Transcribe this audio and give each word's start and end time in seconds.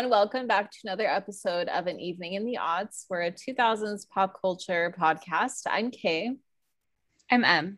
Everyone. 0.00 0.18
Welcome 0.18 0.46
back 0.46 0.70
to 0.70 0.78
another 0.84 1.06
episode 1.06 1.68
of 1.68 1.86
An 1.86 2.00
Evening 2.00 2.32
in 2.32 2.46
the 2.46 2.56
Aughts. 2.58 3.04
We're 3.10 3.24
a 3.24 3.30
2000s 3.30 4.08
pop 4.08 4.40
culture 4.40 4.94
podcast. 4.98 5.64
I'm 5.66 5.90
Kay. 5.90 6.36
I'm 7.30 7.44
M. 7.44 7.76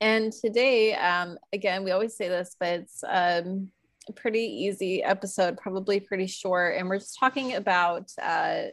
And 0.00 0.32
today, 0.32 0.94
um, 0.94 1.38
again, 1.52 1.82
we 1.82 1.90
always 1.90 2.16
say 2.16 2.28
this, 2.28 2.54
but 2.60 2.68
it's 2.68 3.02
um, 3.02 3.72
a 4.08 4.12
pretty 4.12 4.44
easy 4.44 5.02
episode, 5.02 5.56
probably 5.56 5.98
pretty 5.98 6.28
short. 6.28 6.76
And 6.78 6.88
we're 6.88 7.00
just 7.00 7.18
talking 7.18 7.56
about 7.56 8.12
uh, 8.22 8.66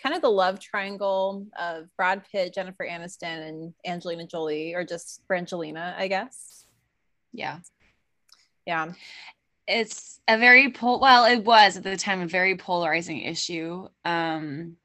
kind 0.00 0.14
of 0.14 0.22
the 0.22 0.30
love 0.30 0.60
triangle 0.60 1.48
of 1.58 1.88
Brad 1.96 2.22
Pitt, 2.30 2.54
Jennifer 2.54 2.86
Aniston, 2.88 3.48
and 3.48 3.74
Angelina 3.84 4.28
Jolie, 4.28 4.74
or 4.74 4.84
just 4.84 5.26
Brangelina, 5.28 5.96
I 5.98 6.06
guess. 6.06 6.66
Yeah. 7.32 7.58
Yeah 8.64 8.92
it's 9.66 10.20
a 10.28 10.38
very 10.38 10.70
pol 10.70 11.00
well 11.00 11.24
it 11.24 11.44
was 11.44 11.76
at 11.76 11.82
the 11.82 11.96
time 11.96 12.20
a 12.20 12.26
very 12.26 12.56
polarizing 12.56 13.20
issue. 13.20 13.88
Um 14.04 14.76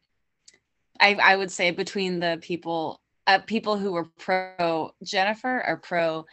i 0.99 1.15
i 1.15 1.35
would 1.35 1.51
say 1.51 1.71
between 1.71 2.19
the 2.19 2.37
people 2.41 3.01
uh, 3.27 3.39
people 3.39 3.77
who 3.77 3.91
were 3.91 4.05
pro 4.17 4.91
jennifer 5.03 5.63
or 5.67 5.77
pro 5.77 6.25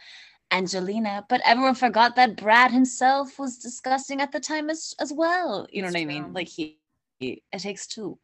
angelina 0.51 1.25
but 1.29 1.41
everyone 1.45 1.75
forgot 1.75 2.15
that 2.15 2.35
brad 2.35 2.71
himself 2.71 3.37
was 3.37 3.57
disgusting 3.57 4.21
at 4.21 4.31
the 4.31 4.39
time 4.39 4.69
as 4.69 4.93
as 4.99 5.13
well. 5.13 5.67
You 5.71 5.81
know 5.81 5.87
That's 5.87 6.03
what 6.03 6.09
true. 6.09 6.17
i 6.17 6.21
mean? 6.21 6.33
like 6.33 6.47
he, 6.47 6.79
he 7.19 7.43
it 7.51 7.59
takes 7.59 7.87
two. 7.87 8.17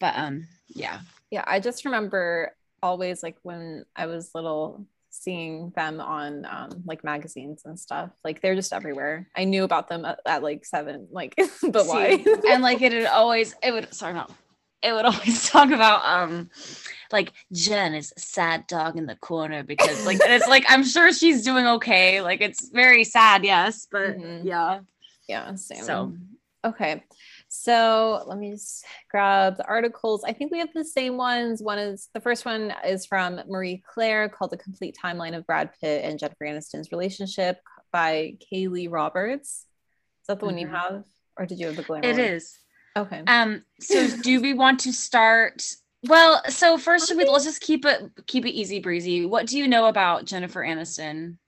But 0.00 0.14
um 0.16 0.46
yeah. 0.68 1.00
Yeah 1.30 1.44
i 1.46 1.60
just 1.60 1.84
remember 1.84 2.54
always 2.82 3.22
like 3.22 3.36
when 3.42 3.84
i 3.96 4.06
was 4.06 4.34
little 4.34 4.84
seeing 5.14 5.72
them 5.76 6.00
on 6.00 6.44
um, 6.44 6.82
like 6.86 7.04
magazines 7.04 7.62
and 7.64 7.78
stuff. 7.78 8.10
Like 8.24 8.40
they're 8.40 8.54
just 8.54 8.72
everywhere. 8.72 9.28
I 9.36 9.44
knew 9.44 9.64
about 9.64 9.88
them 9.88 10.04
at, 10.04 10.20
at 10.26 10.42
like 10.42 10.64
seven. 10.64 11.08
Like, 11.10 11.34
but 11.62 11.86
why? 11.86 12.24
and 12.48 12.62
like 12.62 12.82
it 12.82 12.92
would 12.92 13.06
always, 13.06 13.54
it 13.62 13.72
would. 13.72 13.92
Sorry, 13.94 14.14
no. 14.14 14.26
It 14.82 14.92
would 14.92 15.04
always 15.06 15.48
talk 15.48 15.70
about 15.70 16.04
um, 16.04 16.50
like 17.10 17.32
Jen 17.52 17.94
is 17.94 18.12
a 18.16 18.20
sad 18.20 18.66
dog 18.66 18.98
in 18.98 19.06
the 19.06 19.16
corner 19.16 19.62
because 19.62 20.04
like 20.04 20.18
it's 20.20 20.48
like 20.48 20.64
I'm 20.68 20.84
sure 20.84 21.12
she's 21.12 21.42
doing 21.42 21.66
okay. 21.66 22.20
Like 22.20 22.40
it's 22.40 22.68
very 22.68 23.04
sad, 23.04 23.44
yes, 23.44 23.86
but 23.90 24.18
mm-hmm. 24.18 24.46
yeah, 24.46 24.80
yeah, 25.28 25.54
same. 25.54 25.84
So 25.84 26.16
okay. 26.64 27.02
So 27.56 28.24
let 28.26 28.36
me 28.36 28.50
just 28.50 28.84
grab 29.10 29.56
the 29.56 29.66
articles. 29.66 30.24
I 30.24 30.32
think 30.32 30.50
we 30.50 30.58
have 30.58 30.72
the 30.74 30.84
same 30.84 31.16
ones. 31.16 31.62
One 31.62 31.78
is 31.78 32.08
the 32.12 32.20
first 32.20 32.44
one 32.44 32.74
is 32.84 33.06
from 33.06 33.40
Marie 33.48 33.82
Claire 33.86 34.28
called 34.28 34.50
The 34.50 34.56
Complete 34.56 34.96
Timeline 35.02 35.36
of 35.36 35.46
Brad 35.46 35.70
Pitt 35.80 36.04
and 36.04 36.18
Jennifer 36.18 36.44
Aniston's 36.44 36.90
Relationship 36.90 37.60
by 37.92 38.36
Kayleigh 38.40 38.90
Roberts. 38.90 39.48
Is 39.50 39.66
that 40.26 40.40
the 40.40 40.46
mm-hmm. 40.46 40.46
one 40.46 40.58
you 40.58 40.66
mm-hmm. 40.66 40.74
have? 40.74 41.04
Or 41.38 41.46
did 41.46 41.60
you 41.60 41.66
have 41.68 41.76
the 41.76 41.84
glamour? 41.84 42.08
It 42.08 42.16
one? 42.16 42.20
is. 42.20 42.58
Okay. 42.96 43.22
Um, 43.26 43.62
so 43.80 44.08
do 44.22 44.40
we 44.40 44.52
want 44.52 44.80
to 44.80 44.92
start? 44.92 45.62
Well, 46.08 46.42
so 46.48 46.76
first 46.76 47.14
we 47.16 47.24
let's 47.24 47.44
just 47.44 47.60
keep 47.60 47.84
it 47.84 48.02
keep 48.26 48.44
it 48.46 48.50
easy 48.50 48.80
breezy. 48.80 49.26
What 49.26 49.46
do 49.46 49.56
you 49.56 49.68
know 49.68 49.86
about 49.86 50.24
Jennifer 50.24 50.62
Aniston? 50.62 51.38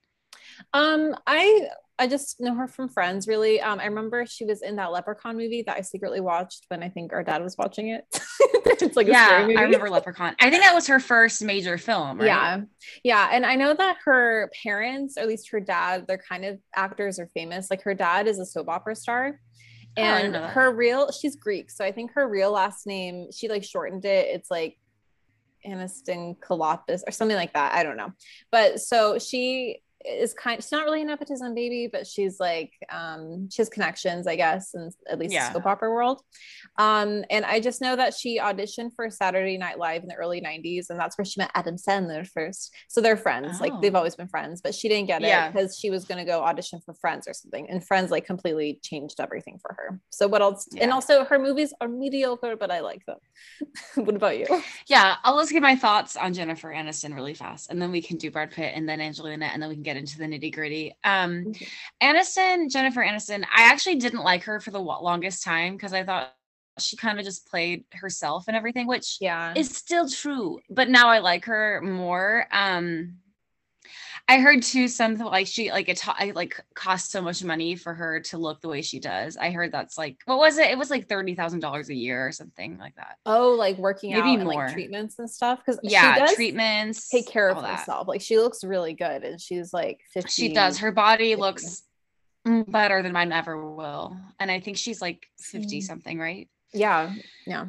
Um, 0.73 1.15
I 1.27 1.67
I 1.99 2.07
just 2.07 2.39
know 2.39 2.53
her 2.53 2.67
from 2.67 2.89
friends, 2.89 3.27
really. 3.27 3.59
Um, 3.59 3.79
I 3.79 3.85
remember 3.85 4.25
she 4.27 4.45
was 4.45 4.61
in 4.61 4.75
that 4.75 4.91
Leprechaun 4.91 5.35
movie 5.35 5.63
that 5.63 5.77
I 5.77 5.81
secretly 5.81 6.19
watched 6.19 6.65
when 6.67 6.83
I 6.83 6.89
think 6.89 7.11
our 7.11 7.23
dad 7.23 7.41
was 7.41 7.57
watching 7.57 7.89
it. 7.89 8.05
it's 8.81 8.95
like 8.95 9.07
yeah, 9.07 9.47
I 9.57 9.61
remember 9.63 9.89
Leprechaun. 9.89 10.35
I 10.39 10.51
think 10.51 10.63
that 10.63 10.75
was 10.75 10.85
her 10.87 10.99
first 10.99 11.43
major 11.43 11.77
film. 11.77 12.19
Right? 12.19 12.27
Yeah, 12.27 12.61
yeah, 13.03 13.29
and 13.31 13.45
I 13.45 13.55
know 13.55 13.73
that 13.73 13.97
her 14.05 14.51
parents, 14.63 15.17
or 15.17 15.21
at 15.21 15.27
least 15.27 15.49
her 15.49 15.59
dad, 15.59 16.05
they're 16.07 16.19
kind 16.19 16.45
of 16.45 16.59
actors 16.75 17.17
or 17.19 17.31
famous. 17.33 17.71
Like 17.71 17.81
her 17.81 17.95
dad 17.95 18.27
is 18.27 18.37
a 18.37 18.45
soap 18.45 18.69
opera 18.69 18.95
star, 18.95 19.39
oh, 19.97 20.01
and 20.01 20.35
oh, 20.35 20.43
her 20.47 20.71
real 20.71 21.11
she's 21.11 21.35
Greek, 21.35 21.71
so 21.71 21.83
I 21.83 21.91
think 21.91 22.11
her 22.13 22.27
real 22.27 22.51
last 22.51 22.85
name 22.85 23.29
she 23.31 23.49
like 23.49 23.63
shortened 23.63 24.05
it. 24.05 24.27
It's 24.27 24.51
like 24.51 24.77
Aniston 25.65 26.37
Kalopis 26.37 27.01
or 27.07 27.11
something 27.11 27.37
like 27.37 27.53
that. 27.53 27.73
I 27.73 27.81
don't 27.81 27.97
know, 27.97 28.13
but 28.51 28.81
so 28.81 29.17
she 29.17 29.81
is 30.07 30.33
kind 30.33 30.61
she's 30.61 30.71
not 30.71 30.85
really 30.85 31.01
a 31.01 31.05
nepotism 31.05 31.53
baby 31.53 31.89
but 31.91 32.07
she's 32.07 32.39
like 32.39 32.71
um 32.89 33.49
she 33.51 33.61
has 33.61 33.69
connections 33.69 34.27
i 34.27 34.35
guess 34.35 34.73
and 34.73 34.91
at 35.09 35.19
least 35.19 35.33
yeah. 35.33 35.51
soap 35.51 35.65
opera 35.65 35.89
world 35.89 36.21
um 36.77 37.23
and 37.29 37.45
i 37.45 37.59
just 37.59 37.81
know 37.81 37.95
that 37.95 38.13
she 38.13 38.39
auditioned 38.39 38.91
for 38.95 39.09
saturday 39.09 39.57
night 39.57 39.77
live 39.77 40.01
in 40.01 40.07
the 40.07 40.15
early 40.15 40.41
90s 40.41 40.89
and 40.89 40.99
that's 40.99 41.17
where 41.17 41.25
she 41.25 41.39
met 41.39 41.51
adam 41.53 41.75
sandler 41.75 42.27
first 42.27 42.73
so 42.87 43.01
they're 43.01 43.17
friends 43.17 43.57
oh. 43.59 43.63
like 43.63 43.73
they've 43.81 43.95
oh. 43.95 43.97
always 43.97 44.15
been 44.15 44.27
friends 44.27 44.61
but 44.61 44.73
she 44.73 44.87
didn't 44.87 45.07
get 45.07 45.21
it 45.21 45.53
because 45.53 45.77
she 45.77 45.89
was 45.89 46.05
going 46.05 46.17
to 46.17 46.25
go 46.25 46.41
audition 46.41 46.79
for 46.85 46.93
friends 46.93 47.27
or 47.27 47.33
something 47.33 47.69
and 47.69 47.85
friends 47.85 48.11
like 48.11 48.25
completely 48.25 48.79
changed 48.83 49.19
everything 49.19 49.59
for 49.61 49.75
her 49.77 49.99
so 50.09 50.27
what 50.27 50.41
else 50.41 50.67
yeah. 50.71 50.83
and 50.83 50.91
also 50.91 51.25
her 51.25 51.37
movies 51.37 51.73
are 51.81 51.87
mediocre 51.87 52.55
but 52.55 52.71
i 52.71 52.79
like 52.79 53.05
them 53.05 53.17
what 54.05 54.15
about 54.15 54.37
you 54.37 54.45
yeah 54.87 55.15
i'll 55.23 55.39
just 55.39 55.51
give 55.51 55.61
my 55.61 55.75
thoughts 55.75 56.15
on 56.15 56.33
jennifer 56.33 56.69
aniston 56.69 57.13
really 57.13 57.33
fast 57.33 57.69
and 57.69 57.81
then 57.81 57.91
we 57.91 58.01
can 58.01 58.17
do 58.17 58.31
brad 58.31 58.51
pitt 58.51 58.73
and 58.75 58.87
then 58.87 59.01
angelina 59.01 59.45
and 59.45 59.61
then 59.61 59.69
we 59.69 59.75
can 59.75 59.83
get 59.83 59.96
into 59.97 60.17
the 60.17 60.25
nitty 60.25 60.53
gritty. 60.53 60.95
Um. 61.03 61.53
Aniston, 62.01 62.71
Jennifer 62.71 63.01
Aniston, 63.01 63.43
I 63.43 63.63
actually 63.71 63.95
didn't 63.95 64.23
like 64.23 64.43
her 64.43 64.59
for 64.59 64.71
the 64.71 64.79
longest 64.79 65.43
time 65.43 65.75
because 65.75 65.93
I 65.93 66.03
thought 66.03 66.33
she 66.79 66.95
kind 66.95 67.19
of 67.19 67.25
just 67.25 67.47
played 67.47 67.83
herself 67.93 68.45
and 68.47 68.55
everything, 68.55 68.87
which 68.87 69.17
yeah 69.19 69.53
is 69.55 69.69
still 69.69 70.07
true. 70.09 70.59
But 70.69 70.89
now 70.89 71.09
I 71.09 71.19
like 71.19 71.45
her 71.45 71.81
more. 71.81 72.47
Um, 72.51 73.17
I 74.29 74.39
heard 74.39 74.61
too 74.61 74.89
something 74.89 75.25
like 75.25 75.47
she 75.47 75.71
like 75.71 75.87
it 75.87 76.01
like 76.35 76.61
cost 76.73 77.11
so 77.11 77.21
much 77.21 77.43
money 77.45 77.75
for 77.75 77.93
her 77.93 78.19
to 78.21 78.37
look 78.37 78.59
the 78.59 78.67
way 78.67 78.81
she 78.81 78.99
does. 78.99 79.37
I 79.37 79.51
heard 79.51 79.71
that's 79.71 79.97
like 79.97 80.17
what 80.25 80.37
was 80.37 80.57
it? 80.57 80.69
It 80.69 80.77
was 80.77 80.89
like 80.89 81.07
thirty 81.07 81.33
thousand 81.33 81.61
dollars 81.61 81.89
a 81.89 81.95
year 81.95 82.27
or 82.27 82.33
something 82.33 82.77
like 82.77 82.95
that. 82.95 83.17
Oh, 83.25 83.51
like 83.51 83.77
working 83.77 84.11
maybe 84.11 84.31
out 84.31 84.39
more 84.39 84.39
and, 84.39 84.47
like, 84.47 84.73
treatments 84.73 85.17
and 85.19 85.29
stuff. 85.29 85.59
Because 85.65 85.79
yeah, 85.81 86.27
treatments 86.35 87.07
take 87.07 87.27
care 87.27 87.47
of 87.49 87.63
herself. 87.63 88.05
That. 88.05 88.11
Like 88.11 88.21
she 88.21 88.37
looks 88.37 88.65
really 88.65 88.93
good, 88.93 89.23
and 89.23 89.39
she's 89.39 89.71
like 89.71 90.01
50, 90.13 90.29
She 90.29 90.53
does. 90.53 90.79
Her 90.79 90.91
body 90.91 91.31
50. 91.31 91.41
looks 91.41 91.83
better 92.67 93.01
than 93.01 93.13
mine 93.13 93.31
ever 93.31 93.73
will, 93.73 94.17
and 94.41 94.51
I 94.51 94.59
think 94.59 94.75
she's 94.75 95.01
like 95.01 95.25
fifty 95.39 95.79
mm. 95.79 95.83
something, 95.83 96.19
right? 96.19 96.49
Yeah, 96.73 97.13
yeah. 97.45 97.67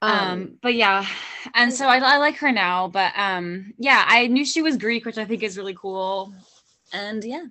Um, 0.00 0.12
um, 0.12 0.58
but 0.62 0.74
yeah, 0.74 1.06
and 1.54 1.72
so 1.72 1.86
I, 1.86 1.98
I 1.98 2.18
like 2.18 2.36
her 2.36 2.52
now, 2.52 2.88
but 2.88 3.12
um, 3.16 3.74
yeah, 3.78 4.04
I 4.06 4.28
knew 4.28 4.44
she 4.44 4.62
was 4.62 4.76
Greek, 4.76 5.04
which 5.04 5.18
I 5.18 5.24
think 5.24 5.42
is 5.42 5.56
really 5.56 5.74
cool, 5.74 6.32
and 6.92 7.22
yeah. 7.24 7.44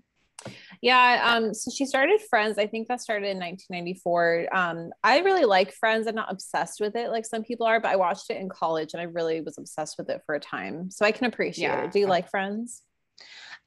Yeah, 0.82 1.34
um, 1.34 1.54
so 1.54 1.72
she 1.72 1.86
started 1.86 2.22
Friends. 2.30 2.58
I 2.58 2.68
think 2.68 2.88
that 2.88 3.02
started 3.02 3.30
in 3.30 3.40
1994. 3.40 4.48
Um, 4.54 4.92
I 5.04 5.20
really 5.20 5.46
like 5.46 5.72
Friends. 5.74 6.08
I'm 6.08 6.16
not 6.16 6.32
obsessed 6.32 6.80
with 6.80 6.96
it 6.96 7.10
like 7.10 7.26
some 7.26 7.44
people 7.44 7.66
are, 7.66 7.80
but 7.80 7.90
I 7.90 7.96
watched 7.96 8.30
it 8.30 8.38
in 8.38 8.48
college 8.48 8.94
and 8.94 9.02
I 9.02 9.06
really 9.06 9.42
was 9.42 9.58
obsessed 9.58 9.98
with 9.98 10.10
it 10.10 10.22
for 10.26 10.36
a 10.36 10.40
time. 10.40 10.92
So 10.92 11.06
I 11.06 11.12
can 11.12 11.26
appreciate 11.26 11.68
yeah. 11.68 11.86
it. 11.86 11.92
Do 11.92 12.00
you 12.00 12.08
like 12.08 12.30
Friends? 12.30 12.84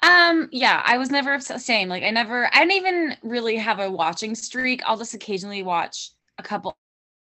Um, 0.02 0.48
yeah, 0.52 0.80
I 0.84 0.98
was 0.98 1.10
never 1.10 1.34
obsessed. 1.34 1.66
Same, 1.66 1.88
like 1.88 2.04
I 2.04 2.10
never, 2.10 2.48
I 2.54 2.60
didn't 2.60 2.72
even 2.72 3.16
really 3.22 3.56
have 3.56 3.80
a 3.80 3.90
watching 3.90 4.34
streak. 4.34 4.82
I'll 4.86 4.96
just 4.96 5.14
occasionally 5.14 5.62
watch 5.62 6.12
a 6.38 6.42
couple 6.42 6.76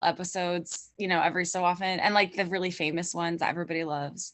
episodes, 0.05 0.91
you 0.99 1.09
know, 1.09 1.21
every 1.21 1.45
so 1.45 1.65
often 1.65 2.01
and 2.01 2.15
like 2.15 2.35
the 2.35 2.47
really 2.47 2.71
famous 2.71 3.15
ones 3.15 3.41
that 3.41 3.51
everybody 3.51 3.85
loves. 3.85 4.33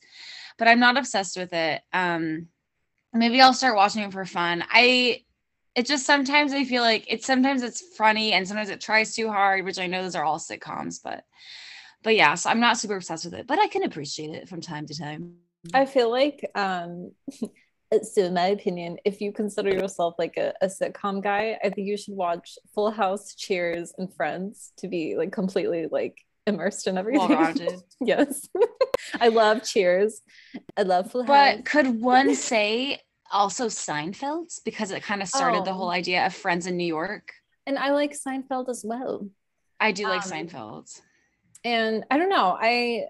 But 0.58 0.68
I'm 0.68 0.80
not 0.80 0.96
obsessed 0.98 1.36
with 1.36 1.52
it. 1.52 1.82
Um 1.92 2.48
maybe 3.12 3.40
I'll 3.40 3.54
start 3.54 3.76
watching 3.76 4.02
it 4.02 4.12
for 4.12 4.24
fun. 4.24 4.64
I 4.70 5.24
it 5.74 5.86
just 5.86 6.06
sometimes 6.06 6.52
I 6.52 6.64
feel 6.64 6.82
like 6.82 7.06
it's 7.08 7.26
sometimes 7.26 7.62
it's 7.62 7.82
funny 7.96 8.32
and 8.32 8.46
sometimes 8.46 8.70
it 8.70 8.80
tries 8.80 9.14
too 9.14 9.28
hard, 9.28 9.64
which 9.64 9.78
I 9.78 9.86
know 9.86 10.02
those 10.02 10.16
are 10.16 10.24
all 10.24 10.38
sitcoms, 10.38 11.00
but 11.02 11.24
but 12.02 12.16
yeah, 12.16 12.34
so 12.34 12.50
I'm 12.50 12.60
not 12.60 12.78
super 12.78 12.96
obsessed 12.96 13.24
with 13.26 13.34
it, 13.34 13.46
but 13.46 13.58
I 13.58 13.68
can 13.68 13.82
appreciate 13.82 14.30
it 14.30 14.48
from 14.48 14.60
time 14.60 14.86
to 14.86 14.98
time. 14.98 15.36
I 15.74 15.86
feel 15.86 16.10
like 16.10 16.50
um 16.54 17.12
so 18.02 18.22
in 18.22 18.34
my 18.34 18.46
opinion 18.46 18.96
if 19.04 19.20
you 19.20 19.32
consider 19.32 19.70
yourself 19.70 20.14
like 20.18 20.36
a, 20.36 20.52
a, 20.60 20.66
sitcom 20.66 21.22
guy 21.22 21.58
i 21.64 21.68
think 21.68 21.86
you 21.86 21.96
should 21.96 22.14
watch 22.14 22.58
full 22.74 22.90
house 22.90 23.34
cheers 23.34 23.92
and 23.98 24.14
friends 24.14 24.72
to 24.76 24.88
be 24.88 25.16
like 25.16 25.32
completely 25.32 25.86
like 25.90 26.24
immersed 26.46 26.86
in 26.86 26.98
everything. 26.98 27.82
Yes. 28.00 28.48
I 29.20 29.28
love 29.28 29.62
cheers. 29.62 30.20
I 30.76 30.82
love 30.82 31.10
full 31.10 31.22
house. 31.22 31.56
but 31.56 31.64
could 31.64 32.00
one 32.00 32.34
say 32.50 33.00
also 33.32 33.66
seinfeld's 33.66 34.60
because 34.64 34.90
it 34.90 35.02
kind 35.02 35.22
of 35.22 35.28
started 35.28 35.60
oh. 35.60 35.64
the 35.64 35.72
whole 35.72 35.90
idea 35.90 36.26
of 36.26 36.34
friends 36.34 36.66
in 36.66 36.76
new 36.76 36.86
york. 36.86 37.32
And 37.66 37.78
i 37.78 37.90
like 37.90 38.12
seinfeld 38.12 38.68
as 38.68 38.84
well. 38.84 39.28
I 39.78 39.92
do 39.92 40.04
like 40.04 40.24
um, 40.24 40.30
seinfeld. 40.30 41.00
and 41.64 42.04
i 42.10 42.18
don't 42.18 42.28
know 42.28 42.56
i 42.60 43.04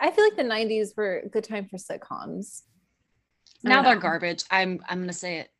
i 0.00 0.10
feel 0.10 0.24
like 0.24 0.36
the 0.36 0.42
90s 0.42 0.96
were 0.96 1.22
a 1.24 1.28
good 1.28 1.44
time 1.44 1.66
for 1.68 1.76
sitcoms 1.76 2.62
now 3.66 3.82
they're 3.82 3.96
garbage. 3.96 4.44
I'm 4.50 4.80
I'm 4.88 5.00
gonna 5.00 5.12
say 5.12 5.38
it. 5.38 5.50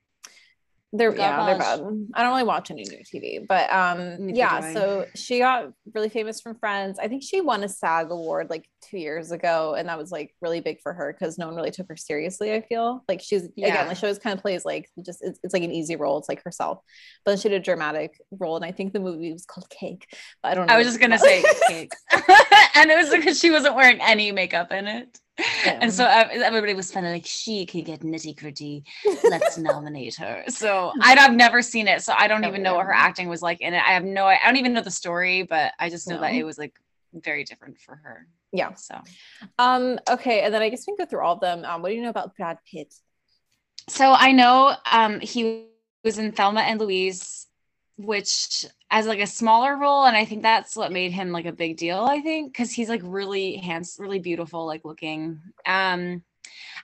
they're 0.92 1.14
yeah, 1.14 1.44
they're 1.46 1.58
bad. 1.58 1.80
I 2.14 2.22
don't 2.22 2.30
really 2.30 2.44
watch 2.44 2.70
any 2.70 2.84
new 2.84 2.98
TV, 2.98 3.46
but 3.46 3.70
um 3.72 4.28
yeah, 4.30 4.72
so 4.72 5.06
she 5.14 5.38
got 5.40 5.72
really 5.94 6.08
famous 6.08 6.40
from 6.40 6.58
Friends. 6.58 6.98
I 6.98 7.08
think 7.08 7.22
she 7.22 7.40
won 7.40 7.64
a 7.64 7.68
SAG 7.68 8.10
award 8.10 8.50
like 8.50 8.68
2 8.90 8.98
years 8.98 9.32
ago 9.32 9.74
and 9.76 9.88
that 9.88 9.98
was 9.98 10.12
like 10.12 10.34
really 10.40 10.60
big 10.60 10.80
for 10.80 10.92
her 10.92 11.12
cuz 11.12 11.38
no 11.38 11.46
one 11.46 11.56
really 11.56 11.70
took 11.70 11.88
her 11.88 11.96
seriously, 11.96 12.54
I 12.54 12.60
feel. 12.60 13.04
Like 13.08 13.20
she's 13.20 13.48
yeah. 13.56 13.68
again, 13.68 13.88
like 13.88 13.96
she 13.96 14.06
always 14.06 14.18
kind 14.18 14.36
of 14.36 14.42
plays 14.42 14.64
like 14.64 14.88
just 15.04 15.22
it's, 15.22 15.38
it's 15.42 15.52
like 15.52 15.64
an 15.64 15.72
easy 15.72 15.96
role, 15.96 16.18
it's 16.18 16.28
like 16.28 16.42
herself. 16.44 16.78
But 17.24 17.32
then 17.32 17.38
she 17.38 17.48
did 17.48 17.60
a 17.60 17.64
dramatic 17.64 18.20
role 18.30 18.56
and 18.56 18.64
I 18.64 18.72
think 18.72 18.92
the 18.92 19.00
movie 19.00 19.32
was 19.32 19.44
called 19.44 19.68
Cake. 19.68 20.06
But 20.42 20.52
I 20.52 20.54
don't 20.54 20.66
know. 20.66 20.74
I 20.74 20.78
was 20.78 20.86
just 20.86 21.00
going 21.00 21.10
to 21.18 21.18
say 21.18 21.42
Cake. 21.68 21.92
and 22.74 22.90
it 22.90 22.96
was 22.96 23.10
because 23.10 23.38
she 23.38 23.50
wasn't 23.50 23.74
wearing 23.74 24.00
any 24.00 24.32
makeup 24.32 24.72
in 24.72 24.86
it. 24.86 25.18
Yeah. 25.38 25.78
And 25.82 25.92
so 25.92 26.06
everybody 26.06 26.74
was 26.74 26.90
kind 26.90 27.06
of 27.06 27.12
like, 27.12 27.26
she 27.26 27.66
can 27.66 27.82
get 27.82 28.00
nitty 28.00 28.38
gritty. 28.38 28.84
Let's 29.24 29.58
nominate 29.58 30.14
her. 30.16 30.44
So 30.48 30.92
I've 31.00 31.34
never 31.34 31.62
seen 31.62 31.88
it, 31.88 32.02
so 32.02 32.14
I 32.16 32.26
don't 32.26 32.44
even 32.44 32.62
know 32.62 32.74
what 32.76 32.86
her 32.86 32.94
acting 32.94 33.28
was 33.28 33.42
like 33.42 33.60
in 33.60 33.74
it. 33.74 33.82
I 33.86 33.92
have 33.92 34.04
no, 34.04 34.26
I 34.26 34.38
don't 34.44 34.56
even 34.56 34.72
know 34.72 34.80
the 34.80 34.90
story, 34.90 35.42
but 35.42 35.72
I 35.78 35.90
just 35.90 36.08
know 36.08 36.16
no. 36.16 36.22
that 36.22 36.32
it 36.32 36.44
was 36.44 36.58
like 36.58 36.74
very 37.12 37.44
different 37.44 37.78
for 37.78 37.96
her. 37.96 38.26
Yeah. 38.52 38.74
So, 38.74 38.98
um, 39.58 39.98
okay, 40.08 40.42
and 40.42 40.54
then 40.54 40.62
I 40.62 40.70
guess 40.70 40.84
we 40.86 40.96
can 40.96 41.04
go 41.04 41.08
through 41.08 41.20
all 41.20 41.34
of 41.34 41.40
them. 41.40 41.64
Um, 41.64 41.82
what 41.82 41.90
do 41.90 41.94
you 41.94 42.02
know 42.02 42.10
about 42.10 42.36
Brad 42.36 42.58
Pitt? 42.70 42.94
So 43.88 44.12
I 44.12 44.32
know 44.32 44.74
um 44.90 45.20
he 45.20 45.66
was 46.04 46.18
in 46.18 46.32
Thelma 46.32 46.60
and 46.60 46.80
Louise, 46.80 47.45
which 47.96 48.66
as 48.90 49.06
like 49.06 49.20
a 49.20 49.26
smaller 49.26 49.76
role 49.76 50.04
and 50.04 50.16
i 50.16 50.24
think 50.24 50.42
that's 50.42 50.76
what 50.76 50.92
made 50.92 51.12
him 51.12 51.32
like 51.32 51.46
a 51.46 51.52
big 51.52 51.76
deal 51.76 52.04
i 52.04 52.20
think 52.20 52.52
because 52.52 52.70
he's 52.70 52.88
like 52.88 53.00
really 53.02 53.56
handsome 53.56 54.02
really 54.04 54.18
beautiful 54.18 54.66
like 54.66 54.84
looking. 54.84 55.40
Um 55.64 56.22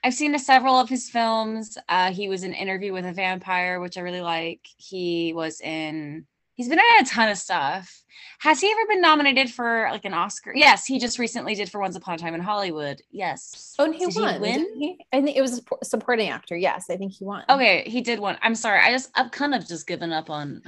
i've 0.03 0.15
seen 0.15 0.37
several 0.39 0.79
of 0.79 0.89
his 0.89 1.11
films. 1.11 1.77
Uh 1.89 2.13
he 2.13 2.29
was 2.29 2.45
in 2.45 2.55
interview 2.55 2.93
with 2.93 3.07
a 3.07 3.13
vampire 3.13 3.81
which 3.81 3.99
i 3.99 4.01
really 4.01 4.23
like. 4.23 4.67
He 4.77 5.33
was 5.35 5.61
in 5.61 6.27
he's 6.63 6.69
been 6.69 6.79
in 6.79 7.05
a 7.05 7.09
ton 7.09 7.29
of 7.29 7.37
stuff 7.37 8.03
has 8.41 8.61
he 8.61 8.71
ever 8.71 8.87
been 8.89 9.01
nominated 9.01 9.51
for 9.51 9.89
like 9.91 10.05
an 10.05 10.15
oscar 10.15 10.53
yes 10.55 10.87
he 10.87 10.99
just 10.99 11.19
recently 11.19 11.55
did 11.55 11.71
for 11.71 11.81
once 11.81 11.97
upon 11.97 12.15
a 12.15 12.19
time 12.19 12.35
in 12.35 12.41
hollywood 12.41 13.01
yes 13.11 13.75
oh 13.79 13.85
and 13.85 13.95
he 13.95 14.07
did 14.07 14.17
won 14.17 14.35
he 14.35 14.41
win 14.41 14.67
he? 14.79 15.07
i 15.13 15.21
think 15.21 15.37
it 15.37 15.41
was 15.41 15.61
a 15.81 15.85
supporting 15.85 16.29
actor 16.29 16.57
yes 16.57 16.87
i 16.91 16.97
think 16.97 17.13
he 17.13 17.25
won 17.25 17.45
okay 17.49 17.83
he 17.87 18.01
did 18.01 18.19
one 18.19 18.37
i'm 18.43 18.55
sorry 18.55 18.81
i 18.81 18.91
just 18.91 19.11
i've 19.15 19.31
kind 19.31 19.55
of 19.55 19.67
just 19.67 19.87
given 19.87 20.13
up 20.13 20.31
on 20.31 20.63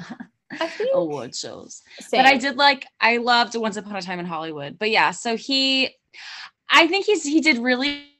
award 0.95 1.35
shows. 1.35 1.83
Same. 2.01 2.19
But 2.19 2.27
I 2.27 2.37
did 2.37 2.57
like 2.57 2.87
I 3.01 3.19
loved 3.19 3.55
Once 3.57 3.77
Upon 3.77 3.97
a 3.97 4.03
Time 4.03 4.19
in 4.19 4.27
Hollywood. 4.27 4.79
But 4.79 4.91
yeah, 4.91 5.11
so 5.11 5.37
he 5.37 5.91
I 6.71 6.87
think 6.87 7.07
he's 7.07 7.25
he 7.25 7.41
did 7.41 7.59
really 7.59 8.11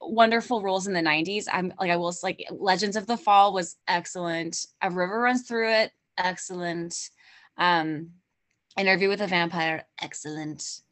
wonderful 0.00 0.62
roles 0.62 0.86
in 0.86 0.94
the 0.94 1.00
90s. 1.00 1.44
I'm 1.52 1.72
like 1.78 1.90
I 1.90 1.96
will 1.96 2.14
like 2.22 2.44
Legends 2.50 2.96
of 2.96 3.06
the 3.06 3.16
Fall 3.16 3.52
was 3.52 3.76
excellent. 3.86 4.66
A 4.82 4.90
River 4.90 5.20
Runs 5.20 5.46
Through 5.46 5.70
It, 5.70 5.92
excellent. 6.18 7.10
Um 7.56 8.10
Interview 8.78 9.08
with 9.08 9.20
a 9.20 9.26
Vampire, 9.26 9.84
excellent. 10.00 10.82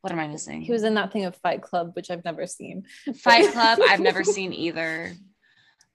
What 0.00 0.12
am 0.12 0.18
I 0.18 0.28
missing? 0.28 0.62
He 0.62 0.72
was 0.72 0.82
in 0.82 0.94
that 0.94 1.12
thing 1.12 1.24
of 1.26 1.36
Fight 1.36 1.62
Club, 1.62 1.94
which 1.94 2.10
I've 2.10 2.24
never 2.24 2.46
seen. 2.46 2.86
Fight 3.16 3.52
Club, 3.52 3.80
I've 3.86 4.00
never 4.00 4.24
seen 4.24 4.52
either. 4.52 5.12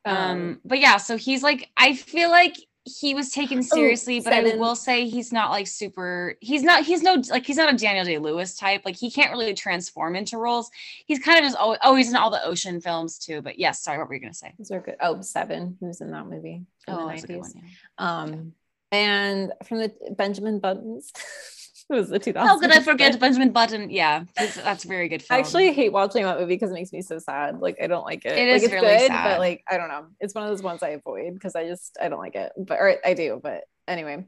Um, 0.05 0.17
um, 0.17 0.61
but 0.63 0.79
yeah, 0.79 0.97
so 0.97 1.17
he's 1.17 1.43
like, 1.43 1.69
I 1.75 1.95
feel 1.95 2.29
like 2.29 2.55
he 2.85 3.13
was 3.13 3.31
taken 3.31 3.59
oh, 3.59 3.61
seriously, 3.61 4.19
oh, 4.19 4.23
but 4.23 4.33
I 4.33 4.55
will 4.55 4.75
say 4.75 5.07
he's 5.07 5.31
not 5.31 5.51
like 5.51 5.67
super. 5.67 6.35
He's 6.39 6.63
not. 6.63 6.85
He's 6.85 7.03
no 7.03 7.21
like 7.29 7.45
he's 7.45 7.57
not 7.57 7.73
a 7.73 7.77
Daniel 7.77 8.05
Day 8.05 8.17
Lewis 8.17 8.55
type. 8.55 8.83
Like 8.85 8.95
he 8.95 9.11
can't 9.11 9.31
really 9.31 9.53
transform 9.53 10.15
into 10.15 10.37
roles. 10.37 10.71
He's 11.05 11.19
kind 11.19 11.37
of 11.37 11.43
just 11.43 11.57
always. 11.57 11.79
Oh, 11.83 11.95
he's 11.95 12.09
in 12.09 12.15
all 12.15 12.29
the 12.29 12.43
ocean 12.43 12.81
films 12.81 13.19
too. 13.19 13.41
But 13.41 13.59
yes, 13.59 13.83
sorry, 13.83 13.97
what 13.99 14.07
were 14.07 14.15
you 14.15 14.21
gonna 14.21 14.33
say? 14.33 14.53
Those 14.57 14.71
are 14.71 14.79
good. 14.79 14.95
Oh, 15.01 15.21
Seven. 15.21 15.77
Who's 15.79 16.01
in 16.01 16.11
that 16.11 16.25
movie? 16.27 16.63
oh, 16.87 17.07
that's 17.07 17.23
a 17.23 17.27
good 17.27 17.39
one. 17.39 17.51
Yeah. 17.53 17.61
Um, 17.97 18.53
and 18.91 19.53
from 19.65 19.79
the 19.79 19.93
Benjamin 20.17 20.59
Buttons. 20.59 21.11
it 21.89 21.93
was 21.93 22.09
the 22.09 22.19
2000s. 22.19 22.35
How 22.35 22.59
could 22.59 22.71
I 22.71 22.81
forget 22.81 23.19
Benjamin 23.19 23.51
Button? 23.51 23.89
Yeah, 23.89 24.25
that's, 24.35 24.83
very 24.83 25.09
good 25.09 25.23
film. 25.23 25.37
I 25.37 25.39
actually 25.39 25.73
hate 25.73 25.91
watching 25.91 26.23
that 26.23 26.39
movie 26.39 26.55
because 26.55 26.69
it 26.69 26.75
makes 26.75 26.93
me 26.93 27.01
so 27.01 27.17
sad. 27.17 27.59
Like 27.59 27.77
I 27.81 27.87
don't 27.87 28.05
like 28.05 28.25
it. 28.25 28.37
It 28.37 28.47
like, 28.47 28.57
is 28.57 28.63
it's 28.63 28.73
really 28.73 28.87
good, 28.87 29.07
sad. 29.07 29.23
but 29.23 29.39
like 29.39 29.63
I 29.67 29.77
don't 29.77 29.89
know. 29.89 30.05
It's 30.19 30.35
one 30.35 30.43
of 30.43 30.49
those 30.49 30.61
ones 30.61 30.83
I 30.83 30.89
avoid 30.89 31.33
because 31.33 31.55
I 31.55 31.67
just 31.67 31.97
I 32.01 32.09
don't 32.09 32.19
like 32.19 32.35
it. 32.35 32.51
But 32.57 32.79
or 32.79 32.95
I 33.03 33.13
do, 33.13 33.39
but 33.41 33.63
anyway. 33.87 34.15
Um 34.15 34.25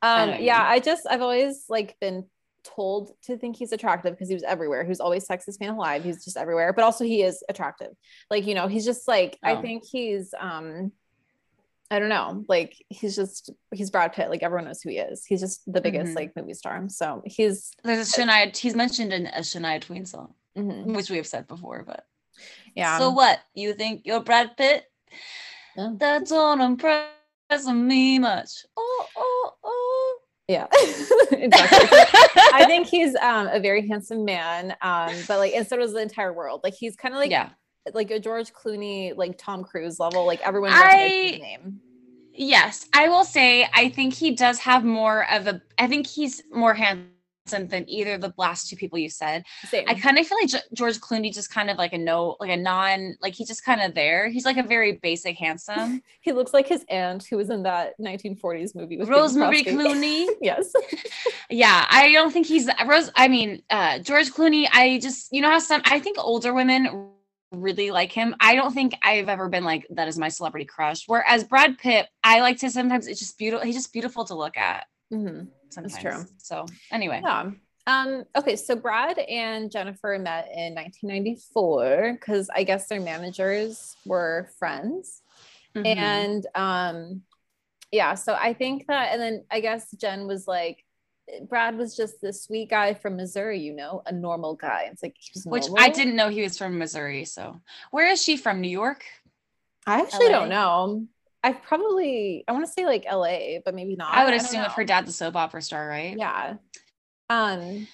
I 0.00 0.38
yeah, 0.38 0.62
I 0.62 0.80
just 0.80 1.06
I've 1.08 1.22
always 1.22 1.66
like 1.68 1.96
been 2.00 2.24
told 2.64 3.10
to 3.24 3.36
think 3.36 3.56
he's 3.56 3.72
attractive 3.72 4.12
because 4.12 4.28
he 4.28 4.34
was 4.34 4.44
everywhere. 4.44 4.82
He 4.82 4.88
was 4.88 5.00
always 5.00 5.26
sexiest 5.26 5.60
man 5.60 5.70
alive. 5.70 6.04
He's 6.04 6.24
just 6.24 6.36
everywhere. 6.36 6.72
But 6.72 6.84
also 6.84 7.04
he 7.04 7.22
is 7.22 7.42
attractive. 7.48 7.92
Like, 8.30 8.46
you 8.46 8.54
know, 8.54 8.68
he's 8.68 8.84
just 8.84 9.06
like 9.06 9.38
oh. 9.44 9.54
I 9.54 9.60
think 9.60 9.84
he's 9.84 10.32
um 10.38 10.92
I 11.92 11.98
don't 11.98 12.08
know. 12.08 12.42
Like 12.48 12.82
he's 12.88 13.14
just 13.14 13.50
he's 13.70 13.90
Brad 13.90 14.14
Pitt. 14.14 14.30
Like 14.30 14.42
everyone 14.42 14.64
knows 14.64 14.80
who 14.80 14.88
he 14.88 14.96
is. 14.96 15.26
He's 15.26 15.40
just 15.40 15.60
the 15.70 15.82
biggest 15.82 16.06
mm-hmm. 16.06 16.16
like 16.16 16.34
movie 16.34 16.54
star. 16.54 16.82
So 16.88 17.22
he's 17.26 17.70
there's 17.84 18.08
a 18.08 18.20
Shania. 18.20 18.56
He's 18.56 18.74
mentioned 18.74 19.12
in 19.12 19.26
a 19.26 19.40
Shania 19.40 19.78
Twain 19.78 20.06
song, 20.06 20.32
mm-hmm. 20.56 20.94
which 20.94 21.10
we 21.10 21.18
have 21.18 21.26
said 21.26 21.46
before. 21.46 21.84
But 21.86 22.04
yeah. 22.74 22.98
So 22.98 23.10
what 23.10 23.40
you 23.54 23.74
think 23.74 24.02
you're 24.06 24.20
Brad 24.20 24.56
Pitt? 24.56 24.84
Yeah. 25.76 25.90
That 25.98 26.26
don't 26.28 26.62
impress 26.62 27.66
me 27.70 28.18
much. 28.18 28.48
Oh 28.74 29.06
oh 29.14 29.52
oh. 29.62 30.18
Yeah, 30.48 30.66
exactly. 31.30 31.98
I 32.52 32.64
think 32.66 32.86
he's 32.88 33.14
um, 33.16 33.48
a 33.48 33.60
very 33.60 33.86
handsome 33.86 34.24
man, 34.24 34.74
um, 34.82 35.14
but 35.28 35.38
like, 35.38 35.52
and 35.54 35.66
so 35.66 35.76
does 35.76 35.92
the 35.92 36.00
entire 36.00 36.32
world. 36.32 36.62
Like, 36.64 36.74
he's 36.74 36.96
kind 36.96 37.14
of 37.14 37.20
like 37.20 37.30
yeah 37.30 37.50
like 37.92 38.10
a 38.10 38.18
George 38.18 38.52
Clooney, 38.52 39.16
like 39.16 39.36
Tom 39.38 39.64
Cruise 39.64 39.98
level. 39.98 40.26
Like 40.26 40.40
everyone 40.46 40.70
knows 40.70 40.80
I, 40.82 41.08
his 41.08 41.40
name. 41.40 41.80
Yes, 42.34 42.88
I 42.94 43.08
will 43.08 43.24
say 43.24 43.68
I 43.74 43.90
think 43.90 44.14
he 44.14 44.34
does 44.34 44.58
have 44.60 44.84
more 44.84 45.30
of 45.30 45.46
a. 45.46 45.60
I 45.78 45.86
think 45.86 46.06
he's 46.06 46.42
more 46.50 46.74
handsome 46.74 47.08
than 47.68 47.88
either 47.90 48.14
of 48.14 48.20
the 48.20 48.32
last 48.38 48.68
two 48.68 48.76
people 48.76 48.98
you 48.98 49.10
said. 49.10 49.44
Same. 49.68 49.84
I 49.86 49.94
kind 49.94 50.18
of 50.18 50.26
feel 50.26 50.38
like 50.40 50.62
George 50.72 50.98
Clooney 51.00 51.34
just 51.34 51.50
kind 51.50 51.68
of 51.68 51.76
like 51.76 51.92
a 51.92 51.98
no, 51.98 52.36
like 52.40 52.50
a 52.50 52.56
non, 52.56 53.16
like 53.20 53.34
he's 53.34 53.48
just 53.48 53.64
kind 53.64 53.82
of 53.82 53.94
there. 53.94 54.28
He's 54.28 54.46
like 54.46 54.56
a 54.56 54.62
very 54.62 54.92
basic 55.02 55.36
handsome. 55.36 56.00
he 56.20 56.32
looks 56.32 56.54
like 56.54 56.66
his 56.66 56.84
aunt 56.88 57.26
who 57.26 57.36
was 57.36 57.50
in 57.50 57.64
that 57.64 57.94
1940s 58.00 58.74
movie 58.74 58.96
with 58.96 59.08
Rosemary 59.08 59.64
Clooney. 59.64 60.26
yes. 60.40 60.72
yeah, 61.50 61.86
I 61.90 62.12
don't 62.12 62.32
think 62.32 62.46
he's 62.46 62.68
Rose. 62.86 63.10
I 63.14 63.28
mean, 63.28 63.62
uh 63.68 63.98
George 63.98 64.30
Clooney. 64.30 64.68
I 64.72 65.00
just 65.02 65.32
you 65.32 65.42
know 65.42 65.50
how 65.50 65.58
some 65.58 65.82
I 65.84 65.98
think 65.98 66.16
older 66.18 66.54
women 66.54 67.10
really 67.52 67.90
like 67.90 68.12
him. 68.12 68.34
I 68.40 68.54
don't 68.54 68.72
think 68.72 68.94
I've 69.02 69.28
ever 69.28 69.48
been 69.48 69.64
like 69.64 69.86
that 69.90 70.08
is 70.08 70.18
my 70.18 70.28
celebrity 70.28 70.66
crush. 70.66 71.04
Whereas 71.06 71.44
Brad 71.44 71.78
Pitt, 71.78 72.08
I 72.24 72.40
like 72.40 72.58
to 72.58 72.70
sometimes 72.70 73.06
it's 73.06 73.20
just 73.20 73.38
beautiful. 73.38 73.64
He's 73.64 73.76
just 73.76 73.92
beautiful 73.92 74.24
to 74.26 74.34
look 74.34 74.56
at. 74.56 74.86
Mm-hmm. 75.12 75.46
Sometimes. 75.70 75.92
That's 75.92 76.02
true. 76.02 76.26
So 76.38 76.66
anyway. 76.90 77.20
Yeah. 77.22 77.50
Um, 77.86 78.24
okay, 78.36 78.56
so 78.56 78.76
Brad 78.76 79.18
and 79.18 79.70
Jennifer 79.70 80.16
met 80.18 80.48
in 80.54 80.74
1994 80.74 82.12
because 82.12 82.48
I 82.54 82.62
guess 82.62 82.86
their 82.86 83.00
managers 83.00 83.96
were 84.06 84.48
friends. 84.58 85.22
Mm-hmm. 85.74 85.98
And 85.98 86.46
um, 86.54 87.22
yeah, 87.90 88.14
so 88.14 88.34
I 88.34 88.52
think 88.52 88.86
that, 88.86 89.12
and 89.12 89.20
then 89.20 89.44
I 89.50 89.60
guess 89.60 89.90
Jen 89.92 90.26
was 90.26 90.46
like, 90.46 90.84
Brad 91.48 91.76
was 91.76 91.96
just 91.96 92.20
this 92.20 92.44
sweet 92.44 92.70
guy 92.70 92.94
from 92.94 93.16
Missouri, 93.16 93.60
you 93.60 93.74
know, 93.74 94.02
a 94.06 94.12
normal 94.12 94.54
guy. 94.54 94.88
It's 94.90 95.02
like 95.02 95.16
which 95.44 95.66
I 95.76 95.88
didn't 95.88 96.16
know 96.16 96.28
he 96.28 96.42
was 96.42 96.58
from 96.58 96.78
Missouri. 96.78 97.24
So 97.24 97.60
where 97.90 98.10
is 98.10 98.22
she 98.22 98.36
from? 98.36 98.60
New 98.60 98.68
York? 98.68 99.04
I 99.86 100.00
actually 100.00 100.28
LA? 100.28 100.38
don't 100.38 100.48
know. 100.48 101.06
I 101.44 101.52
probably 101.52 102.44
I 102.46 102.52
want 102.52 102.66
to 102.66 102.72
say 102.72 102.86
like 102.86 103.04
LA, 103.10 103.58
but 103.64 103.74
maybe 103.74 103.96
not. 103.96 104.14
I 104.14 104.24
would 104.24 104.34
assume 104.34 104.62
if 104.62 104.72
her 104.72 104.84
dad's 104.84 105.10
a 105.10 105.12
soap 105.12 105.36
opera 105.36 105.62
star, 105.62 105.86
right? 105.86 106.16
Yeah. 106.16 106.54
Um 107.28 107.88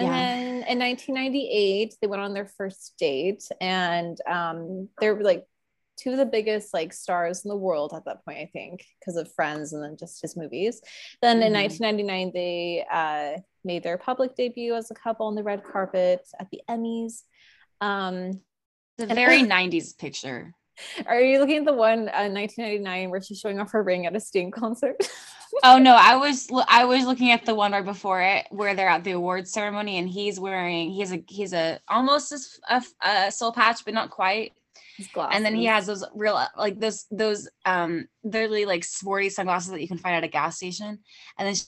and 0.00 0.08
yeah. 0.08 0.12
then 0.12 0.46
in 0.68 0.78
1998 0.78 1.96
they 2.00 2.06
went 2.06 2.22
on 2.22 2.32
their 2.32 2.46
first 2.46 2.94
date 2.98 3.48
and 3.60 4.18
um 4.26 4.88
they're 5.00 5.20
like 5.20 5.46
two 5.98 6.12
of 6.12 6.18
the 6.18 6.26
biggest 6.26 6.72
like 6.72 6.92
stars 6.92 7.44
in 7.44 7.48
the 7.48 7.56
world 7.56 7.92
at 7.94 8.04
that 8.04 8.24
point, 8.24 8.38
I 8.38 8.50
think, 8.52 8.84
because 8.98 9.16
of 9.16 9.32
Friends 9.34 9.72
and 9.72 9.82
then 9.82 9.96
just 9.98 10.22
his 10.22 10.36
movies. 10.36 10.80
Then 11.20 11.40
mm-hmm. 11.40 11.54
in 11.54 11.62
1999, 11.80 12.32
they 12.34 12.84
uh, 12.90 13.40
made 13.64 13.82
their 13.82 13.98
public 13.98 14.36
debut 14.36 14.74
as 14.74 14.90
a 14.90 14.94
couple 14.94 15.26
on 15.26 15.34
the 15.34 15.42
red 15.42 15.64
carpet 15.64 16.26
at 16.38 16.48
the 16.50 16.60
Emmys. 16.68 17.22
Um, 17.80 18.40
it's 18.98 19.10
a 19.10 19.14
very 19.14 19.42
90s 19.42 19.96
picture. 19.98 20.54
Are 21.06 21.20
you 21.20 21.40
looking 21.40 21.58
at 21.58 21.64
the 21.64 21.72
one 21.72 22.08
uh, 22.08 22.30
1999 22.30 23.10
where 23.10 23.20
she's 23.20 23.40
showing 23.40 23.58
off 23.58 23.72
her 23.72 23.82
ring 23.82 24.06
at 24.06 24.14
a 24.14 24.20
Sting 24.20 24.50
concert? 24.50 24.96
oh 25.64 25.78
no, 25.78 25.96
I 25.98 26.16
was 26.16 26.48
I 26.68 26.84
was 26.84 27.04
looking 27.04 27.32
at 27.32 27.44
the 27.44 27.54
one 27.54 27.72
right 27.72 27.84
before 27.84 28.20
it 28.20 28.46
where 28.50 28.74
they're 28.74 28.88
at 28.88 29.04
the 29.04 29.12
awards 29.12 29.52
ceremony 29.52 29.98
and 29.98 30.08
he's 30.08 30.38
wearing 30.38 30.90
he's 30.90 31.12
a 31.12 31.22
he's 31.26 31.52
a 31.52 31.80
almost 31.88 32.60
a, 32.68 32.82
a 33.02 33.32
soul 33.32 33.52
patch 33.52 33.84
but 33.84 33.94
not 33.94 34.10
quite 34.10 34.52
and 35.16 35.44
then 35.44 35.54
he 35.54 35.66
has 35.66 35.86
those 35.86 36.04
real 36.14 36.40
like 36.56 36.78
those 36.80 37.06
those 37.10 37.48
um 37.64 38.08
literally 38.24 38.64
like 38.64 38.84
sporty 38.84 39.30
sunglasses 39.30 39.70
that 39.70 39.80
you 39.80 39.88
can 39.88 39.98
find 39.98 40.16
at 40.16 40.24
a 40.24 40.28
gas 40.28 40.56
station. 40.56 40.98
And 41.38 41.46
then 41.46 41.54
she 41.54 41.64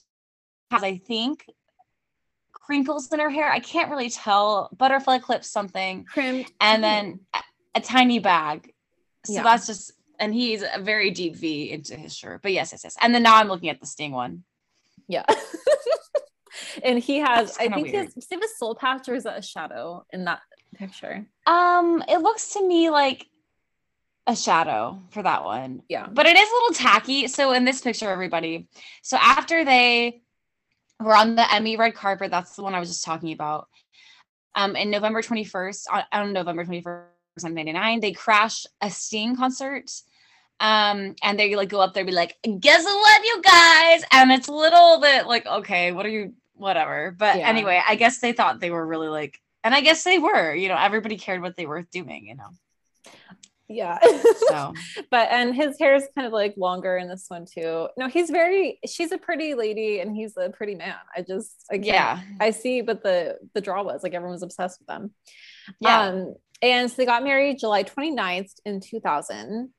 has, 0.71 0.83
I 0.83 0.97
think, 0.97 1.45
crinkles 2.53 3.11
in 3.11 3.19
her 3.19 3.29
hair. 3.29 3.51
I 3.51 3.59
can't 3.59 3.89
really 3.89 4.09
tell. 4.09 4.69
Butterfly 4.77 5.19
clips, 5.19 5.49
something. 5.49 6.05
Crimped. 6.05 6.51
And 6.59 6.83
then 6.83 7.19
a, 7.33 7.39
a 7.75 7.81
tiny 7.81 8.19
bag. 8.19 8.73
So 9.25 9.33
yeah. 9.33 9.43
that's 9.43 9.67
just 9.67 9.93
and 10.19 10.33
he's 10.33 10.63
a 10.63 10.79
very 10.79 11.09
deep 11.11 11.35
V 11.35 11.71
into 11.71 11.95
his 11.95 12.15
shirt. 12.15 12.41
But 12.43 12.53
yes, 12.53 12.71
yes, 12.71 12.83
yes. 12.83 12.95
And 13.01 13.13
then 13.13 13.23
now 13.23 13.37
I'm 13.37 13.47
looking 13.47 13.69
at 13.69 13.79
the 13.79 13.87
Sting 13.87 14.11
one. 14.11 14.43
Yeah. 15.07 15.25
and 16.83 16.99
he 16.99 17.19
has, 17.19 17.57
I 17.57 17.67
think 17.69 17.87
weird. 17.87 17.87
he 17.87 18.35
has, 18.35 18.43
a 18.43 18.57
soul 18.57 18.75
patch 18.75 19.09
or 19.09 19.15
is 19.15 19.23
that 19.23 19.39
a 19.39 19.41
shadow 19.41 20.05
in 20.11 20.25
that 20.25 20.41
picture? 20.75 21.25
Um, 21.45 22.03
it 22.07 22.21
looks 22.21 22.53
to 22.53 22.67
me 22.67 22.89
like 22.89 23.27
a 24.27 24.35
shadow 24.35 25.01
for 25.09 25.23
that 25.23 25.43
one. 25.43 25.83
Yeah. 25.89 26.07
But 26.11 26.25
it 26.25 26.37
is 26.37 26.49
a 26.49 26.53
little 26.53 26.75
tacky. 26.75 27.27
So 27.27 27.53
in 27.53 27.65
this 27.65 27.81
picture, 27.81 28.09
everybody, 28.09 28.67
so 29.01 29.17
after 29.19 29.65
they 29.65 30.21
were 30.99 31.15
on 31.15 31.35
the 31.35 31.53
Emmy 31.53 31.77
red 31.77 31.95
carpet, 31.95 32.31
that's 32.31 32.55
the 32.55 32.63
one 32.63 32.75
I 32.75 32.79
was 32.79 32.89
just 32.89 33.03
talking 33.03 33.33
about. 33.33 33.67
Um, 34.53 34.75
in 34.75 34.91
November 34.91 35.21
21st, 35.21 35.85
on, 35.91 36.03
on 36.11 36.33
November 36.33 36.65
21st, 36.65 37.05
1999, 37.39 37.99
they 38.01 38.11
crash 38.11 38.65
a 38.81 38.89
Sting 38.89 39.35
concert. 39.35 39.89
Um, 40.59 41.15
and 41.23 41.39
they 41.39 41.55
like 41.55 41.69
go 41.69 41.81
up 41.81 41.93
there, 41.93 42.05
be 42.05 42.11
like, 42.11 42.37
guess 42.59 42.83
what, 42.83 43.23
you 43.23 43.41
guys? 43.41 44.03
And 44.11 44.31
it's 44.31 44.47
a 44.47 44.53
little 44.53 44.99
bit 45.01 45.25
like, 45.25 45.47
okay, 45.47 45.91
what 45.91 46.05
are 46.05 46.09
you, 46.09 46.33
whatever. 46.53 47.15
But 47.17 47.37
yeah. 47.37 47.47
anyway, 47.47 47.81
I 47.85 47.95
guess 47.95 48.19
they 48.19 48.33
thought 48.33 48.59
they 48.59 48.69
were 48.69 48.85
really 48.85 49.07
like, 49.07 49.41
and 49.63 49.73
I 49.73 49.81
guess 49.81 50.03
they 50.03 50.19
were, 50.19 50.53
you 50.53 50.67
know, 50.67 50.77
everybody 50.77 51.17
cared 51.17 51.41
what 51.41 51.55
they 51.55 51.65
were 51.65 51.83
doing, 51.91 52.27
you 52.27 52.35
know. 52.35 52.49
Yeah. 53.71 53.99
So, 54.49 54.73
but 55.11 55.29
and 55.31 55.55
his 55.55 55.79
hair 55.79 55.95
is 55.95 56.07
kind 56.13 56.27
of 56.27 56.33
like 56.33 56.55
longer 56.57 56.97
in 56.97 57.07
this 57.07 57.25
one 57.29 57.45
too. 57.45 57.87
No, 57.97 58.07
he's 58.07 58.29
very. 58.29 58.79
She's 58.85 59.11
a 59.11 59.17
pretty 59.17 59.53
lady, 59.53 59.99
and 59.99 60.15
he's 60.15 60.35
a 60.37 60.49
pretty 60.49 60.75
man. 60.75 60.95
I 61.15 61.21
just, 61.21 61.65
yeah, 61.71 62.19
I 62.39 62.51
see. 62.51 62.81
But 62.81 63.03
the 63.03 63.37
the 63.53 63.61
draw 63.61 63.83
was 63.83 64.03
like 64.03 64.13
everyone 64.13 64.33
was 64.33 64.43
obsessed 64.43 64.79
with 64.79 64.87
them. 64.87 65.11
Yeah. 65.79 66.01
Um, 66.01 66.35
and 66.61 66.89
so 66.89 66.97
they 66.97 67.05
got 67.05 67.23
married 67.23 67.59
July 67.59 67.83
29th 67.83 68.51
in 68.65 68.81
2000. 68.81 69.69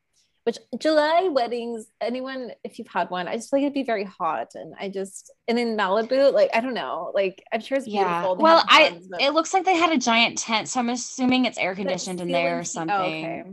Which 0.45 0.59
July 0.79 1.29
weddings, 1.31 1.87
anyone, 2.01 2.51
if 2.65 2.79
you've 2.79 2.89
had 2.89 3.11
one, 3.11 3.29
I 3.29 3.37
just 3.37 3.51
feel 3.51 3.61
like 3.61 3.67
it'd 3.67 3.75
be 3.75 3.85
very 3.85 4.05
hot. 4.05 4.53
And 4.55 4.75
I 4.79 4.89
just, 4.89 5.31
and 5.47 5.57
in 5.59 5.77
Malibu, 5.77 6.33
like, 6.33 6.51
I 6.53 6.61
don't 6.61 6.75
know, 6.75 7.13
like, 7.15 7.45
I'm 7.53 7.61
sure 7.61 7.79
it's 7.79 7.87
beautiful. 7.87 8.37
Yeah. 8.37 8.43
Well, 8.43 8.65
I, 8.67 8.99
but... 9.09 9.23
it 9.23 9.35
looks 9.35 9.55
like 9.55 9.65
they 9.65 9.77
had 9.77 9.93
a 9.93 9.99
giant 9.99 10.39
tent. 10.39 10.69
So 10.69 10.81
I'm 10.81 10.89
assuming 10.89 11.45
it's 11.45 11.59
air 11.59 11.77
conditioned 11.77 12.21
in 12.21 12.33
there 12.33 12.59
or 12.59 12.65
something. 12.65 12.97
Oh, 12.97 13.03
okay 13.03 13.45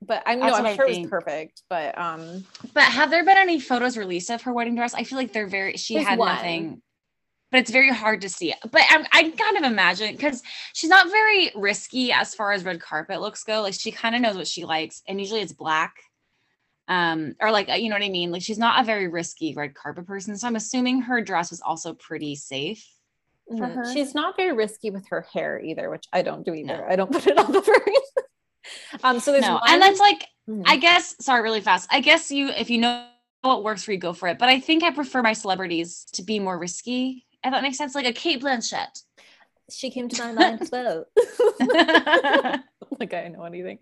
but 0.00 0.22
I 0.26 0.34
know 0.34 0.46
I'm 0.46 0.76
sure 0.76 0.86
it 0.86 1.00
was 1.00 1.10
perfect. 1.10 1.62
But 1.68 1.96
um 1.98 2.44
But 2.74 2.84
have 2.84 3.10
there 3.10 3.24
been 3.24 3.36
any 3.36 3.60
photos 3.60 3.96
released 3.96 4.30
of 4.30 4.42
her 4.42 4.52
wedding 4.52 4.74
dress? 4.74 4.94
I 4.94 5.04
feel 5.04 5.18
like 5.18 5.32
they're 5.32 5.48
very 5.48 5.76
she 5.76 5.94
had 5.94 6.18
one. 6.18 6.34
nothing. 6.34 6.82
But 7.50 7.60
it's 7.60 7.70
very 7.70 7.90
hard 7.90 8.20
to 8.22 8.28
see. 8.28 8.52
But 8.70 8.82
I'm, 8.90 9.06
I 9.10 9.30
kind 9.30 9.56
of 9.56 9.62
imagine 9.62 10.14
because 10.14 10.42
she's 10.74 10.90
not 10.90 11.10
very 11.10 11.50
risky 11.54 12.12
as 12.12 12.34
far 12.34 12.52
as 12.52 12.62
red 12.62 12.78
carpet 12.80 13.22
looks 13.22 13.42
go. 13.42 13.62
Like 13.62 13.72
she 13.72 13.90
kind 13.90 14.14
of 14.14 14.20
knows 14.20 14.36
what 14.36 14.46
she 14.46 14.66
likes, 14.66 15.02
and 15.08 15.18
usually 15.18 15.40
it's 15.40 15.54
black, 15.54 15.94
um, 16.88 17.36
or 17.40 17.50
like 17.50 17.68
you 17.68 17.88
know 17.88 17.96
what 17.96 18.02
I 18.02 18.08
mean. 18.08 18.30
Like 18.30 18.42
she's 18.42 18.58
not 18.58 18.80
a 18.80 18.84
very 18.84 19.08
risky 19.08 19.54
red 19.54 19.74
carpet 19.74 20.06
person. 20.06 20.36
So 20.36 20.46
I'm 20.46 20.56
assuming 20.56 21.02
her 21.02 21.20
dress 21.20 21.50
was 21.50 21.60
also 21.60 21.94
pretty 21.94 22.34
safe 22.34 22.84
for 23.46 23.54
mm-hmm. 23.66 23.78
her. 23.78 23.92
She's 23.92 24.14
not 24.14 24.36
very 24.36 24.52
risky 24.52 24.90
with 24.90 25.08
her 25.08 25.26
hair 25.32 25.60
either, 25.60 25.90
which 25.90 26.06
I 26.12 26.22
don't 26.22 26.44
do 26.44 26.54
either. 26.54 26.78
No. 26.78 26.86
I 26.88 26.96
don't 26.96 27.12
put 27.12 27.26
it 27.26 27.38
on 27.38 27.52
the 27.52 27.60
very 27.66 27.94
um, 29.02 29.20
so 29.20 29.32
there's 29.32 29.44
no, 29.44 29.54
one- 29.54 29.62
and 29.68 29.82
that's 29.82 30.00
like, 30.00 30.26
mm-hmm. 30.48 30.62
I 30.66 30.76
guess, 30.76 31.14
sorry, 31.20 31.42
really 31.42 31.60
fast. 31.60 31.88
I 31.90 32.00
guess 32.00 32.30
you, 32.30 32.48
if 32.48 32.70
you 32.70 32.78
know 32.78 33.06
what 33.42 33.64
works 33.64 33.84
for 33.84 33.92
you, 33.92 33.98
go 33.98 34.12
for 34.12 34.28
it. 34.28 34.38
But 34.38 34.48
I 34.48 34.60
think 34.60 34.82
I 34.82 34.90
prefer 34.90 35.22
my 35.22 35.32
celebrities 35.32 36.06
to 36.12 36.22
be 36.22 36.38
more 36.38 36.58
risky. 36.58 37.26
If 37.44 37.52
that 37.52 37.62
makes 37.62 37.78
sense, 37.78 37.94
like 37.94 38.06
a 38.06 38.12
Kate 38.12 38.42
Blanchett. 38.42 39.02
She 39.70 39.90
came 39.90 40.08
to 40.08 40.24
my 40.24 40.32
mind 40.32 40.62
as 40.62 40.70
well. 40.72 41.04
like 43.00 43.14
I 43.14 43.28
know 43.28 43.44
anything. 43.44 43.78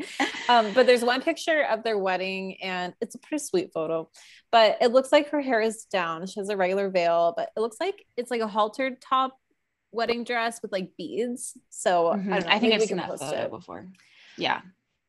Um, 0.49 0.73
but 0.73 0.87
there's 0.87 1.02
one 1.02 1.23
picture 1.23 1.64
of 1.64 1.82
their 1.82 1.99
wedding, 1.99 2.62
and 2.62 2.94
it's 3.00 3.14
a 3.14 3.18
pretty 3.18 3.42
sweet 3.42 3.73
photo. 3.73 4.08
But 4.52 4.78
it 4.80 4.92
looks 4.92 5.12
like 5.12 5.30
her 5.30 5.40
hair 5.40 5.61
is 5.61 5.85
down. 5.85 6.26
She 6.26 6.40
has 6.40 6.49
a 6.49 6.56
regular 6.56 6.90
veil, 6.90 7.35
but 7.37 7.50
it 7.56 7.61
looks 7.61 7.78
like 7.80 8.04
it's 8.16 8.30
like 8.30 8.40
a 8.40 8.49
haltered 8.49 9.00
top 9.00 9.38
wedding 9.92 10.25
dress 10.25 10.61
with 10.62 10.73
like 10.73 10.90
beads. 10.96 11.56
So 11.70 12.12
mm-hmm. 12.14 12.32
I, 12.32 12.38
know, 12.38 12.46
I 12.49 12.58
think 12.58 12.75
I've 12.75 12.82
seen 12.82 12.99
that 12.99 13.18
photo 13.18 13.44
it. 13.44 13.50
before. 13.50 13.88
Yeah. 14.37 14.61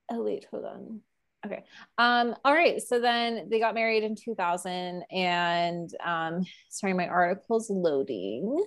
Oh 0.09 0.23
wait, 0.23 0.45
hold 0.49 0.65
on. 0.65 1.01
Okay. 1.45 1.63
Um, 1.97 2.35
all 2.43 2.53
right. 2.53 2.81
So 2.81 2.99
then 2.99 3.47
they 3.49 3.59
got 3.59 3.75
married 3.75 4.03
in 4.03 4.15
2000 4.15 5.03
and 5.11 5.89
um 6.03 6.45
sorry, 6.69 6.93
my 6.93 7.07
article's 7.07 7.69
loading. 7.69 8.63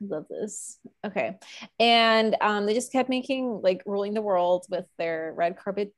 Love 0.00 0.26
this. 0.28 0.78
Okay. 1.04 1.38
And 1.78 2.36
um 2.40 2.66
they 2.66 2.74
just 2.74 2.92
kept 2.92 3.08
making 3.08 3.60
like 3.62 3.82
ruling 3.86 4.14
the 4.14 4.22
world 4.22 4.66
with 4.68 4.86
their 4.98 5.32
red 5.36 5.56
carpet, 5.56 5.94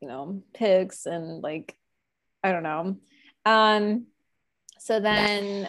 you 0.00 0.08
know, 0.08 0.42
pigs 0.52 1.06
and 1.06 1.42
like 1.42 1.76
I 2.42 2.52
don't 2.52 2.62
know. 2.62 2.96
Um 3.46 4.06
so 4.78 5.00
then 5.00 5.68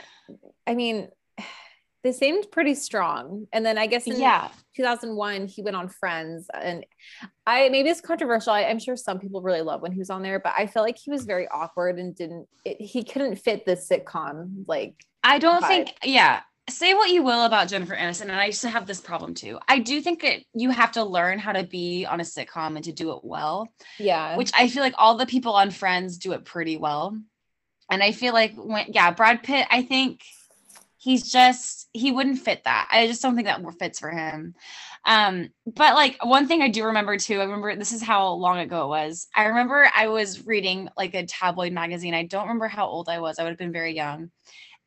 I 0.67 0.75
mean 0.75 1.09
they 2.05 2.11
seemed 2.11 2.51
pretty 2.51 2.75
strong. 2.75 3.47
And 3.51 3.65
then 3.65 3.79
I 3.79 3.87
guess 3.87 4.05
in 4.05 4.19
yeah. 4.19 4.49
2001, 4.75 5.47
he 5.47 5.63
went 5.63 5.75
on 5.75 5.89
Friends. 5.89 6.47
And 6.53 6.85
I 7.47 7.69
maybe 7.69 7.89
it's 7.89 7.99
controversial. 7.99 8.53
I, 8.53 8.61
am 8.61 8.77
sure 8.77 8.95
some 8.95 9.17
people 9.17 9.41
really 9.41 9.63
love 9.63 9.81
when 9.81 9.91
he 9.91 9.97
was 9.97 10.11
on 10.11 10.21
there, 10.21 10.39
but 10.39 10.53
I 10.55 10.67
feel 10.67 10.83
like 10.83 10.99
he 10.99 11.09
was 11.09 11.25
very 11.25 11.47
awkward 11.47 11.97
and 11.97 12.15
didn't, 12.15 12.47
it, 12.63 12.79
he 12.79 13.03
couldn't 13.03 13.37
fit 13.37 13.65
the 13.65 13.75
sitcom. 13.75 14.65
Like, 14.67 15.03
I 15.23 15.39
don't 15.39 15.63
vibe. 15.63 15.67
think, 15.67 15.93
yeah. 16.03 16.41
Say 16.67 16.95
what 16.95 17.11
you 17.11 17.21
will 17.21 17.45
about 17.45 17.67
Jennifer 17.67 17.95
Aniston, 17.95 18.23
and 18.23 18.31
I 18.31 18.47
used 18.47 18.61
to 18.61 18.69
have 18.69 18.87
this 18.87 18.99
problem 18.99 19.35
too. 19.35 19.59
I 19.67 19.79
do 19.79 20.01
think 20.01 20.21
that 20.23 20.41
you 20.53 20.71
have 20.71 20.93
to 20.93 21.03
learn 21.03 21.37
how 21.37 21.51
to 21.51 21.63
be 21.63 22.05
on 22.05 22.19
a 22.19 22.23
sitcom 22.23 22.75
and 22.75 22.83
to 22.85 22.91
do 22.91 23.11
it 23.11 23.19
well. 23.23 23.69
Yeah. 23.99 24.35
Which 24.35 24.51
I 24.57 24.67
feel 24.67 24.81
like 24.81 24.95
all 24.97 25.15
the 25.15 25.27
people 25.27 25.53
on 25.53 25.69
Friends 25.69 26.17
do 26.17 26.31
it 26.31 26.43
pretty 26.43 26.77
well. 26.77 27.19
And 27.91 28.01
I 28.01 28.13
feel 28.13 28.33
like 28.33 28.55
when, 28.55 28.85
yeah, 28.89 29.11
Brad 29.11 29.43
Pitt, 29.43 29.67
I 29.69 29.83
think 29.83 30.21
he's 30.97 31.31
just 31.31 31.87
he 31.93 32.11
wouldn't 32.11 32.39
fit 32.39 32.63
that. 32.63 32.87
I 32.91 33.05
just 33.05 33.21
don't 33.21 33.35
think 33.35 33.47
that 33.47 33.61
fits 33.77 33.99
for 33.99 34.09
him. 34.09 34.55
Um, 35.05 35.49
but 35.67 35.93
like 35.93 36.17
one 36.25 36.47
thing 36.47 36.63
I 36.63 36.69
do 36.69 36.85
remember 36.85 37.15
too, 37.17 37.39
I 37.39 37.43
remember 37.43 37.75
this 37.75 37.91
is 37.91 38.01
how 38.01 38.29
long 38.29 38.57
ago 38.57 38.85
it 38.85 38.87
was. 38.87 39.27
I 39.35 39.45
remember 39.45 39.87
I 39.95 40.07
was 40.07 40.47
reading 40.47 40.89
like 40.97 41.13
a 41.13 41.27
tabloid 41.27 41.73
magazine. 41.73 42.15
I 42.15 42.23
don't 42.23 42.47
remember 42.47 42.67
how 42.67 42.87
old 42.87 43.07
I 43.07 43.19
was. 43.19 43.37
I 43.37 43.43
would 43.43 43.49
have 43.49 43.59
been 43.59 43.71
very 43.71 43.95
young. 43.95 44.31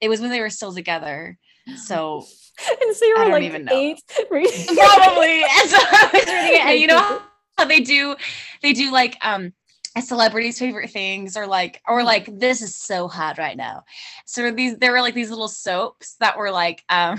It 0.01 0.09
was 0.09 0.21
when 0.21 0.31
they 0.31 0.41
were 0.41 0.51
still 0.51 0.75
together. 0.75 1.39
So 1.77 2.25
and 2.83 2.97
so 2.97 3.05
you 3.05 3.17
were 3.19 3.29
like 3.29 3.43
eight, 3.71 4.03
probably. 4.29 5.43
And 5.43 5.71
so 5.71 5.79
I 5.79 6.11
was 6.13 6.27
reading 6.27 6.55
it, 6.55 6.67
and 6.67 6.81
you 6.81 6.87
know 6.87 7.23
how 7.57 7.65
they 7.65 7.81
do, 7.81 8.17
they 8.63 8.73
do 8.73 8.93
like 8.93 9.17
um 9.23 9.53
a 9.97 10.03
celebrity's 10.03 10.59
favorite 10.59 10.91
things 10.91 11.37
or 11.37 11.47
like 11.47 11.81
or 11.87 12.05
like 12.05 12.29
this 12.39 12.63
is 12.63 12.75
so 12.75 13.09
hot 13.09 13.39
right 13.39 13.57
now. 13.57 13.85
So 14.27 14.51
these 14.51 14.79
there 14.79 14.93
were 14.93 15.01
like 15.01 15.15
these 15.15 15.31
little 15.31 15.49
soaps 15.49 16.17
that 16.21 16.39
were 16.39 16.51
like 16.51 16.85
um 16.89 17.19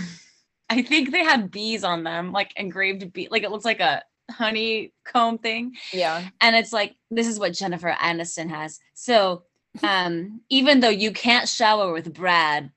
i 0.69 0.81
think 0.83 1.11
they 1.11 1.23
had 1.23 1.49
bees 1.49 1.83
on 1.83 2.03
them 2.03 2.31
like 2.31 2.53
engraved 2.55 3.11
bee 3.11 3.27
like 3.31 3.41
it 3.43 3.49
looks 3.51 3.65
like 3.65 3.79
a 3.79 4.03
honeycomb 4.31 5.39
thing. 5.39 5.75
Yeah. 5.91 6.29
And 6.39 6.55
it's 6.55 6.71
like 6.71 6.95
this 7.09 7.27
is 7.27 7.39
what 7.39 7.53
jennifer 7.53 7.95
aniston 7.99 8.49
has. 8.49 8.79
So 8.93 9.43
um 9.83 10.41
even 10.49 10.79
though 10.79 10.89
you 10.89 11.11
can't 11.11 11.49
shower 11.49 11.91
with 11.91 12.13
brad 12.13 12.71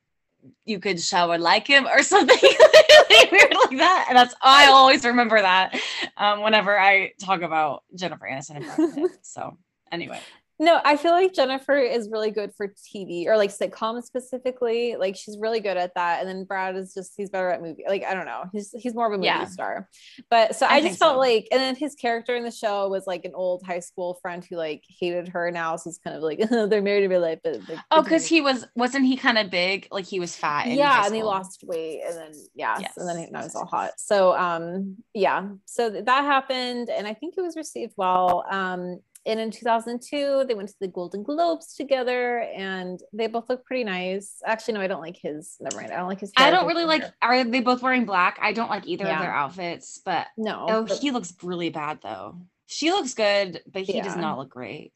you 0.65 0.81
could 0.81 1.01
shower 1.01 1.39
like 1.39 1.67
him 1.67 1.87
or 1.87 2.03
something 2.03 2.37
weird 2.41 3.55
like 3.55 3.79
that. 3.79 4.07
And 4.09 4.17
that's 4.17 4.35
I 4.43 4.67
always 4.67 5.05
remember 5.05 5.41
that 5.41 5.79
um, 6.17 6.43
whenever 6.43 6.79
I 6.79 7.13
talk 7.21 7.43
about 7.43 7.85
Jennifer 7.95 8.29
Aniston 8.31 8.57
and. 8.57 9.11
So 9.23 9.57
anyway 9.91 10.21
no, 10.59 10.81
I 10.85 10.97
feel 10.97 11.13
like 11.13 11.33
Jennifer 11.33 11.77
is 11.77 12.09
really 12.11 12.31
good 12.31 12.53
for 12.57 12.69
TV 12.69 13.27
or 13.27 13.37
like 13.37 13.51
sitcoms 13.51 14.05
specifically. 14.05 14.97
Like 14.97 15.17
she's 15.17 15.37
really 15.41 15.61
good 15.61 15.77
at 15.77 15.95
that. 15.95 16.21
And 16.21 16.29
then 16.29 16.45
Brad 16.45 16.77
is 16.77 16.95
just 16.95 17.15
he's 17.17 17.31
better 17.31 17.49
at 17.49 17.63
movie. 17.63 17.85
Like 17.89 18.05
I 18.05 18.15
don't 18.15 18.27
know, 18.27 18.45
he's 18.53 18.73
he's 18.79 18.95
more 18.95 19.07
of 19.07 19.13
a 19.13 19.17
movie 19.17 19.27
yeah. 19.27 19.47
star. 19.47 19.89
But 20.31 20.55
so 20.55 20.67
I, 20.67 20.77
I 20.77 20.81
just 20.81 20.99
felt 20.99 21.15
so. 21.15 21.19
like, 21.19 21.49
and 21.51 21.61
then 21.61 21.75
his 21.75 21.95
character 21.95 22.37
in 22.37 22.45
the 22.45 22.51
show 22.51 22.89
was 22.89 23.07
like 23.07 23.25
an 23.25 23.33
old 23.35 23.65
high 23.65 23.81
school 23.81 24.19
friend 24.23 24.45
who 24.45 24.57
like 24.57 24.85
hated 25.01 25.29
her 25.29 25.51
now. 25.51 25.77
So 25.77 25.89
it's 25.89 25.99
kind 25.99 26.17
of 26.17 26.23
like 26.23 26.39
they're 26.51 26.83
married 26.83 27.05
in 27.05 27.11
real 27.11 27.21
life. 27.21 27.41
But 27.43 27.69
like, 27.69 27.79
oh, 27.91 28.03
because 28.03 28.27
he 28.27 28.41
was 28.41 28.67
wasn't 28.77 29.07
he 29.07 29.17
kind 29.17 29.39
of 29.39 29.51
big? 29.51 29.89
Like 29.91 30.07
he 30.07 30.21
was 30.21 30.37
fat. 30.37 30.69
yeah, 30.69 31.05
and 31.05 31.15
he 31.15 31.23
lost 31.23 31.65
weight, 31.67 32.03
and 32.07 32.17
then 32.17 32.33
yeah, 32.55 32.79
yes. 32.79 32.93
and 32.97 33.09
then 33.09 33.19
he, 33.19 33.43
he's 33.43 33.55
all 33.55 33.67
hot. 33.67 33.93
So 33.97 34.37
um 34.37 34.99
yeah, 35.15 35.49
so 35.65 35.91
that 35.91 36.25
happened, 36.25 36.91
and 36.91 37.07
I 37.07 37.15
think 37.15 37.35
it 37.37 37.41
was 37.41 37.57
received 37.57 37.95
well. 37.97 38.45
Um 38.51 39.01
and 39.25 39.39
in 39.39 39.51
2002 39.51 40.45
they 40.49 40.55
went 40.55 40.69
to 40.69 40.75
the 40.81 40.89
golden 40.89 41.23
globes 41.23 41.75
together 41.75 42.41
and 42.41 43.01
they 43.13 43.27
both 43.27 43.49
look 43.49 43.65
pretty 43.65 43.85
nice. 43.85 44.41
Actually 44.45 44.75
no 44.75 44.81
i 44.81 44.87
don't 44.87 45.01
like 45.01 45.17
his 45.17 45.57
never 45.61 45.77
mind 45.77 45.93
i 45.93 45.97
don't 45.97 46.09
like 46.09 46.21
his 46.21 46.33
i 46.37 46.51
don't 46.51 46.67
really 46.67 46.85
like 46.85 47.05
are 47.21 47.45
they 47.45 47.61
both 47.61 47.83
wearing 47.83 48.05
black? 48.05 48.39
I 48.41 48.53
don't 48.53 48.71
like 48.71 48.87
either 48.87 49.05
yeah. 49.05 49.17
of 49.17 49.23
their 49.23 49.33
outfits 49.33 50.01
but 50.05 50.27
no 50.37 50.67
oh 50.69 50.85
but, 50.85 50.99
he 50.99 51.11
looks 51.11 51.35
really 51.43 51.71
bad 51.71 51.99
though. 52.03 52.41
She 52.67 52.91
looks 52.91 53.15
good 53.15 53.61
but 53.71 53.83
he 53.83 53.97
yeah. 53.97 54.03
does 54.03 54.17
not 54.17 54.39
look 54.39 54.51
great. 54.51 54.93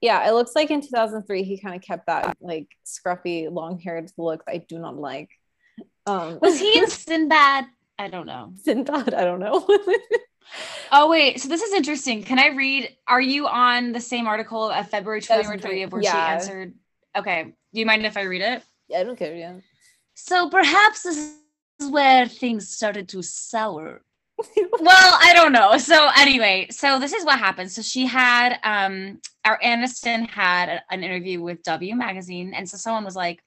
Yeah 0.00 0.28
it 0.28 0.32
looks 0.32 0.54
like 0.54 0.70
in 0.70 0.80
2003 0.80 1.42
he 1.42 1.58
kind 1.58 1.74
of 1.74 1.82
kept 1.82 2.06
that 2.06 2.36
like 2.40 2.68
scruffy 2.84 3.50
long 3.50 3.78
haired 3.78 4.10
look 4.16 4.42
i 4.48 4.58
do 4.58 4.78
not 4.78 4.96
like. 4.96 5.30
Um 6.06 6.38
was 6.40 6.58
he 6.58 6.78
in 6.78 6.88
sinbad? 6.88 7.66
I 7.98 8.08
don't 8.08 8.26
know. 8.26 8.52
Sinbad 8.62 9.14
i 9.14 9.24
don't 9.24 9.40
know 9.40 9.66
Oh 10.92 11.08
wait, 11.08 11.40
so 11.40 11.48
this 11.48 11.62
is 11.62 11.72
interesting. 11.72 12.22
Can 12.22 12.38
I 12.38 12.48
read? 12.48 12.96
Are 13.06 13.20
you 13.20 13.46
on 13.46 13.92
the 13.92 14.00
same 14.00 14.26
article 14.26 14.70
of 14.70 14.88
February 14.88 15.20
2023 15.20 15.82
of 15.82 15.92
where 15.92 16.02
yeah. 16.02 16.12
she 16.12 16.18
answered? 16.18 16.74
Okay. 17.16 17.54
Do 17.72 17.80
you 17.80 17.86
mind 17.86 18.04
if 18.04 18.16
I 18.16 18.22
read 18.22 18.42
it? 18.42 18.62
Yeah, 18.88 19.00
I 19.00 19.04
don't 19.04 19.16
care. 19.16 19.34
Yeah. 19.34 19.54
So 20.14 20.50
perhaps 20.50 21.02
this 21.02 21.34
is 21.78 21.90
where 21.90 22.26
things 22.26 22.68
started 22.68 23.08
to 23.10 23.22
sour. 23.22 24.02
well, 24.80 25.18
I 25.20 25.32
don't 25.34 25.52
know. 25.52 25.78
So 25.78 26.08
anyway, 26.16 26.66
so 26.70 26.98
this 26.98 27.12
is 27.12 27.24
what 27.24 27.38
happened. 27.38 27.70
So 27.70 27.82
she 27.82 28.06
had 28.06 28.58
um 28.64 29.20
our 29.44 29.58
Aniston 29.60 30.28
had 30.28 30.82
an 30.90 31.04
interview 31.04 31.40
with 31.40 31.62
W 31.62 31.94
magazine 31.94 32.52
and 32.54 32.68
so 32.68 32.76
someone 32.76 33.04
was 33.04 33.16
like, 33.16 33.42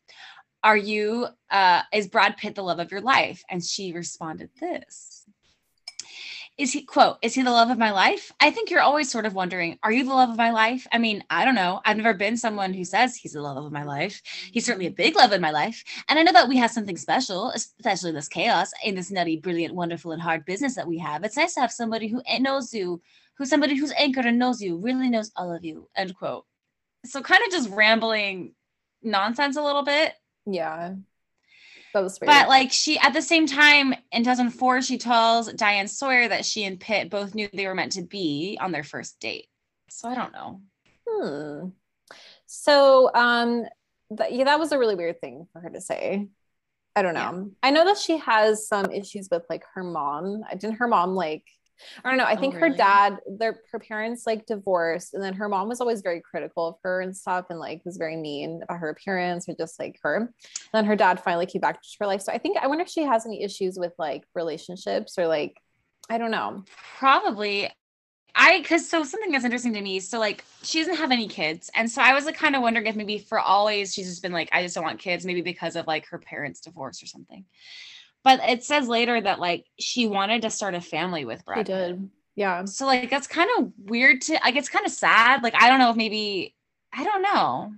"Are 0.63 0.77
you 0.77 1.27
uh 1.51 1.81
is 1.93 2.07
Brad 2.07 2.37
Pitt 2.37 2.55
the 2.55 2.63
love 2.63 2.79
of 2.79 2.91
your 2.91 3.01
life?" 3.01 3.43
And 3.49 3.63
she 3.63 3.91
responded 3.91 4.49
this 4.59 5.12
is 6.57 6.71
he 6.71 6.83
quote 6.83 7.17
is 7.21 7.33
he 7.33 7.41
the 7.41 7.51
love 7.51 7.69
of 7.69 7.77
my 7.77 7.91
life? 7.91 8.31
I 8.39 8.51
think 8.51 8.69
you're 8.69 8.81
always 8.81 9.09
sort 9.09 9.25
of 9.25 9.33
wondering 9.33 9.79
are 9.81 9.91
you 9.91 10.03
the 10.03 10.13
love 10.13 10.29
of 10.29 10.37
my 10.37 10.51
life? 10.51 10.85
I 10.91 10.97
mean 10.99 11.23
i 11.29 11.45
don't 11.45 11.55
know. 11.55 11.81
I've 11.85 11.97
never 11.97 12.13
been 12.13 12.37
someone 12.37 12.73
who 12.73 12.85
says 12.85 13.15
he's 13.15 13.33
the 13.33 13.41
love 13.41 13.63
of 13.63 13.71
my 13.71 13.83
life. 13.83 14.21
He's 14.51 14.65
certainly 14.65 14.87
a 14.87 14.91
big 14.91 15.15
love 15.15 15.31
in 15.31 15.41
my 15.41 15.51
life. 15.51 15.83
And 16.09 16.19
i 16.19 16.23
know 16.23 16.31
that 16.31 16.47
we 16.47 16.57
have 16.57 16.71
something 16.71 16.97
special 16.97 17.51
especially 17.51 18.11
this 18.11 18.27
chaos 18.27 18.71
in 18.83 18.95
this 18.95 19.11
nutty 19.11 19.37
brilliant 19.37 19.73
wonderful 19.73 20.11
and 20.11 20.21
hard 20.21 20.45
business 20.45 20.75
that 20.75 20.87
we 20.87 20.99
have. 20.99 21.23
It's 21.23 21.37
nice 21.37 21.55
to 21.55 21.61
have 21.61 21.71
somebody 21.71 22.07
who 22.07 22.21
knows 22.39 22.73
you 22.73 23.01
who's 23.37 23.49
somebody 23.49 23.75
who's 23.75 23.93
anchored 23.97 24.25
and 24.25 24.37
knows 24.37 24.61
you 24.61 24.77
really 24.77 25.09
knows 25.09 25.31
all 25.35 25.51
of 25.51 25.65
you 25.65 25.89
end 25.95 26.15
quote. 26.15 26.45
So 27.05 27.21
kind 27.21 27.41
of 27.45 27.51
just 27.51 27.69
rambling 27.69 28.53
nonsense 29.01 29.57
a 29.57 29.63
little 29.63 29.83
bit. 29.83 30.13
Yeah 30.45 30.95
that 31.93 32.03
was 32.03 32.19
But 32.19 32.47
like 32.47 32.71
she 32.71 32.97
at 32.99 33.13
the 33.13 33.21
same 33.21 33.45
time 33.45 33.93
in 34.11 34.23
2004, 34.23 34.81
she 34.81 34.97
tells 34.97 35.51
Diane 35.53 35.87
Sawyer 35.87 36.27
that 36.27 36.45
she 36.45 36.63
and 36.63 36.79
Pitt 36.79 37.09
both 37.09 37.35
knew 37.35 37.47
they 37.53 37.67
were 37.67 37.75
meant 37.75 37.93
to 37.93 38.01
be 38.01 38.57
on 38.59 38.71
their 38.71 38.83
first 38.83 39.19
date. 39.19 39.47
So 39.89 40.09
I 40.09 40.15
don't 40.15 40.33
know. 40.33 40.61
Hmm. 41.07 41.69
So 42.45 43.11
um 43.13 43.65
th- 44.15 44.31
yeah, 44.31 44.45
that 44.45 44.59
was 44.59 44.71
a 44.71 44.79
really 44.79 44.95
weird 44.95 45.21
thing 45.21 45.47
for 45.53 45.61
her 45.61 45.69
to 45.69 45.81
say. 45.81 46.27
I 46.95 47.01
don't 47.01 47.15
know. 47.15 47.19
Yeah. 47.19 47.43
I 47.63 47.71
know 47.71 47.85
that 47.85 47.97
she 47.97 48.17
has 48.17 48.67
some 48.67 48.91
issues 48.91 49.27
with 49.31 49.43
like 49.49 49.63
her 49.73 49.83
mom. 49.83 50.43
Didn't 50.51 50.77
her 50.77 50.87
mom 50.87 51.15
like 51.15 51.43
I 52.03 52.09
don't 52.09 52.17
know. 52.17 52.23
I 52.23 52.35
oh, 52.35 52.39
think 52.39 52.55
really? 52.55 52.69
her 52.69 52.75
dad, 52.75 53.19
their 53.27 53.59
her 53.71 53.79
parents 53.79 54.25
like 54.25 54.45
divorced, 54.45 55.13
and 55.13 55.23
then 55.23 55.33
her 55.33 55.49
mom 55.49 55.67
was 55.67 55.81
always 55.81 56.01
very 56.01 56.21
critical 56.21 56.67
of 56.67 56.75
her 56.83 57.01
and 57.01 57.15
stuff, 57.15 57.45
and 57.49 57.59
like 57.59 57.81
was 57.85 57.97
very 57.97 58.15
mean 58.15 58.61
about 58.63 58.79
her 58.79 58.89
appearance 58.89 59.47
or 59.49 59.55
just 59.55 59.79
like 59.79 59.99
her. 60.03 60.17
And 60.17 60.29
then 60.73 60.85
her 60.85 60.95
dad 60.95 61.19
finally 61.19 61.45
came 61.45 61.61
back 61.61 61.81
to 61.81 61.87
her 61.99 62.07
life. 62.07 62.21
So 62.21 62.31
I 62.31 62.37
think 62.37 62.57
I 62.57 62.67
wonder 62.67 62.83
if 62.83 62.89
she 62.89 63.03
has 63.03 63.25
any 63.25 63.43
issues 63.43 63.77
with 63.77 63.93
like 63.97 64.23
relationships 64.35 65.17
or 65.17 65.27
like 65.27 65.57
I 66.09 66.17
don't 66.17 66.31
know. 66.31 66.63
Probably. 66.97 67.69
I 68.35 68.59
because 68.59 68.89
so 68.89 69.03
something 69.03 69.31
that's 69.31 69.45
interesting 69.45 69.73
to 69.73 69.81
me. 69.81 69.99
So 69.99 70.19
like 70.19 70.43
she 70.63 70.79
doesn't 70.79 70.95
have 70.95 71.11
any 71.11 71.27
kids, 71.27 71.69
and 71.75 71.89
so 71.89 72.01
I 72.01 72.13
was 72.13 72.25
like 72.25 72.35
kind 72.35 72.55
of 72.55 72.61
wondering 72.61 72.87
if 72.87 72.95
maybe 72.95 73.19
for 73.19 73.39
always 73.39 73.93
she's 73.93 74.09
just 74.09 74.23
been 74.23 74.31
like 74.31 74.49
I 74.51 74.63
just 74.63 74.73
don't 74.73 74.83
want 74.83 74.99
kids, 74.99 75.25
maybe 75.25 75.41
because 75.41 75.75
of 75.75 75.85
like 75.85 76.07
her 76.07 76.17
parents' 76.17 76.61
divorce 76.61 77.03
or 77.03 77.05
something. 77.05 77.45
But 78.23 78.39
it 78.47 78.63
says 78.63 78.87
later 78.87 79.19
that 79.19 79.39
like 79.39 79.65
she 79.79 80.07
wanted 80.07 80.43
to 80.43 80.49
start 80.49 80.75
a 80.75 80.81
family 80.81 81.25
with 81.25 81.43
Brad. 81.45 81.67
She 81.67 81.73
did. 81.73 82.09
Yeah. 82.35 82.65
So 82.65 82.85
like 82.85 83.09
that's 83.09 83.27
kind 83.27 83.49
of 83.57 83.71
weird 83.77 84.21
to 84.21 84.33
like 84.43 84.55
it's 84.55 84.69
kind 84.69 84.85
of 84.85 84.91
sad. 84.91 85.43
Like 85.43 85.55
I 85.55 85.69
don't 85.69 85.79
know 85.79 85.89
if 85.89 85.95
maybe 85.95 86.55
I 86.93 87.03
don't 87.03 87.21
know. 87.21 87.73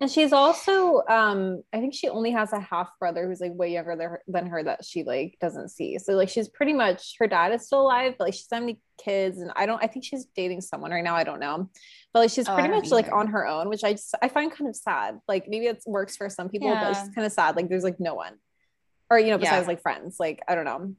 And 0.00 0.10
she's 0.10 0.32
also 0.32 1.02
um 1.08 1.62
I 1.72 1.80
think 1.80 1.94
she 1.94 2.08
only 2.08 2.30
has 2.30 2.52
a 2.52 2.60
half 2.60 2.90
brother 3.00 3.26
who's 3.26 3.40
like 3.40 3.54
way 3.54 3.72
younger 3.72 3.96
than 3.96 4.08
her, 4.08 4.22
than 4.28 4.46
her 4.46 4.62
that 4.62 4.84
she 4.84 5.02
like 5.02 5.36
doesn't 5.40 5.70
see. 5.70 5.98
So 5.98 6.12
like 6.12 6.28
she's 6.28 6.48
pretty 6.48 6.74
much 6.74 7.16
her 7.18 7.26
dad 7.26 7.52
is 7.52 7.66
still 7.66 7.80
alive, 7.80 8.14
but 8.18 8.24
like 8.26 8.34
she's 8.34 8.46
many 8.52 8.80
kids 9.02 9.38
and 9.38 9.50
I 9.56 9.66
don't 9.66 9.82
I 9.82 9.88
think 9.88 10.04
she's 10.04 10.26
dating 10.26 10.60
someone 10.60 10.92
right 10.92 11.04
now. 11.04 11.16
I 11.16 11.24
don't 11.24 11.40
know. 11.40 11.70
But 12.12 12.20
like 12.20 12.30
she's 12.30 12.48
oh, 12.48 12.54
pretty 12.54 12.68
much 12.68 12.86
either. 12.86 12.94
like 12.94 13.12
on 13.12 13.28
her 13.28 13.46
own, 13.46 13.68
which 13.68 13.82
I 13.82 13.94
just 13.94 14.14
I 14.22 14.28
find 14.28 14.52
kind 14.52 14.68
of 14.68 14.76
sad. 14.76 15.18
Like 15.26 15.48
maybe 15.48 15.66
it 15.66 15.82
works 15.86 16.16
for 16.16 16.30
some 16.30 16.48
people, 16.48 16.68
yeah. 16.68 16.84
but 16.84 16.90
it's 16.90 17.14
kind 17.14 17.26
of 17.26 17.32
sad. 17.32 17.56
Like 17.56 17.68
there's 17.68 17.84
like 17.84 17.98
no 17.98 18.14
one 18.14 18.34
or 19.10 19.18
you 19.18 19.30
know, 19.30 19.38
besides 19.38 19.64
yeah. 19.64 19.68
like 19.68 19.82
friends. 19.82 20.16
Like 20.18 20.42
I 20.48 20.54
don't 20.54 20.64
know. 20.64 20.94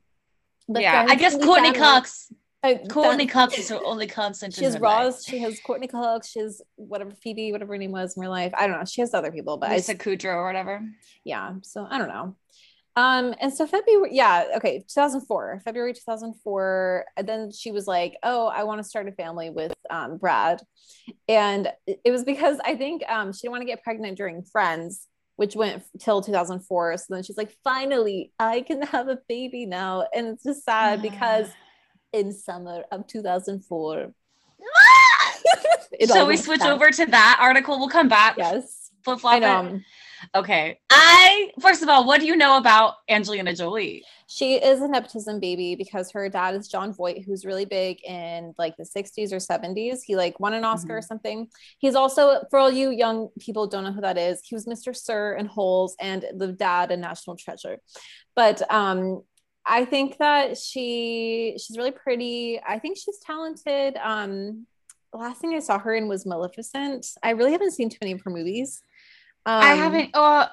But 0.68 0.82
yeah, 0.82 1.06
I 1.08 1.16
guess 1.16 1.34
Courteney 1.36 1.74
family, 1.74 1.80
Cox. 1.80 2.32
Uh, 2.62 2.76
Courteney 2.90 3.26
Cox 3.26 3.58
is 3.58 3.70
her 3.70 3.80
only 3.86 4.08
constant. 4.08 4.54
She 4.54 4.66
has 4.66 4.78
Ross. 4.80 5.24
She 5.24 5.40
has 5.40 5.60
Courteney 5.62 5.88
Cox. 5.88 6.30
She 6.30 6.40
has 6.40 6.62
whatever 6.76 7.12
Phoebe, 7.12 7.52
whatever 7.52 7.74
her 7.74 7.78
name 7.78 7.92
was 7.92 8.18
in 8.18 8.22
real 8.22 8.32
life. 8.32 8.54
I 8.58 8.68
don't 8.68 8.78
know. 8.78 8.86
She 8.86 9.02
has 9.02 9.14
other 9.14 9.32
people, 9.32 9.58
but 9.58 9.72
Lisa 9.72 9.94
I, 9.94 9.96
Kudrow 9.96 10.36
or 10.36 10.46
whatever. 10.46 10.82
Yeah. 11.24 11.56
So 11.64 11.88
I 11.90 11.98
don't 11.98 12.10
know. 12.10 12.36
Um, 12.96 13.34
and 13.40 13.54
so 13.54 13.66
February, 13.66 14.10
yeah, 14.12 14.46
okay, 14.58 14.80
2004, 14.80 15.62
February 15.64 15.94
2004. 15.94 17.06
And 17.16 17.28
then 17.30 17.52
she 17.52 17.72
was 17.72 17.88
like, 17.88 18.18
"Oh, 18.24 18.48
I 18.48 18.64
want 18.64 18.80
to 18.80 18.84
start 18.84 19.08
a 19.08 19.14
family 19.14 19.50
with 19.50 19.74
um, 19.90 20.18
Brad," 20.18 20.62
and 21.30 21.72
it 21.88 22.12
was 22.12 22.26
because 22.26 22.58
I 22.66 22.76
think 22.76 23.04
um, 23.10 23.32
she 23.32 23.44
didn't 23.44 23.52
want 23.52 23.62
to 23.62 23.68
get 23.68 23.84
pregnant 23.84 24.18
during 24.18 24.44
Friends, 24.44 25.08
which 25.40 25.56
went 25.56 25.82
till 26.00 26.22
2004. 26.22 26.98
So 26.98 27.06
then 27.08 27.24
she's 27.24 27.38
like, 27.38 27.56
finally, 27.64 28.34
I 28.38 28.60
can 28.60 28.82
have 28.82 29.08
a 29.08 29.20
baby 29.30 29.66
now. 29.66 30.06
And 30.14 30.28
it's 30.28 30.44
just 30.44 30.66
sad 30.66 31.02
because 31.02 31.48
in 32.12 32.34
summer 32.34 32.84
of 32.92 33.08
2004. 33.08 34.14
Shall 36.08 36.28
we 36.28 36.36
switch 36.36 36.62
over 36.62 36.92
to 36.92 37.06
that 37.06 37.38
article? 37.40 37.80
We'll 37.80 37.88
come 37.88 38.10
back. 38.10 38.36
Yes. 38.38 38.92
Flip 39.06 39.22
flop. 39.22 39.42
Okay. 40.36 40.80
I 40.90 41.52
first 41.62 41.84
of 41.84 41.90
all, 41.90 42.06
what 42.06 42.20
do 42.20 42.28
you 42.28 42.36
know 42.36 42.58
about 42.58 42.96
Angelina 43.10 43.56
Jolie? 43.56 44.04
She 44.28 44.56
is 44.56 44.82
a 44.82 44.88
nepotism 44.88 45.40
baby 45.40 45.76
because 45.76 46.12
her 46.12 46.30
dad 46.30 46.56
is 46.56 46.68
Jon 46.68 46.94
Voight, 46.94 47.24
who's 47.26 47.46
really 47.46 47.66
big 47.66 48.04
in 48.04 48.54
like 48.58 48.78
the 48.78 48.84
60s 48.84 49.32
or 49.32 49.38
70s. 49.38 50.00
He 50.06 50.16
like 50.16 50.40
won 50.40 50.54
an 50.54 50.64
Oscar 50.64 50.90
mm-hmm. 50.90 50.98
or 50.98 51.02
something. 51.02 51.48
He's 51.80 51.96
also, 51.96 52.44
for 52.50 52.60
all 52.60 52.72
you 52.72 52.92
young 52.92 53.30
people 53.40 53.68
don't 53.68 53.84
know 53.84 53.92
who 53.92 54.02
that 54.02 54.18
is, 54.18 54.42
he 54.44 54.56
was 54.56 54.66
Mr. 54.66 54.96
Sir 54.96 55.34
and 55.34 55.48
Holes 55.48 55.96
and 56.00 56.26
the 56.36 56.52
dad 56.52 56.92
and 56.92 57.02
National 57.02 57.36
Treasure. 57.36 57.80
But 58.36 58.62
um 58.72 59.24
I 59.66 59.86
think 59.86 60.18
that 60.18 60.58
she 60.58 61.58
she's 61.64 61.78
really 61.78 61.92
pretty. 61.92 62.60
I 62.66 62.80
think 62.80 62.98
she's 62.98 63.20
talented. 63.20 63.98
Um 63.98 64.66
the 65.12 65.18
last 65.18 65.42
thing 65.42 65.56
I 65.56 65.60
saw 65.60 65.80
her 65.80 65.96
in 65.96 66.08
was 66.08 66.26
Maleficent. 66.26 67.08
I 67.24 67.32
really 67.32 67.52
haven't 67.52 67.72
seen 67.72 67.90
too 67.90 67.98
many 68.02 68.14
of 68.14 68.22
her 68.22 68.30
movies. 68.30 68.84
Um, 69.50 69.64
I 69.64 69.74
haven't. 69.74 70.12
Uh, 70.14 70.48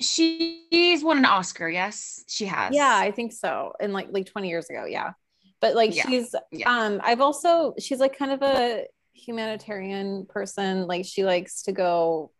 she's 0.00 1.04
won 1.04 1.18
an 1.18 1.26
Oscar. 1.26 1.68
Yes, 1.68 2.24
she 2.26 2.46
has. 2.46 2.74
Yeah, 2.74 2.96
I 2.96 3.10
think 3.10 3.32
so. 3.32 3.74
In 3.78 3.92
like 3.92 4.08
like 4.10 4.24
twenty 4.24 4.48
years 4.48 4.70
ago. 4.70 4.86
Yeah, 4.86 5.12
but 5.60 5.74
like 5.74 5.94
yeah. 5.94 6.06
she's. 6.06 6.34
Yeah. 6.50 6.70
Um, 6.70 7.02
I've 7.04 7.20
also 7.20 7.74
she's 7.78 8.00
like 8.00 8.16
kind 8.16 8.32
of 8.32 8.42
a 8.42 8.86
humanitarian 9.12 10.24
person. 10.24 10.86
Like 10.86 11.04
she 11.04 11.22
likes 11.22 11.64
to 11.64 11.72
go. 11.72 12.30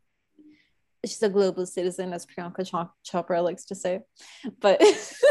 She's 1.04 1.22
a 1.22 1.28
global 1.28 1.66
citizen, 1.66 2.14
as 2.14 2.26
Priyanka 2.26 2.88
Chopra 3.06 3.44
likes 3.44 3.66
to 3.66 3.74
say, 3.74 4.00
but 4.60 4.82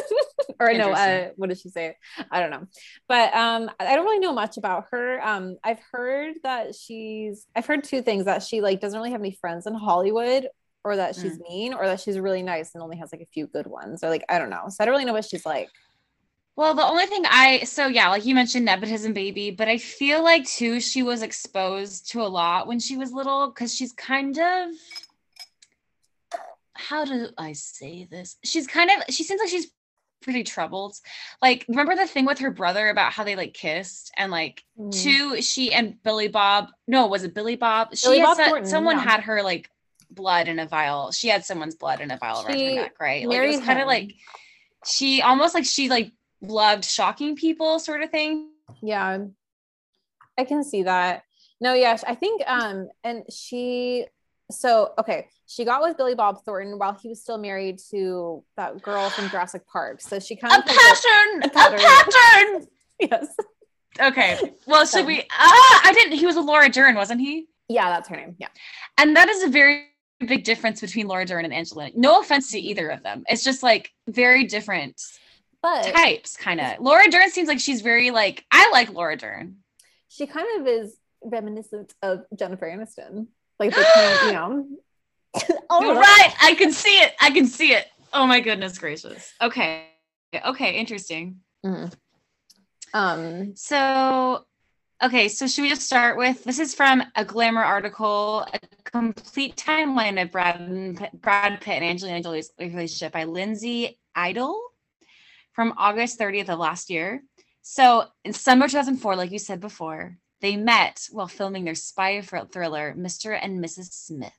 or 0.59 0.73
no, 0.73 0.91
uh, 0.91 1.29
what 1.35 1.49
did 1.49 1.59
she 1.59 1.69
say? 1.69 1.95
I 2.29 2.39
don't 2.39 2.51
know, 2.51 2.67
but 3.07 3.33
um, 3.33 3.71
I 3.79 3.95
don't 3.95 4.05
really 4.05 4.19
know 4.19 4.33
much 4.33 4.57
about 4.57 4.85
her. 4.91 5.25
Um, 5.25 5.57
I've 5.63 5.79
heard 5.91 6.35
that 6.43 6.75
she's. 6.75 7.47
I've 7.55 7.65
heard 7.65 7.83
two 7.83 8.03
things 8.03 8.25
that 8.25 8.43
she 8.43 8.61
like 8.61 8.81
doesn't 8.81 8.97
really 8.97 9.11
have 9.11 9.21
any 9.21 9.31
friends 9.31 9.67
in 9.67 9.73
Hollywood, 9.73 10.47
or 10.83 10.95
that 10.95 11.15
she's 11.15 11.37
mm. 11.37 11.49
mean 11.49 11.73
or 11.73 11.85
that 11.85 11.99
she's 11.99 12.19
really 12.19 12.43
nice 12.43 12.73
and 12.73 12.83
only 12.83 12.97
has 12.97 13.11
like 13.11 13.21
a 13.21 13.25
few 13.25 13.47
good 13.47 13.67
ones 13.67 14.03
or 14.03 14.09
like 14.09 14.23
I 14.29 14.39
don't 14.39 14.49
know. 14.49 14.65
So 14.69 14.77
I 14.79 14.85
don't 14.85 14.93
really 14.93 15.05
know 15.05 15.13
what 15.13 15.25
she's 15.25 15.45
like. 15.45 15.69
Well, 16.55 16.73
the 16.73 16.85
only 16.85 17.05
thing 17.05 17.23
I 17.25 17.63
so 17.63 17.87
yeah, 17.87 18.09
like 18.09 18.25
you 18.25 18.35
mentioned 18.35 18.65
nepotism 18.65 19.13
baby, 19.13 19.51
but 19.51 19.67
I 19.67 19.77
feel 19.77 20.23
like 20.23 20.45
too 20.45 20.79
she 20.79 21.03
was 21.03 21.21
exposed 21.21 22.11
to 22.11 22.21
a 22.21 22.27
lot 22.27 22.67
when 22.67 22.79
she 22.79 22.97
was 22.97 23.13
little 23.13 23.51
cuz 23.51 23.73
she's 23.73 23.93
kind 23.93 24.37
of 24.37 24.69
how 26.73 27.05
do 27.05 27.27
I 27.37 27.53
say 27.53 28.07
this? 28.09 28.37
She's 28.43 28.67
kind 28.67 28.89
of 28.89 29.13
she 29.13 29.23
seems 29.23 29.39
like 29.39 29.49
she's 29.49 29.71
pretty 30.21 30.43
troubled. 30.43 30.95
Like 31.41 31.65
remember 31.67 31.95
the 31.95 32.07
thing 32.07 32.25
with 32.25 32.39
her 32.39 32.51
brother 32.51 32.89
about 32.89 33.13
how 33.13 33.23
they 33.23 33.35
like 33.35 33.53
kissed 33.53 34.11
and 34.17 34.31
like 34.31 34.63
mm. 34.77 34.91
two 34.91 35.41
she 35.41 35.73
and 35.73 36.01
Billy 36.03 36.27
Bob, 36.27 36.69
no, 36.87 37.07
was 37.07 37.23
it 37.23 37.33
Billy 37.33 37.55
Bob? 37.55 37.89
Billy 38.03 38.17
she 38.17 38.23
Bob 38.23 38.37
said, 38.37 38.67
someone 38.67 38.97
yeah. 38.97 39.03
had 39.03 39.21
her 39.21 39.43
like 39.43 39.69
blood 40.11 40.47
in 40.47 40.59
a 40.59 40.65
vial. 40.65 41.11
She 41.11 41.27
had 41.27 41.45
someone's 41.45 41.75
blood 41.75 42.01
in 42.01 42.11
a 42.11 42.17
vial 42.17 42.45
around 42.45 42.59
her 42.59 42.75
neck, 42.75 42.95
right? 42.99 43.27
Like 43.27 43.41
it 43.41 43.47
was 43.47 43.59
kind 43.61 43.79
of 43.79 43.87
like 43.87 44.13
she 44.85 45.21
almost 45.21 45.53
like 45.53 45.65
she 45.65 45.89
like 45.89 46.11
loved 46.41 46.85
shocking 46.85 47.35
people, 47.35 47.79
sort 47.79 48.01
of 48.01 48.09
thing. 48.09 48.49
Yeah, 48.81 49.19
I 50.37 50.43
can 50.43 50.63
see 50.63 50.83
that. 50.83 51.23
No, 51.61 51.73
yes, 51.73 52.03
I 52.07 52.15
think 52.15 52.41
um, 52.47 52.89
and 53.03 53.23
she 53.31 54.05
so 54.51 54.93
okay, 54.97 55.27
she 55.47 55.65
got 55.65 55.81
with 55.81 55.97
Billy 55.97 56.15
Bob 56.15 56.43
Thornton 56.43 56.79
while 56.79 56.93
he 56.93 57.09
was 57.09 57.21
still 57.21 57.37
married 57.37 57.79
to 57.91 58.43
that 58.57 58.81
girl 58.81 59.09
from 59.09 59.29
Jurassic 59.29 59.67
Park. 59.67 60.01
So 60.01 60.19
she 60.19 60.35
kind 60.35 60.53
of 60.53 60.63
a 60.63 60.67
pattern, 60.67 61.43
a 61.43 61.49
pattern, 61.49 61.79
a 61.79 61.83
pattern. 62.11 62.67
yes. 62.99 63.35
Okay. 63.99 64.53
Well, 64.65 64.85
should 64.85 65.05
we? 65.05 65.23
Ah, 65.31 65.81
I 65.83 65.91
didn't. 65.93 66.17
He 66.17 66.25
was 66.25 66.35
a 66.35 66.41
Laura 66.41 66.69
Dern, 66.69 66.95
wasn't 66.95 67.21
he? 67.21 67.47
Yeah, 67.67 67.89
that's 67.89 68.07
her 68.09 68.15
name. 68.15 68.35
Yeah. 68.39 68.47
And 68.97 69.15
that 69.15 69.29
is 69.29 69.43
a 69.43 69.49
very 69.49 69.87
big 70.25 70.43
difference 70.43 70.81
between 70.81 71.07
Laura 71.07 71.25
Dern 71.25 71.45
and 71.45 71.53
Angelina. 71.53 71.91
No 71.95 72.19
offense 72.19 72.51
to 72.51 72.59
either 72.59 72.89
of 72.89 73.03
them. 73.03 73.23
It's 73.27 73.43
just 73.43 73.63
like 73.63 73.91
very 74.07 74.45
different. 74.45 75.01
but 75.61 75.83
types 75.93 76.37
kind 76.37 76.59
of. 76.59 76.79
Laura 76.79 77.09
Dern 77.09 77.29
seems 77.29 77.47
like 77.47 77.59
she's 77.59 77.81
very 77.81 78.11
like 78.11 78.45
I 78.51 78.69
like 78.71 78.91
Laura 78.93 79.15
Dern. 79.15 79.57
She 80.09 80.27
kind 80.27 80.47
of 80.59 80.67
is 80.67 80.97
reminiscent 81.23 81.93
of 82.01 82.25
Jennifer 82.37 82.65
Aniston. 82.67 83.27
Like 83.59 83.75
they 83.75 83.83
kind 83.83 84.27
you 84.27 84.33
know. 84.33 84.67
oh, 85.69 85.95
right. 85.95 86.33
I 86.41 86.55
can 86.55 86.71
see 86.71 86.97
it. 87.01 87.13
I 87.21 87.31
can 87.31 87.45
see 87.45 87.73
it. 87.73 87.85
Oh 88.11 88.25
my 88.25 88.39
goodness 88.39 88.77
gracious. 88.77 89.33
Okay. 89.41 89.85
Okay, 90.45 90.79
interesting. 90.79 91.39
Mm-hmm. 91.65 91.87
Um 92.93 93.55
so 93.55 94.45
Okay, 95.01 95.29
so 95.29 95.47
should 95.47 95.61
we 95.61 95.69
just 95.69 95.83
start 95.83 96.17
with 96.17 96.43
this 96.43 96.59
is 96.59 96.75
from 96.75 97.01
a 97.15 97.23
Glamour 97.23 97.63
article, 97.63 98.45
a 98.53 98.59
complete 98.91 99.55
timeline 99.55 100.21
of 100.21 100.31
Brad 100.31 100.59
and 100.59 101.09
Brad 101.13 101.61
Pitt 101.61 101.75
and 101.75 101.85
Angelina 101.85 102.21
Jolie's 102.21 102.51
relationship 102.59 103.13
by 103.13 103.25
Lindsay 103.25 103.99
Idle 104.15 104.59
from 105.53 105.73
August 105.77 106.19
30th 106.19 106.49
of 106.49 106.59
last 106.59 106.89
year. 106.89 107.21
So 107.61 108.05
in 108.23 108.33
summer 108.33 108.67
2004, 108.67 109.15
like 109.15 109.31
you 109.31 109.39
said 109.39 109.59
before, 109.59 110.17
they 110.41 110.55
met 110.55 111.07
while 111.11 111.27
filming 111.27 111.65
their 111.65 111.75
spy 111.75 112.21
thriller, 112.21 112.95
Mr. 112.97 113.37
and 113.39 113.63
Mrs. 113.63 113.91
Smith. 113.91 114.33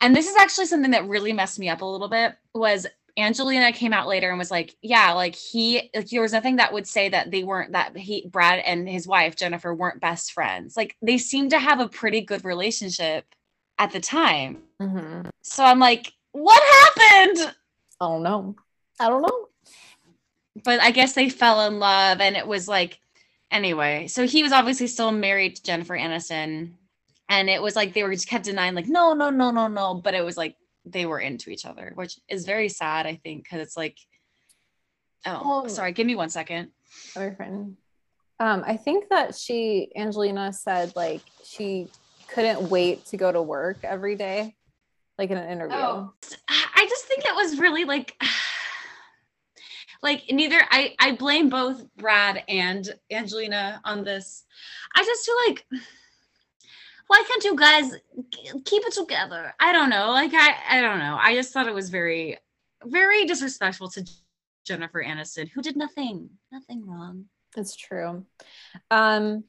And 0.00 0.14
this 0.14 0.28
is 0.28 0.36
actually 0.36 0.66
something 0.66 0.92
that 0.92 1.08
really 1.08 1.32
messed 1.32 1.58
me 1.58 1.68
up 1.68 1.80
a 1.80 1.86
little 1.86 2.08
bit 2.08 2.34
was 2.54 2.86
Angelina 3.16 3.72
came 3.72 3.92
out 3.92 4.06
later 4.06 4.28
and 4.28 4.38
was 4.38 4.50
like, 4.50 4.76
yeah, 4.80 5.12
like 5.12 5.34
he, 5.34 5.90
like 5.94 6.08
there 6.08 6.22
was 6.22 6.32
nothing 6.32 6.56
that 6.56 6.72
would 6.72 6.86
say 6.86 7.08
that 7.08 7.32
they 7.32 7.42
weren't 7.42 7.72
that 7.72 7.96
he, 7.96 8.28
Brad 8.30 8.60
and 8.60 8.88
his 8.88 9.08
wife 9.08 9.34
Jennifer 9.34 9.74
weren't 9.74 10.00
best 10.00 10.32
friends. 10.32 10.76
Like 10.76 10.94
they 11.02 11.18
seemed 11.18 11.50
to 11.50 11.58
have 11.58 11.80
a 11.80 11.88
pretty 11.88 12.20
good 12.20 12.44
relationship 12.44 13.24
at 13.78 13.92
the 13.92 14.00
time. 14.00 14.58
Mm-hmm. 14.80 15.28
So 15.42 15.64
I'm 15.64 15.78
like, 15.78 16.12
what 16.32 16.62
happened? 16.62 17.54
I 18.00 18.08
don't 18.08 18.22
know. 18.22 18.56
I 19.00 19.08
don't 19.08 19.22
know. 19.22 19.46
But 20.64 20.80
I 20.80 20.90
guess 20.90 21.14
they 21.14 21.28
fell 21.28 21.66
in 21.66 21.78
love, 21.78 22.20
and 22.20 22.36
it 22.36 22.46
was 22.46 22.66
like, 22.68 22.98
anyway. 23.50 24.08
So 24.08 24.26
he 24.26 24.42
was 24.42 24.52
obviously 24.52 24.88
still 24.88 25.12
married 25.12 25.56
to 25.56 25.62
Jennifer 25.62 25.96
Aniston, 25.96 26.72
and 27.28 27.48
it 27.48 27.62
was 27.62 27.76
like 27.76 27.94
they 27.94 28.02
were 28.02 28.12
just 28.12 28.28
kept 28.28 28.44
denying, 28.44 28.74
like, 28.74 28.88
no, 28.88 29.14
no, 29.14 29.30
no, 29.30 29.50
no, 29.50 29.68
no. 29.68 29.94
But 29.94 30.14
it 30.14 30.24
was 30.24 30.36
like 30.36 30.56
they 30.84 31.06
were 31.06 31.20
into 31.20 31.50
each 31.50 31.64
other, 31.64 31.92
which 31.94 32.18
is 32.28 32.44
very 32.44 32.68
sad, 32.68 33.06
I 33.06 33.16
think, 33.16 33.44
because 33.44 33.60
it's 33.60 33.76
like, 33.76 33.96
oh, 35.26 35.62
um, 35.62 35.68
sorry, 35.68 35.92
give 35.92 36.06
me 36.06 36.16
one 36.16 36.30
second. 36.30 36.70
Oh, 37.16 37.30
friend. 37.34 37.76
Um, 38.40 38.62
I 38.66 38.76
think 38.76 39.08
that 39.10 39.34
she, 39.34 39.90
Angelina, 39.96 40.52
said 40.52 40.92
like 40.94 41.22
she 41.44 41.88
couldn't 42.28 42.70
wait 42.70 43.06
to 43.06 43.16
go 43.16 43.32
to 43.32 43.42
work 43.42 43.78
every 43.82 44.14
day, 44.14 44.54
like 45.18 45.30
in 45.30 45.38
an 45.38 45.50
interview. 45.50 45.76
Oh, 45.76 46.12
I 46.48 46.86
just 46.88 47.04
think 47.06 47.24
it 47.24 47.34
was 47.34 47.58
really 47.58 47.84
like, 47.84 48.20
like 50.02 50.24
neither. 50.30 50.60
I 50.70 50.94
I 50.98 51.12
blame 51.12 51.48
both 51.48 51.84
Brad 51.96 52.44
and 52.48 52.88
Angelina 53.10 53.80
on 53.84 54.04
this. 54.04 54.44
I 54.94 55.02
just 55.04 55.26
feel 55.26 55.36
like 55.48 55.66
why 57.08 57.24
can't 57.26 57.44
you 57.44 57.56
guys 57.56 57.92
keep 58.64 58.84
it 58.86 58.92
together? 58.92 59.54
I 59.58 59.72
don't 59.72 59.90
know. 59.90 60.10
Like 60.10 60.32
I 60.34 60.54
I 60.70 60.80
don't 60.80 60.98
know. 60.98 61.18
I 61.20 61.34
just 61.34 61.52
thought 61.52 61.66
it 61.66 61.74
was 61.74 61.88
very 61.88 62.38
very 62.84 63.24
disrespectful 63.24 63.88
to 63.90 64.08
Jennifer 64.64 65.02
Aniston, 65.02 65.48
who 65.48 65.62
did 65.62 65.76
nothing, 65.76 66.30
nothing 66.52 66.86
wrong. 66.86 67.24
It's 67.56 67.74
true. 67.74 68.24
Um 68.90 69.44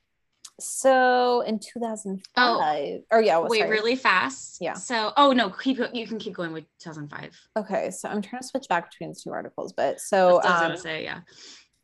so 0.61 1.41
in 1.41 1.59
2005 1.59 2.21
oh, 2.37 2.99
or 3.11 3.21
yeah 3.21 3.39
wait 3.39 3.59
sorry. 3.59 3.69
really 3.69 3.95
fast 3.95 4.57
yeah 4.61 4.73
so 4.73 5.11
oh 5.17 5.31
no 5.31 5.49
keep 5.49 5.79
you 5.93 6.07
can 6.07 6.17
keep 6.17 6.33
going 6.33 6.51
with 6.51 6.65
2005 6.79 7.37
okay 7.57 7.91
so 7.91 8.09
i'm 8.09 8.21
trying 8.21 8.41
to 8.41 8.47
switch 8.47 8.67
back 8.67 8.91
between 8.91 9.09
the 9.09 9.15
two 9.15 9.31
articles 9.31 9.73
but 9.73 9.99
so 9.99 10.41
um, 10.41 10.41
I 10.43 10.49
was 10.49 10.61
gonna 10.61 10.73
um, 10.73 10.77
say 10.77 11.03
yeah 11.03 11.19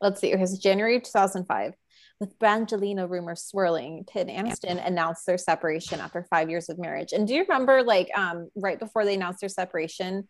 let's 0.01 0.21
see 0.21 0.29
here's 0.29 0.57
january 0.57 0.99
2005 0.99 1.73
with 2.19 2.39
Brangelina 2.39 3.09
rumors 3.09 3.43
swirling, 3.43 4.05
Pitt 4.05 4.29
and 4.29 4.47
Aniston 4.47 4.85
announced 4.85 5.25
their 5.25 5.37
separation 5.37 5.99
after 5.99 6.25
five 6.29 6.49
years 6.49 6.69
of 6.69 6.79
marriage. 6.79 7.11
And 7.11 7.27
do 7.27 7.33
you 7.33 7.41
remember, 7.41 7.83
like, 7.83 8.09
um, 8.17 8.49
right 8.55 8.79
before 8.79 9.03
they 9.03 9.15
announced 9.15 9.41
their 9.41 9.49
separation, 9.49 10.27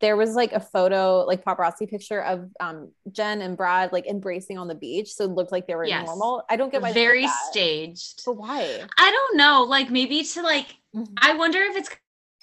there 0.00 0.16
was 0.16 0.34
like 0.34 0.52
a 0.52 0.60
photo, 0.60 1.24
like 1.26 1.44
paparazzi 1.44 1.88
picture 1.88 2.20
of 2.22 2.50
um, 2.60 2.90
Jen 3.10 3.40
and 3.40 3.56
Brad 3.56 3.92
like 3.92 4.06
embracing 4.06 4.58
on 4.58 4.68
the 4.68 4.74
beach, 4.74 5.12
so 5.12 5.24
it 5.24 5.30
looked 5.30 5.52
like 5.52 5.66
they 5.66 5.74
were 5.74 5.84
yes. 5.84 6.06
normal. 6.06 6.42
I 6.48 6.56
don't 6.56 6.70
get 6.70 6.82
why 6.82 6.92
very 6.92 7.26
staged. 7.50 8.22
But 8.24 8.36
why? 8.36 8.82
I 8.98 9.10
don't 9.10 9.36
know. 9.36 9.64
Like 9.68 9.90
maybe 9.90 10.22
to 10.22 10.42
like, 10.42 10.66
mm-hmm. 10.94 11.14
I 11.18 11.34
wonder 11.34 11.58
if 11.60 11.76
it's 11.76 11.90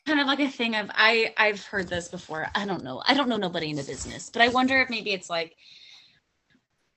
kind 0.06 0.20
of 0.20 0.28
like 0.28 0.40
a 0.40 0.48
thing 0.48 0.76
of 0.76 0.90
I 0.94 1.34
I've 1.38 1.64
heard 1.64 1.88
this 1.88 2.08
before. 2.08 2.48
I 2.56 2.66
don't 2.66 2.84
know. 2.84 3.04
I 3.06 3.14
don't 3.14 3.30
know 3.30 3.38
nobody 3.38 3.70
in 3.70 3.76
the 3.76 3.84
business, 3.84 4.30
but 4.30 4.42
I 4.42 4.48
wonder 4.48 4.80
if 4.82 4.90
maybe 4.90 5.12
it's 5.12 5.30
like 5.30 5.56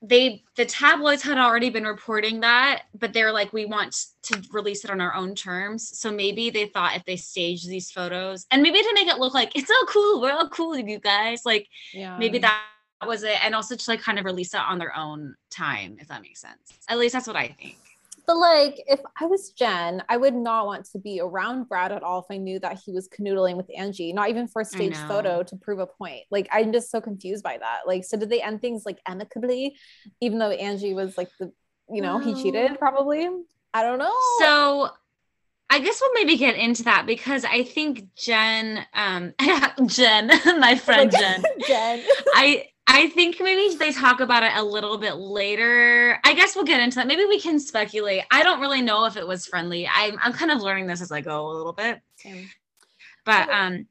they 0.09 0.43
the 0.57 0.67
tabloids 0.67 1.23
had 1.23 1.38
already 1.38 1.71
been 1.71 1.85
reporting 1.85 2.40
that 2.40 2.83
but 2.99 3.12
they're 3.12 3.33
like 3.33 3.53
we 3.53 3.64
want 3.64 4.07
to 4.23 4.43
release 4.53 4.85
it 4.85 4.90
on 4.90 5.01
our 5.01 5.14
own 5.14 5.35
terms. 5.35 5.99
So 5.99 6.11
maybe 6.11 6.51
they 6.51 6.67
thought 6.67 6.97
if 6.97 7.05
they 7.05 7.17
staged 7.17 7.69
these 7.69 7.90
photos 7.90 8.47
and 8.51 8.62
maybe 8.62 8.79
to 8.79 8.93
make 8.95 9.09
it 9.09 9.19
look 9.19 9.35
like 9.35 9.57
it's 9.57 9.71
all 9.71 9.87
cool 9.87 10.21
we're 10.21 10.33
all 10.33 10.49
cool 10.49 10.77
you 10.77 10.99
guys. 10.99 11.43
Like 11.45 11.69
yeah. 11.93 12.19
maybe 12.19 12.38
that 12.38 12.61
was 13.07 13.23
it 13.23 13.43
and 13.45 13.55
also 13.55 13.77
to 13.77 13.90
like 13.90 14.01
kind 14.01 14.19
of 14.19 14.25
release 14.25 14.55
it 14.55 14.61
on 14.61 14.79
their 14.79 14.97
own 14.97 15.35
time 15.51 15.97
if 16.01 16.09
that 16.09 16.23
makes 16.23 16.40
sense. 16.40 16.79
At 16.88 16.99
least 16.99 17.12
that's 17.12 17.27
what 17.27 17.37
i 17.37 17.49
think 17.49 17.77
but 18.26 18.37
like, 18.37 18.82
if 18.87 19.00
I 19.20 19.26
was 19.26 19.50
Jen, 19.50 20.02
I 20.08 20.16
would 20.16 20.34
not 20.34 20.66
want 20.66 20.87
to 20.92 20.98
be 20.98 21.20
around 21.20 21.68
Brad 21.68 21.92
at 21.92 22.02
all 22.02 22.20
if 22.20 22.26
I 22.34 22.38
knew 22.38 22.58
that 22.60 22.80
he 22.84 22.92
was 22.92 23.08
canoodling 23.08 23.56
with 23.56 23.70
Angie, 23.76 24.12
not 24.12 24.30
even 24.30 24.48
for 24.48 24.62
a 24.62 24.64
stage 24.64 24.96
photo 24.96 25.42
to 25.42 25.56
prove 25.56 25.78
a 25.78 25.87
point. 25.87 26.22
Like, 26.30 26.48
I'm 26.50 26.72
just 26.72 26.90
so 26.90 27.00
confused 27.00 27.42
by 27.42 27.58
that. 27.58 27.80
Like, 27.87 28.04
so 28.04 28.16
did 28.16 28.30
they 28.30 28.42
end 28.42 28.60
things 28.60 28.84
like 28.87 28.98
amicably, 29.06 29.76
even 30.20 30.38
though 30.38 30.50
Angie 30.50 30.94
was 30.94 31.18
like 31.18 31.30
the, 31.38 31.52
you 31.90 32.00
know, 32.02 32.18
he 32.18 32.34
cheated 32.34 32.78
probably? 32.78 33.28
I 33.74 33.82
don't 33.82 33.98
know. 33.98 34.14
So 34.38 34.90
I 35.70 35.80
guess 35.80 36.00
we'll 36.00 36.14
maybe 36.14 36.37
get 36.37 36.56
into 36.56 36.84
that 36.84 37.04
because 37.04 37.44
I 37.44 37.64
think 37.64 38.04
Jen, 38.16 38.87
um, 38.94 39.34
Jen, 39.87 40.28
my 40.60 40.76
friend 40.76 41.10
Jen, 41.10 41.42
Jen, 41.66 42.02
I 42.34 42.68
I 42.87 43.09
think 43.09 43.40
maybe 43.40 43.77
they 43.77 43.92
talk 43.92 44.20
about 44.20 44.42
it 44.42 44.53
a 44.55 44.62
little 44.62 44.99
bit 44.99 45.16
later. 45.16 46.18
I 46.25 46.35
guess 46.35 46.55
we'll 46.55 46.64
get 46.64 46.81
into 46.81 46.97
that. 46.97 47.07
Maybe 47.07 47.25
we 47.25 47.40
can 47.40 47.59
speculate. 47.59 48.23
I 48.31 48.42
don't 48.42 48.61
really 48.61 48.83
know 48.83 49.05
if 49.07 49.16
it 49.16 49.27
was 49.27 49.47
friendly. 49.47 49.88
I'm 49.92 50.18
I'm 50.23 50.33
kind 50.33 50.51
of 50.51 50.61
learning 50.61 50.87
this 50.87 51.01
as 51.01 51.11
I 51.11 51.20
go 51.20 51.51
a 51.51 51.57
little 51.57 51.73
bit. 51.73 52.01
Same. 52.16 52.49
But 53.25 53.49
um 53.51 53.87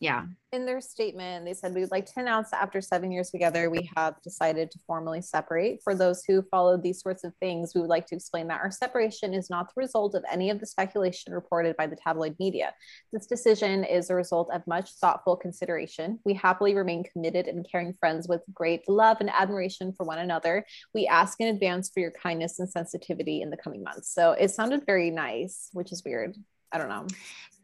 yeah. 0.00 0.26
In 0.52 0.64
their 0.64 0.80
statement 0.80 1.44
they 1.44 1.54
said 1.54 1.74
we'd 1.74 1.90
like 1.90 2.06
to 2.06 2.20
announce 2.20 2.50
that 2.50 2.62
after 2.62 2.80
seven 2.80 3.10
years 3.10 3.30
together 3.30 3.68
we 3.68 3.90
have 3.96 4.14
decided 4.22 4.70
to 4.70 4.78
formally 4.86 5.20
separate. 5.20 5.80
For 5.82 5.94
those 5.94 6.22
who 6.24 6.42
followed 6.42 6.82
these 6.82 7.02
sorts 7.02 7.24
of 7.24 7.34
things 7.40 7.72
we 7.74 7.80
would 7.80 7.90
like 7.90 8.06
to 8.06 8.14
explain 8.14 8.46
that 8.48 8.60
our 8.60 8.70
separation 8.70 9.34
is 9.34 9.50
not 9.50 9.66
the 9.66 9.80
result 9.80 10.14
of 10.14 10.24
any 10.30 10.50
of 10.50 10.60
the 10.60 10.66
speculation 10.66 11.32
reported 11.32 11.76
by 11.76 11.88
the 11.88 11.96
tabloid 11.96 12.36
media. 12.38 12.72
This 13.12 13.26
decision 13.26 13.82
is 13.82 14.08
a 14.08 14.14
result 14.14 14.50
of 14.54 14.66
much 14.68 14.92
thoughtful 14.92 15.36
consideration. 15.36 16.20
We 16.24 16.34
happily 16.34 16.76
remain 16.76 17.02
committed 17.02 17.48
and 17.48 17.68
caring 17.68 17.94
friends 17.98 18.28
with 18.28 18.42
great 18.54 18.88
love 18.88 19.16
and 19.20 19.30
admiration 19.30 19.92
for 19.92 20.04
one 20.04 20.20
another. 20.20 20.64
We 20.94 21.08
ask 21.08 21.40
in 21.40 21.48
advance 21.48 21.90
for 21.92 21.98
your 22.00 22.12
kindness 22.12 22.60
and 22.60 22.70
sensitivity 22.70 23.42
in 23.42 23.50
the 23.50 23.56
coming 23.56 23.82
months. 23.82 24.14
So 24.14 24.32
it 24.32 24.52
sounded 24.52 24.86
very 24.86 25.10
nice 25.10 25.70
which 25.72 25.90
is 25.90 26.04
weird. 26.04 26.36
I 26.70 26.78
don't 26.78 26.88
know. 26.88 27.06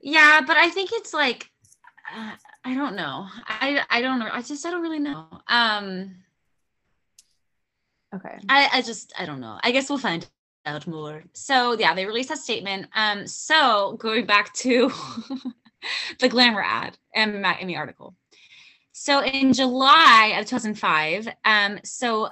Yeah 0.03 0.43
but 0.47 0.59
i 0.59 0.69
think 0.69 0.91
it's 0.93 1.15
like 1.15 1.49
uh, 2.13 2.33
I 2.65 2.75
don't 2.75 2.97
know. 2.97 3.27
I 3.47 3.83
I 3.91 4.01
don't 4.01 4.19
know. 4.19 4.29
I 4.31 4.43
just 4.43 4.65
I 4.67 4.71
don't 4.71 4.83
really 4.83 4.99
know. 4.99 5.27
Um 5.49 6.17
Okay. 8.15 8.39
I 8.49 8.69
I 8.73 8.83
just 8.83 9.13
I 9.19 9.27
don't 9.27 9.41
know. 9.41 9.59
I 9.63 9.71
guess 9.71 9.89
we'll 9.89 9.99
find 9.99 10.27
out 10.67 10.87
more. 10.87 11.25
So 11.33 11.73
yeah, 11.79 11.95
they 11.95 12.07
released 12.07 12.29
that 12.29 12.39
statement. 12.39 12.89
Um 12.95 13.27
so 13.27 13.97
going 13.99 14.27
back 14.27 14.53
to 14.55 14.91
the 16.21 16.29
glamour 16.29 16.63
ad 16.63 16.99
and 17.15 17.45
in 17.61 17.67
the 17.67 17.77
article. 17.77 18.15
So 18.93 19.23
in 19.23 19.53
July 19.53 20.37
of 20.39 20.47
2005, 20.47 21.29
um 21.45 21.81
so 21.85 22.31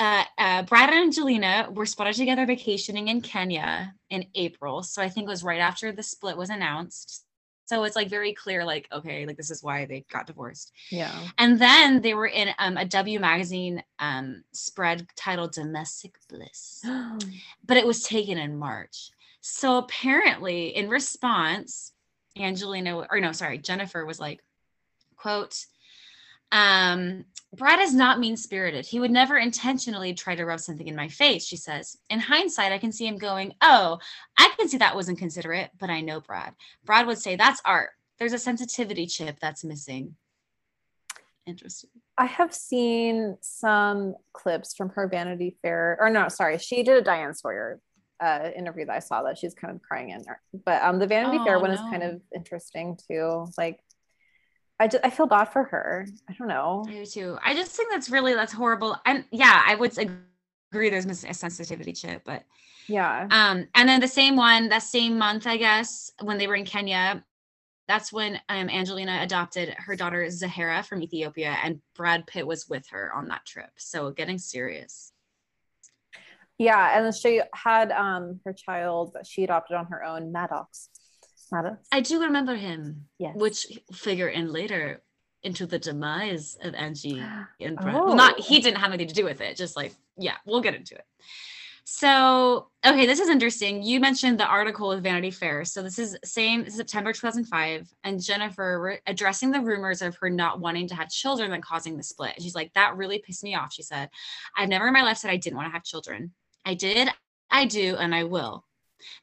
uh, 0.00 0.24
uh, 0.38 0.62
Brad 0.62 0.88
and 0.88 0.98
Angelina 0.98 1.68
were 1.70 1.84
spotted 1.84 2.14
together 2.14 2.46
vacationing 2.46 3.08
in 3.08 3.20
Kenya 3.20 3.94
in 4.08 4.24
April. 4.34 4.82
So 4.82 5.02
I 5.02 5.10
think 5.10 5.26
it 5.26 5.30
was 5.30 5.44
right 5.44 5.60
after 5.60 5.92
the 5.92 6.02
split 6.02 6.38
was 6.38 6.48
announced. 6.48 7.26
So 7.70 7.84
it's 7.84 7.94
like 7.94 8.08
very 8.08 8.32
clear, 8.32 8.64
like, 8.64 8.88
okay, 8.90 9.24
like 9.26 9.36
this 9.36 9.52
is 9.52 9.62
why 9.62 9.84
they 9.84 10.04
got 10.10 10.26
divorced. 10.26 10.72
Yeah. 10.90 11.16
And 11.38 11.56
then 11.56 12.02
they 12.02 12.14
were 12.14 12.26
in 12.26 12.48
um, 12.58 12.76
a 12.76 12.84
W 12.84 13.20
magazine 13.20 13.84
um, 14.00 14.42
spread 14.50 15.06
titled 15.14 15.52
Domestic 15.52 16.16
Bliss, 16.28 16.84
but 17.64 17.76
it 17.76 17.86
was 17.86 18.02
taken 18.02 18.38
in 18.38 18.58
March. 18.58 19.12
So 19.40 19.78
apparently, 19.78 20.76
in 20.76 20.88
response, 20.88 21.92
Angelina, 22.36 23.06
or 23.08 23.20
no, 23.20 23.30
sorry, 23.30 23.58
Jennifer 23.58 24.04
was 24.04 24.18
like, 24.18 24.40
quote, 25.14 25.64
um, 26.52 27.24
Brad 27.52 27.80
is 27.80 27.94
not 27.94 28.20
mean 28.20 28.36
spirited. 28.36 28.86
He 28.86 29.00
would 29.00 29.10
never 29.10 29.36
intentionally 29.36 30.14
try 30.14 30.36
to 30.36 30.44
rub 30.44 30.60
something 30.60 30.86
in 30.86 30.94
my 30.94 31.08
face, 31.08 31.44
she 31.44 31.56
says. 31.56 31.96
In 32.08 32.20
hindsight, 32.20 32.70
I 32.72 32.78
can 32.78 32.92
see 32.92 33.06
him 33.06 33.18
going, 33.18 33.54
Oh, 33.60 33.98
I 34.38 34.52
can 34.56 34.68
see 34.68 34.78
that 34.78 34.94
wasn't 34.94 35.18
considerate, 35.18 35.70
but 35.78 35.90
I 35.90 36.00
know 36.00 36.20
Brad. 36.20 36.54
Brad 36.84 37.06
would 37.06 37.18
say, 37.18 37.34
That's 37.34 37.60
art. 37.64 37.90
There's 38.18 38.32
a 38.32 38.38
sensitivity 38.38 39.06
chip 39.06 39.38
that's 39.40 39.64
missing. 39.64 40.14
interesting. 41.46 41.90
I 42.16 42.26
have 42.26 42.54
seen 42.54 43.38
some 43.40 44.14
clips 44.32 44.74
from 44.74 44.90
her 44.90 45.08
Vanity 45.08 45.56
Fair, 45.62 45.96
or 45.98 46.10
no, 46.10 46.28
sorry, 46.28 46.58
she 46.58 46.82
did 46.82 46.98
a 46.98 47.02
Diane 47.02 47.34
Sawyer 47.34 47.80
uh, 48.20 48.50
interview 48.54 48.84
that 48.86 48.94
I 48.96 48.98
saw 48.98 49.22
that 49.22 49.38
she's 49.38 49.54
kind 49.54 49.74
of 49.74 49.82
crying 49.82 50.10
in 50.10 50.22
there. 50.22 50.40
But 50.64 50.82
um, 50.82 50.98
the 50.98 51.06
Vanity 51.06 51.38
oh, 51.40 51.44
Fair 51.44 51.58
one 51.58 51.70
no. 51.70 51.74
is 51.74 51.80
kind 51.80 52.02
of 52.02 52.20
interesting 52.34 52.98
too. 53.08 53.46
Like, 53.56 53.80
I 54.80 54.88
just 54.88 55.04
I 55.04 55.10
feel 55.10 55.26
bad 55.26 55.44
for 55.44 55.64
her. 55.64 56.06
I 56.28 56.32
don't 56.32 56.48
know. 56.48 56.84
I 56.88 56.92
do 56.92 57.06
too. 57.06 57.38
I 57.44 57.54
just 57.54 57.72
think 57.72 57.92
that's 57.92 58.08
really 58.08 58.32
that's 58.32 58.52
horrible. 58.52 58.96
And 59.04 59.24
yeah, 59.30 59.62
I 59.66 59.74
would 59.74 59.92
agree. 59.98 60.88
There's 60.88 61.04
a 61.04 61.34
sensitivity 61.34 61.92
to 61.92 62.12
it, 62.12 62.22
but 62.24 62.44
yeah. 62.88 63.28
Um, 63.30 63.68
and 63.74 63.86
then 63.86 64.00
the 64.00 64.08
same 64.08 64.36
one 64.36 64.70
that 64.70 64.82
same 64.82 65.18
month, 65.18 65.46
I 65.46 65.58
guess, 65.58 66.10
when 66.22 66.38
they 66.38 66.46
were 66.46 66.54
in 66.54 66.64
Kenya, 66.64 67.22
that's 67.88 68.10
when 68.10 68.40
um, 68.48 68.70
Angelina 68.70 69.18
adopted 69.20 69.74
her 69.76 69.94
daughter 69.94 70.28
Zahara 70.30 70.82
from 70.82 71.02
Ethiopia, 71.02 71.58
and 71.62 71.82
Brad 71.94 72.26
Pitt 72.26 72.46
was 72.46 72.66
with 72.66 72.86
her 72.90 73.12
on 73.14 73.28
that 73.28 73.44
trip. 73.44 73.70
So 73.76 74.10
getting 74.12 74.38
serious. 74.38 75.12
Yeah, 76.56 76.98
and 76.98 77.14
she 77.14 77.42
had 77.52 77.92
um 77.92 78.40
her 78.46 78.54
child 78.54 79.12
that 79.12 79.26
she 79.26 79.44
adopted 79.44 79.76
on 79.76 79.86
her 79.86 80.02
own, 80.02 80.32
Maddox. 80.32 80.88
I 81.92 82.00
do 82.00 82.22
remember 82.22 82.54
him. 82.54 83.06
Yes. 83.18 83.34
Which 83.36 83.66
figure 83.92 84.28
in 84.28 84.52
later 84.52 85.02
into 85.42 85.66
the 85.66 85.78
demise 85.78 86.58
of 86.62 86.74
Angie 86.74 87.22
and 87.60 87.76
Brad. 87.76 87.94
Oh. 87.94 88.06
Well, 88.06 88.14
not 88.16 88.38
he 88.38 88.60
didn't 88.60 88.78
have 88.78 88.92
anything 88.92 89.08
to 89.08 89.14
do 89.14 89.24
with 89.24 89.40
it. 89.40 89.56
Just 89.56 89.76
like 89.76 89.94
yeah, 90.16 90.36
we'll 90.44 90.60
get 90.60 90.74
into 90.74 90.94
it. 90.94 91.04
So, 91.92 92.68
okay, 92.86 93.04
this 93.04 93.18
is 93.18 93.28
interesting. 93.28 93.82
You 93.82 93.98
mentioned 93.98 94.38
the 94.38 94.46
article 94.46 94.90
with 94.90 95.02
Vanity 95.02 95.32
Fair. 95.32 95.64
So, 95.64 95.82
this 95.82 95.98
is 95.98 96.16
same 96.24 96.70
September 96.70 97.12
2005, 97.12 97.88
and 98.04 98.22
Jennifer 98.22 98.80
re- 98.80 98.98
addressing 99.08 99.50
the 99.50 99.60
rumors 99.60 100.00
of 100.00 100.14
her 100.18 100.30
not 100.30 100.60
wanting 100.60 100.86
to 100.88 100.94
have 100.94 101.10
children 101.10 101.52
and 101.52 101.62
causing 101.62 101.96
the 101.96 102.04
split. 102.04 102.40
She's 102.40 102.54
like, 102.54 102.72
That 102.74 102.96
really 102.96 103.18
pissed 103.18 103.42
me 103.42 103.56
off. 103.56 103.72
She 103.72 103.82
said, 103.82 104.08
I've 104.56 104.68
never 104.68 104.86
in 104.86 104.92
my 104.92 105.02
life 105.02 105.18
said 105.18 105.32
I 105.32 105.36
didn't 105.36 105.56
want 105.56 105.66
to 105.66 105.72
have 105.72 105.82
children. 105.82 106.32
I 106.64 106.74
did, 106.74 107.08
I 107.50 107.64
do, 107.64 107.96
and 107.96 108.14
I 108.14 108.22
will. 108.22 108.64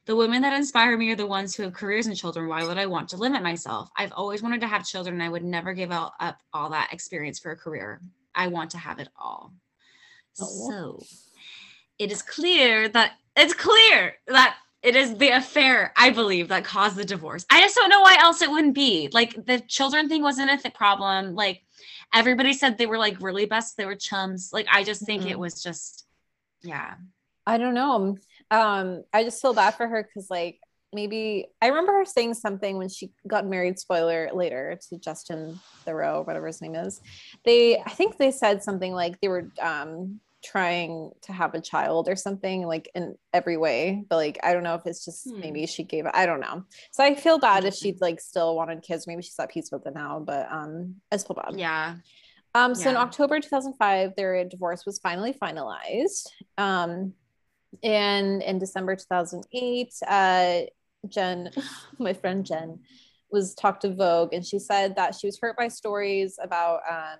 The 0.06 0.16
women 0.16 0.42
that 0.42 0.56
inspire 0.56 0.96
me 0.96 1.10
are 1.10 1.16
the 1.16 1.26
ones 1.26 1.54
who 1.54 1.62
have 1.62 1.72
careers 1.72 2.06
and 2.06 2.16
children. 2.16 2.48
Why 2.48 2.64
would 2.64 2.78
I 2.78 2.86
want 2.86 3.08
to 3.10 3.16
limit 3.16 3.42
myself? 3.42 3.90
I've 3.96 4.12
always 4.12 4.42
wanted 4.42 4.60
to 4.62 4.66
have 4.66 4.86
children, 4.86 5.14
and 5.14 5.22
I 5.22 5.28
would 5.28 5.44
never 5.44 5.72
give 5.72 5.90
up 5.90 6.14
all 6.52 6.70
that 6.70 6.92
experience 6.92 7.38
for 7.38 7.50
a 7.52 7.56
career. 7.56 8.00
I 8.34 8.48
want 8.48 8.70
to 8.72 8.78
have 8.78 8.98
it 8.98 9.08
all. 9.18 9.52
Oh. 10.40 10.70
So, 10.70 11.02
it 11.98 12.12
is 12.12 12.22
clear 12.22 12.88
that 12.88 13.12
it's 13.36 13.54
clear 13.54 14.14
that 14.26 14.56
it 14.82 14.94
is 14.94 15.16
the 15.16 15.30
affair, 15.30 15.92
I 15.96 16.10
believe, 16.10 16.48
that 16.48 16.64
caused 16.64 16.96
the 16.96 17.04
divorce. 17.04 17.44
I 17.50 17.60
just 17.60 17.74
don't 17.74 17.90
know 17.90 18.00
why 18.00 18.16
else 18.20 18.42
it 18.42 18.50
wouldn't 18.50 18.74
be. 18.74 19.08
Like 19.12 19.44
the 19.46 19.60
children 19.60 20.08
thing 20.08 20.22
wasn't 20.22 20.52
a 20.52 20.56
th- 20.56 20.74
problem. 20.74 21.34
Like 21.34 21.62
everybody 22.14 22.52
said 22.52 22.78
they 22.78 22.86
were 22.86 22.98
like 22.98 23.20
really 23.20 23.46
best. 23.46 23.76
They 23.76 23.86
were 23.86 23.96
chums. 23.96 24.50
Like 24.52 24.66
I 24.70 24.84
just 24.84 25.04
think 25.04 25.22
mm-hmm. 25.22 25.32
it 25.32 25.38
was 25.38 25.62
just, 25.62 26.06
yeah. 26.62 26.94
I 27.44 27.58
don't 27.58 27.74
know. 27.74 28.18
Um, 28.50 29.02
I 29.12 29.24
just 29.24 29.40
feel 29.42 29.54
bad 29.54 29.74
for 29.74 29.86
her 29.86 30.02
because 30.02 30.30
like 30.30 30.60
maybe 30.92 31.46
I 31.60 31.68
remember 31.68 31.92
her 31.92 32.04
saying 32.04 32.34
something 32.34 32.78
when 32.78 32.88
she 32.88 33.10
got 33.26 33.46
married. 33.46 33.78
Spoiler 33.78 34.30
later 34.32 34.78
to 34.88 34.98
Justin 34.98 35.60
Theroux, 35.86 36.26
whatever 36.26 36.46
his 36.46 36.62
name 36.62 36.74
is. 36.74 37.00
They, 37.44 37.78
I 37.78 37.90
think 37.90 38.16
they 38.16 38.30
said 38.30 38.62
something 38.62 38.92
like 38.92 39.20
they 39.20 39.28
were 39.28 39.50
um 39.60 40.20
trying 40.42 41.10
to 41.22 41.32
have 41.32 41.54
a 41.54 41.60
child 41.60 42.08
or 42.08 42.14
something 42.14 42.64
like 42.64 42.88
in 42.94 43.16
every 43.32 43.56
way 43.56 44.04
but 44.08 44.16
like 44.16 44.38
i 44.44 44.52
don't 44.52 44.62
know 44.62 44.76
if 44.76 44.82
it's 44.86 45.04
just 45.04 45.28
hmm. 45.28 45.40
maybe 45.40 45.66
she 45.66 45.82
gave 45.82 46.06
i 46.14 46.26
don't 46.26 46.38
know 46.38 46.62
so 46.92 47.02
i 47.02 47.12
feel 47.14 47.38
bad 47.38 47.64
if 47.64 47.74
she'd 47.74 48.00
like 48.00 48.20
still 48.20 48.54
wanted 48.54 48.80
kids 48.80 49.06
maybe 49.06 49.20
she's 49.20 49.38
at 49.40 49.50
peace 49.50 49.70
with 49.72 49.84
it 49.84 49.94
now 49.94 50.22
but 50.24 50.50
um 50.52 50.94
i 51.10 51.18
feel 51.18 51.34
bad 51.34 51.58
yeah 51.58 51.96
um 52.54 52.72
so 52.72 52.84
yeah. 52.84 52.90
in 52.90 52.96
october 52.96 53.40
2005 53.40 54.14
their 54.16 54.44
divorce 54.44 54.86
was 54.86 55.00
finally 55.00 55.32
finalized 55.32 56.28
um 56.56 57.12
and 57.82 58.42
in 58.42 58.58
december 58.58 58.96
2008 58.96 59.92
uh 60.06 60.60
jen 61.08 61.50
my 61.98 62.12
friend 62.12 62.44
jen 62.46 62.78
was 63.30 63.54
talked 63.54 63.82
to 63.82 63.94
vogue 63.94 64.32
and 64.32 64.44
she 64.44 64.58
said 64.58 64.96
that 64.96 65.14
she 65.14 65.26
was 65.26 65.38
hurt 65.40 65.56
by 65.56 65.68
stories 65.68 66.38
about 66.42 66.80
um 66.88 67.18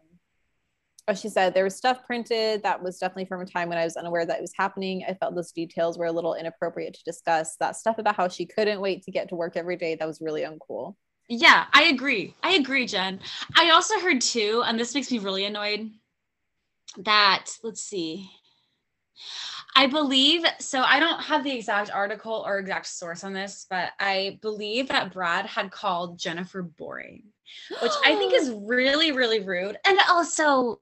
she 1.15 1.29
said 1.29 1.55
there 1.55 1.65
was 1.65 1.77
stuff 1.77 2.05
printed 2.05 2.63
that 2.63 2.83
was 2.83 2.99
definitely 2.99 3.25
from 3.25 3.41
a 3.41 3.47
time 3.47 3.69
when 3.69 3.79
I 3.79 3.85
was 3.85 3.97
unaware 3.97 4.27
that 4.27 4.39
it 4.39 4.43
was 4.43 4.53
happening. 4.57 5.05
I 5.09 5.15
felt 5.15 5.35
those 5.35 5.53
details 5.53 5.99
were 5.99 6.07
a 6.07 6.13
little 6.13 6.35
inappropriate 6.35 6.95
to 6.95 7.05
discuss. 7.05 7.57
That 7.57 7.77
stuff 7.77 7.99
about 7.99 8.17
how 8.17 8.29
she 8.29 8.47
couldn't 8.47 8.81
wait 8.81 9.05
to 9.05 9.11
get 9.11 9.29
to 9.31 9.35
work 9.35 9.57
every 9.57 9.77
day, 9.77 9.95
that 9.95 10.07
was 10.07 10.21
really 10.21 10.43
uncool. 10.43 10.97
Yeah, 11.29 11.67
I 11.73 11.85
agree. 11.85 12.35
I 12.43 12.55
agree, 12.55 12.87
Jen. 12.87 13.21
I 13.55 13.71
also 13.71 13.99
heard 14.01 14.21
too, 14.21 14.63
and 14.67 14.79
this 14.79 14.95
makes 14.95 15.11
me 15.11 15.19
really 15.19 15.45
annoyed, 15.45 15.91
that 16.99 17.47
let's 17.63 17.83
see. 17.83 18.31
I 19.79 19.87
believe 19.87 20.45
so. 20.59 20.83
I 20.83 20.99
don't 20.99 21.21
have 21.21 21.45
the 21.45 21.53
exact 21.53 21.93
article 21.93 22.43
or 22.45 22.59
exact 22.59 22.89
source 22.89 23.23
on 23.23 23.33
this, 23.33 23.65
but 23.71 23.91
I 24.01 24.41
believe 24.43 24.89
that 24.89 25.13
Brad 25.13 25.47
had 25.47 25.71
called 25.71 26.19
Jennifer 26.19 26.63
boring, 26.63 27.23
which 27.81 27.93
I 28.05 28.17
think 28.17 28.35
is 28.35 28.51
really, 28.57 29.13
really 29.13 29.39
rude. 29.39 29.79
And 29.87 29.97
also, 30.11 30.81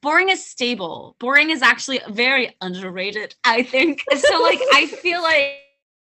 boring 0.00 0.30
is 0.30 0.42
stable. 0.42 1.16
Boring 1.18 1.50
is 1.50 1.60
actually 1.60 2.00
very 2.08 2.56
underrated, 2.62 3.34
I 3.44 3.62
think. 3.62 4.02
So 4.16 4.40
like 4.40 4.60
I 4.72 4.86
feel 4.86 5.20
like 5.22 5.58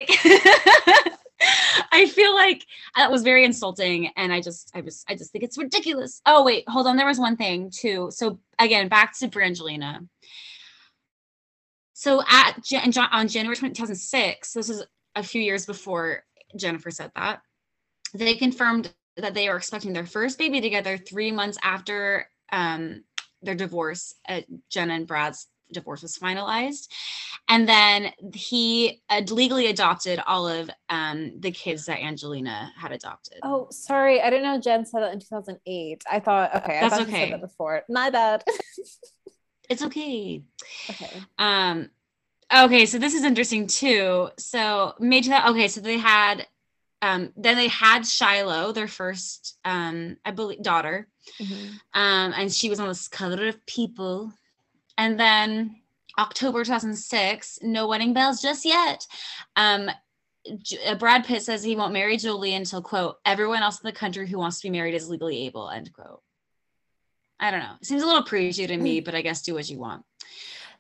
I 1.92 2.06
feel 2.06 2.36
like 2.36 2.64
that 2.96 3.10
was 3.10 3.24
very 3.24 3.44
insulting 3.44 4.12
and 4.16 4.32
I 4.32 4.40
just 4.40 4.70
I 4.76 4.82
was 4.82 5.04
I 5.10 5.16
just 5.16 5.32
think 5.32 5.44
it's 5.44 5.58
ridiculous. 5.58 6.22
Oh 6.28 6.44
wait, 6.44 6.64
hold 6.68 6.86
on. 6.86 6.96
There 6.96 7.08
was 7.08 7.18
one 7.18 7.38
thing 7.38 7.72
too. 7.72 8.12
So 8.12 8.40
again, 8.60 8.88
back 8.88 9.18
to 9.18 9.28
Brangelina. 9.28 10.08
So 12.02 12.24
at 12.28 12.56
on 13.12 13.28
January 13.28 13.56
2006, 13.56 14.54
this 14.54 14.70
is 14.72 14.84
a 15.16 15.22
few 15.22 15.40
years 15.40 15.68
before 15.68 16.24
Jennifer 16.56 16.90
said 16.90 17.12
that, 17.16 17.44
they 18.16 18.34
confirmed 18.34 18.92
that 19.18 19.36
they 19.36 19.48
were 19.48 19.58
expecting 19.58 19.94
their 19.94 20.08
first 20.08 20.40
baby 20.40 20.62
together 20.62 20.98
three 20.98 21.32
months 21.32 21.60
after 21.62 22.28
um, 22.52 23.04
their 23.44 23.54
divorce, 23.54 24.16
uh, 24.28 24.42
Jenna 24.68 24.96
and 24.96 25.06
Brad's 25.06 25.46
divorce 25.72 26.02
was 26.02 26.18
finalized. 26.18 26.88
And 27.48 27.70
then 27.70 28.14
he 28.34 29.04
legally 29.30 29.68
adopted 29.68 30.20
all 30.26 30.48
of 30.48 30.72
um, 30.90 31.40
the 31.40 31.52
kids 31.52 31.86
that 31.86 32.02
Angelina 32.02 32.74
had 32.78 32.92
adopted. 32.92 33.38
Oh, 33.44 33.68
sorry. 33.70 34.22
I 34.22 34.32
didn't 34.32 34.46
know 34.46 34.60
Jen 34.60 34.88
said 34.88 35.02
that 35.02 35.14
in 35.14 35.20
2008. 35.20 36.04
I 36.12 36.20
thought, 36.20 36.56
okay, 36.56 36.80
I 36.80 36.82
That's 36.82 36.96
thought 36.96 37.08
okay. 37.08 37.26
said 37.26 37.34
that 37.34 37.42
before. 37.42 37.84
My 37.88 38.10
bad. 38.10 38.44
it's 39.72 39.82
okay. 39.84 40.44
Okay. 40.90 41.10
Um, 41.38 41.90
okay, 42.54 42.86
so 42.86 42.98
this 43.00 43.14
is 43.14 43.24
interesting 43.24 43.68
too. 43.68 44.30
So 44.38 44.94
made 45.00 45.26
that 45.26 45.50
okay, 45.50 45.68
so 45.68 45.82
they 45.82 45.98
had 45.98 46.46
um 47.02 47.32
then 47.38 47.56
they 47.56 47.70
had 47.70 48.06
Shiloh, 48.06 48.74
their 48.74 48.90
first 48.90 49.58
um, 49.64 50.18
I 50.26 50.32
believe 50.32 50.62
daughter. 50.62 51.08
Mm-hmm. 51.40 51.68
Um, 51.94 52.34
and 52.36 52.52
she 52.52 52.70
was 52.70 52.80
on 52.80 52.90
this 52.90 53.08
cover 53.08 53.48
of 53.48 53.66
People. 53.66 54.34
And 54.98 55.20
then 55.20 55.78
October 56.20 56.64
2006, 56.64 57.60
no 57.62 57.88
wedding 57.88 58.14
bells 58.14 58.42
just 58.42 58.66
yet. 58.66 59.08
Um, 59.56 59.90
uh, 60.86 60.96
Brad 60.96 61.26
Pitt 61.26 61.44
says 61.44 61.64
he 61.64 61.76
won't 61.76 61.94
marry 61.94 62.18
Jolie 62.18 62.56
until 62.56 62.82
quote 62.82 63.18
everyone 63.26 63.64
else 63.64 63.80
in 63.82 63.88
the 63.88 63.94
country 63.94 64.28
who 64.28 64.38
wants 64.38 64.60
to 64.60 64.68
be 64.68 64.72
married 64.72 64.96
is 64.96 65.10
legally 65.10 65.46
able 65.46 65.70
end 65.70 65.94
quote. 65.94 66.22
I 67.42 67.52
don't 67.52 67.60
know. 67.60 67.74
It 67.82 67.88
seems 67.88 68.04
a 68.04 68.06
little 68.06 68.24
preachy 68.24 68.68
to 68.68 68.78
me, 68.78 69.02
but 69.02 69.16
I 69.16 69.22
guess 69.22 69.42
do 69.42 69.56
what 69.56 69.68
you 69.68 69.80
want. 69.80 70.06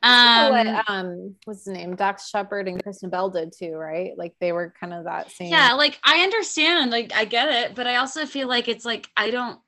Um, 0.04 0.52
what, 0.52 0.89
um, 0.89 1.36
what's 1.45 1.65
the 1.65 1.74
name? 1.74 1.95
Dax 1.95 2.30
Shepard 2.30 2.67
and 2.67 2.82
Kristen 2.82 3.10
Bell 3.10 3.30
did 3.30 3.54
too, 3.56 3.74
right? 3.74 4.17
Like 4.17 4.34
they 4.39 4.52
were 4.52 4.74
kind 4.80 4.93
of 4.93 5.04
that 5.06 5.32
same. 5.32 5.52
Yeah, 5.52 5.74
like 5.74 6.00
I 6.04 6.21
understand, 6.21 6.91
like 6.91 7.13
I 7.13 7.26
get 7.26 7.50
it, 7.50 7.76
but 7.76 7.88
I 7.88 7.97
also 7.97 8.26
feel 8.26 8.47
like 8.47 8.67
it's 8.67 8.86
like 8.86 9.10
I 9.17 9.32
don't 9.32 9.60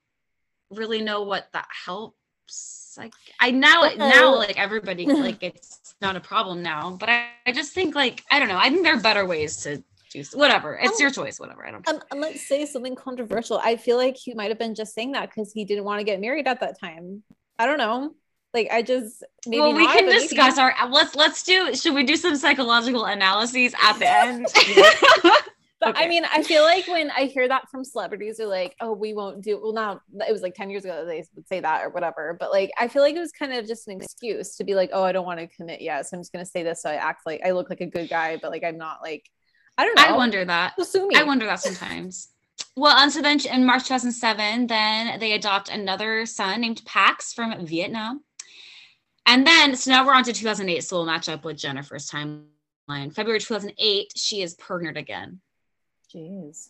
really 0.71 1.01
know 1.01 1.23
what 1.23 1.47
that 1.53 1.67
helps. 1.85 2.95
Like 2.97 3.13
I 3.39 3.51
now 3.51 3.85
okay. 3.85 3.97
now 3.97 4.35
like 4.35 4.59
everybody 4.59 5.05
like 5.07 5.43
it's 5.43 5.95
not 6.01 6.15
a 6.15 6.19
problem 6.19 6.63
now, 6.63 6.91
but 6.99 7.09
I, 7.09 7.27
I 7.45 7.51
just 7.51 7.73
think 7.73 7.93
like 7.93 8.23
I 8.31 8.39
don't 8.39 8.49
know. 8.49 8.57
I 8.57 8.69
think 8.69 8.83
there 8.83 8.95
are 8.95 9.01
better 9.01 9.25
ways 9.25 9.57
to 9.63 9.83
do 10.13 10.23
whatever. 10.33 10.79
It's 10.81 10.91
um, 10.91 10.97
your 10.99 11.11
choice. 11.11 11.39
Whatever. 11.39 11.65
I 11.65 11.71
don't. 11.71 11.87
Um, 11.89 12.01
let's 12.15 12.47
say 12.47 12.65
something 12.65 12.95
controversial. 12.95 13.59
I 13.63 13.75
feel 13.75 13.97
like 13.97 14.15
he 14.15 14.33
might 14.33 14.49
have 14.49 14.59
been 14.59 14.75
just 14.75 14.93
saying 14.93 15.13
that 15.13 15.29
because 15.29 15.51
he 15.51 15.65
didn't 15.65 15.83
want 15.83 15.99
to 15.99 16.03
get 16.03 16.21
married 16.21 16.47
at 16.47 16.59
that 16.59 16.79
time. 16.79 17.23
I 17.59 17.65
don't 17.65 17.77
know. 17.77 18.15
Like 18.53 18.69
I 18.71 18.83
just 18.83 19.23
maybe 19.47 19.61
well, 19.61 19.73
we 19.73 19.85
not, 19.85 19.97
can 19.97 20.05
discuss 20.05 20.57
maybe. 20.57 20.73
our 20.79 20.89
let's 20.89 21.15
let's 21.15 21.43
do. 21.43 21.73
Should 21.75 21.95
we 21.95 22.03
do 22.03 22.15
some 22.15 22.35
psychological 22.35 23.05
analyses 23.05 23.73
at 23.81 23.99
the 23.99 24.09
end? 24.09 24.47
But 25.83 25.97
okay. 25.97 26.05
I 26.05 26.07
mean, 26.07 26.23
I 26.23 26.43
feel 26.43 26.63
like 26.63 26.87
when 26.87 27.11
I 27.11 27.25
hear 27.25 27.45
that 27.49 27.69
from 27.69 27.83
celebrities, 27.83 28.37
they're 28.37 28.47
like, 28.47 28.73
"Oh, 28.79 28.93
we 28.93 29.13
won't 29.13 29.41
do." 29.41 29.59
Well, 29.61 29.73
now 29.73 29.99
it 30.25 30.31
was 30.31 30.41
like 30.41 30.55
ten 30.55 30.69
years 30.69 30.85
ago 30.85 31.05
they 31.05 31.25
would 31.35 31.45
say 31.47 31.59
that 31.59 31.83
or 31.83 31.89
whatever. 31.89 32.37
But 32.39 32.51
like, 32.51 32.71
I 32.77 32.87
feel 32.87 33.01
like 33.01 33.15
it 33.15 33.19
was 33.19 33.33
kind 33.33 33.51
of 33.51 33.67
just 33.67 33.87
an 33.89 33.99
excuse 33.99 34.55
to 34.55 34.63
be 34.63 34.75
like, 34.75 34.91
"Oh, 34.93 35.03
I 35.03 35.11
don't 35.11 35.25
want 35.25 35.41
to 35.41 35.47
commit 35.47 35.81
yet, 35.81 36.07
so 36.07 36.15
I'm 36.15 36.21
just 36.21 36.31
gonna 36.31 36.45
say 36.45 36.63
this 36.63 36.81
so 36.81 36.89
I 36.89 36.95
act 36.95 37.23
like 37.25 37.41
I 37.45 37.51
look 37.51 37.69
like 37.69 37.81
a 37.81 37.85
good 37.85 38.09
guy, 38.09 38.37
but 38.41 38.51
like 38.51 38.63
I'm 38.63 38.77
not 38.77 39.01
like." 39.01 39.29
I 39.77 39.85
don't 39.85 39.95
know. 39.95 40.03
I 40.03 40.17
wonder 40.17 40.45
that. 40.45 40.73
Assuming. 40.79 41.17
I 41.17 41.23
wonder 41.23 41.45
that 41.45 41.59
sometimes. 41.59 42.29
well, 42.75 42.95
and 42.97 43.11
so 43.11 43.21
then 43.21 43.39
in 43.51 43.65
March 43.65 43.83
2007, 43.83 44.67
then 44.67 45.19
they 45.19 45.33
adopt 45.33 45.69
another 45.69 46.25
son 46.25 46.61
named 46.61 46.83
Pax 46.85 47.33
from 47.33 47.65
Vietnam. 47.65 48.21
And 49.25 49.47
then, 49.47 49.75
so 49.75 49.91
now 49.91 50.05
we're 50.05 50.13
on 50.13 50.23
to 50.25 50.33
2008. 50.33 50.83
So 50.83 50.97
we'll 50.97 51.05
match 51.05 51.29
up 51.29 51.45
with 51.45 51.57
Jennifer's 51.57 52.09
timeline. 52.09 53.13
February 53.13 53.39
2008, 53.39 54.13
she 54.15 54.41
is 54.41 54.53
pregnant 54.55 54.97
again. 54.97 55.39
Jeez. 56.13 56.69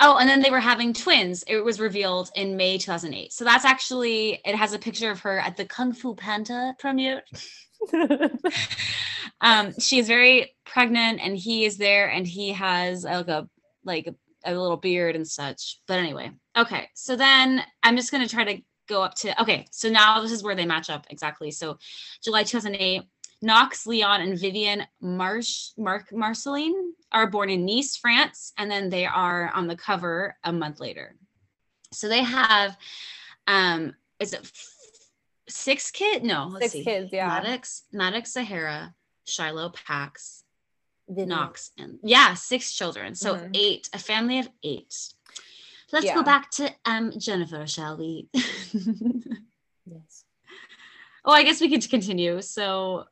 Oh, 0.00 0.14
oh, 0.14 0.18
and 0.18 0.28
then 0.28 0.42
they 0.42 0.50
were 0.50 0.60
having 0.60 0.92
twins. 0.92 1.42
It 1.46 1.64
was 1.64 1.80
revealed 1.80 2.30
in 2.34 2.56
May 2.56 2.76
2008. 2.76 3.32
So 3.32 3.44
that's 3.44 3.64
actually, 3.64 4.40
it 4.44 4.54
has 4.54 4.74
a 4.74 4.78
picture 4.78 5.10
of 5.10 5.20
her 5.20 5.38
at 5.38 5.56
the 5.56 5.64
Kung 5.64 5.92
Fu 5.92 6.14
Panda 6.14 6.74
premiere. 6.78 7.22
um, 9.40 9.72
she 9.78 9.98
is 9.98 10.06
very 10.06 10.54
pregnant 10.64 11.20
and 11.22 11.36
he 11.36 11.64
is 11.64 11.76
there 11.76 12.08
and 12.08 12.26
he 12.26 12.52
has 12.52 13.04
like 13.04 13.28
a, 13.28 13.48
like 13.84 14.06
a, 14.06 14.14
a 14.44 14.54
little 14.54 14.76
beard 14.76 15.16
and 15.16 15.26
such. 15.26 15.80
But 15.86 15.98
anyway, 15.98 16.30
okay. 16.56 16.88
So 16.94 17.16
then 17.16 17.62
I'm 17.82 17.96
just 17.96 18.10
to 18.12 18.28
try 18.28 18.44
to 18.44 18.62
go 18.88 19.02
up 19.02 19.14
to 19.14 19.40
okay 19.40 19.66
so 19.70 19.88
now 19.88 20.20
this 20.20 20.32
is 20.32 20.42
where 20.42 20.54
they 20.54 20.66
match 20.66 20.90
up 20.90 21.06
exactly 21.10 21.50
so 21.50 21.78
july 22.24 22.42
2008 22.42 23.02
knox 23.40 23.86
leon 23.86 24.22
and 24.22 24.38
vivienne 24.38 24.84
marsh 25.00 25.68
mark 25.76 26.12
marcheline 26.12 26.74
are 27.12 27.30
born 27.30 27.50
in 27.50 27.64
nice 27.64 27.96
france 27.96 28.52
and 28.58 28.70
then 28.70 28.88
they 28.88 29.06
are 29.06 29.52
on 29.54 29.68
the 29.68 29.76
cover 29.76 30.36
a 30.42 30.52
month 30.52 30.80
later 30.80 31.14
so 31.92 32.08
they 32.08 32.22
have 32.22 32.76
um 33.46 33.94
is 34.18 34.32
it 34.32 34.50
six 35.48 35.90
kids 35.90 36.24
no 36.24 36.46
let's 36.50 36.66
Six 36.66 36.72
see 36.72 36.84
kids, 36.84 37.10
yeah. 37.12 37.26
maddox 37.28 37.84
maddox 37.92 38.32
zahara 38.32 38.94
shiloh 39.24 39.70
pax 39.70 40.44
Vivienne. 41.08 41.28
knox 41.28 41.70
and 41.78 41.98
yeah 42.02 42.34
six 42.34 42.72
children 42.72 43.14
so 43.14 43.36
Mhm. 43.36 43.50
eight 43.54 43.88
a 43.94 43.98
family 43.98 44.38
of 44.38 44.48
eight 44.62 44.94
let's 45.92 46.04
Yeah. 46.06 46.14
go 46.14 46.22
back 46.22 46.50
to 46.52 46.70
um 46.84 47.12
jennifer 47.18 47.66
shall 47.66 47.96
we 47.96 48.28
Yes. 49.90 50.24
Oh, 51.24 51.32
I 51.32 51.42
guess 51.44 51.60
we 51.62 51.70
could 51.70 51.88
continue. 51.88 52.42
So, 52.42 53.04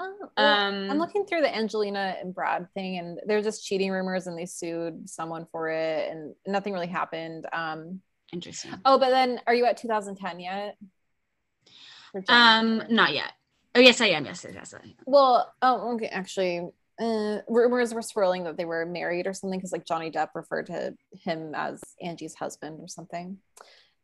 Oh, 0.00 0.28
well, 0.36 0.54
um, 0.68 0.90
I'm 0.90 0.98
looking 0.98 1.24
through 1.24 1.42
the 1.42 1.54
Angelina 1.54 2.16
and 2.20 2.34
Brad 2.34 2.66
thing, 2.74 2.98
and 2.98 3.20
there's 3.26 3.44
just 3.44 3.64
cheating 3.64 3.92
rumors, 3.92 4.26
and 4.26 4.36
they 4.36 4.44
sued 4.46 5.08
someone 5.08 5.46
for 5.52 5.68
it, 5.70 6.10
and 6.10 6.34
nothing 6.46 6.72
really 6.72 6.88
happened. 6.88 7.46
Um, 7.52 8.00
interesting. 8.32 8.72
oh, 8.84 8.98
but 8.98 9.10
then 9.10 9.40
are 9.46 9.54
you 9.54 9.64
at 9.66 9.76
2010 9.76 10.40
yet? 10.40 10.76
Um, 12.28 12.82
not 12.88 13.14
yet. 13.14 13.32
Oh, 13.74 13.80
yes, 13.80 14.00
I 14.00 14.06
am. 14.06 14.24
Yes, 14.24 14.44
yes, 14.44 14.54
yes. 14.54 14.74
I 14.74 14.94
well, 15.04 15.52
oh, 15.60 15.94
okay, 15.94 16.06
actually, 16.06 16.68
uh, 17.00 17.38
rumors 17.48 17.92
were 17.92 18.02
swirling 18.02 18.44
that 18.44 18.56
they 18.56 18.64
were 18.64 18.86
married 18.86 19.26
or 19.26 19.32
something 19.32 19.58
because 19.58 19.72
like 19.72 19.84
Johnny 19.84 20.10
Depp 20.10 20.28
referred 20.34 20.66
to 20.66 20.94
him 21.22 21.54
as 21.54 21.82
Angie's 22.00 22.34
husband 22.34 22.78
or 22.80 22.88
something. 22.88 23.38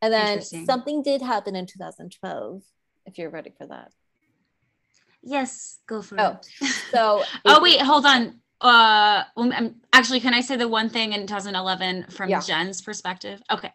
And 0.03 0.13
then 0.13 0.43
something 0.43 1.03
did 1.03 1.23
happen 1.23 1.55
in 1.55 1.67
2012. 1.67 2.63
If 3.07 3.19
you're 3.19 3.31
ready 3.31 3.53
for 3.57 3.67
that. 3.67 3.93
Yes, 5.23 5.79
go 5.87 6.03
for 6.03 6.19
Oh, 6.19 6.39
it. 6.61 6.67
So 6.91 7.23
oh, 7.45 7.63
wait, 7.63 7.81
hold 7.81 8.07
on. 8.07 8.41
Uh, 8.61 9.25
well, 9.37 9.53
um, 9.53 9.77
actually, 9.93 10.21
can 10.21 10.35
I 10.35 10.41
say 10.41 10.57
the 10.57 10.69
one 10.69 10.89
thing 10.89 11.13
in 11.13 11.27
2011 11.27 12.07
from 12.11 12.29
Yeah. 12.29 12.41
Jen's 12.41 12.83
perspective? 12.83 13.43
Okay, 13.51 13.73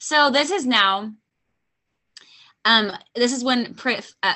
so 0.00 0.30
this 0.30 0.50
is 0.50 0.66
now. 0.66 1.12
Um, 2.64 2.92
this 3.14 3.32
is 3.32 3.42
when 3.42 3.74
Prit, 3.74 4.12
uh, 4.22 4.34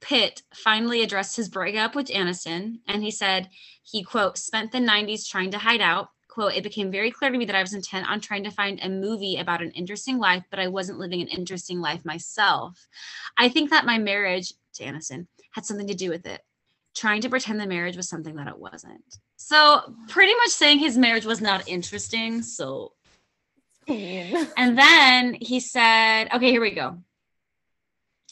Pitt 0.00 0.42
finally 0.54 1.02
addressed 1.02 1.36
his 1.36 1.48
breakup 1.48 1.94
with 1.94 2.08
Aniston, 2.08 2.78
and 2.86 3.02
he 3.02 3.10
said 3.10 3.50
he 3.82 4.02
quote 4.02 4.38
spent 4.38 4.72
the 4.72 4.78
90s 4.78 5.28
trying 5.28 5.50
to 5.50 5.58
hide 5.58 5.80
out. 5.80 6.10
Quote, 6.28 6.54
it 6.54 6.62
became 6.62 6.92
very 6.92 7.10
clear 7.10 7.32
to 7.32 7.36
me 7.36 7.44
that 7.46 7.56
I 7.56 7.62
was 7.62 7.74
intent 7.74 8.08
on 8.08 8.20
trying 8.20 8.44
to 8.44 8.52
find 8.52 8.78
a 8.80 8.88
movie 8.88 9.38
about 9.38 9.62
an 9.62 9.72
interesting 9.72 10.18
life, 10.18 10.44
but 10.48 10.60
I 10.60 10.68
wasn't 10.68 11.00
living 11.00 11.20
an 11.20 11.26
interesting 11.26 11.80
life 11.80 12.04
myself. 12.04 12.86
I 13.36 13.48
think 13.48 13.70
that 13.70 13.84
my 13.84 13.98
marriage 13.98 14.52
to 14.74 14.84
Aniston 14.84 15.26
had 15.50 15.66
something 15.66 15.88
to 15.88 15.94
do 15.94 16.08
with 16.08 16.26
it 16.26 16.40
trying 16.94 17.20
to 17.22 17.28
pretend 17.28 17.60
the 17.60 17.66
marriage 17.66 17.96
was 17.96 18.08
something 18.08 18.36
that 18.36 18.48
it 18.48 18.58
wasn't. 18.58 19.18
So 19.36 19.94
pretty 20.08 20.34
much 20.34 20.50
saying 20.50 20.78
his 20.78 20.98
marriage 20.98 21.24
was 21.24 21.40
not 21.40 21.68
interesting. 21.68 22.42
So 22.42 22.92
and 23.88 24.78
then 24.78 25.34
he 25.34 25.60
said, 25.60 26.28
okay, 26.32 26.50
here 26.50 26.60
we 26.60 26.72
go. 26.72 26.98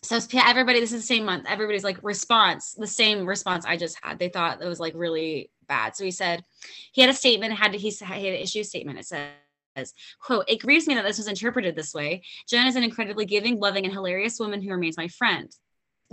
So 0.02 0.20
everybody, 0.34 0.80
this 0.80 0.92
is 0.92 1.02
the 1.02 1.06
same 1.06 1.24
month. 1.24 1.46
Everybody's 1.48 1.84
like 1.84 1.98
response, 2.02 2.74
the 2.74 2.86
same 2.86 3.26
response 3.26 3.64
I 3.66 3.76
just 3.76 3.98
had. 4.02 4.18
They 4.18 4.28
thought 4.28 4.62
it 4.62 4.68
was 4.68 4.80
like 4.80 4.94
really 4.94 5.50
bad. 5.66 5.96
So 5.96 6.04
he 6.04 6.10
said 6.10 6.44
he 6.92 7.00
had 7.00 7.10
a 7.10 7.14
statement, 7.14 7.52
had 7.52 7.72
to 7.72 7.78
he, 7.78 7.90
he 7.90 8.04
had 8.04 8.34
an 8.34 8.40
issue 8.40 8.62
statement. 8.62 8.98
It 8.98 9.06
says, 9.06 9.94
quote, 10.20 10.48
it 10.48 10.60
grieves 10.60 10.86
me 10.86 10.94
that 10.94 11.04
this 11.04 11.18
was 11.18 11.28
interpreted 11.28 11.74
this 11.74 11.94
way. 11.94 12.22
Jen 12.48 12.66
is 12.66 12.76
an 12.76 12.84
incredibly 12.84 13.26
giving, 13.26 13.58
loving, 13.58 13.84
and 13.84 13.92
hilarious 13.92 14.38
woman 14.38 14.62
who 14.62 14.70
remains 14.70 14.96
my 14.96 15.08
friend. 15.08 15.50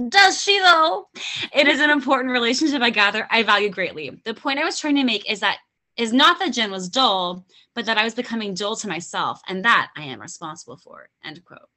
Does 0.10 0.41
she 0.41 0.60
though? 0.60 1.08
It 1.54 1.67
is 1.67 1.80
an 1.80 1.89
important 1.89 2.34
relationship 2.34 2.82
I 2.82 2.89
gather 2.89 3.28
I 3.30 3.43
value 3.43 3.69
greatly. 3.69 4.19
The 4.26 4.34
point 4.34 4.60
I 4.60 4.65
was 4.65 4.80
trying 4.80 4.95
to 4.95 5.04
make 5.04 5.30
is 5.30 5.39
that 5.39 5.60
is 5.95 6.12
not 6.12 6.39
that 6.39 6.52
Jen 6.52 6.71
was 6.71 6.89
dull, 6.89 7.45
but 7.74 7.86
that 7.86 7.98
I 7.98 8.04
was 8.04 8.13
becoming 8.13 8.54
dull 8.54 8.76
to 8.78 8.88
myself, 8.88 9.41
and 9.48 9.63
that 9.63 9.91
I 9.95 10.04
am 10.04 10.19
responsible 10.19 10.76
for. 10.76 11.08
End 11.24 11.43
quote. 11.45 11.69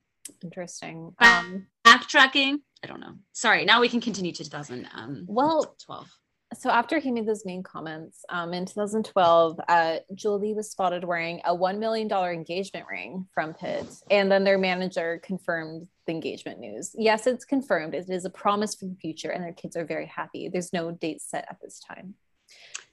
Interesting. 0.42 1.14
Um, 1.20 1.66
Backtracking. 1.88 2.56
I 2.84 2.86
don't 2.86 3.00
know. 3.00 3.14
Sorry. 3.32 3.64
Now 3.64 3.80
we 3.80 3.88
can 3.88 4.00
continue 4.00 4.32
to 4.32 4.44
2012. 4.44 5.24
well, 5.26 5.74
12. 5.84 6.08
so 6.54 6.70
after 6.70 6.98
he 6.98 7.10
made 7.10 7.26
those 7.26 7.44
mean 7.44 7.62
comments 7.62 8.24
um, 8.28 8.52
in 8.54 8.64
2012 8.66 9.60
uh, 9.68 9.96
jolie 10.14 10.54
was 10.54 10.70
spotted 10.70 11.04
wearing 11.04 11.40
a 11.44 11.54
$1 11.54 11.78
million 11.78 12.10
engagement 12.10 12.86
ring 12.90 13.26
from 13.34 13.52
pitt 13.52 13.86
and 14.10 14.30
then 14.32 14.44
their 14.44 14.56
manager 14.58 15.20
confirmed 15.22 15.86
the 16.06 16.12
engagement 16.12 16.58
news 16.58 16.92
yes 16.96 17.26
it's 17.26 17.44
confirmed 17.44 17.94
it 17.94 18.08
is 18.08 18.24
a 18.24 18.30
promise 18.30 18.74
for 18.74 18.86
the 18.86 18.94
future 19.00 19.28
and 19.30 19.44
their 19.44 19.52
kids 19.52 19.76
are 19.76 19.84
very 19.84 20.06
happy 20.06 20.48
there's 20.48 20.72
no 20.72 20.90
date 20.90 21.20
set 21.20 21.44
at 21.50 21.58
this 21.60 21.80
time 21.80 22.14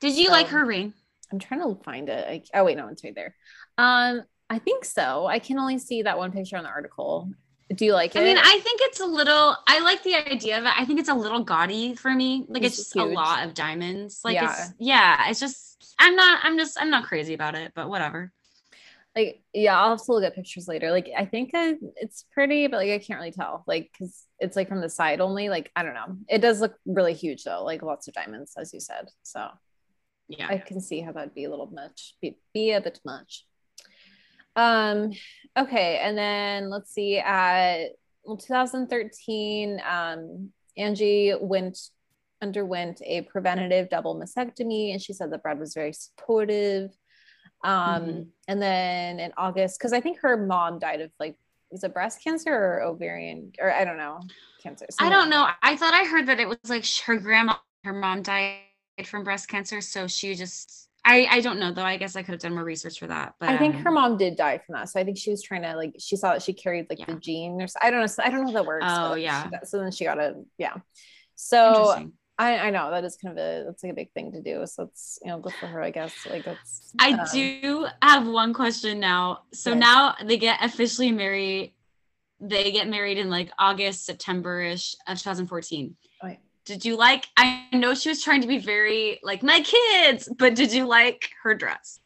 Did 0.01 0.15
you 0.17 0.25
So- 0.25 0.31
like 0.33 0.47
her 0.47 0.65
ring? 0.65 0.93
i'm 1.31 1.39
trying 1.39 1.61
to 1.61 1.81
find 1.83 2.09
it 2.09 2.27
I, 2.53 2.59
oh 2.59 2.65
wait 2.65 2.75
no 2.77 2.87
it's 2.89 3.03
right 3.05 3.15
there 3.15 3.35
um 3.77 4.23
i 4.49 4.59
think 4.59 4.83
so 4.83 5.25
i 5.27 5.39
can 5.39 5.57
only 5.59 5.77
see 5.79 6.01
that 6.01 6.17
one 6.17 6.31
picture 6.33 6.57
on 6.57 6.63
the 6.63 6.69
article 6.69 7.31
do 7.73 7.85
you 7.85 7.93
like 7.93 8.15
it 8.15 8.19
I 8.19 8.23
mean, 8.23 8.37
I 8.37 8.59
think 8.63 8.79
it's 8.83 8.99
a 8.99 9.05
little. 9.05 9.55
I 9.67 9.79
like 9.79 10.03
the 10.03 10.15
idea 10.15 10.59
of 10.59 10.65
it. 10.65 10.71
I 10.77 10.85
think 10.85 10.99
it's 10.99 11.09
a 11.09 11.13
little 11.15 11.43
gaudy 11.43 11.95
for 11.95 12.13
me. 12.13 12.45
Like 12.47 12.63
it's, 12.63 12.77
It's 12.79 12.89
just 12.93 12.95
a 12.95 13.03
lot 13.05 13.45
of 13.45 13.53
diamonds. 13.55 14.21
Like 14.23 14.35
Yeah. 14.35 14.51
it's 14.51 14.73
yeah. 14.79 15.29
It's 15.29 15.39
just. 15.39 15.95
I'm 15.97 16.15
not. 16.15 16.41
I'm 16.43 16.57
just. 16.59 16.77
I'm 16.79 16.89
not 16.91 17.05
crazy 17.05 17.33
about 17.33 17.55
it. 17.55 17.71
But 17.75 17.89
whatever. 17.89 18.31
like 19.15 19.41
yeah 19.53 19.79
i'll 19.79 19.91
have 19.91 20.03
to 20.05 20.11
look 20.11 20.25
at 20.25 20.35
pictures 20.35 20.67
later 20.67 20.91
like 20.91 21.09
i 21.17 21.23
think 21.25 21.51
uh, 21.55 21.73
it's 21.95 22.25
pretty 22.33 22.67
but 22.67 22.77
like 22.81 22.91
i 22.91 22.99
can't 22.99 23.17
really 23.19 23.31
tell 23.31 23.63
like 23.65 23.89
because 23.91 24.25
it's 24.39 24.57
like 24.57 24.67
from 24.67 24.81
the 24.81 24.89
side 24.89 25.21
only 25.21 25.47
like 25.47 25.71
i 25.77 25.83
don't 25.83 25.93
know 25.93 26.17
it 26.27 26.39
does 26.41 26.59
look 26.59 26.75
really 26.85 27.13
huge 27.13 27.45
though 27.45 27.63
like 27.63 27.81
lots 27.81 28.09
of 28.09 28.13
diamonds 28.13 28.51
as 28.57 28.73
you 28.73 28.79
said 28.81 29.07
so 29.23 29.47
Yeah. 30.27 30.47
i 30.49 30.57
can 30.57 30.81
see 30.81 30.99
how 30.99 31.13
that'd 31.13 31.33
be 31.33 31.45
a 31.45 31.49
little 31.49 31.71
much 31.71 32.15
be, 32.21 32.37
be 32.53 32.73
a 32.73 32.81
bit 32.81 32.99
much 33.05 33.45
um 34.57 35.13
okay 35.57 35.99
and 35.99 36.17
then 36.17 36.69
let's 36.69 36.91
see 36.93 37.17
at 37.17 37.87
well 38.23 38.37
2013 38.37 39.81
um 39.89 40.49
angie 40.77 41.33
went 41.39 41.77
underwent 42.41 43.01
a 43.05 43.21
preventative 43.21 43.89
double 43.89 44.15
mastectomy 44.19 44.91
and 44.91 45.01
she 45.01 45.13
said 45.13 45.31
that 45.31 45.41
brad 45.43 45.59
was 45.59 45.73
very 45.73 45.93
supportive 45.93 46.91
um 47.63 48.01
Mhm. 48.03 48.27
and 48.47 48.61
then 48.61 49.19
in 49.19 49.31
august 49.37 49.79
because 49.79 49.93
i 49.93 50.01
think 50.01 50.19
her 50.19 50.35
mom 50.37 50.79
died 50.79 51.01
of 51.01 51.11
like 51.19 51.37
was 51.71 51.83
it 51.83 51.93
breast 51.93 52.21
cancer 52.23 52.53
or 52.53 52.81
ovarian 52.83 53.51
or 53.59 53.71
i 53.71 53.85
don't 53.85 53.97
know 53.97 54.19
cancer 54.61 54.85
I 54.99 55.09
don't 55.09 55.29
know. 55.29 55.47
I 55.61 55.75
thought 55.75 55.93
I 55.93 56.05
heard 56.05 56.27
that 56.27 56.39
it 56.39 56.47
was 56.47 56.57
like 56.67 56.85
her 57.05 57.17
grandma, 57.17 57.55
her 57.83 57.93
mom 57.93 58.23
died 58.23 58.61
from 59.05 59.23
breast 59.23 59.47
cancer, 59.47 59.79
so 59.81 60.07
she 60.07 60.33
just. 60.35 60.89
I 61.05 61.27
I 61.29 61.39
don't 61.41 61.59
know 61.59 61.71
though. 61.71 61.83
I 61.83 61.97
guess 61.97 62.15
I 62.15 62.23
could 62.23 62.33
have 62.33 62.41
done 62.41 62.55
more 62.55 62.63
research 62.63 62.99
for 62.99 63.07
that. 63.07 63.35
But 63.39 63.49
I 63.49 63.57
think 63.57 63.75
um, 63.75 63.83
her 63.83 63.91
mom 63.91 64.17
did 64.17 64.35
die 64.35 64.57
from 64.57 64.73
that, 64.73 64.89
so 64.89 64.99
I 64.99 65.03
think 65.03 65.17
she 65.17 65.29
was 65.29 65.43
trying 65.43 65.61
to 65.61 65.75
like 65.75 65.95
she 65.99 66.15
saw 66.15 66.33
that 66.33 66.41
she 66.41 66.51
carried 66.51 66.87
like 66.89 67.05
the 67.05 67.13
gene 67.15 67.61
or 67.61 67.67
I 67.81 67.91
don't 67.91 67.99
know. 68.01 68.23
I 68.23 68.29
don't 68.29 68.41
know 68.41 68.47
how 68.47 68.53
that 68.53 68.65
works. 68.65 68.85
Oh, 68.89 69.13
yeah. 69.13 69.49
got- 69.49 69.67
so 69.67 69.79
then 69.79 69.91
she 69.91 70.03
got 70.03 70.19
a 70.19 70.35
yeah. 70.57 70.73
So. 71.35 72.11
I 72.37 72.57
I 72.57 72.69
know 72.69 72.91
that 72.91 73.05
is 73.05 73.15
kind 73.15 73.37
of 73.37 73.41
a 73.41 73.63
that's 73.65 73.81
like 73.81 73.93
a 73.93 73.95
big 73.95 74.11
thing 74.11 74.33
to 74.33 74.41
do. 74.41 74.65
So 74.65 74.83
it's 74.83 75.19
you 75.21 75.29
know 75.29 75.39
good 75.39 75.53
for 75.53 75.67
her, 75.67 75.81
I 75.81 75.89
guess. 75.89 76.13
Like 76.29 76.43
that's 76.43 76.91
I 76.99 77.13
um, 77.13 77.25
do 77.31 77.87
have 78.01 78.27
one 78.27 78.53
question 78.53 78.99
now. 78.99 79.43
So 79.53 79.69
Yes. 79.69 79.79
now 79.79 80.15
they 80.21 80.35
get 80.35 80.61
officially 80.61 81.13
married. 81.13 81.73
They 82.41 82.73
get 82.73 82.89
married 82.89 83.19
in 83.19 83.29
like 83.29 83.51
August, 83.57 84.05
September 84.05 84.61
ish 84.61 84.97
of 85.07 85.17
2014. 85.17 85.95
Wait. 86.23 86.39
Did 86.65 86.83
you 86.83 86.97
like? 86.97 87.25
I 87.37 87.67
know 87.73 87.93
she 87.93 88.09
was 88.09 88.23
trying 88.23 88.41
to 88.41 88.47
be 88.47 88.57
very 88.57 89.19
like 89.23 89.43
my 89.43 89.61
kids, 89.61 90.29
but 90.37 90.55
did 90.55 90.73
you 90.73 90.85
like 90.85 91.29
her 91.43 91.53
dress? 91.53 91.99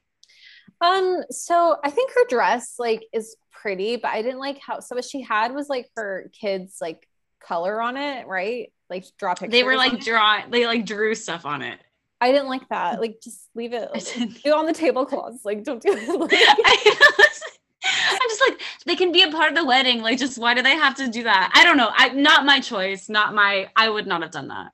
Um, 0.82 1.24
so 1.30 1.78
I 1.84 1.90
think 1.90 2.12
her 2.12 2.28
dress 2.28 2.76
like 2.78 3.04
is 3.14 3.36
pretty, 3.52 3.96
but 3.96 4.10
I 4.10 4.22
didn't 4.22 4.40
like 4.40 4.60
how 4.60 4.80
so 4.80 4.96
what 4.96 5.06
she 5.06 5.22
had 5.22 5.54
was 5.54 5.70
like 5.70 5.90
her 5.96 6.30
kids 6.40 6.78
like 6.82 7.08
color 7.40 7.82
on 7.82 7.98
it, 7.98 8.28
right? 8.28 8.72
Like 8.90 9.06
draw 9.18 9.34
pictures. 9.34 9.52
They 9.52 9.64
were 9.64 9.76
like 9.76 10.02
draw. 10.02 10.42
They 10.50 10.66
like 10.66 10.86
drew 10.86 11.16
stuff 11.16 11.46
on 11.46 11.62
it. 11.62 11.80
I 12.22 12.32
didn't 12.32 12.50
like 12.50 12.68
that. 12.70 13.00
Like, 13.00 13.22
just 13.24 13.48
leave 13.56 13.74
it. 13.74 13.90
Like, 13.94 14.44
do 14.44 14.54
on 14.54 14.66
the 14.66 14.74
tablecloths. 14.74 15.46
Like, 15.46 15.64
don't 15.64 15.82
do 15.82 15.90
it. 15.98 16.20
Like, 16.20 17.40
I'm 17.84 18.30
just 18.30 18.42
like 18.48 18.62
they 18.86 18.96
can 18.96 19.12
be 19.12 19.24
a 19.24 19.32
part 19.32 19.50
of 19.50 19.58
the 19.58 19.66
wedding. 19.66 20.02
Like, 20.02 20.20
just 20.20 20.38
why 20.38 20.54
do 20.54 20.62
they 20.62 20.76
have 20.76 20.96
to 20.96 21.08
do 21.08 21.24
that? 21.24 21.52
I 21.54 21.64
don't 21.64 21.78
know. 21.78 21.90
I 21.94 22.10
not 22.10 22.46
my 22.46 22.60
choice. 22.60 23.10
Not 23.10 23.34
my. 23.34 23.70
I 23.76 23.90
would 23.90 24.08
not 24.08 24.22
have 24.22 24.32
done 24.32 24.50
that. 24.50 24.72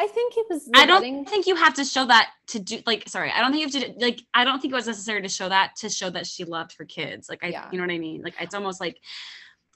I 0.00 0.06
think 0.06 0.34
it 0.36 0.46
was. 0.48 0.68
I 0.74 0.86
don't 0.86 1.02
wedding. 1.02 1.24
think 1.24 1.46
you 1.46 1.56
have 1.56 1.74
to 1.74 1.84
show 1.84 2.04
that 2.06 2.30
to 2.48 2.60
do. 2.60 2.80
Like, 2.86 3.08
sorry, 3.08 3.30
I 3.30 3.40
don't 3.40 3.52
think 3.52 3.72
you 3.72 3.80
have 3.80 3.94
to. 3.96 4.04
Like, 4.04 4.20
I 4.34 4.44
don't 4.44 4.60
think 4.60 4.72
it 4.72 4.76
was 4.76 4.86
necessary 4.86 5.22
to 5.22 5.28
show 5.28 5.48
that 5.48 5.76
to 5.76 5.88
show 5.88 6.10
that 6.10 6.26
she 6.26 6.44
loved 6.44 6.76
her 6.78 6.84
kids. 6.84 7.28
Like, 7.28 7.42
I, 7.42 7.48
yeah. 7.48 7.68
you 7.70 7.78
know 7.78 7.84
what 7.84 7.92
I 7.92 7.98
mean. 7.98 8.22
Like, 8.22 8.34
it's 8.40 8.54
almost 8.54 8.80
like 8.80 8.98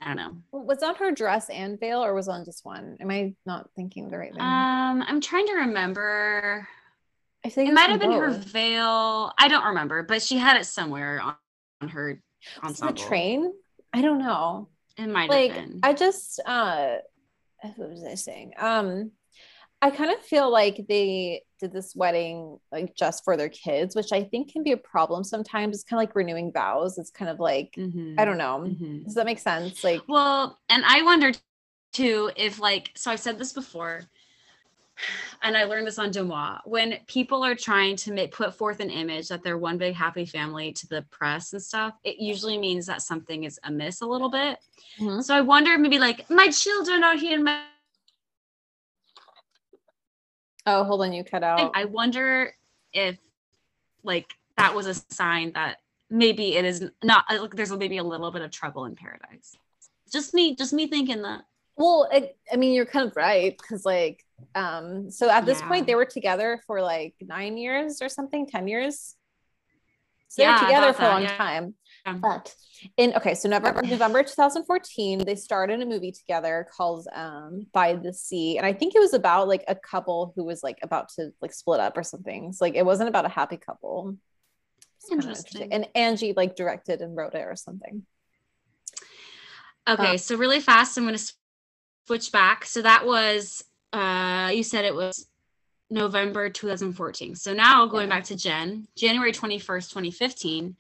I 0.01 0.07
don't 0.07 0.17
know. 0.17 0.37
Was 0.53 0.83
on 0.83 0.97
her 0.97 1.13
dress 1.13 1.49
and 1.51 1.79
veil, 1.79 2.05
or 2.05 2.15
was 2.15 2.29
on 2.29 2.45
just 2.45 2.65
one? 2.65 2.97
Am 3.01 3.11
I 3.11 3.35
not 3.47 3.71
thinking 3.77 4.11
the 4.11 4.19
right 4.19 4.33
thing? 4.33 4.41
Um, 4.41 5.05
I'm 5.07 5.21
trying 5.21 5.47
to 5.47 5.55
remember. 5.55 6.67
I 7.45 7.49
think 7.49 7.71
it 7.71 7.75
might 7.75 7.91
have 7.91 8.01
been 8.01 8.11
both. 8.11 8.21
her 8.21 8.31
veil. 8.31 9.33
I 9.39 9.49
don't 9.49 9.67
remember, 9.67 10.03
but 10.03 10.23
she 10.23 10.39
had 10.39 10.57
it 10.57 10.67
somewhere 10.67 11.21
on, 11.21 11.35
on 11.83 11.89
her 11.89 12.23
ensemble. 12.63 12.95
The 12.95 13.01
train? 13.01 13.53
I 13.93 14.03
don't 14.03 14.19
know. 14.19 14.69
It 14.97 15.09
might 15.09 15.29
like, 15.29 15.53
have 15.53 15.69
been. 15.69 15.81
I 15.83 15.93
just 15.93 16.41
uh 16.45 16.97
what 17.77 17.91
was 17.91 18.05
I 18.05 18.15
saying? 18.15 18.55
Um 18.59 19.13
I 19.81 19.91
kind 19.91 20.13
of 20.13 20.21
feel 20.21 20.51
like 20.51 20.87
they 20.89 21.43
did 21.59 21.73
this 21.73 21.97
wedding 21.97 22.59
like 22.71 22.95
just 22.95 23.25
for 23.25 23.37
their 23.37 23.49
kids, 23.49 23.97
which 23.97 24.13
I 24.13 24.23
think 24.23 24.53
can 24.53 24.63
be 24.63 24.73
a 24.73 24.77
problem 24.77 25.25
sometimes. 25.25 25.75
It's 25.75 25.85
kind 25.85 25.99
of 25.99 26.09
like 26.09 26.15
renewing 26.15 26.53
vows. 26.53 26.99
It's 26.99 27.11
kind 27.11 27.31
of 27.31 27.41
like 27.41 27.75
mm-hmm. 27.77 28.15
I 28.19 28.25
don't 28.25 28.39
know. 28.39 28.65
Mm-hmm. 28.67 29.05
Does 29.05 29.15
that 29.15 29.27
make 29.27 29.41
sense? 29.41 29.83
Like 29.83 30.03
well, 30.09 30.59
and 30.69 30.85
I 30.87 31.03
wondered 31.03 31.39
too 31.93 32.31
if 32.37 32.59
like 32.59 32.91
so 32.95 33.11
I've 33.11 33.21
said 33.21 33.39
this 33.39 33.53
before 33.53 34.03
and 35.43 35.57
I 35.57 35.65
learned 35.65 35.87
this 35.87 35.99
on 35.99 36.11
Demois. 36.11 36.61
When 36.65 36.99
people 37.07 37.45
are 37.45 37.55
trying 37.55 37.97
to 37.97 38.13
make 38.13 38.33
put 38.33 38.55
forth 38.55 38.81
an 38.81 38.91
image 38.91 39.29
that 39.29 39.43
they're 39.43 39.59
one 39.59 39.79
big 39.79 39.95
happy 39.95 40.25
family 40.25 40.73
to 40.73 40.87
the 40.89 41.03
press 41.11 41.53
and 41.53 41.63
stuff, 41.63 41.95
it 42.05 42.17
usually 42.19 42.59
means 42.59 42.87
that 42.87 43.03
something 43.03 43.45
is 43.45 43.59
amiss 43.65 44.01
a 44.01 44.07
little 44.07 44.31
bit. 44.31 44.59
Mm-hmm. 45.01 45.21
So 45.21 45.35
I 45.35 45.41
wonder 45.41 45.77
maybe 45.79 45.99
like 45.99 46.29
my 46.31 46.49
children 46.49 47.03
are 47.05 47.17
here. 47.17 47.39
In 47.39 47.45
my- 47.45 47.65
oh, 50.67 50.85
hold 50.85 51.03
on, 51.03 51.13
you 51.13 51.25
cut 51.25 51.43
out. 51.43 51.73
I 51.75 51.87
wonder 51.87 52.55
if 52.93 53.19
like 54.05 54.33
that 54.57 54.75
was 54.75 54.87
a 54.87 54.95
sign 54.95 55.53
that 55.53 55.79
maybe 56.11 56.57
it 56.57 56.65
is 56.65 56.91
not 57.03 57.25
like 57.31 57.55
there's 57.57 57.73
maybe 57.73 57.97
a 57.97 58.05
little 58.05 58.31
bit 58.31 58.43
of 58.43 58.51
trouble 58.51 58.85
in 58.85 58.95
paradise. 58.95 59.57
Just 60.13 60.35
me, 60.35 60.55
just 60.55 60.73
me 60.73 60.87
thinking 60.87 61.23
that. 61.23 61.43
Well, 61.77 62.09
it, 62.13 62.37
I 62.53 62.57
mean, 62.57 62.75
you're 62.75 62.85
kind 62.85 63.09
of 63.09 63.17
right 63.17 63.57
because 63.57 63.87
like 63.87 64.25
um, 64.55 65.11
so 65.11 65.31
at 65.31 65.47
this 65.47 65.61
yeah. 65.61 65.69
point, 65.69 65.87
they 65.87 65.95
were 65.95 66.05
together 66.05 66.61
for 66.67 66.81
like 66.81 67.15
nine 67.21 67.57
years 67.57 68.03
or 68.03 68.09
something, 68.09 68.47
10 68.47 68.69
years. 68.69 69.17
So 70.29 70.43
yeah, 70.43 70.57
they 70.57 70.63
were 70.63 70.69
together 70.69 70.93
for 70.95 71.05
a 71.05 71.09
long 71.09 71.23
yeah. 71.23 71.37
time. 71.37 71.75
But 72.21 72.55
in 72.97 73.15
okay, 73.15 73.35
so 73.35 73.49
November 73.49 73.83
November 73.83 74.23
2014, 74.23 75.25
they 75.25 75.37
started 75.37 75.81
a 75.81 75.87
movie 75.87 76.11
together 76.11 76.67
called 76.77 77.07
um 77.15 77.67
By 77.73 77.95
the 77.95 78.13
Sea. 78.13 78.57
And 78.57 78.67
I 78.67 78.73
think 78.73 78.95
it 78.97 78.99
was 78.99 79.15
about 79.15 79.47
like 79.47 79.65
a 79.69 79.75
couple 79.75 80.33
who 80.35 80.45
was 80.45 80.63
like 80.63 80.79
about 80.83 81.11
to 81.17 81.33
like 81.41 81.53
split 81.53 81.81
up 81.81 81.97
or 81.97 82.03
something. 82.03 82.53
So 82.53 82.65
like 82.65 82.75
it 82.75 82.85
wasn't 82.85 83.09
about 83.09 83.27
a 83.27 83.29
happy 83.29 83.57
couple. 83.57 84.17
Interesting. 85.11 85.63
interesting. 85.63 85.73
And 85.73 85.89
Angie 85.95 86.33
like 86.37 86.57
directed 86.57 87.03
and 87.03 87.17
wrote 87.17 87.35
it 87.35 87.47
or 87.47 87.55
something. 87.55 88.05
Okay, 89.89 90.13
um, 90.13 90.19
so 90.19 90.37
really 90.37 90.61
fast, 90.61 90.97
I'm 90.97 91.05
gonna 91.05 91.19
switch 92.07 92.33
back. 92.33 92.65
So 92.65 92.83
that 92.83 93.07
was 93.07 93.63
uh, 93.93 94.51
you 94.53 94.63
said 94.63 94.85
it 94.85 94.95
was 94.95 95.29
November 95.91 96.49
2014. 96.49 97.35
So 97.35 97.53
now 97.53 97.87
going 97.87 98.09
yeah. 98.09 98.17
back 98.17 98.25
to 98.25 98.37
Jen, 98.37 98.89
January 98.97 99.33
21st, 99.33 99.91
2015, 99.91 100.77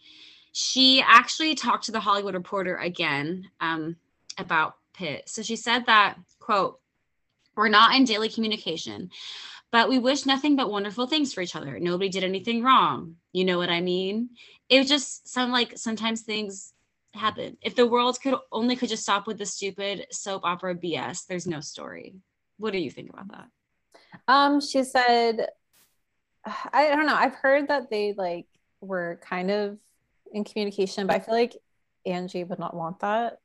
she 0.52 1.02
actually 1.06 1.54
talked 1.54 1.84
to 1.84 1.92
the 1.92 2.00
Hollywood 2.00 2.34
Reporter 2.34 2.76
again 2.76 3.50
um, 3.60 3.96
about 4.38 4.76
Pitt. 4.94 5.28
So 5.28 5.42
she 5.42 5.56
said 5.56 5.86
that, 5.86 6.18
quote, 6.40 6.78
we're 7.56 7.68
not 7.68 7.94
in 7.94 8.04
daily 8.04 8.28
communication, 8.28 9.10
but 9.70 9.88
we 9.88 9.98
wish 9.98 10.26
nothing 10.26 10.56
but 10.56 10.70
wonderful 10.70 11.06
things 11.06 11.32
for 11.32 11.42
each 11.42 11.56
other. 11.56 11.78
Nobody 11.78 12.08
did 12.08 12.24
anything 12.24 12.62
wrong. 12.62 13.16
You 13.32 13.44
know 13.44 13.58
what 13.58 13.70
I 13.70 13.80
mean? 13.80 14.30
It 14.68 14.78
was 14.78 14.88
just 14.88 15.28
sound 15.28 15.52
like 15.52 15.76
sometimes 15.76 16.22
things 16.22 16.72
happen. 17.14 17.58
If 17.60 17.74
the 17.74 17.86
world 17.86 18.18
could 18.22 18.34
only 18.50 18.76
could 18.76 18.88
just 18.88 19.02
stop 19.02 19.26
with 19.26 19.38
the 19.38 19.46
stupid 19.46 20.06
soap 20.10 20.42
opera 20.44 20.74
BS, 20.74 21.26
there's 21.26 21.46
no 21.46 21.60
story. 21.60 22.14
What 22.62 22.72
do 22.72 22.78
you 22.78 22.92
think 22.92 23.10
about 23.10 23.28
that? 23.32 23.48
Um, 24.28 24.60
she 24.60 24.84
said, 24.84 25.48
I 26.72 26.90
don't 26.90 27.06
know. 27.06 27.16
I've 27.16 27.34
heard 27.34 27.68
that 27.68 27.90
they 27.90 28.14
like 28.16 28.46
were 28.80 29.18
kind 29.28 29.50
of 29.50 29.78
in 30.32 30.44
communication, 30.44 31.08
but 31.08 31.16
I 31.16 31.18
feel 31.18 31.34
like 31.34 31.56
Angie 32.06 32.44
would 32.44 32.60
not 32.60 32.76
want 32.76 33.00
that. 33.00 33.38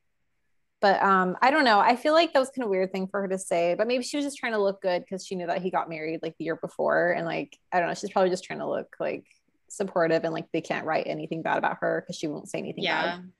But 0.80 1.02
um, 1.02 1.36
I 1.42 1.50
don't 1.50 1.64
know. 1.64 1.80
I 1.80 1.96
feel 1.96 2.12
like 2.12 2.32
that 2.32 2.38
was 2.38 2.50
kind 2.50 2.62
of 2.62 2.70
weird 2.70 2.92
thing 2.92 3.08
for 3.08 3.20
her 3.20 3.26
to 3.26 3.38
say, 3.38 3.74
but 3.74 3.88
maybe 3.88 4.04
she 4.04 4.16
was 4.16 4.24
just 4.24 4.38
trying 4.38 4.52
to 4.52 4.62
look 4.62 4.80
good 4.80 5.00
because 5.00 5.26
she 5.26 5.34
knew 5.34 5.48
that 5.48 5.62
he 5.62 5.72
got 5.72 5.88
married 5.88 6.20
like 6.22 6.36
the 6.38 6.44
year 6.44 6.54
before. 6.54 7.10
And 7.10 7.26
like, 7.26 7.58
I 7.72 7.80
don't 7.80 7.88
know, 7.88 7.94
she's 7.94 8.10
probably 8.10 8.30
just 8.30 8.44
trying 8.44 8.60
to 8.60 8.68
look 8.68 8.94
like 9.00 9.24
supportive 9.66 10.22
and 10.22 10.32
like 10.32 10.46
they 10.52 10.60
can't 10.60 10.86
write 10.86 11.08
anything 11.08 11.42
bad 11.42 11.58
about 11.58 11.78
her 11.80 12.00
because 12.00 12.16
she 12.16 12.28
won't 12.28 12.48
say 12.48 12.58
anything 12.58 12.84
yeah. 12.84 13.16
bad. 13.16 13.32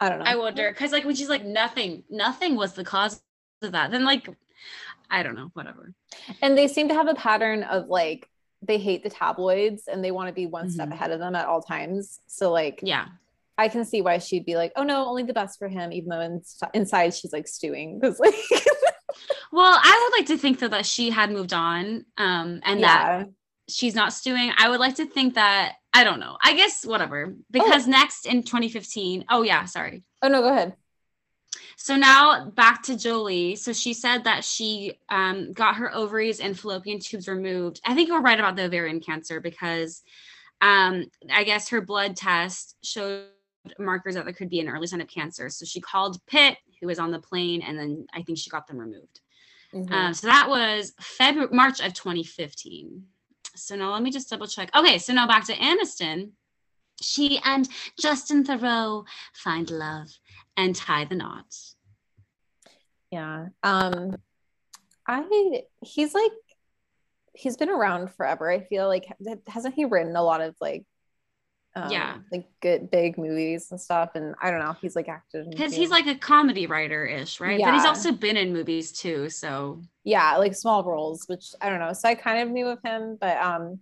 I 0.00 0.08
don't 0.08 0.20
know. 0.20 0.24
I 0.24 0.36
wonder 0.36 0.70
because 0.70 0.92
like 0.92 1.04
when 1.04 1.14
she's 1.14 1.28
like 1.28 1.44
nothing, 1.44 2.04
nothing 2.08 2.56
was 2.56 2.72
the 2.72 2.84
cause 2.84 3.20
of 3.60 3.72
that. 3.72 3.90
Then 3.90 4.06
like 4.06 4.26
I 5.10 5.22
don't 5.22 5.34
know, 5.34 5.50
whatever. 5.54 5.92
And 6.42 6.56
they 6.56 6.68
seem 6.68 6.88
to 6.88 6.94
have 6.94 7.08
a 7.08 7.14
pattern 7.14 7.62
of 7.62 7.88
like 7.88 8.28
they 8.62 8.78
hate 8.78 9.02
the 9.02 9.10
tabloids 9.10 9.86
and 9.86 10.04
they 10.04 10.10
want 10.10 10.28
to 10.28 10.34
be 10.34 10.46
one 10.46 10.64
mm-hmm. 10.64 10.72
step 10.72 10.90
ahead 10.90 11.10
of 11.10 11.20
them 11.20 11.34
at 11.34 11.46
all 11.46 11.62
times. 11.62 12.20
So 12.26 12.50
like 12.50 12.80
yeah. 12.82 13.06
I 13.56 13.68
can 13.68 13.84
see 13.84 14.02
why 14.02 14.18
she'd 14.18 14.46
be 14.46 14.54
like, 14.54 14.72
"Oh 14.76 14.84
no, 14.84 15.06
only 15.06 15.24
the 15.24 15.32
best 15.32 15.58
for 15.58 15.68
him," 15.68 15.92
even 15.92 16.10
though 16.10 16.20
in, 16.20 16.42
inside 16.74 17.14
she's 17.14 17.32
like 17.32 17.48
stewing 17.48 17.98
because 18.00 18.20
like. 18.20 18.34
well, 19.52 19.78
I 19.82 20.08
would 20.10 20.18
like 20.18 20.28
to 20.28 20.38
think 20.38 20.60
though 20.60 20.68
that 20.68 20.86
she 20.86 21.10
had 21.10 21.32
moved 21.32 21.52
on, 21.52 22.04
um, 22.16 22.60
and 22.64 22.80
yeah. 22.80 23.18
that 23.18 23.28
she's 23.68 23.94
not 23.94 24.12
stewing. 24.12 24.52
I 24.56 24.68
would 24.68 24.80
like 24.80 24.96
to 24.96 25.06
think 25.06 25.34
that 25.34 25.74
I 25.92 26.04
don't 26.04 26.20
know. 26.20 26.36
I 26.42 26.54
guess 26.54 26.84
whatever. 26.84 27.34
Because 27.50 27.86
oh. 27.86 27.90
next 27.90 28.26
in 28.26 28.42
2015, 28.42 29.24
oh 29.30 29.42
yeah, 29.42 29.64
sorry. 29.64 30.04
Oh 30.22 30.28
no, 30.28 30.40
go 30.40 30.48
ahead. 30.48 30.74
So 31.76 31.96
now 31.96 32.50
back 32.50 32.82
to 32.84 32.96
Jolie. 32.96 33.56
So 33.56 33.72
she 33.72 33.94
said 33.94 34.24
that 34.24 34.44
she 34.44 34.98
um, 35.08 35.52
got 35.52 35.76
her 35.76 35.94
ovaries 35.94 36.40
and 36.40 36.58
fallopian 36.58 36.98
tubes 36.98 37.28
removed. 37.28 37.80
I 37.84 37.94
think 37.94 38.10
we're 38.10 38.20
right 38.20 38.38
about 38.38 38.56
the 38.56 38.64
ovarian 38.64 39.00
cancer 39.00 39.40
because 39.40 40.02
um, 40.60 41.06
I 41.32 41.44
guess 41.44 41.68
her 41.68 41.80
blood 41.80 42.16
test 42.16 42.76
showed 42.82 43.26
markers 43.78 44.14
that 44.14 44.24
there 44.24 44.34
could 44.34 44.50
be 44.50 44.60
an 44.60 44.68
early 44.68 44.86
sign 44.86 45.00
of 45.00 45.08
cancer. 45.08 45.48
So 45.50 45.64
she 45.64 45.80
called 45.80 46.24
Pitt, 46.26 46.56
who 46.80 46.86
was 46.86 46.98
on 46.98 47.10
the 47.10 47.18
plane, 47.18 47.62
and 47.62 47.78
then 47.78 48.06
I 48.12 48.22
think 48.22 48.38
she 48.38 48.50
got 48.50 48.66
them 48.66 48.78
removed. 48.78 49.20
Mm-hmm. 49.74 49.92
Um, 49.92 50.14
so 50.14 50.26
that 50.26 50.48
was 50.48 50.94
February, 51.00 51.54
March 51.54 51.80
of 51.80 51.92
2015. 51.92 53.04
So 53.54 53.76
now 53.76 53.92
let 53.92 54.02
me 54.02 54.10
just 54.10 54.30
double 54.30 54.46
check. 54.46 54.70
Okay, 54.76 54.98
so 54.98 55.12
now 55.12 55.26
back 55.26 55.44
to 55.46 55.54
Aniston. 55.54 56.30
She 57.00 57.40
and 57.44 57.68
Justin 58.00 58.44
Theroux 58.44 59.04
find 59.34 59.70
love 59.70 60.08
and 60.56 60.74
tie 60.74 61.04
the 61.04 61.14
knot. 61.14 61.54
Yeah. 63.10 63.46
Um 63.62 64.16
I 65.06 65.62
he's 65.82 66.14
like 66.14 66.32
he's 67.34 67.56
been 67.56 67.70
around 67.70 68.10
forever. 68.12 68.50
I 68.50 68.60
feel 68.60 68.88
like 68.88 69.06
hasn't 69.46 69.74
he 69.74 69.84
written 69.84 70.16
a 70.16 70.22
lot 70.22 70.40
of 70.40 70.54
like 70.60 70.84
um, 71.76 71.90
yeah 71.90 72.16
like 72.32 72.46
good 72.60 72.90
big 72.90 73.18
movies 73.18 73.68
and 73.70 73.80
stuff 73.80 74.10
and 74.14 74.34
i 74.40 74.50
don't 74.50 74.60
know 74.60 74.74
he's 74.80 74.96
like 74.96 75.08
acted 75.08 75.48
because 75.50 75.74
he's 75.74 75.90
like 75.90 76.06
a 76.06 76.14
comedy 76.14 76.66
writer 76.66 77.04
ish 77.04 77.40
right 77.40 77.60
yeah. 77.60 77.70
but 77.70 77.74
he's 77.74 77.84
also 77.84 78.10
been 78.10 78.36
in 78.36 78.52
movies 78.52 78.90
too 78.90 79.28
so 79.28 79.80
yeah 80.04 80.36
like 80.36 80.54
small 80.54 80.82
roles 80.82 81.24
which 81.26 81.54
i 81.60 81.68
don't 81.68 81.78
know 81.78 81.92
so 81.92 82.08
i 82.08 82.14
kind 82.14 82.40
of 82.40 82.48
knew 82.48 82.66
of 82.66 82.78
him 82.82 83.16
but 83.20 83.36
um 83.36 83.78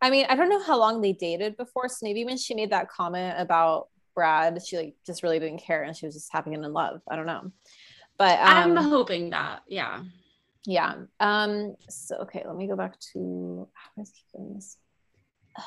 i 0.00 0.10
mean 0.10 0.26
i 0.28 0.34
don't 0.34 0.48
know 0.48 0.62
how 0.62 0.78
long 0.78 1.00
they 1.00 1.12
dated 1.12 1.56
before 1.56 1.88
so 1.88 1.98
maybe 2.02 2.24
when 2.24 2.36
she 2.36 2.54
made 2.54 2.70
that 2.70 2.88
comment 2.88 3.34
about 3.38 3.88
Brad, 4.14 4.60
she 4.64 4.76
like 4.76 4.94
just 5.06 5.22
really 5.22 5.38
didn't 5.38 5.62
care 5.62 5.82
and 5.82 5.96
she 5.96 6.06
was 6.06 6.14
just 6.14 6.32
having 6.32 6.52
him 6.52 6.64
in 6.64 6.72
love. 6.72 7.00
I 7.10 7.16
don't 7.16 7.26
know. 7.26 7.50
But 8.18 8.38
um, 8.40 8.76
I'm 8.76 8.76
hoping 8.76 9.30
that, 9.30 9.62
yeah. 9.66 10.02
Yeah. 10.66 10.94
Um, 11.20 11.74
so 11.88 12.16
okay, 12.16 12.42
let 12.46 12.56
me 12.56 12.66
go 12.66 12.76
back 12.76 13.00
to 13.12 13.66
how 13.72 14.02
is 14.02 14.10
keeping 14.10 14.54
this. 14.54 14.76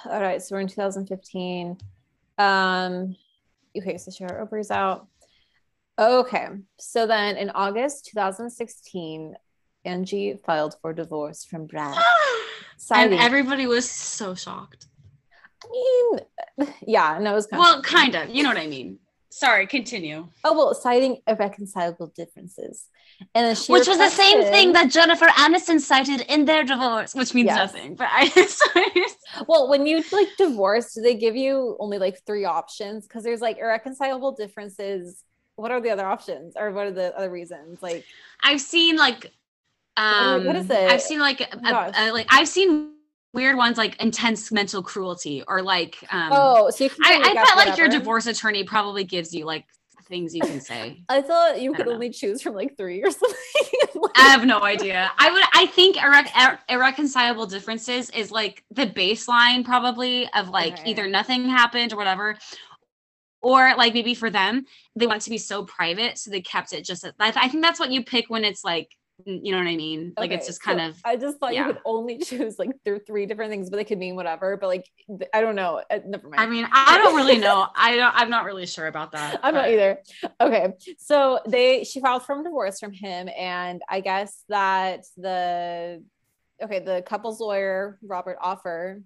All 0.06 0.22
right, 0.22 0.42
so 0.42 0.56
we're 0.56 0.62
in 0.62 0.68
2015. 0.68 1.78
Um, 2.38 3.16
okay, 3.76 3.98
so 3.98 4.12
she 4.12 4.24
her 4.24 4.42
ovaries 4.42 4.72
out. 4.72 5.08
Okay, 5.98 6.48
so 6.80 7.08
then 7.08 7.38
in 7.38 7.50
August 7.52 8.06
2016, 8.06 9.36
Angie 9.86 10.40
filed 10.46 10.76
for 10.82 10.94
divorce 10.94 11.44
from 11.44 11.66
Brad. 11.66 11.98
and 12.92 13.14
everybody 13.14 13.68
was 13.68 13.90
so 13.90 14.36
shocked. 14.36 14.88
I 15.64 16.20
mean, 16.58 16.68
yeah, 16.88 17.18
no, 17.22 17.32
it 17.32 17.36
was 17.36 17.48
kind 17.48 17.60
well, 17.60 17.80
of- 17.80 17.86
kind 17.86 18.16
of. 18.16 18.30
You 18.30 18.44
know 18.44 18.50
what 18.50 18.58
I 18.58 18.68
mean. 18.68 19.00
Sorry, 19.34 19.66
continue. 19.66 20.28
Oh 20.44 20.56
well, 20.56 20.76
citing 20.76 21.18
irreconcilable 21.26 22.14
differences, 22.16 22.88
and 23.34 23.48
then 23.48 23.56
which 23.68 23.88
was 23.88 23.98
the 23.98 24.10
same 24.10 24.44
thing 24.44 24.74
that 24.74 24.92
Jennifer 24.92 25.26
Aniston 25.26 25.80
cited 25.80 26.22
in 26.30 26.46
their 26.46 26.64
divorce, 26.64 27.16
which 27.16 27.34
means 27.34 27.48
yes. 27.48 27.58
nothing. 27.58 27.96
But 27.96 28.10
I, 28.12 28.30
well, 29.48 29.70
when 29.70 29.88
you 29.88 30.04
like 30.12 30.28
divorce, 30.38 30.94
do 30.94 31.02
they 31.02 31.16
give 31.16 31.36
you 31.36 31.76
only 31.80 31.98
like 31.98 32.24
three 32.28 32.46
options? 32.46 33.08
Because 33.08 33.24
there's 33.24 33.42
like 33.42 33.58
irreconcilable 33.58 34.34
differences. 34.34 35.24
What 35.56 35.72
are 35.72 35.82
the 35.82 35.90
other 35.90 36.06
options, 36.06 36.54
or 36.56 36.70
what 36.72 36.86
are 36.86 36.92
the 36.92 37.18
other 37.18 37.32
reasons? 37.32 37.82
Like, 37.82 38.06
I've 38.44 38.62
seen 38.62 38.98
like, 38.98 39.32
um, 39.98 40.46
what 40.46 40.56
is 40.56 40.70
it? 40.70 40.92
I've 40.92 41.02
seen 41.02 41.20
like, 41.20 41.42
a, 41.42 41.92
a, 41.96 42.12
like 42.12 42.28
I've 42.30 42.48
seen 42.48 42.94
weird 43.34 43.58
ones 43.58 43.78
like 43.78 44.00
intense 44.02 44.52
mental 44.52 44.84
cruelty 44.84 45.44
or 45.48 45.62
like 45.62 45.98
um 46.12 46.30
oh 46.32 46.70
so 46.70 46.88
I, 47.02 47.20
I 47.26 47.34
felt 47.34 47.68
like 47.68 47.78
your 47.78 47.90
divorce 47.90 48.28
attorney 48.28 48.64
probably 48.64 49.04
gives 49.04 49.34
you 49.34 49.46
like 49.46 49.66
things 50.08 50.36
you 50.36 50.42
can 50.42 50.60
say. 50.60 51.02
I 51.10 51.22
thought 51.22 51.62
you 51.62 51.74
could 51.74 51.88
only 51.88 52.10
choose 52.10 52.42
from 52.42 52.56
like 52.56 52.78
three 52.78 53.02
or 53.02 53.10
something. 53.12 53.38
Like, 53.96 54.12
i 54.18 54.30
have 54.30 54.46
no 54.46 54.62
idea. 54.62 55.12
I 55.18 55.32
would 55.32 55.44
i 55.54 55.66
think 55.68 55.98
irre- 55.98 56.60
irreconcilable 56.70 57.48
differences 57.48 58.10
is 58.12 58.32
like 58.32 58.64
the 58.72 58.86
baseline 58.86 59.66
probably 59.66 60.30
of 60.34 60.50
like 60.50 60.74
okay. 60.74 60.92
either 60.92 61.08
nothing 61.08 61.50
happened 61.50 61.94
or 61.94 61.98
whatever 61.98 62.38
or 63.42 63.76
like 63.76 63.94
maybe 63.94 64.14
for 64.14 64.30
them 64.30 64.66
they 64.96 65.08
want 65.08 65.22
to 65.22 65.30
be 65.30 65.38
so 65.38 65.64
private 65.66 66.18
so 66.18 66.30
they 66.30 66.42
kept 66.42 66.74
it 66.74 66.84
just 66.84 67.06
I 67.20 67.48
think 67.50 67.64
that's 67.64 67.80
what 67.80 67.92
you 67.92 68.04
pick 68.04 68.30
when 68.30 68.44
it's 68.44 68.64
like 68.64 68.96
you 69.26 69.52
know 69.52 69.60
what 69.60 69.68
I 69.68 69.76
mean? 69.76 70.14
Like 70.18 70.32
it's 70.32 70.48
just 70.48 70.62
kind 70.62 70.80
so 70.80 70.88
of. 70.88 70.98
I 71.06 71.16
just 71.16 71.38
thought 71.38 71.54
yeah. 71.54 71.68
you 71.68 71.74
could 71.74 71.82
only 71.86 72.18
choose 72.24 72.58
like 72.58 72.72
through 72.84 73.00
three 73.00 73.26
different 73.26 73.52
things, 73.52 73.70
but 73.70 73.78
they 73.78 73.84
could 73.84 73.98
mean 73.98 74.16
whatever. 74.16 74.58
But 74.58 74.68
like, 74.68 74.90
I 75.34 75.42
don't 75.42 75.56
know. 75.56 75.82
Uh, 75.90 76.00
never 76.06 76.30
mind. 76.30 76.42
I 76.42 76.48
mean, 76.48 76.68
I 76.72 76.98
don't 76.98 77.16
really 77.16 77.38
know. 77.40 77.68
I 77.76 77.96
don't. 77.96 78.14
I'm 78.16 78.30
not 78.30 78.46
really 78.46 78.66
sure 78.66 78.88
about 78.88 79.12
that. 79.12 79.40
I'm 79.44 79.54
but. 79.54 79.62
not 79.62 79.70
either. 79.70 80.00
Okay, 80.42 80.74
so 80.98 81.40
they 81.48 81.84
she 81.84 82.02
filed 82.02 82.24
for 82.24 82.42
divorce 82.44 82.80
from 82.80 82.94
him, 82.94 83.30
and 83.38 83.82
I 83.90 84.00
guess 84.00 84.44
that 84.50 85.06
the 85.18 86.04
okay 86.62 86.80
the 86.80 87.04
couple's 87.06 87.40
lawyer 87.40 88.00
Robert 88.02 88.38
Offer 88.42 89.02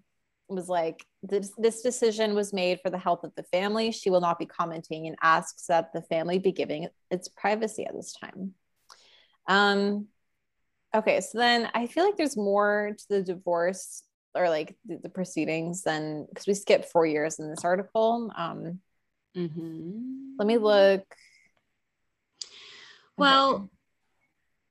was 0.49 0.69
like 0.69 1.05
this, 1.23 1.51
this 1.57 1.81
decision 1.81 2.33
was 2.33 2.53
made 2.53 2.79
for 2.81 2.89
the 2.89 2.97
health 2.97 3.23
of 3.23 3.33
the 3.35 3.43
family. 3.43 3.91
She 3.91 4.09
will 4.09 4.21
not 4.21 4.39
be 4.39 4.45
commenting 4.45 5.07
and 5.07 5.17
asks 5.21 5.65
that 5.67 5.91
the 5.93 6.01
family 6.03 6.39
be 6.39 6.51
giving 6.51 6.87
its 7.11 7.27
privacy 7.27 7.85
at 7.85 7.93
this 7.93 8.13
time. 8.13 8.53
Um, 9.47 10.07
okay, 10.95 11.21
so 11.21 11.37
then 11.37 11.69
I 11.73 11.87
feel 11.87 12.05
like 12.05 12.17
there's 12.17 12.37
more 12.37 12.95
to 12.97 13.05
the 13.09 13.21
divorce 13.21 14.03
or 14.35 14.49
like 14.49 14.75
the, 14.85 14.97
the 14.97 15.09
proceedings 15.09 15.83
than 15.83 16.25
because 16.29 16.47
we 16.47 16.53
skipped 16.53 16.85
four 16.85 17.05
years 17.05 17.39
in 17.39 17.49
this 17.49 17.63
article. 17.63 18.31
Um, 18.35 18.79
mm-hmm. 19.35 20.35
Let 20.37 20.47
me 20.47 20.57
look. 20.57 21.03
Well, 23.17 23.53
okay. 23.55 23.65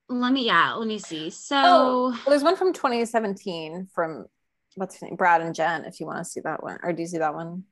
let 0.08 0.32
me 0.32 0.46
yeah, 0.46 0.74
let 0.74 0.86
me 0.86 0.98
see. 0.98 1.30
So 1.30 1.56
oh, 1.56 2.08
well, 2.10 2.20
there's 2.28 2.44
one 2.44 2.56
from 2.56 2.72
2017 2.72 3.88
from 3.92 4.26
what's 4.76 4.94
his 4.94 5.02
name, 5.02 5.16
Brad 5.16 5.40
and 5.40 5.54
Jen. 5.54 5.84
If 5.84 6.00
you 6.00 6.06
want 6.06 6.18
to 6.18 6.24
see 6.24 6.40
that 6.40 6.62
one, 6.62 6.78
or 6.82 6.92
do 6.92 7.02
you 7.02 7.08
see 7.08 7.18
that 7.18 7.34
one? 7.34 7.64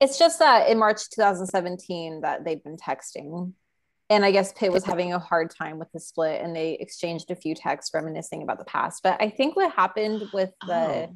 It's 0.00 0.18
just 0.18 0.38
that 0.38 0.68
in 0.68 0.78
March 0.78 1.10
2017 1.10 2.20
that 2.20 2.44
they've 2.44 2.62
been 2.62 2.76
texting 2.76 3.52
and 4.08 4.24
I 4.24 4.30
guess 4.30 4.52
Pitt 4.52 4.72
was 4.72 4.84
having 4.84 5.12
a 5.12 5.18
hard 5.18 5.50
time 5.50 5.78
with 5.78 5.90
the 5.92 6.00
split 6.00 6.40
and 6.40 6.54
they 6.54 6.74
exchanged 6.74 7.30
a 7.30 7.36
few 7.36 7.54
texts 7.54 7.92
reminiscing 7.92 8.42
about 8.42 8.58
the 8.58 8.64
past. 8.64 9.02
But 9.02 9.20
I 9.20 9.30
think 9.30 9.56
what 9.56 9.72
happened 9.72 10.22
with 10.32 10.52
the 10.66 11.08
oh. 11.08 11.14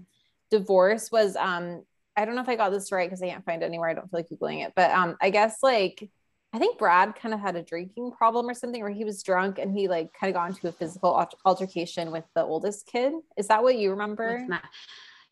divorce 0.50 1.10
was 1.10 1.36
um 1.36 1.82
I 2.16 2.24
don't 2.24 2.34
know 2.34 2.42
if 2.42 2.48
I 2.48 2.56
got 2.56 2.70
this 2.70 2.90
right 2.90 3.08
because 3.08 3.22
I 3.22 3.28
can't 3.28 3.44
find 3.44 3.62
it 3.62 3.66
anywhere. 3.66 3.88
I 3.88 3.94
don't 3.94 4.10
feel 4.10 4.20
like 4.20 4.28
googling 4.28 4.66
it, 4.66 4.72
but 4.74 4.90
um 4.90 5.16
I 5.20 5.30
guess 5.30 5.58
like 5.62 6.10
I 6.52 6.58
think 6.58 6.78
Brad 6.78 7.14
kind 7.14 7.32
of 7.32 7.40
had 7.40 7.54
a 7.54 7.62
drinking 7.62 8.10
problem 8.10 8.48
or 8.48 8.54
something 8.54 8.82
where 8.82 8.90
he 8.90 9.04
was 9.04 9.22
drunk 9.22 9.60
and 9.60 9.72
he 9.72 9.86
like 9.86 10.12
kind 10.12 10.28
of 10.30 10.34
got 10.34 10.50
into 10.50 10.66
a 10.68 10.72
physical 10.72 11.28
altercation 11.44 12.10
with 12.10 12.24
the 12.34 12.42
oldest 12.42 12.86
kid. 12.86 13.12
Is 13.36 13.46
that 13.48 13.62
what 13.62 13.76
you 13.76 13.90
remember? 13.90 14.44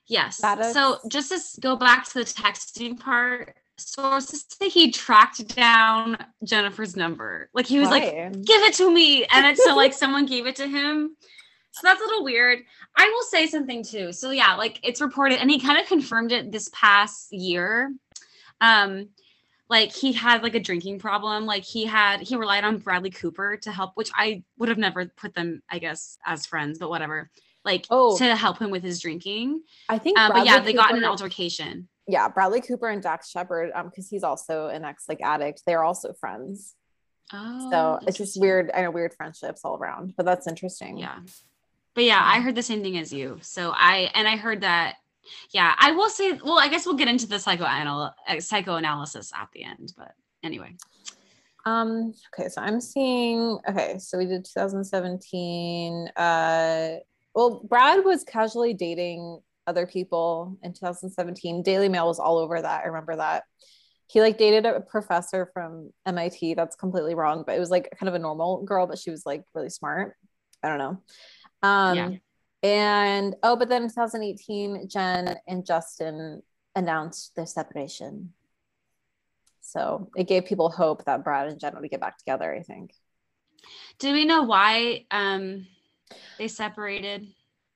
Yes. 0.07 0.41
So 0.73 0.99
just 1.09 1.57
to 1.57 1.61
go 1.61 1.75
back 1.75 2.07
to 2.09 2.15
the 2.15 2.25
texting 2.25 3.01
part, 3.01 3.57
sources 3.79 4.45
say 4.49 4.69
he 4.69 4.91
tracked 4.91 5.55
down 5.55 6.19
Jennifer's 6.45 6.97
number. 6.97 7.49
Like 7.55 7.67
he 7.67 7.79
was 7.79 7.89
Why? 7.89 7.99
like, 7.99 8.33
give 8.45 8.63
it 8.63 8.75
to 8.75 8.93
me. 8.93 9.25
And 9.27 9.47
it's 9.47 9.65
so 9.65 9.75
like 9.75 9.93
someone 9.95 10.27
gave 10.27 10.47
it 10.47 10.57
to 10.57 10.67
him. 10.67 11.17
So 11.73 11.81
that's 11.85 12.01
a 12.01 12.05
little 12.05 12.25
weird. 12.25 12.61
I 12.97 13.09
will 13.09 13.23
say 13.23 13.47
something 13.47 13.85
too. 13.85 14.13
So 14.13 14.31
yeah, 14.31 14.55
like 14.57 14.81
it's 14.83 15.01
reported, 15.01 15.41
and 15.41 15.51
he 15.51 15.61
kind 15.61 15.81
of 15.81 15.87
confirmed 15.87 16.33
it 16.33 16.51
this 16.51 16.71
past 16.73 17.33
year. 17.33 17.93
Um, 18.61 19.11
like 19.71 19.93
he 19.93 20.13
had 20.13 20.43
like 20.43 20.55
a 20.55 20.61
drinking 20.61 20.99
problem. 20.99 21.47
Like 21.47 21.63
he 21.63 21.85
had 21.85 22.21
he 22.21 22.37
relied 22.37 22.65
on 22.65 22.79
Bradley 22.79 23.11
Cooper 23.11 23.59
to 23.59 23.71
help, 23.71 23.93
which 23.95 24.11
I 24.15 24.43
would 24.59 24.69
have 24.71 24.79
never 24.79 25.07
put 25.07 25.35
them, 25.35 25.63
I 25.71 25.79
guess, 25.79 26.19
as 26.27 26.47
friends, 26.47 26.79
but 26.79 26.89
whatever. 26.89 27.31
Like 27.65 27.87
oh, 27.91 28.17
to 28.19 28.35
help 28.35 28.59
him 28.59 28.71
with 28.71 28.83
his 28.83 29.01
drinking. 29.01 29.63
I 29.89 29.99
think, 29.99 30.19
um, 30.19 30.33
but 30.33 30.47
yeah, 30.47 30.59
they 30.61 30.73
Cooper 30.73 30.83
got 30.83 30.91
in 30.93 30.99
an 30.99 31.05
altercation 31.05 31.89
yeah, 32.09 32.27
Bradley 32.29 32.63
Cooper 32.63 32.89
and 32.89 33.03
Dax 33.03 33.31
Shepard, 33.31 33.71
um, 33.75 33.91
because 33.91 34.09
he's 34.09 34.25
also 34.25 34.69
an 34.69 34.85
ex 34.85 35.05
like 35.09 35.21
addict. 35.21 35.63
They're 35.67 35.85
also 35.85 36.15
friends. 36.15 36.75
Oh, 37.33 37.71
so 37.71 37.99
it's 38.09 38.17
just 38.17 38.41
weird. 38.41 38.71
I 38.75 38.81
know 38.81 38.91
weird 38.91 39.13
friendships 39.13 39.61
all 39.63 39.77
around, 39.77 40.15
but 40.17 40.25
that's 40.25 40.47
interesting. 40.47 40.97
Yeah, 40.97 41.19
but 41.95 42.05
yeah, 42.05 42.21
I 42.23 42.41
heard 42.41 42.55
the 42.55 42.63
same 42.63 42.83
thing 42.83 42.97
as 42.97 43.13
you. 43.13 43.39
So 43.43 43.73
I 43.75 44.11
and 44.15 44.27
I 44.27 44.37
heard 44.37 44.63
that. 44.63 44.97
Yeah, 45.51 45.75
I 45.79 45.93
will 45.93 46.09
say. 46.09 46.33
Well, 46.33 46.59
I 46.59 46.69
guess 46.69 46.87
we'll 46.87 46.97
get 46.97 47.09
into 47.09 47.27
the 47.27 47.37
psychoanal 47.37 48.13
uh, 48.27 48.41
psychoanalysis 48.41 49.31
at 49.39 49.49
the 49.53 49.65
end. 49.65 49.93
But 49.97 50.15
anyway. 50.43 50.75
Um. 51.67 52.15
Okay, 52.33 52.49
so 52.49 52.63
I'm 52.63 52.81
seeing. 52.81 53.59
Okay, 53.69 53.99
so 53.99 54.17
we 54.17 54.25
did 54.25 54.47
2017. 54.47 56.09
Uh. 56.17 56.97
Well, 57.35 57.61
Brad 57.69 58.03
was 58.03 58.25
casually 58.25 58.73
dating 58.73 59.43
other 59.69 59.87
people 59.87 60.57
in 60.63 60.73
2017. 60.73 61.63
Daily 61.63 61.89
Mail 61.89 62.07
was 62.07 62.19
all 62.19 62.39
over 62.39 62.61
that. 62.61 62.83
I 62.85 62.87
remember 62.87 63.17
that. 63.17 63.45
He 64.07 64.23
like 64.23 64.39
dated 64.39 64.65
a 64.65 64.81
professor 64.81 65.51
from 65.53 65.91
MIT. 66.07 66.55
That's 66.55 66.77
completely 66.77 67.15
wrong, 67.15 67.45
but 67.47 67.55
it 67.55 67.61
was 67.61 67.71
like 67.71 67.95
kind 67.99 68.09
of 68.09 68.15
a 68.15 68.19
normal 68.19 68.65
girl, 68.65 68.87
but 68.87 68.99
she 68.99 69.11
was 69.11 69.27
like 69.27 69.45
really 69.55 69.69
smart. 69.69 70.17
I 70.63 70.69
don't 70.69 70.79
know. 70.79 71.03
Um, 71.63 71.97
yeah. 71.97 72.11
And 72.63 73.37
oh, 73.43 73.57
but 73.57 73.69
then 73.69 73.83
in 73.83 73.89
2018, 73.89 74.89
Jen 74.89 75.37
and 75.47 75.65
Justin 75.65 76.43
announced 76.75 77.37
their 77.37 77.47
separation. 77.47 78.33
So 79.61 80.11
it 80.17 80.27
gave 80.27 80.47
people 80.47 80.71
hope 80.71 81.05
that 81.05 81.23
Brad 81.23 81.49
and 81.49 81.61
Jen 81.61 81.79
would 81.79 81.91
get 81.91 82.01
back 82.01 82.17
together, 82.17 82.53
I 82.53 82.63
think. 82.63 82.93
Do 83.99 84.13
we 84.13 84.25
know 84.25 84.45
why 84.45 85.05
um, 85.11 85.67
they 86.39 86.49
separated? 86.49 87.29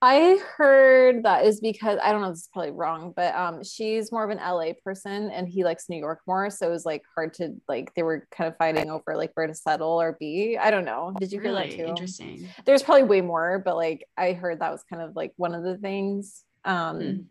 I 0.05 0.41
heard 0.57 1.23
that 1.23 1.47
is 1.47 1.61
because 1.61 1.97
I 2.03 2.11
don't 2.11 2.23
know, 2.23 2.31
this 2.31 2.41
is 2.41 2.49
probably 2.53 2.73
wrong, 2.73 3.13
but 3.15 3.33
um 3.37 3.63
she's 3.63 4.11
more 4.11 4.25
of 4.25 4.31
an 4.31 4.39
LA 4.39 4.73
person 4.85 5.31
and 5.31 5.49
he 5.49 5.63
likes 5.63 5.89
New 5.89 5.97
York 5.97 6.19
more. 6.27 6.51
So 6.51 6.67
it 6.67 6.71
was 6.71 6.85
like 6.85 7.03
hard 7.15 7.35
to 7.35 7.55
like 7.69 7.95
they 7.95 8.03
were 8.03 8.27
kind 8.33 8.49
of 8.49 8.57
fighting 8.57 8.91
over 8.91 9.17
like 9.17 9.31
where 9.35 9.47
to 9.47 9.55
settle 9.55 10.01
or 10.01 10.17
be. 10.19 10.59
I 10.59 10.73
don't 10.73 10.85
know. 10.85 11.15
Did 11.21 11.31
you 11.31 11.41
hear 11.41 11.53
really? 11.53 11.71
that 11.71 11.77
too? 11.77 11.85
Interesting. 11.85 12.49
There's 12.67 12.83
probably 12.83 13.05
way 13.05 13.21
more, 13.21 13.61
but 13.65 13.77
like 13.77 14.05
I 14.17 14.33
heard 14.33 14.59
that 14.59 14.73
was 14.73 14.83
kind 14.91 15.03
of 15.03 15.15
like 15.15 15.35
one 15.37 15.55
of 15.55 15.63
the 15.63 15.79
things. 15.79 16.43
Um 16.65 16.99
mm. 16.99 17.25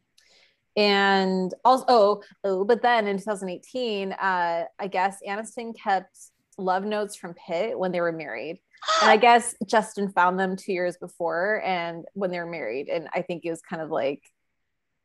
and 0.78 1.54
also 1.66 1.86
oh, 1.90 2.24
oh, 2.46 2.64
but 2.64 2.82
then 2.82 3.06
in 3.06 3.18
2018, 3.18 4.14
uh 4.14 4.64
I 4.80 4.88
guess 4.88 5.18
Aniston 5.28 5.76
kept 5.78 6.18
love 6.58 6.86
notes 6.86 7.18
from 7.18 7.34
Pitt 7.34 7.78
when 7.78 7.92
they 7.92 8.00
were 8.00 8.14
married 8.14 8.62
and 9.02 9.12
I 9.12 9.18
guess 9.18 9.56
Justin 9.66 10.12
found 10.12 10.40
them 10.40 10.56
two 10.56 10.74
years 10.74 10.98
before 10.98 11.62
and 11.64 12.06
when 12.14 12.32
they 12.32 12.40
were 12.40 12.46
married. 12.46 12.90
And 12.90 13.08
I 13.14 13.22
think 13.22 13.46
it 13.46 13.50
was 13.50 13.62
kind 13.62 13.82
of 13.82 13.90
like, 13.90 14.24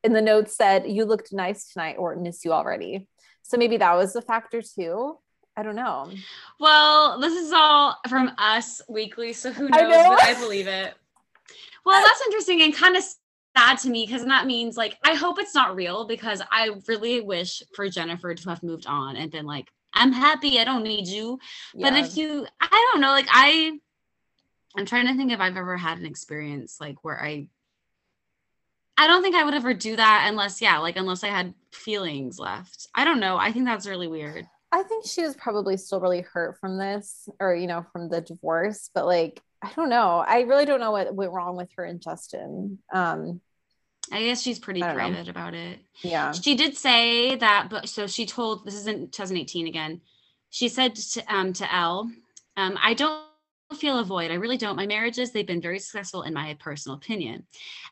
in 0.02 0.12
the 0.12 0.22
notes 0.22 0.56
said, 0.56 0.86
You 0.86 1.04
looked 1.04 1.32
nice 1.32 1.72
tonight 1.72 1.96
or 1.98 2.16
miss 2.16 2.44
you 2.44 2.52
already. 2.52 3.06
So 3.42 3.56
maybe 3.56 3.76
that 3.76 3.94
was 3.94 4.16
a 4.16 4.22
factor 4.22 4.62
too. 4.62 5.18
I 5.56 5.62
don't 5.62 5.76
know. 5.76 6.10
Well, 6.60 7.18
this 7.20 7.32
is 7.32 7.52
all 7.52 7.96
from 8.08 8.32
us 8.38 8.82
weekly. 8.88 9.32
So 9.32 9.52
who 9.52 9.68
knows? 9.68 9.80
I, 9.80 10.08
but 10.08 10.22
I 10.22 10.34
believe 10.40 10.66
it. 10.66 10.94
Well, 11.84 12.02
that's 12.04 12.22
interesting 12.26 12.62
and 12.62 12.74
kind 12.74 12.96
of 12.96 13.04
sad 13.56 13.78
to 13.78 13.88
me 13.88 14.04
because 14.04 14.24
that 14.24 14.46
means 14.46 14.76
like 14.76 14.98
I 15.04 15.14
hope 15.14 15.38
it's 15.38 15.54
not 15.54 15.76
real 15.76 16.06
because 16.06 16.42
I 16.50 16.70
really 16.88 17.20
wish 17.20 17.62
for 17.74 17.88
Jennifer 17.88 18.34
to 18.34 18.48
have 18.50 18.62
moved 18.62 18.86
on 18.86 19.16
and 19.16 19.30
been 19.30 19.46
like, 19.46 19.68
I'm 19.96 20.12
happy. 20.12 20.60
I 20.60 20.64
don't 20.64 20.84
need 20.84 21.08
you. 21.08 21.40
Yeah. 21.74 21.90
But 21.90 21.98
if 21.98 22.16
you, 22.16 22.46
I 22.60 22.90
don't 22.92 23.00
know, 23.00 23.08
like 23.08 23.26
I, 23.30 23.72
I'm 24.76 24.86
trying 24.86 25.06
to 25.06 25.14
think 25.14 25.32
if 25.32 25.40
I've 25.40 25.56
ever 25.56 25.76
had 25.76 25.98
an 25.98 26.06
experience 26.06 26.76
like 26.80 27.02
where 27.02 27.20
I, 27.20 27.48
I 28.98 29.06
don't 29.06 29.22
think 29.22 29.34
I 29.34 29.44
would 29.44 29.54
ever 29.54 29.74
do 29.74 29.96
that 29.96 30.26
unless, 30.28 30.62
yeah, 30.62 30.78
like 30.78 30.96
unless 30.96 31.24
I 31.24 31.28
had 31.28 31.54
feelings 31.72 32.38
left. 32.38 32.88
I 32.94 33.04
don't 33.04 33.20
know. 33.20 33.36
I 33.36 33.52
think 33.52 33.64
that's 33.64 33.86
really 33.86 34.08
weird. 34.08 34.46
I 34.72 34.82
think 34.82 35.06
she 35.06 35.22
was 35.22 35.36
probably 35.36 35.76
still 35.76 36.00
really 36.00 36.22
hurt 36.22 36.58
from 36.58 36.78
this 36.78 37.28
or, 37.40 37.54
you 37.54 37.66
know, 37.66 37.84
from 37.92 38.08
the 38.08 38.20
divorce, 38.20 38.90
but 38.94 39.06
like, 39.06 39.40
I 39.62 39.72
don't 39.74 39.88
know. 39.88 40.24
I 40.26 40.40
really 40.40 40.66
don't 40.66 40.80
know 40.80 40.92
what 40.92 41.14
went 41.14 41.32
wrong 41.32 41.56
with 41.56 41.70
her 41.76 41.84
and 41.84 42.02
Justin. 42.02 42.78
Um, 42.92 43.40
I 44.12 44.22
guess 44.24 44.42
she's 44.42 44.58
pretty 44.58 44.80
private 44.80 45.24
know. 45.24 45.30
about 45.30 45.54
it. 45.54 45.80
Yeah. 46.02 46.32
She 46.32 46.54
did 46.54 46.76
say 46.76 47.34
that, 47.36 47.68
but 47.70 47.88
so 47.88 48.06
she 48.06 48.26
told 48.26 48.64
this 48.64 48.74
isn't 48.74 49.12
2018 49.12 49.66
again. 49.66 50.00
She 50.50 50.68
said 50.68 50.94
to 50.94 51.34
um 51.34 51.52
to 51.54 51.74
Elle, 51.74 52.10
um, 52.56 52.78
I 52.80 52.94
don't 52.94 53.22
feel 53.74 53.98
a 53.98 54.04
void. 54.04 54.30
I 54.30 54.34
really 54.34 54.56
don't. 54.56 54.76
My 54.76 54.86
marriages, 54.86 55.32
they've 55.32 55.46
been 55.46 55.60
very 55.60 55.78
successful 55.78 56.22
in 56.22 56.32
my 56.32 56.56
personal 56.60 56.96
opinion. 56.96 57.46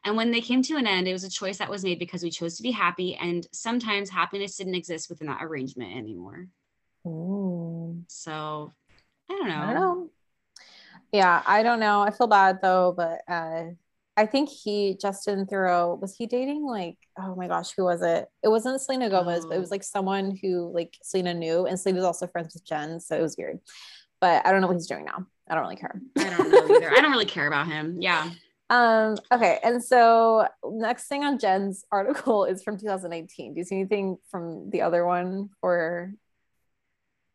And 0.05 0.17
when 0.17 0.31
they 0.31 0.41
came 0.41 0.63
to 0.63 0.77
an 0.77 0.87
end, 0.87 1.09
it 1.09 1.13
was 1.13 1.25
a 1.25 1.31
choice 1.31 1.59
that 1.59 1.71
was 1.71 1.85
made 1.85 1.99
because 1.99 2.23
we 2.23 2.31
chose 2.31 2.57
to 2.57 2.63
be 2.63 2.71
happy. 2.71 3.17
And 3.17 3.47
sometimes 3.53 4.09
happiness 4.09 4.57
didn't 4.57 4.77
exist 4.77 5.09
within 5.09 5.27
that 5.27 5.43
arrangement 5.43 5.97
anymore. 5.97 6.47
Ooh. 7.07 8.03
So 8.07 8.73
I 9.31 9.35
don't 9.35 9.49
know. 9.49 9.61
I 9.61 9.73
don't 9.73 9.75
know. 9.75 10.11
Yeah, 11.13 11.43
I 11.47 11.63
don't 11.63 11.81
know. 11.81 12.01
I 12.01 12.11
feel 12.11 12.27
bad 12.27 12.61
though, 12.63 12.93
but 12.97 13.23
uh 13.29 13.65
I 14.17 14.27
think 14.27 14.49
he 14.49 14.97
Justin 15.01 15.47
Theroux 15.47 16.01
was 16.01 16.15
he 16.17 16.27
dating 16.27 16.65
like 16.65 16.97
oh 17.19 17.35
my 17.35 17.49
gosh 17.49 17.73
who 17.77 17.85
was 17.85 18.03
it? 18.03 18.29
It 18.43 18.49
wasn't 18.49 18.81
Selena 18.81 19.11
Gomez, 19.11 19.45
oh. 19.45 19.49
but 19.49 19.57
it 19.57 19.61
was 19.61 19.71
oh. 19.71 19.75
like 19.75 19.83
someone 19.83 20.39
who 20.41 20.73
like 20.73 20.97
Selena 21.03 21.35
knew, 21.35 21.67
and 21.67 21.79
Selena 21.79 21.99
was 21.99 22.07
also 22.07 22.27
friends 22.27 22.55
with 22.55 22.65
Jen, 22.65 23.01
so 23.01 23.17
it 23.17 23.23
was 23.23 23.37
weird. 23.37 23.59
But 24.21 24.47
I 24.47 24.53
don't 24.53 24.61
know 24.61 24.69
what 24.69 24.75
he's 24.75 24.87
doing 24.87 25.05
now. 25.05 25.27
I 25.49 25.55
don't 25.55 25.65
really 25.65 25.77
care. 25.77 26.01
I 26.17 26.31
don't 26.31 26.51
know 26.51 26.77
either. 26.77 26.91
I 26.91 27.01
don't 27.01 27.11
really 27.11 27.27
care 27.27 27.47
about 27.47 27.67
him. 27.67 28.01
Yeah. 28.01 28.31
Um. 28.71 29.19
Okay. 29.31 29.61
And 29.63 29.85
so 29.85 30.49
next 30.65 31.07
thing 31.07 31.23
on 31.23 31.39
Jen's 31.39 31.85
article 31.93 32.47
is 32.47 32.63
from 32.63 32.79
2018. 32.79 33.53
Do 33.53 33.59
you 33.61 33.65
see 33.65 33.75
anything 33.77 34.17
from 34.31 34.71
the 34.71 34.81
other 34.81 35.05
one 35.05 35.51
or? 35.61 36.15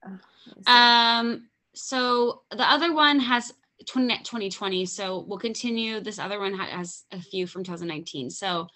Uh, 0.04 0.70
um. 0.70 1.48
So 1.76 2.42
the 2.50 2.70
other 2.70 2.94
one 2.94 3.20
has 3.20 3.54
20, 3.54 3.59
2020. 3.86 4.86
So 4.86 5.26
we'll 5.28 5.40
continue. 5.40 6.00
This 6.00 6.20
other 6.20 6.40
one 6.40 6.54
has 6.58 7.04
a 7.12 7.22
few 7.22 7.48
from 7.48 7.64
2019. 7.64 8.30
So 8.30 8.68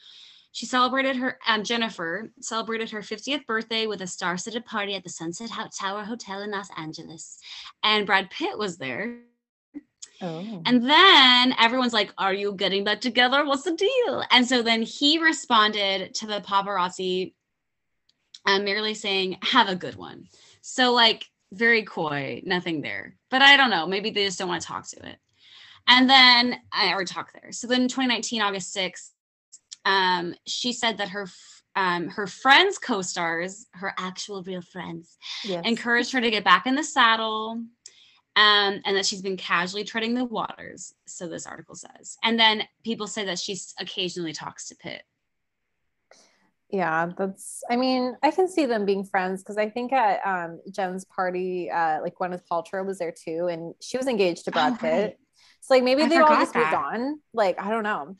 she 0.53 0.67
celebrated 0.67 1.15
her, 1.15 1.39
um, 1.47 1.63
Jennifer 1.63 2.31
celebrated 2.39 2.91
her 2.91 3.01
50th 3.01 3.45
birthday 3.47 3.87
with 3.87 4.01
a 4.01 4.07
star 4.07 4.37
studded 4.37 4.65
party 4.65 4.95
at 4.95 5.03
the 5.03 5.09
Sunset 5.09 5.49
Tower 5.77 6.03
Hotel 6.03 6.41
in 6.41 6.51
Los 6.51 6.69
Angeles. 6.77 7.39
And 7.83 8.05
Brad 8.05 8.29
Pitt 8.29 8.57
was 8.57 8.77
there. 8.77 9.17
Oh. 10.21 10.61
And 10.65 10.87
then 10.87 11.55
everyone's 11.59 11.91
like, 11.91 12.13
Are 12.17 12.33
you 12.33 12.53
getting 12.53 12.83
back 12.83 13.01
together? 13.01 13.45
What's 13.45 13.63
the 13.63 13.75
deal? 13.75 14.23
And 14.31 14.47
so 14.47 14.61
then 14.61 14.83
he 14.83 15.17
responded 15.17 16.13
to 16.15 16.27
the 16.27 16.39
paparazzi, 16.39 17.33
um, 18.45 18.63
merely 18.63 18.93
saying, 18.93 19.39
Have 19.41 19.69
a 19.69 19.75
good 19.75 19.95
one. 19.95 20.27
So, 20.61 20.93
like, 20.93 21.25
very 21.51 21.83
coy, 21.83 22.41
nothing 22.45 22.81
there. 22.81 23.15
But 23.33 23.41
I 23.41 23.57
don't 23.57 23.71
know. 23.71 23.87
Maybe 23.87 24.11
they 24.11 24.25
just 24.25 24.37
don't 24.37 24.47
want 24.47 24.61
to 24.61 24.67
talk 24.67 24.87
to 24.89 25.09
it. 25.09 25.17
And 25.87 26.07
then 26.07 26.55
I 26.71 26.93
or 26.93 27.03
talk 27.03 27.33
there. 27.33 27.51
So 27.51 27.65
then 27.65 27.87
2019, 27.87 28.43
August 28.43 28.75
6th, 28.75 29.09
um, 29.85 30.35
she 30.45 30.71
said 30.71 30.99
that 30.99 31.09
her 31.09 31.27
um, 31.75 32.09
her 32.09 32.27
friends, 32.27 32.77
co-stars, 32.77 33.65
her 33.71 33.91
actual 33.97 34.43
real 34.43 34.61
friends, 34.61 35.17
yes. 35.43 35.65
encouraged 35.65 36.11
her 36.11 36.21
to 36.21 36.29
get 36.29 36.43
back 36.43 36.67
in 36.67 36.75
the 36.75 36.83
saddle. 36.83 37.63
Um, 38.35 38.81
and 38.85 38.95
that 38.95 39.05
she's 39.05 39.21
been 39.21 39.37
casually 39.37 39.83
treading 39.83 40.13
the 40.13 40.25
waters. 40.25 40.93
So 41.07 41.27
this 41.27 41.47
article 41.47 41.75
says. 41.75 42.17
And 42.23 42.39
then 42.39 42.63
people 42.83 43.07
say 43.07 43.25
that 43.25 43.39
she 43.39 43.57
occasionally 43.79 44.33
talks 44.33 44.67
to 44.67 44.75
Pitt 44.75 45.03
yeah 46.73 47.07
that's 47.15 47.63
i 47.69 47.75
mean 47.75 48.17
i 48.23 48.31
can 48.31 48.47
see 48.47 48.65
them 48.65 48.83
being 48.83 49.05
friends 49.05 49.43
because 49.43 49.57
i 49.57 49.69
think 49.69 49.93
at 49.93 50.19
um, 50.25 50.59
jen's 50.71 51.05
party 51.05 51.69
uh, 51.69 52.01
like 52.01 52.15
gwyneth 52.15 52.41
paltrow 52.51 52.85
was 52.85 52.97
there 52.97 53.13
too 53.13 53.47
and 53.47 53.75
she 53.79 53.95
was 53.95 54.07
engaged 54.07 54.43
to 54.45 54.51
brad 54.51 54.73
oh, 54.73 54.77
pitt. 54.77 55.03
Right. 55.03 55.17
so 55.61 55.75
like 55.75 55.83
maybe 55.83 56.01
I 56.01 56.09
they 56.09 56.17
all 56.17 56.27
just 56.29 56.55
moved 56.55 56.73
on 56.73 57.19
like 57.33 57.61
i 57.61 57.69
don't 57.69 57.83
know. 57.83 58.17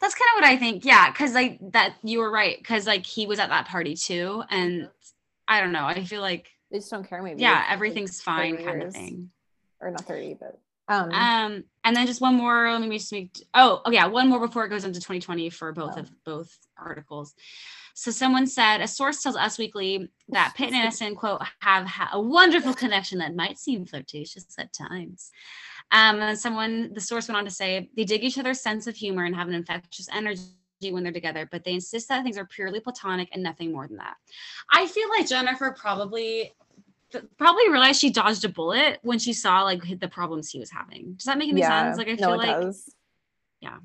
That's 0.00 0.14
kind 0.14 0.28
of 0.34 0.42
what 0.42 0.44
i 0.44 0.56
think 0.56 0.84
yeah 0.84 1.10
because 1.10 1.32
like 1.32 1.58
that 1.72 1.94
you 2.02 2.18
were 2.18 2.30
right 2.30 2.58
because 2.58 2.86
like 2.86 3.06
he 3.06 3.26
was 3.26 3.38
at 3.38 3.48
that 3.48 3.68
party 3.68 3.94
too 3.94 4.42
and 4.50 4.90
i 5.46 5.60
don't 5.60 5.72
know 5.72 5.84
i 5.84 6.04
feel 6.04 6.20
like 6.20 6.50
they 6.70 6.78
just 6.78 6.90
don't 6.90 7.08
care 7.08 7.22
maybe. 7.22 7.40
Yeah 7.40 7.64
everything's 7.70 8.20
fine 8.20 8.62
kind 8.62 8.82
of 8.82 8.92
thing. 8.92 9.30
or 9.80 9.90
not 9.92 10.04
30 10.04 10.36
but 10.40 10.58
um, 10.88 11.10
um 11.12 11.64
and 11.84 11.96
then 11.96 12.06
just 12.06 12.20
one 12.20 12.34
more 12.34 12.70
let 12.72 12.86
me 12.86 12.98
just 12.98 13.12
make 13.12 13.30
oh 13.54 13.80
oh 13.86 13.90
yeah 13.90 14.06
one 14.06 14.28
more 14.28 14.40
before 14.40 14.66
it 14.66 14.68
goes 14.68 14.84
into 14.84 14.98
2020 14.98 15.48
for 15.48 15.72
both 15.72 15.94
oh. 15.96 16.00
of 16.00 16.10
both 16.24 16.58
articles 16.76 17.34
so 17.94 18.10
someone 18.10 18.46
said, 18.46 18.80
a 18.80 18.88
source 18.88 19.22
tells 19.22 19.36
Us 19.36 19.56
Weekly 19.56 20.10
that 20.28 20.52
Pitt 20.56 20.72
and 20.72 20.92
Aniston, 20.92 21.16
quote, 21.16 21.40
have 21.60 21.88
a 22.12 22.20
wonderful 22.20 22.74
connection 22.74 23.18
that 23.18 23.36
might 23.36 23.56
seem 23.56 23.86
flirtatious 23.86 24.46
at 24.58 24.72
times. 24.72 25.30
Um, 25.92 26.20
and 26.20 26.38
someone, 26.38 26.92
the 26.92 27.00
source 27.00 27.28
went 27.28 27.38
on 27.38 27.44
to 27.44 27.50
say, 27.50 27.88
they 27.96 28.04
dig 28.04 28.24
each 28.24 28.36
other's 28.36 28.60
sense 28.60 28.88
of 28.88 28.96
humor 28.96 29.24
and 29.24 29.36
have 29.36 29.46
an 29.46 29.54
infectious 29.54 30.08
energy 30.12 30.42
when 30.90 31.04
they're 31.04 31.12
together, 31.12 31.48
but 31.50 31.62
they 31.62 31.72
insist 31.72 32.08
that 32.08 32.24
things 32.24 32.36
are 32.36 32.44
purely 32.44 32.80
platonic 32.80 33.28
and 33.32 33.42
nothing 33.42 33.72
more 33.72 33.86
than 33.86 33.98
that. 33.98 34.16
I 34.72 34.86
feel 34.86 35.08
like 35.10 35.28
Jennifer 35.28 35.74
probably 35.78 36.52
probably 37.38 37.70
realized 37.70 38.00
she 38.00 38.10
dodged 38.10 38.44
a 38.44 38.48
bullet 38.48 38.98
when 39.02 39.20
she 39.20 39.32
saw 39.32 39.62
like 39.62 40.00
the 40.00 40.08
problems 40.08 40.50
he 40.50 40.58
was 40.58 40.70
having. 40.70 41.14
Does 41.14 41.26
that 41.26 41.38
make 41.38 41.48
any 41.48 41.60
yeah, 41.60 41.84
sense? 41.84 41.98
Like 41.98 42.08
I 42.08 42.16
feel 42.16 42.30
no, 42.30 42.36
like 42.36 42.60
does. 42.60 42.92
yeah. 43.60 43.78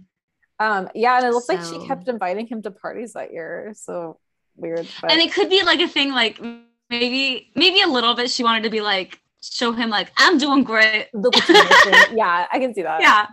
Um, 0.59 0.89
yeah, 0.93 1.17
and 1.17 1.25
it 1.25 1.31
looks 1.31 1.47
so. 1.47 1.55
like 1.55 1.65
she 1.65 1.87
kept 1.87 2.07
inviting 2.07 2.47
him 2.47 2.61
to 2.63 2.71
parties 2.71 3.13
that 3.13 3.31
year. 3.31 3.73
So 3.75 4.19
weird. 4.55 4.87
But... 5.01 5.11
And 5.11 5.21
it 5.21 5.33
could 5.33 5.49
be 5.49 5.63
like 5.63 5.79
a 5.79 5.87
thing, 5.87 6.11
like 6.11 6.41
maybe 6.89 7.51
maybe 7.55 7.81
a 7.81 7.87
little 7.87 8.13
bit. 8.13 8.29
She 8.29 8.43
wanted 8.43 8.63
to 8.63 8.69
be 8.69 8.81
like 8.81 9.19
show 9.41 9.71
him 9.71 9.89
like 9.89 10.11
I'm 10.17 10.37
doing 10.37 10.63
great. 10.63 11.07
yeah, 11.13 12.47
I 12.51 12.59
can 12.59 12.73
see 12.73 12.83
that. 12.83 13.01
Yeah. 13.01 13.27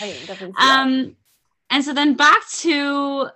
I 0.00 0.12
definitely 0.26 0.54
um, 0.58 1.02
that. 1.02 1.14
and 1.70 1.84
so 1.84 1.94
then 1.94 2.14
back 2.14 2.46
to 2.60 3.28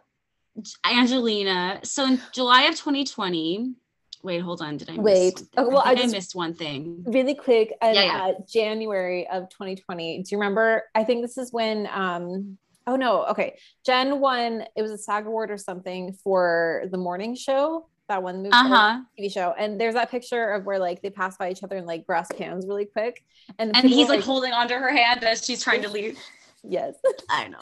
Angelina. 0.84 1.80
So 1.82 2.06
in 2.06 2.20
July 2.32 2.62
of 2.62 2.76
2020. 2.76 3.74
Wait, 4.22 4.40
hold 4.40 4.60
on. 4.60 4.76
Did 4.76 4.90
I 4.90 4.96
wait? 4.96 5.40
Oh, 5.56 5.68
well, 5.68 5.82
I, 5.84 5.90
I, 5.90 5.94
just, 5.94 6.12
missed 6.12 6.34
one 6.34 6.52
thing. 6.52 7.04
Really 7.06 7.34
quick. 7.34 7.72
In, 7.80 7.94
yeah, 7.94 8.02
yeah. 8.02 8.24
Uh, 8.24 8.32
January 8.48 9.28
of 9.28 9.48
2020. 9.50 10.22
Do 10.22 10.28
you 10.28 10.38
remember? 10.38 10.82
I 10.96 11.04
think 11.04 11.22
this 11.22 11.38
is 11.38 11.52
when 11.52 11.88
um 11.92 12.58
oh 12.86 12.96
no, 12.96 13.24
okay. 13.26 13.58
Jen 13.84 14.20
won, 14.20 14.64
it 14.76 14.82
was 14.82 14.90
a 14.90 14.98
SAG 14.98 15.26
award 15.26 15.50
or 15.50 15.58
something 15.58 16.12
for 16.24 16.84
the 16.90 16.98
morning 16.98 17.34
show, 17.34 17.88
that 18.08 18.22
one 18.22 18.38
movie 18.38 18.50
uh-huh. 18.52 19.00
TV 19.18 19.32
show. 19.32 19.54
And 19.58 19.80
there's 19.80 19.94
that 19.94 20.10
picture 20.10 20.50
of 20.50 20.64
where 20.64 20.78
like 20.78 21.02
they 21.02 21.10
pass 21.10 21.36
by 21.36 21.50
each 21.50 21.62
other 21.62 21.76
and 21.76 21.86
like 21.86 22.06
grasp 22.06 22.34
hands 22.34 22.66
really 22.66 22.84
quick. 22.84 23.24
And, 23.58 23.76
and 23.76 23.88
he's 23.88 24.08
like, 24.08 24.18
like 24.18 24.24
holding 24.24 24.52
onto 24.52 24.74
her 24.74 24.90
hand 24.90 25.24
as 25.24 25.44
she's 25.44 25.62
trying 25.62 25.82
to 25.82 25.88
leave. 25.88 26.18
yes. 26.62 26.94
I 27.28 27.48
know. 27.48 27.58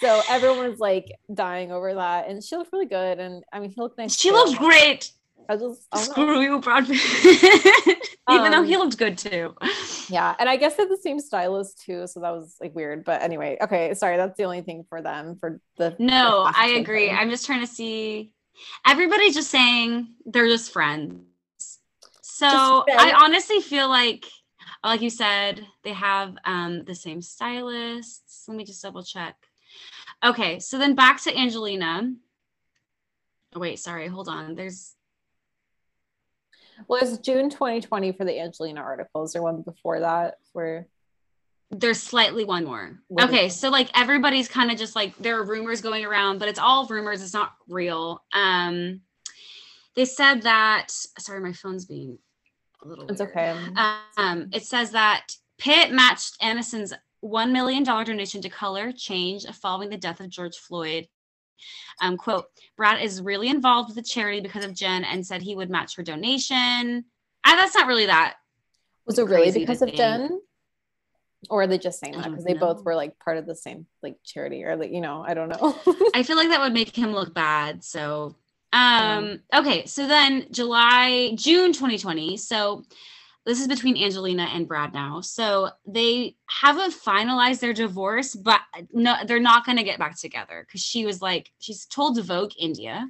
So 0.00 0.20
everyone's 0.28 0.78
like 0.78 1.10
dying 1.32 1.72
over 1.72 1.94
that. 1.94 2.28
And 2.28 2.42
she 2.42 2.56
looked 2.56 2.72
really 2.72 2.86
good. 2.86 3.18
And 3.18 3.44
I 3.52 3.60
mean, 3.60 3.70
he 3.70 3.80
looked 3.80 3.98
nice. 3.98 4.18
She 4.18 4.28
too. 4.28 4.34
looked 4.34 4.58
great. 4.58 5.10
I 5.48 5.56
just 5.56 5.86
I 5.92 6.02
screw 6.02 6.40
you, 6.40 6.60
Brad 6.60 6.86
Pitt. 6.86 6.96
Even 8.28 8.46
um, 8.46 8.50
though 8.50 8.62
he 8.62 8.74
um, 8.74 8.82
looked 8.82 8.98
good 8.98 9.16
too. 9.16 9.54
Yeah, 10.08 10.34
and 10.38 10.48
I 10.48 10.56
guess 10.56 10.74
they're 10.74 10.88
the 10.88 10.96
same 10.96 11.20
stylist 11.20 11.82
too, 11.84 12.06
so 12.06 12.20
that 12.20 12.30
was 12.30 12.56
like 12.60 12.74
weird. 12.74 13.04
But 13.04 13.22
anyway, 13.22 13.56
okay, 13.60 13.94
sorry, 13.94 14.16
that's 14.16 14.36
the 14.36 14.44
only 14.44 14.62
thing 14.62 14.84
for 14.88 15.00
them 15.00 15.36
for 15.36 15.60
the. 15.76 15.94
No, 15.98 16.44
the 16.44 16.52
I 16.56 16.66
agree. 16.78 17.06
Thing. 17.06 17.16
I'm 17.16 17.30
just 17.30 17.46
trying 17.46 17.60
to 17.60 17.66
see. 17.66 18.32
Everybody's 18.86 19.34
just 19.34 19.50
saying 19.50 20.08
they're 20.24 20.48
just 20.48 20.72
friends. 20.72 21.22
So 22.22 22.84
just 22.88 23.00
I 23.00 23.12
honestly 23.24 23.60
feel 23.60 23.88
like, 23.88 24.26
like 24.82 25.02
you 25.02 25.10
said, 25.10 25.64
they 25.84 25.92
have 25.92 26.36
um 26.44 26.84
the 26.84 26.94
same 26.94 27.22
stylists. 27.22 28.44
Let 28.48 28.56
me 28.56 28.64
just 28.64 28.82
double 28.82 29.04
check. 29.04 29.36
Okay, 30.24 30.58
so 30.58 30.78
then 30.78 30.96
back 30.96 31.22
to 31.22 31.36
Angelina. 31.36 32.12
Oh 33.54 33.60
wait, 33.60 33.78
sorry, 33.78 34.08
hold 34.08 34.28
on. 34.28 34.54
There's 34.54 34.95
well, 36.88 37.02
it's 37.02 37.18
June 37.18 37.50
2020 37.50 38.12
for 38.12 38.24
the 38.24 38.38
Angelina 38.40 38.80
articles, 38.80 39.34
or 39.36 39.42
one 39.42 39.62
before 39.62 40.00
that 40.00 40.36
where 40.52 40.86
there's 41.70 42.00
slightly 42.00 42.44
one 42.44 42.64
more. 42.64 43.00
Okay, 43.20 43.48
so 43.48 43.70
like 43.70 43.90
everybody's 43.98 44.48
kind 44.48 44.70
of 44.70 44.78
just 44.78 44.94
like 44.94 45.16
there 45.18 45.38
are 45.38 45.44
rumors 45.44 45.80
going 45.80 46.04
around, 46.04 46.38
but 46.38 46.48
it's 46.48 46.58
all 46.58 46.86
rumors, 46.86 47.22
it's 47.22 47.34
not 47.34 47.54
real. 47.68 48.22
Um 48.32 49.00
they 49.94 50.04
said 50.04 50.42
that 50.42 50.88
sorry, 51.18 51.40
my 51.40 51.52
phone's 51.52 51.84
being 51.86 52.18
a 52.84 52.88
little 52.88 53.08
It's 53.08 53.20
weird. 53.20 53.30
okay. 53.30 53.56
Um 54.16 54.48
it 54.52 54.64
says 54.64 54.92
that 54.92 55.32
Pitt 55.58 55.90
matched 55.90 56.38
Aniston's 56.40 56.92
$1 57.24 57.50
million 57.50 57.82
donation 57.82 58.42
to 58.42 58.48
color 58.48 58.92
change 58.92 59.46
following 59.60 59.88
the 59.88 59.96
death 59.96 60.20
of 60.20 60.28
George 60.28 60.56
Floyd 60.58 61.08
um, 62.00 62.16
quote, 62.16 62.46
Brad 62.76 63.02
is 63.02 63.22
really 63.22 63.48
involved 63.48 63.88
with 63.88 63.96
the 63.96 64.02
charity 64.02 64.40
because 64.40 64.64
of 64.64 64.74
Jen 64.74 65.04
and 65.04 65.26
said 65.26 65.42
he 65.42 65.54
would 65.54 65.70
match 65.70 65.96
her 65.96 66.02
donation. 66.02 67.04
Uh, 67.44 67.56
that's 67.56 67.74
not 67.74 67.86
really 67.86 68.06
that. 68.06 68.36
Was 69.06 69.18
it 69.18 69.26
really 69.26 69.52
because 69.52 69.82
of 69.82 69.92
Jen? 69.92 70.40
Or 71.48 71.62
are 71.62 71.66
they 71.66 71.78
just 71.78 72.00
saying 72.00 72.14
that 72.14 72.24
because 72.24 72.44
they 72.44 72.54
both 72.54 72.84
were 72.84 72.96
like 72.96 73.18
part 73.20 73.36
of 73.36 73.46
the 73.46 73.54
same 73.54 73.86
like 74.02 74.16
charity 74.24 74.64
or 74.64 74.74
like, 74.76 74.90
you 74.90 75.00
know, 75.00 75.24
I 75.26 75.34
don't 75.34 75.48
know. 75.48 75.78
I 76.14 76.22
feel 76.24 76.36
like 76.36 76.48
that 76.48 76.60
would 76.60 76.72
make 76.72 76.96
him 76.96 77.12
look 77.12 77.32
bad. 77.32 77.84
So 77.84 78.34
um 78.72 79.40
okay, 79.54 79.86
so 79.86 80.08
then 80.08 80.46
July, 80.50 81.32
June 81.36 81.72
2020. 81.72 82.36
So 82.36 82.84
this 83.46 83.60
is 83.60 83.68
between 83.68 83.96
Angelina 83.96 84.48
and 84.52 84.66
Brad 84.66 84.92
now. 84.92 85.20
So 85.20 85.70
they 85.86 86.34
haven't 86.46 86.92
finalized 86.92 87.60
their 87.60 87.72
divorce, 87.72 88.34
but 88.34 88.60
no, 88.92 89.14
they're 89.24 89.38
not 89.38 89.64
going 89.64 89.78
to 89.78 89.84
get 89.84 90.00
back 90.00 90.18
together 90.18 90.66
because 90.66 90.80
she 90.82 91.06
was 91.06 91.22
like, 91.22 91.52
she's 91.60 91.86
told 91.86 92.20
Vogue 92.22 92.50
India 92.58 93.08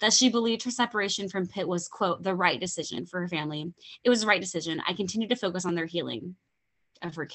that 0.00 0.12
she 0.12 0.28
believed 0.28 0.64
her 0.64 0.70
separation 0.70 1.30
from 1.30 1.46
Pitt 1.46 1.66
was, 1.66 1.88
quote, 1.88 2.22
the 2.22 2.34
right 2.34 2.60
decision 2.60 3.06
for 3.06 3.20
her 3.20 3.28
family. 3.28 3.72
It 4.04 4.10
was 4.10 4.20
the 4.20 4.26
right 4.26 4.40
decision. 4.40 4.82
I 4.86 4.92
continue 4.92 5.28
to 5.28 5.36
focus 5.36 5.64
on 5.64 5.74
their 5.74 5.86
healing 5.86 6.36
of 7.00 7.14
her 7.14 7.26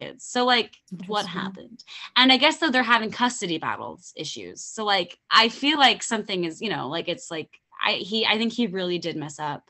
kids. 0.00 0.24
So, 0.24 0.44
like, 0.44 0.76
what 1.08 1.26
happened? 1.26 1.82
And 2.14 2.32
I 2.32 2.36
guess 2.36 2.58
though 2.58 2.70
they're 2.70 2.84
having 2.84 3.10
custody 3.10 3.58
battles 3.58 4.12
issues. 4.16 4.62
So, 4.62 4.84
like, 4.84 5.18
I 5.32 5.48
feel 5.48 5.78
like 5.78 6.04
something 6.04 6.44
is, 6.44 6.62
you 6.62 6.70
know, 6.70 6.88
like 6.88 7.08
it's 7.08 7.28
like, 7.28 7.58
I, 7.84 7.94
he, 7.94 8.24
I 8.24 8.38
think 8.38 8.52
he 8.52 8.68
really 8.68 8.98
did 8.98 9.16
mess 9.16 9.40
up. 9.40 9.68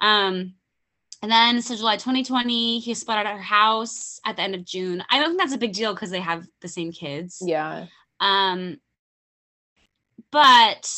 Um, 0.00 0.54
and 1.22 1.30
then 1.30 1.60
so 1.62 1.74
July 1.74 1.96
2020, 1.96 2.78
he 2.78 2.94
split 2.94 3.18
out 3.18 3.26
at 3.26 3.36
her 3.36 3.42
house 3.42 4.20
at 4.24 4.36
the 4.36 4.42
end 4.42 4.54
of 4.54 4.64
June. 4.64 5.02
I 5.10 5.18
don't 5.18 5.30
think 5.30 5.40
that's 5.40 5.54
a 5.54 5.58
big 5.58 5.72
deal 5.72 5.94
because 5.94 6.10
they 6.10 6.20
have 6.20 6.46
the 6.60 6.68
same 6.68 6.92
kids. 6.92 7.42
Yeah. 7.44 7.86
Um, 8.20 8.78
but 10.30 10.90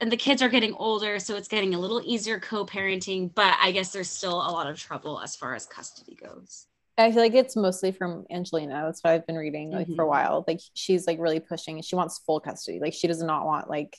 and 0.00 0.10
the 0.10 0.16
kids 0.16 0.40
are 0.40 0.48
getting 0.48 0.74
older, 0.74 1.18
so 1.18 1.36
it's 1.36 1.48
getting 1.48 1.74
a 1.74 1.78
little 1.78 2.00
easier 2.04 2.40
co-parenting, 2.40 3.34
but 3.34 3.54
I 3.60 3.70
guess 3.72 3.92
there's 3.92 4.08
still 4.08 4.36
a 4.36 4.50
lot 4.50 4.66
of 4.66 4.78
trouble 4.78 5.20
as 5.20 5.36
far 5.36 5.54
as 5.54 5.66
custody 5.66 6.14
goes. 6.14 6.66
I 6.96 7.12
feel 7.12 7.22
like 7.22 7.34
it's 7.34 7.56
mostly 7.56 7.92
from 7.92 8.26
Angelina. 8.30 8.82
That's 8.84 9.02
what 9.02 9.12
I've 9.12 9.26
been 9.26 9.36
reading 9.36 9.70
like 9.70 9.86
mm-hmm. 9.86 9.96
for 9.96 10.02
a 10.02 10.04
mm-hmm. 10.04 10.10
while. 10.10 10.44
Like 10.46 10.60
she's 10.74 11.06
like 11.06 11.18
really 11.18 11.40
pushing. 11.40 11.76
And 11.76 11.84
she 11.84 11.96
wants 11.96 12.18
full 12.18 12.40
custody. 12.40 12.78
Like 12.78 12.92
she 12.92 13.06
does 13.06 13.22
not 13.22 13.46
want 13.46 13.70
like 13.70 13.96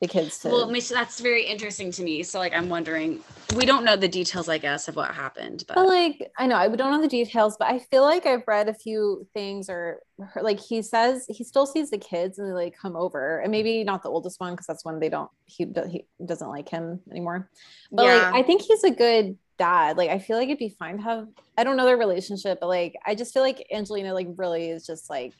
the 0.00 0.08
kids 0.08 0.38
to 0.38 0.48
well 0.48 0.70
that's 0.70 1.20
very 1.20 1.44
interesting 1.44 1.90
to 1.90 2.02
me. 2.02 2.22
So 2.22 2.38
like 2.38 2.54
i'm 2.54 2.68
wondering 2.68 3.20
we 3.56 3.64
don't 3.64 3.84
know 3.84 3.96
the 3.96 4.08
details 4.08 4.48
i 4.48 4.58
guess 4.58 4.88
of 4.88 4.96
what 4.96 5.12
happened 5.12 5.64
but, 5.66 5.74
but 5.74 5.86
like 5.86 6.30
i 6.38 6.46
know 6.46 6.56
i 6.56 6.68
don't 6.68 6.92
know 6.92 7.00
the 7.00 7.08
details 7.08 7.56
but 7.58 7.68
i 7.68 7.78
feel 7.78 8.02
like 8.02 8.26
i've 8.26 8.46
read 8.46 8.68
a 8.68 8.74
few 8.74 9.26
things 9.34 9.68
or 9.68 10.00
like 10.40 10.58
he 10.58 10.82
says 10.82 11.26
he 11.28 11.44
still 11.44 11.66
sees 11.66 11.90
the 11.90 11.98
kids 11.98 12.38
and 12.38 12.48
they 12.48 12.52
like 12.52 12.76
come 12.76 12.96
over. 12.96 13.40
And 13.40 13.50
maybe 13.50 13.84
not 13.84 14.02
the 14.02 14.08
oldest 14.08 14.40
one 14.40 14.52
because 14.52 14.66
that's 14.66 14.84
when 14.84 14.98
they 14.98 15.08
don't 15.08 15.30
he, 15.46 15.66
he 15.88 16.04
doesn't 16.24 16.48
like 16.48 16.68
him 16.68 17.00
anymore. 17.10 17.48
But 17.92 18.04
yeah. 18.04 18.14
like 18.14 18.34
i 18.34 18.42
think 18.42 18.62
he's 18.62 18.84
a 18.84 18.90
good 18.90 19.36
dad. 19.58 19.96
Like 19.96 20.10
i 20.10 20.18
feel 20.18 20.36
like 20.36 20.48
it'd 20.48 20.58
be 20.58 20.74
fine 20.78 20.98
to 20.98 21.02
have 21.02 21.28
i 21.56 21.64
don't 21.64 21.76
know 21.76 21.84
their 21.84 21.96
relationship 21.96 22.60
but 22.60 22.68
like 22.68 22.94
i 23.04 23.14
just 23.14 23.34
feel 23.34 23.42
like 23.42 23.66
angelina 23.72 24.14
like 24.14 24.28
really 24.36 24.70
is 24.70 24.86
just 24.86 25.10
like 25.10 25.34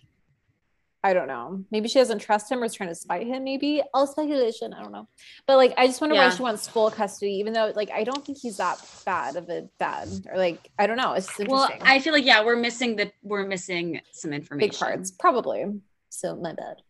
I 1.04 1.12
don't 1.12 1.28
know. 1.28 1.64
Maybe 1.70 1.88
she 1.88 2.00
doesn't 2.00 2.18
trust 2.18 2.50
him 2.50 2.60
or 2.60 2.64
is 2.64 2.74
trying 2.74 2.88
to 2.88 2.94
spite 2.94 3.26
him. 3.26 3.44
Maybe 3.44 3.82
all 3.94 4.06
speculation. 4.06 4.74
I 4.74 4.82
don't 4.82 4.90
know. 4.90 5.08
But 5.46 5.56
like, 5.56 5.74
I 5.76 5.86
just 5.86 6.00
wonder 6.00 6.16
yeah. 6.16 6.28
why 6.28 6.34
she 6.34 6.42
wants 6.42 6.66
full 6.66 6.90
custody, 6.90 7.34
even 7.34 7.52
though 7.52 7.72
like 7.76 7.90
I 7.92 8.02
don't 8.02 8.24
think 8.26 8.38
he's 8.38 8.56
that 8.56 8.84
bad 9.06 9.36
of 9.36 9.48
a 9.48 9.68
bad 9.78 10.08
or 10.30 10.36
like 10.36 10.70
I 10.78 10.88
don't 10.88 10.96
know. 10.96 11.12
It's 11.12 11.26
just 11.26 11.40
interesting. 11.40 11.78
Well, 11.78 11.88
I 11.88 12.00
feel 12.00 12.12
like 12.12 12.24
yeah, 12.24 12.44
we're 12.44 12.56
missing 12.56 12.96
the 12.96 13.12
we're 13.22 13.46
missing 13.46 14.00
some 14.12 14.32
information. 14.32 14.70
Big 14.70 14.78
parts, 14.78 15.12
probably. 15.12 15.66
So 16.08 16.34
my 16.34 16.54
bad. 16.54 16.82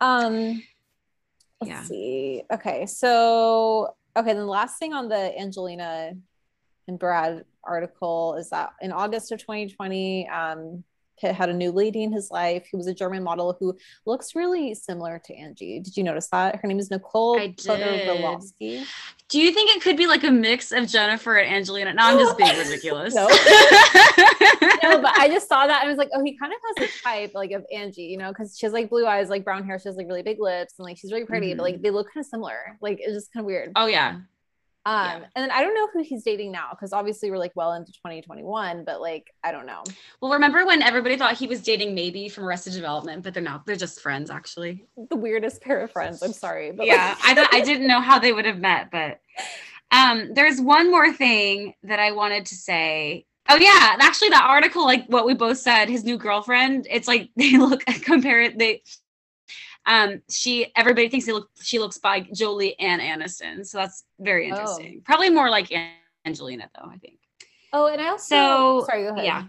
Um, 0.00 0.62
let's 1.60 1.70
yeah. 1.70 1.82
see. 1.82 2.42
Okay, 2.52 2.86
so 2.86 3.94
okay, 4.16 4.34
then 4.34 4.38
the 4.38 4.44
last 4.46 4.78
thing 4.78 4.92
on 4.92 5.08
the 5.08 5.36
Angelina 5.36 6.12
and 6.86 6.98
Brad 6.98 7.44
article 7.64 8.36
is 8.36 8.50
that 8.50 8.72
in 8.80 8.92
August 8.92 9.32
of 9.32 9.40
2020, 9.40 10.28
um, 10.28 10.84
had 11.20 11.48
a 11.48 11.54
new 11.54 11.70
lady 11.70 12.02
in 12.02 12.12
his 12.12 12.30
life 12.30 12.66
who 12.70 12.78
was 12.78 12.86
a 12.86 12.94
German 12.94 13.22
model 13.22 13.56
who 13.58 13.76
looks 14.06 14.34
really 14.34 14.74
similar 14.74 15.20
to 15.24 15.34
Angie. 15.34 15.80
Did 15.80 15.96
you 15.96 16.04
notice 16.04 16.28
that? 16.28 16.56
Her 16.56 16.68
name 16.68 16.78
is 16.78 16.90
Nicole 16.90 17.38
Podorowski. 17.38 18.84
Do 19.28 19.38
you 19.38 19.52
think 19.52 19.76
it 19.76 19.82
could 19.82 19.96
be 19.96 20.06
like 20.06 20.24
a 20.24 20.30
mix 20.30 20.72
of 20.72 20.88
Jennifer 20.88 21.36
and 21.36 21.54
Angelina? 21.54 21.92
No, 21.92 22.02
I'm 22.02 22.18
just 22.18 22.38
being 22.38 22.56
ridiculous. 22.58 23.14
no. 23.14 23.26
no, 24.82 25.02
but 25.02 25.18
I 25.18 25.28
just 25.30 25.48
saw 25.48 25.66
that 25.66 25.80
and 25.82 25.88
I 25.88 25.88
was 25.88 25.98
like, 25.98 26.08
oh, 26.14 26.24
he 26.24 26.36
kind 26.38 26.52
of 26.52 26.58
has 26.78 26.88
a 26.88 27.02
type 27.02 27.32
like 27.34 27.52
of 27.52 27.64
Angie, 27.72 28.04
you 28.04 28.16
know, 28.16 28.28
because 28.28 28.56
she 28.58 28.64
has 28.64 28.72
like 28.72 28.88
blue 28.88 29.06
eyes, 29.06 29.28
like 29.28 29.44
brown 29.44 29.64
hair. 29.64 29.78
She 29.78 29.88
has 29.88 29.96
like 29.96 30.06
really 30.06 30.22
big 30.22 30.40
lips 30.40 30.74
and 30.78 30.84
like 30.84 30.96
she's 30.96 31.12
really 31.12 31.26
pretty, 31.26 31.48
mm-hmm. 31.48 31.58
but 31.58 31.64
like 31.64 31.82
they 31.82 31.90
look 31.90 32.06
kind 32.12 32.24
of 32.24 32.28
similar. 32.28 32.78
Like 32.80 32.98
it's 33.00 33.12
just 33.12 33.32
kind 33.32 33.42
of 33.42 33.46
weird. 33.46 33.72
Oh 33.76 33.86
yeah. 33.86 34.20
Um, 34.88 35.20
yeah. 35.20 35.26
and 35.36 35.42
then 35.42 35.50
I 35.50 35.60
don't 35.62 35.74
know 35.74 35.86
who 35.92 36.02
he's 36.02 36.22
dating 36.22 36.50
now 36.50 36.68
because 36.70 36.94
obviously 36.94 37.30
we're 37.30 37.36
like 37.36 37.52
well 37.54 37.74
into 37.74 37.92
2021, 37.92 38.84
but 38.84 39.02
like 39.02 39.34
I 39.44 39.52
don't 39.52 39.66
know. 39.66 39.82
Well, 40.22 40.32
remember 40.32 40.64
when 40.64 40.80
everybody 40.82 41.16
thought 41.18 41.36
he 41.36 41.46
was 41.46 41.60
dating 41.60 41.94
maybe 41.94 42.30
from 42.30 42.44
Arrested 42.44 42.72
Development, 42.72 43.22
but 43.22 43.34
they're 43.34 43.42
not. 43.42 43.66
They're 43.66 43.76
just 43.76 44.00
friends, 44.00 44.30
actually. 44.30 44.86
The 45.10 45.16
weirdest 45.16 45.60
pair 45.60 45.80
of 45.80 45.92
friends. 45.92 46.22
I'm 46.22 46.32
sorry, 46.32 46.72
but 46.72 46.86
yeah, 46.86 47.16
like- 47.20 47.24
I 47.24 47.34
th- 47.34 47.48
I 47.52 47.60
didn't 47.64 47.86
know 47.86 48.00
how 48.00 48.18
they 48.18 48.32
would 48.32 48.46
have 48.46 48.60
met, 48.60 48.90
but 48.90 49.20
um, 49.90 50.32
there's 50.32 50.58
one 50.58 50.90
more 50.90 51.12
thing 51.12 51.74
that 51.82 51.98
I 51.98 52.12
wanted 52.12 52.46
to 52.46 52.54
say. 52.54 53.26
Oh 53.50 53.56
yeah, 53.56 53.96
actually, 54.00 54.30
that 54.30 54.46
article, 54.48 54.84
like 54.86 55.06
what 55.08 55.26
we 55.26 55.34
both 55.34 55.58
said, 55.58 55.90
his 55.90 56.02
new 56.02 56.16
girlfriend. 56.16 56.86
It's 56.90 57.08
like 57.08 57.28
they 57.36 57.58
look 57.58 57.84
compare 58.02 58.40
it. 58.40 58.58
They 58.58 58.82
um, 59.88 60.22
she 60.30 60.70
everybody 60.76 61.08
thinks 61.08 61.26
they 61.26 61.32
look 61.32 61.48
she 61.60 61.78
looks 61.78 61.98
like 62.04 62.30
Jolie 62.32 62.78
and 62.78 63.00
Aniston, 63.00 63.66
so 63.66 63.78
that's 63.78 64.04
very 64.20 64.44
oh. 64.44 64.54
interesting. 64.54 64.98
Oh. 64.98 65.02
Probably 65.04 65.30
more 65.30 65.50
like 65.50 65.72
Angelina 66.24 66.70
though, 66.76 66.88
I 66.88 66.98
think. 66.98 67.18
Oh, 67.72 67.86
and 67.86 68.00
I 68.00 68.08
also 68.08 68.28
so, 68.28 68.86
sorry, 68.86 69.04
go 69.04 69.14
ahead. 69.14 69.24
Yeah. 69.24 69.44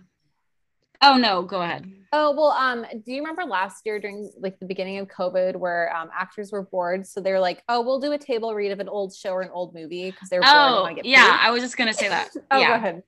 Oh 1.01 1.17
no, 1.17 1.43
go 1.43 1.61
ahead. 1.61 1.91
Oh 2.11 2.31
well, 2.31 2.51
um, 2.51 2.85
do 3.05 3.11
you 3.11 3.19
remember 3.19 3.43
last 3.43 3.85
year 3.85 3.99
during 3.99 4.31
like 4.39 4.59
the 4.59 4.65
beginning 4.65 4.97
of 4.99 5.07
COVID 5.07 5.57
where 5.57 5.95
um 5.95 6.09
actors 6.13 6.51
were 6.51 6.63
bored, 6.63 7.05
so 7.05 7.19
they 7.21 7.31
were 7.33 7.39
like, 7.39 7.61
"Oh, 7.67 7.81
we'll 7.81 7.99
do 7.99 8.13
a 8.13 8.17
table 8.17 8.55
read 8.55 8.71
of 8.71 8.79
an 8.79 8.89
old 8.89 9.13
show 9.13 9.31
or 9.31 9.41
an 9.41 9.49
old 9.51 9.73
movie" 9.73 10.09
because 10.09 10.29
they 10.29 10.39
were 10.39 10.45
oh, 10.47 10.87
bored. 10.87 11.01
yeah, 11.03 11.37
I 11.39 11.51
was 11.51 11.61
just 11.61 11.77
gonna 11.77 11.93
say 11.93 12.07
that. 12.07 12.29
oh, 12.51 12.57
yeah. 12.57 12.67
go 12.69 12.73
ahead. 12.75 13.03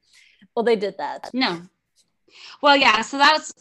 Well, 0.56 0.64
they 0.64 0.76
did 0.76 0.98
that. 0.98 1.30
No. 1.34 1.62
Well, 2.62 2.76
yeah. 2.76 3.02
So 3.02 3.18
that's 3.18 3.54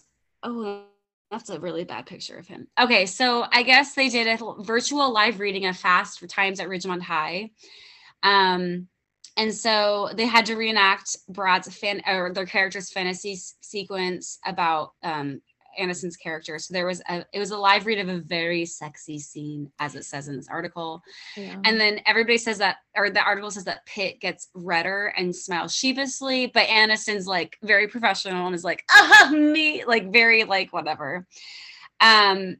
oh, 0.42 0.84
that's 1.30 1.50
a 1.50 1.60
really 1.60 1.84
bad 1.84 2.06
picture 2.06 2.36
of 2.36 2.46
him. 2.48 2.66
Okay, 2.78 3.06
so 3.06 3.46
I 3.52 3.62
guess 3.62 3.94
they 3.94 4.08
did 4.08 4.26
a 4.26 4.62
virtual 4.62 5.12
live 5.12 5.38
reading 5.38 5.66
of 5.66 5.76
Fast 5.76 6.18
for 6.18 6.26
Times 6.26 6.60
at 6.60 6.68
Ridgemont 6.68 7.02
High. 7.02 7.50
Um, 8.22 8.88
and 9.36 9.54
so 9.54 10.10
they 10.14 10.26
had 10.26 10.46
to 10.46 10.56
reenact 10.56 11.16
Brad's 11.28 11.74
fan 11.74 12.02
or 12.06 12.32
their 12.32 12.46
character's 12.46 12.90
fantasy 12.90 13.38
sequence 13.60 14.38
about 14.44 14.92
um, 15.02 15.40
Aniston's 15.80 16.16
character. 16.16 16.58
So 16.58 16.74
there 16.74 16.86
was 16.86 17.02
a 17.08 17.24
it 17.32 17.38
was 17.38 17.50
a 17.50 17.56
live 17.56 17.86
read 17.86 17.98
of 17.98 18.08
a 18.08 18.20
very 18.20 18.64
sexy 18.64 19.18
scene, 19.18 19.70
as 19.78 19.94
it 19.94 20.04
says 20.04 20.28
in 20.28 20.36
this 20.36 20.48
article. 20.48 21.02
Yeah. 21.36 21.56
And 21.64 21.80
then 21.80 22.00
everybody 22.06 22.38
says 22.38 22.58
that, 22.58 22.76
or 22.96 23.10
the 23.10 23.22
article 23.22 23.50
says 23.50 23.64
that 23.64 23.86
Pitt 23.86 24.20
gets 24.20 24.48
redder 24.54 25.12
and 25.16 25.34
smiles 25.34 25.74
sheepishly, 25.74 26.46
but 26.46 26.66
Aniston's 26.68 27.26
like 27.26 27.58
very 27.62 27.88
professional 27.88 28.46
and 28.46 28.54
is 28.54 28.64
like, 28.64 28.84
ah, 28.90 29.30
me, 29.32 29.84
like 29.84 30.12
very 30.12 30.44
like 30.44 30.72
whatever. 30.72 31.26
Um, 32.00 32.56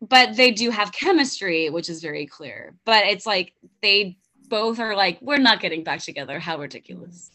but 0.00 0.36
they 0.36 0.50
do 0.50 0.70
have 0.70 0.92
chemistry, 0.92 1.70
which 1.70 1.88
is 1.88 2.02
very 2.02 2.26
clear. 2.26 2.74
But 2.84 3.06
it's 3.06 3.26
like 3.26 3.54
they 3.82 4.18
both 4.48 4.78
are 4.78 4.94
like, 4.94 5.18
we're 5.20 5.38
not 5.38 5.60
getting 5.60 5.84
back 5.84 6.00
together. 6.00 6.38
How 6.38 6.58
ridiculous. 6.58 7.30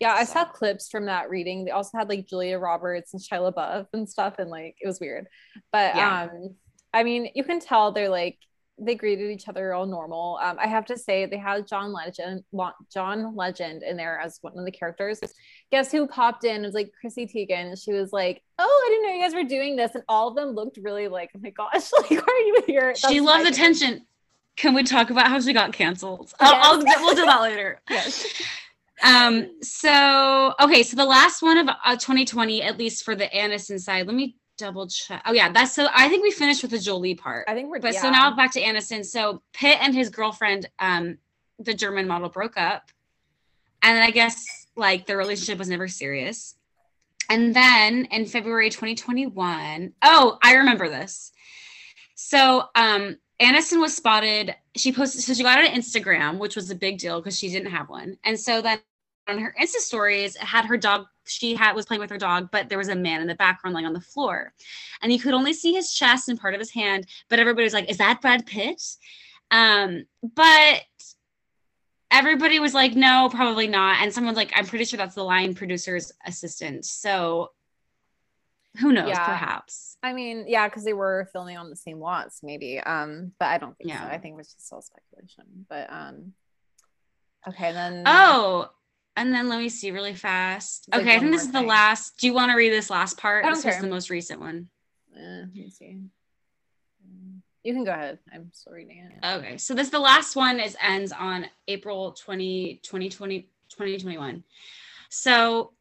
Yeah, 0.00 0.12
I 0.12 0.24
saw 0.24 0.44
clips 0.44 0.88
from 0.88 1.06
that 1.06 1.30
reading. 1.30 1.64
They 1.64 1.70
also 1.70 1.98
had 1.98 2.08
like 2.08 2.26
Julia 2.26 2.58
Roberts 2.58 3.12
and 3.12 3.22
Shia 3.22 3.52
LaBeouf 3.52 3.86
and 3.92 4.08
stuff, 4.08 4.34
and 4.38 4.50
like 4.50 4.76
it 4.80 4.86
was 4.86 5.00
weird. 5.00 5.26
But 5.72 5.94
yeah. 5.96 6.28
um, 6.32 6.54
I 6.92 7.02
mean, 7.02 7.30
you 7.34 7.44
can 7.44 7.60
tell 7.60 7.92
they're 7.92 8.08
like 8.08 8.38
they 8.78 8.94
greeted 8.94 9.30
each 9.30 9.48
other 9.48 9.72
all 9.72 9.86
normal. 9.86 10.38
Um, 10.42 10.56
I 10.58 10.66
have 10.66 10.84
to 10.86 10.98
say 10.98 11.26
they 11.26 11.38
had 11.38 11.66
John 11.66 11.92
Legend, 11.92 12.42
John 12.92 13.36
Legend 13.36 13.82
in 13.82 13.96
there 13.96 14.18
as 14.18 14.38
one 14.40 14.58
of 14.58 14.64
the 14.64 14.72
characters. 14.72 15.20
Guess 15.70 15.92
who 15.92 16.06
popped 16.08 16.44
in? 16.44 16.62
It 16.62 16.66
was 16.66 16.74
like 16.74 16.92
Chrissy 17.00 17.26
Teigen. 17.26 17.68
and 17.68 17.78
She 17.78 17.92
was 17.92 18.12
like, 18.12 18.42
"Oh, 18.58 18.84
I 18.86 18.90
didn't 18.90 19.06
know 19.06 19.14
you 19.14 19.22
guys 19.22 19.34
were 19.34 19.48
doing 19.48 19.76
this," 19.76 19.94
and 19.94 20.02
all 20.08 20.28
of 20.28 20.34
them 20.34 20.50
looked 20.50 20.78
really 20.82 21.08
like, 21.08 21.30
"Oh 21.36 21.40
my 21.40 21.50
gosh, 21.50 21.90
like, 21.98 22.10
are 22.12 22.38
you 22.38 22.62
here?" 22.66 22.88
That's 22.88 23.08
she 23.08 23.20
loves 23.20 23.48
attention. 23.48 24.06
Can 24.56 24.74
we 24.74 24.84
talk 24.84 25.10
about 25.10 25.28
how 25.28 25.40
she 25.40 25.52
got 25.52 25.72
canceled? 25.72 26.32
Yes. 26.40 26.50
I'll, 26.54 26.78
I'll, 26.78 27.02
we'll 27.02 27.14
do 27.14 27.26
that 27.26 27.40
later. 27.42 27.80
yes. 27.90 28.24
Um, 29.02 29.60
so 29.62 30.54
okay, 30.60 30.82
so 30.82 30.96
the 30.96 31.04
last 31.04 31.42
one 31.42 31.58
of 31.58 31.68
uh, 31.68 31.96
2020, 31.96 32.62
at 32.62 32.78
least 32.78 33.04
for 33.04 33.14
the 33.14 33.26
Aniston 33.26 33.80
side, 33.80 34.06
let 34.06 34.14
me 34.14 34.36
double 34.56 34.86
check. 34.86 35.22
Oh 35.26 35.32
yeah, 35.32 35.50
that's 35.50 35.72
so 35.72 35.88
I 35.92 36.08
think 36.08 36.22
we 36.22 36.30
finished 36.30 36.62
with 36.62 36.70
the 36.70 36.78
Jolie 36.78 37.14
part. 37.14 37.46
I 37.48 37.54
think 37.54 37.70
we're 37.70 37.80
but 37.80 37.94
yeah. 37.94 38.02
so 38.02 38.10
now 38.10 38.34
back 38.36 38.52
to 38.52 38.62
Aniston. 38.62 39.04
So 39.04 39.42
Pitt 39.52 39.78
and 39.80 39.94
his 39.94 40.10
girlfriend, 40.10 40.68
um, 40.78 41.18
the 41.58 41.74
German 41.74 42.06
model 42.06 42.28
broke 42.28 42.56
up. 42.56 42.90
And 43.82 43.98
I 43.98 44.10
guess 44.10 44.66
like 44.76 45.06
their 45.06 45.18
relationship 45.18 45.58
was 45.58 45.68
never 45.68 45.88
serious. 45.88 46.56
And 47.28 47.54
then 47.54 48.06
in 48.06 48.26
February 48.26 48.70
2021, 48.70 49.92
oh, 50.02 50.38
I 50.42 50.54
remember 50.54 50.88
this. 50.88 51.32
So 52.14 52.64
um 52.74 53.18
Aniston 53.40 53.80
was 53.80 53.96
spotted. 53.96 54.54
She 54.76 54.92
posted, 54.92 55.22
so 55.22 55.34
she 55.34 55.42
got 55.42 55.58
on 55.58 55.66
Instagram, 55.66 56.38
which 56.38 56.56
was 56.56 56.70
a 56.70 56.74
big 56.74 56.98
deal 56.98 57.20
because 57.20 57.38
she 57.38 57.48
didn't 57.48 57.70
have 57.70 57.88
one. 57.88 58.16
And 58.24 58.38
so 58.38 58.62
then 58.62 58.78
on 59.28 59.38
her 59.38 59.54
Insta 59.60 59.76
stories, 59.76 60.36
had 60.36 60.64
her 60.66 60.76
dog. 60.76 61.06
She 61.26 61.54
had 61.54 61.74
was 61.74 61.86
playing 61.86 62.00
with 62.00 62.10
her 62.10 62.18
dog, 62.18 62.50
but 62.52 62.68
there 62.68 62.78
was 62.78 62.88
a 62.88 62.94
man 62.94 63.22
in 63.22 63.26
the 63.26 63.34
background 63.34 63.74
lying 63.74 63.86
on 63.86 63.94
the 63.94 64.00
floor, 64.00 64.52
and 65.00 65.12
you 65.12 65.18
could 65.18 65.32
only 65.32 65.54
see 65.54 65.72
his 65.72 65.92
chest 65.92 66.28
and 66.28 66.38
part 66.38 66.54
of 66.54 66.60
his 66.60 66.70
hand. 66.70 67.06
But 67.30 67.38
everybody 67.38 67.64
was 67.64 67.72
like, 67.72 67.90
"Is 67.90 67.98
that 67.98 68.20
Brad 68.20 68.46
Pitt?" 68.46 68.82
Um, 69.50 70.04
but 70.22 70.84
everybody 72.14 72.60
was 72.60 72.74
like, 72.74 72.94
no, 72.94 73.28
probably 73.30 73.66
not. 73.66 74.00
And 74.00 74.12
someone's 74.12 74.36
like, 74.36 74.52
I'm 74.54 74.66
pretty 74.66 74.84
sure 74.84 74.96
that's 74.96 75.16
the 75.16 75.24
line 75.24 75.54
producer's 75.54 76.12
assistant. 76.26 76.84
So 76.84 77.50
who 78.78 78.92
knows? 78.92 79.08
Yeah. 79.08 79.24
Perhaps. 79.24 79.96
I 80.02 80.12
mean, 80.12 80.46
yeah, 80.48 80.68
because 80.68 80.84
they 80.84 80.92
were 80.92 81.28
filming 81.32 81.56
on 81.56 81.70
the 81.70 81.76
same 81.76 82.00
lots, 82.00 82.42
maybe. 82.42 82.80
Um, 82.80 83.32
but 83.38 83.46
I 83.46 83.58
don't 83.58 83.76
think 83.78 83.90
yeah. 83.90 84.00
so. 84.00 84.06
I 84.06 84.18
think 84.18 84.34
it 84.34 84.36
was 84.36 84.52
just 84.52 84.72
all 84.72 84.82
speculation. 84.82 85.66
But 85.68 85.92
um, 85.92 86.32
okay, 87.48 87.72
then. 87.72 88.02
Oh, 88.06 88.70
and 89.16 89.32
then 89.32 89.48
let 89.48 89.60
me 89.60 89.68
see 89.68 89.92
really 89.92 90.14
fast. 90.14 90.88
Like 90.90 91.02
okay, 91.02 91.16
I 91.16 91.18
think 91.20 91.30
this 91.30 91.42
is 91.42 91.50
thing. 91.50 91.62
the 91.62 91.68
last. 91.68 92.18
Do 92.18 92.26
you 92.26 92.34
want 92.34 92.50
to 92.50 92.56
read 92.56 92.72
this 92.72 92.90
last 92.90 93.16
part? 93.16 93.44
This 93.44 93.62
care. 93.62 93.74
was 93.74 93.82
the 93.82 93.88
most 93.88 94.10
recent 94.10 94.40
one. 94.40 94.68
Uh, 95.16 95.40
let 95.40 95.54
me 95.54 95.70
see. 95.70 95.98
You 97.62 97.72
can 97.72 97.84
go 97.84 97.92
ahead. 97.92 98.18
I'm 98.32 98.50
still 98.52 98.74
reading 98.74 99.08
it. 99.22 99.26
Okay. 99.26 99.56
So 99.56 99.74
this 99.74 99.88
the 99.88 99.98
last 100.00 100.36
one 100.36 100.58
is 100.60 100.76
ends 100.82 101.12
on 101.12 101.46
April 101.68 102.12
20, 102.12 102.80
2020, 102.82 103.42
2021. 103.70 104.44
So 105.08 105.73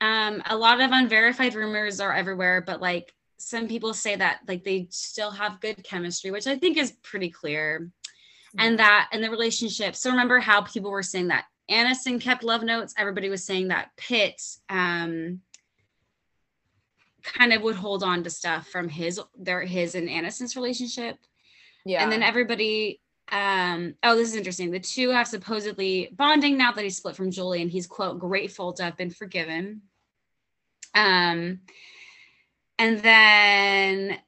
um 0.00 0.42
a 0.48 0.56
lot 0.56 0.80
of 0.80 0.90
unverified 0.92 1.54
rumors 1.54 2.00
are 2.00 2.14
everywhere, 2.14 2.62
but 2.66 2.80
like 2.80 3.12
some 3.38 3.68
people 3.68 3.94
say 3.94 4.16
that 4.16 4.40
like 4.46 4.64
they 4.64 4.88
still 4.90 5.30
have 5.30 5.60
good 5.60 5.82
chemistry, 5.84 6.30
which 6.30 6.46
I 6.46 6.56
think 6.56 6.76
is 6.76 6.92
pretty 7.02 7.30
clear. 7.30 7.90
Mm-hmm. 8.56 8.60
And 8.60 8.78
that 8.78 9.08
and 9.12 9.22
the 9.22 9.30
relationship. 9.30 9.94
So 9.96 10.10
remember 10.10 10.40
how 10.40 10.62
people 10.62 10.90
were 10.90 11.02
saying 11.02 11.28
that 11.28 11.46
Aniston 11.70 12.20
kept 12.20 12.42
love 12.42 12.62
notes. 12.62 12.94
Everybody 12.96 13.28
was 13.28 13.44
saying 13.44 13.68
that 13.68 13.90
Pitt 13.96 14.40
um 14.68 15.40
kind 17.22 17.52
of 17.52 17.62
would 17.62 17.76
hold 17.76 18.02
on 18.02 18.24
to 18.24 18.30
stuff 18.30 18.68
from 18.68 18.88
his 18.88 19.20
their 19.36 19.62
his 19.62 19.94
and 19.94 20.08
Aniston's 20.08 20.56
relationship. 20.56 21.16
Yeah. 21.84 22.02
And 22.02 22.10
then 22.10 22.22
everybody 22.22 23.00
um 23.30 23.94
oh 24.02 24.16
this 24.16 24.30
is 24.30 24.36
interesting. 24.36 24.70
The 24.70 24.80
two 24.80 25.10
have 25.10 25.28
supposedly 25.28 26.10
bonding 26.12 26.56
now 26.56 26.72
that 26.72 26.82
he's 26.82 26.96
split 26.96 27.16
from 27.16 27.30
Jolie 27.30 27.62
and 27.62 27.70
he's 27.70 27.86
quote 27.86 28.18
grateful 28.18 28.72
to 28.74 28.82
have 28.82 28.96
been 28.96 29.10
forgiven. 29.10 29.82
Um 30.94 31.60
and 32.78 33.00
then 33.00 34.18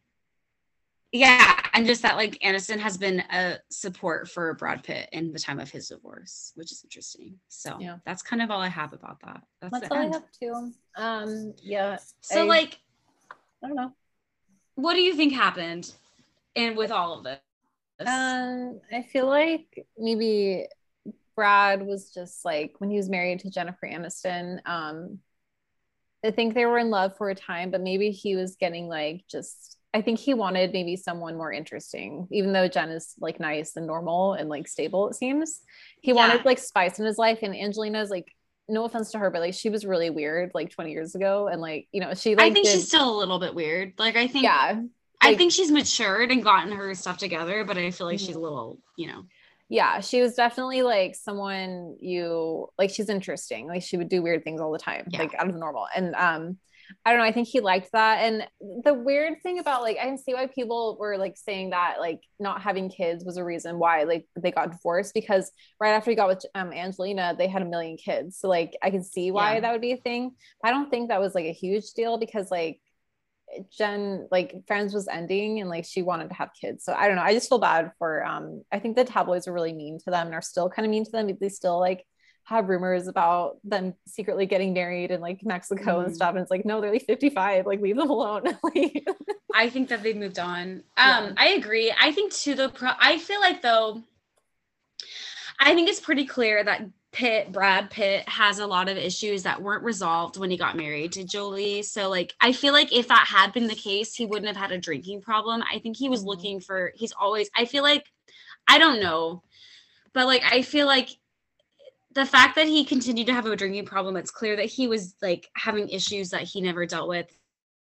yeah, 1.13 1.61
and 1.75 1.87
just 1.87 2.03
that 2.03 2.15
like 2.15 2.39
Aniston 2.39 2.79
has 2.79 2.97
been 2.97 3.21
a 3.33 3.57
support 3.69 4.29
for 4.29 4.55
Brad 4.55 4.85
Pitt 4.85 5.09
in 5.13 5.33
the 5.33 5.41
time 5.41 5.59
of 5.59 5.69
his 5.69 5.89
divorce, 5.89 6.53
which 6.55 6.71
is 6.71 6.85
interesting. 6.85 7.35
So 7.49 7.77
yeah, 7.81 7.97
that's 8.07 8.23
kind 8.23 8.41
of 8.41 8.51
all 8.51 8.61
I 8.61 8.69
have 8.69 8.93
about 8.93 9.21
that. 9.25 9.43
That's, 9.61 9.73
that's 9.81 9.91
all 9.91 9.99
end. 9.99 10.15
I 10.15 10.19
have 10.19 10.27
too. 10.39 10.73
Um, 10.97 11.55
yeah. 11.61 11.99
So 12.21 12.43
I, 12.43 12.45
like, 12.45 12.79
I 13.63 13.67
don't 13.67 13.77
know. 13.77 13.93
What 14.77 14.95
do 14.95 15.01
you 15.01 15.15
think 15.15 15.33
happened, 15.33 15.93
and 16.55 16.77
with 16.77 16.93
all 16.93 17.19
of 17.19 17.25
this? 17.25 17.41
Um, 18.07 18.81
I 18.93 19.03
feel 19.03 19.27
like 19.27 19.85
maybe 19.99 20.69
Brad 21.35 21.85
was 21.85 22.15
just 22.15 22.45
like 22.45 22.75
when 22.79 22.89
he 22.89 22.97
was 22.97 23.09
married 23.09 23.41
to 23.41 23.51
Jennifer 23.51 23.87
Aniston. 23.87 24.61
Um, 24.65 25.19
I 26.25 26.31
think 26.31 26.55
they 26.55 26.67
were 26.67 26.79
in 26.79 26.91
love 26.91 27.17
for 27.17 27.31
a 27.31 27.35
time, 27.35 27.71
but 27.71 27.81
maybe 27.81 28.11
he 28.11 28.37
was 28.37 28.57
getting 28.57 28.89
like 28.89 29.25
just 29.31 29.79
I 29.93 30.03
think 30.03 30.19
he 30.19 30.35
wanted 30.35 30.73
maybe 30.73 30.97
someone 30.97 31.37
more 31.37 31.53
interesting, 31.53 32.29
even 32.31 32.53
though 32.53 32.69
Jen 32.69 32.91
is 32.91 33.15
like 33.19 33.41
nice 33.41 33.77
and 33.77 33.87
normal 33.87 34.35
and 34.35 34.49
like 34.49 34.69
stable, 34.69 35.09
it 35.09 35.15
seems. 35.15 35.61
He 36.01 36.13
yeah. 36.13 36.17
wanted 36.17 36.45
like 36.45 36.59
spice 36.59 36.99
in 36.99 37.07
his 37.07 37.19
life. 37.19 37.41
And 37.43 37.55
Angelina's 37.55 38.11
like, 38.11 38.33
no 38.69 38.85
offense 38.85 39.11
to 39.13 39.19
her, 39.19 39.31
but 39.31 39.41
like 39.41 39.55
she 39.55 39.69
was 39.69 39.85
really 39.85 40.11
weird 40.11 40.53
like 40.55 40.71
20 40.71 40.93
years 40.93 41.17
ago. 41.17 41.49
And 41.49 41.61
like, 41.61 41.89
you 41.91 42.01
know, 42.01 42.15
she 42.15 42.37
like 42.37 42.51
I 42.51 42.53
think 42.53 42.67
did... 42.67 42.73
she's 42.73 42.87
still 42.87 43.17
a 43.17 43.19
little 43.19 43.41
bit 43.41 43.55
weird. 43.55 43.95
Like 43.99 44.17
I 44.17 44.29
think 44.29 44.45
yeah. 44.45 44.81
Like, 45.23 45.35
I 45.35 45.37
think 45.37 45.53
she's 45.53 45.73
matured 45.73 46.31
and 46.31 46.43
gotten 46.43 46.73
her 46.73 46.95
stuff 46.95 47.19
together, 47.19 47.65
but 47.65 47.77
I 47.77 47.91
feel 47.91 48.07
like 48.07 48.19
mm-hmm. 48.19 48.27
she's 48.27 48.37
a 48.37 48.41
little, 48.41 48.79
you 48.97 49.09
know. 49.09 49.25
Yeah, 49.71 50.01
she 50.01 50.21
was 50.21 50.35
definitely 50.35 50.83
like 50.83 51.15
someone 51.15 51.97
you 52.01 52.69
like 52.77 52.91
she's 52.91 53.09
interesting. 53.09 53.69
Like 53.69 53.83
she 53.83 53.97
would 53.97 54.09
do 54.09 54.21
weird 54.21 54.45
things 54.45 54.61
all 54.61 54.73
the 54.73 54.79
time, 54.79 55.07
yeah. 55.09 55.21
like 55.21 55.35
out 55.35 55.47
of 55.47 55.55
the 55.55 55.61
normal. 55.61 55.87
And 55.95 56.15
um 56.17 56.59
I 57.05 57.11
don't 57.11 57.21
know. 57.21 57.25
I 57.25 57.33
think 57.33 57.49
he 57.49 57.61
liked 57.61 57.93
that. 57.93 58.19
And 58.19 58.49
the 58.85 58.95
weird 58.95 59.43
thing 59.43 59.59
about 59.61 59.83
like, 59.83 59.97
I 59.97 60.07
can 60.07 60.19
see 60.19 60.35
why 60.35 60.49
people 60.49 60.97
were 60.99 61.17
like 61.17 61.37
saying 61.37 61.71
that 61.71 61.97
like 62.01 62.21
not 62.39 62.63
having 62.63 62.91
kids 62.91 63.25
was 63.25 63.37
a 63.37 63.45
reason 63.45 63.79
why 63.79 64.03
like 64.03 64.27
they 64.37 64.51
got 64.51 64.73
divorced 64.73 65.15
because 65.15 65.53
right 65.81 65.93
after 65.93 66.11
he 66.11 66.17
got 66.17 66.29
with 66.29 66.45
um, 66.55 66.73
Angelina, 66.73 67.35
they 67.37 67.47
had 67.47 67.63
a 67.63 67.67
million 67.67 67.97
kids. 67.97 68.39
So 68.39 68.49
like, 68.49 68.73
I 68.83 68.91
can 68.91 69.05
see 69.05 69.31
why 69.31 69.55
yeah. 69.55 69.61
that 69.61 69.73
would 69.73 69.81
be 69.81 69.93
a 69.93 69.99
thing. 69.99 70.33
I 70.65 70.71
don't 70.71 70.91
think 70.91 71.09
that 71.09 71.21
was 71.21 71.35
like 71.35 71.47
a 71.47 71.53
huge 71.53 71.93
deal 71.93 72.19
because 72.19 72.51
like 72.51 72.81
Jen, 73.77 74.29
like 74.31 74.67
Friends 74.67 74.95
was 74.95 75.09
ending 75.09 75.61
and 75.61 75.69
like 75.69 75.85
she 75.85 76.03
wanted 76.03 76.29
to 76.29 76.35
have 76.35 76.51
kids. 76.59 76.85
So 76.85 76.93
I 76.93 77.07
don't 77.07 77.17
know. 77.17 77.23
I 77.23 77.35
just 77.35 77.49
feel 77.49 77.59
bad 77.59 77.93
for, 77.99 78.25
um, 78.25 78.63
I 78.71 78.79
think 78.79 78.97
the 78.97 79.05
tabloids 79.05 79.49
are 79.49 79.53
really 79.53 79.73
mean 79.73 79.99
to 80.01 80.11
them 80.11 80.27
and 80.27 80.35
are 80.35 80.43
still 80.43 80.69
kind 80.69 80.87
of 80.87 80.91
mean 80.91 81.05
to 81.05 81.11
them. 81.11 81.37
They 81.41 81.49
still 81.49 81.79
like 81.79 82.05
have 82.45 82.69
rumors 82.69 83.07
about 83.07 83.59
them 83.65 83.95
secretly 84.07 84.47
getting 84.47 84.73
married 84.73 85.11
in 85.11 85.21
like 85.21 85.41
Mexico 85.45 86.01
mm. 86.01 86.07
and 86.07 86.15
stuff. 86.15 86.31
And 86.31 86.41
it's 86.41 86.51
like, 86.51 86.65
no, 86.65 86.81
they're 86.81 86.93
like 86.93 87.07
55, 87.07 87.67
like 87.67 87.81
leave 87.81 87.97
them 87.97 88.11
alone. 88.11 88.43
I 89.55 89.69
think 89.71 89.89
that 89.89 90.03
they've 90.03 90.17
moved 90.17 90.39
on. 90.39 90.83
Um, 90.97 91.25
yeah. 91.27 91.33
I 91.37 91.49
agree. 91.51 91.93
I 91.99 92.13
think 92.13 92.33
to 92.35 92.55
the 92.55 92.69
pro 92.69 92.91
I 92.99 93.19
feel 93.19 93.41
like 93.41 93.63
though, 93.63 94.03
I 95.61 95.75
think 95.75 95.89
it's 95.89 96.01
pretty 96.01 96.27
clear 96.27 96.65
that 96.65 96.83
Pitt, 97.13 97.51
Brad 97.51 97.91
Pitt 97.91 98.29
has 98.29 98.61
a 98.61 98.67
lot 98.67 98.89
of 98.89 98.97
issues 98.97 99.43
that 99.43 99.61
weren't 99.61 99.83
resolved 99.83 100.37
when 100.37 100.51
he 100.51 100.57
got 100.57 100.77
married 100.77 101.13
to 101.13 101.25
Jolie. 101.25 101.83
So 101.83 102.09
like 102.09 102.35
I 102.41 102.53
feel 102.53 102.73
like 102.73 102.93
if 102.93 103.09
that 103.09 103.27
had 103.29 103.53
been 103.53 103.67
the 103.67 103.75
case, 103.75 104.15
he 104.15 104.27
wouldn't 104.27 104.47
have 104.47 104.57
had 104.57 104.73
a 104.73 104.79
drinking 104.79 105.23
problem. 105.23 105.63
I 105.63 105.81
think 105.81 105.97
he 105.97 106.09
was 106.09 106.21
mm-hmm. 106.21 106.29
looking 106.29 106.61
for 106.61 106.93
he's 106.95 107.13
always 107.13 107.51
I 107.57 107.65
feel 107.65 107.83
like 107.83 108.07
I 108.69 108.79
don't 108.79 109.01
know. 109.01 109.43
But 110.13 110.27
like 110.27 110.43
I 110.45 110.63
feel 110.63 110.87
like 110.87 111.11
the 112.13 112.27
fact 112.27 112.57
that 112.57 112.67
he 112.67 112.85
continued 112.85 113.27
to 113.27 113.35
have 113.35 113.47
a 113.47 113.57
drinking 113.57 113.87
problem, 113.87 114.17
it's 114.17 114.31
clear 114.31 114.57
that 114.57 114.67
he 114.67 114.89
was 114.89 115.15
like 115.21 115.49
having 115.57 115.89
issues 115.89 116.31
that 116.31 116.43
he 116.43 116.61
never 116.61 116.87
dealt 116.87 117.09
with. 117.09 117.27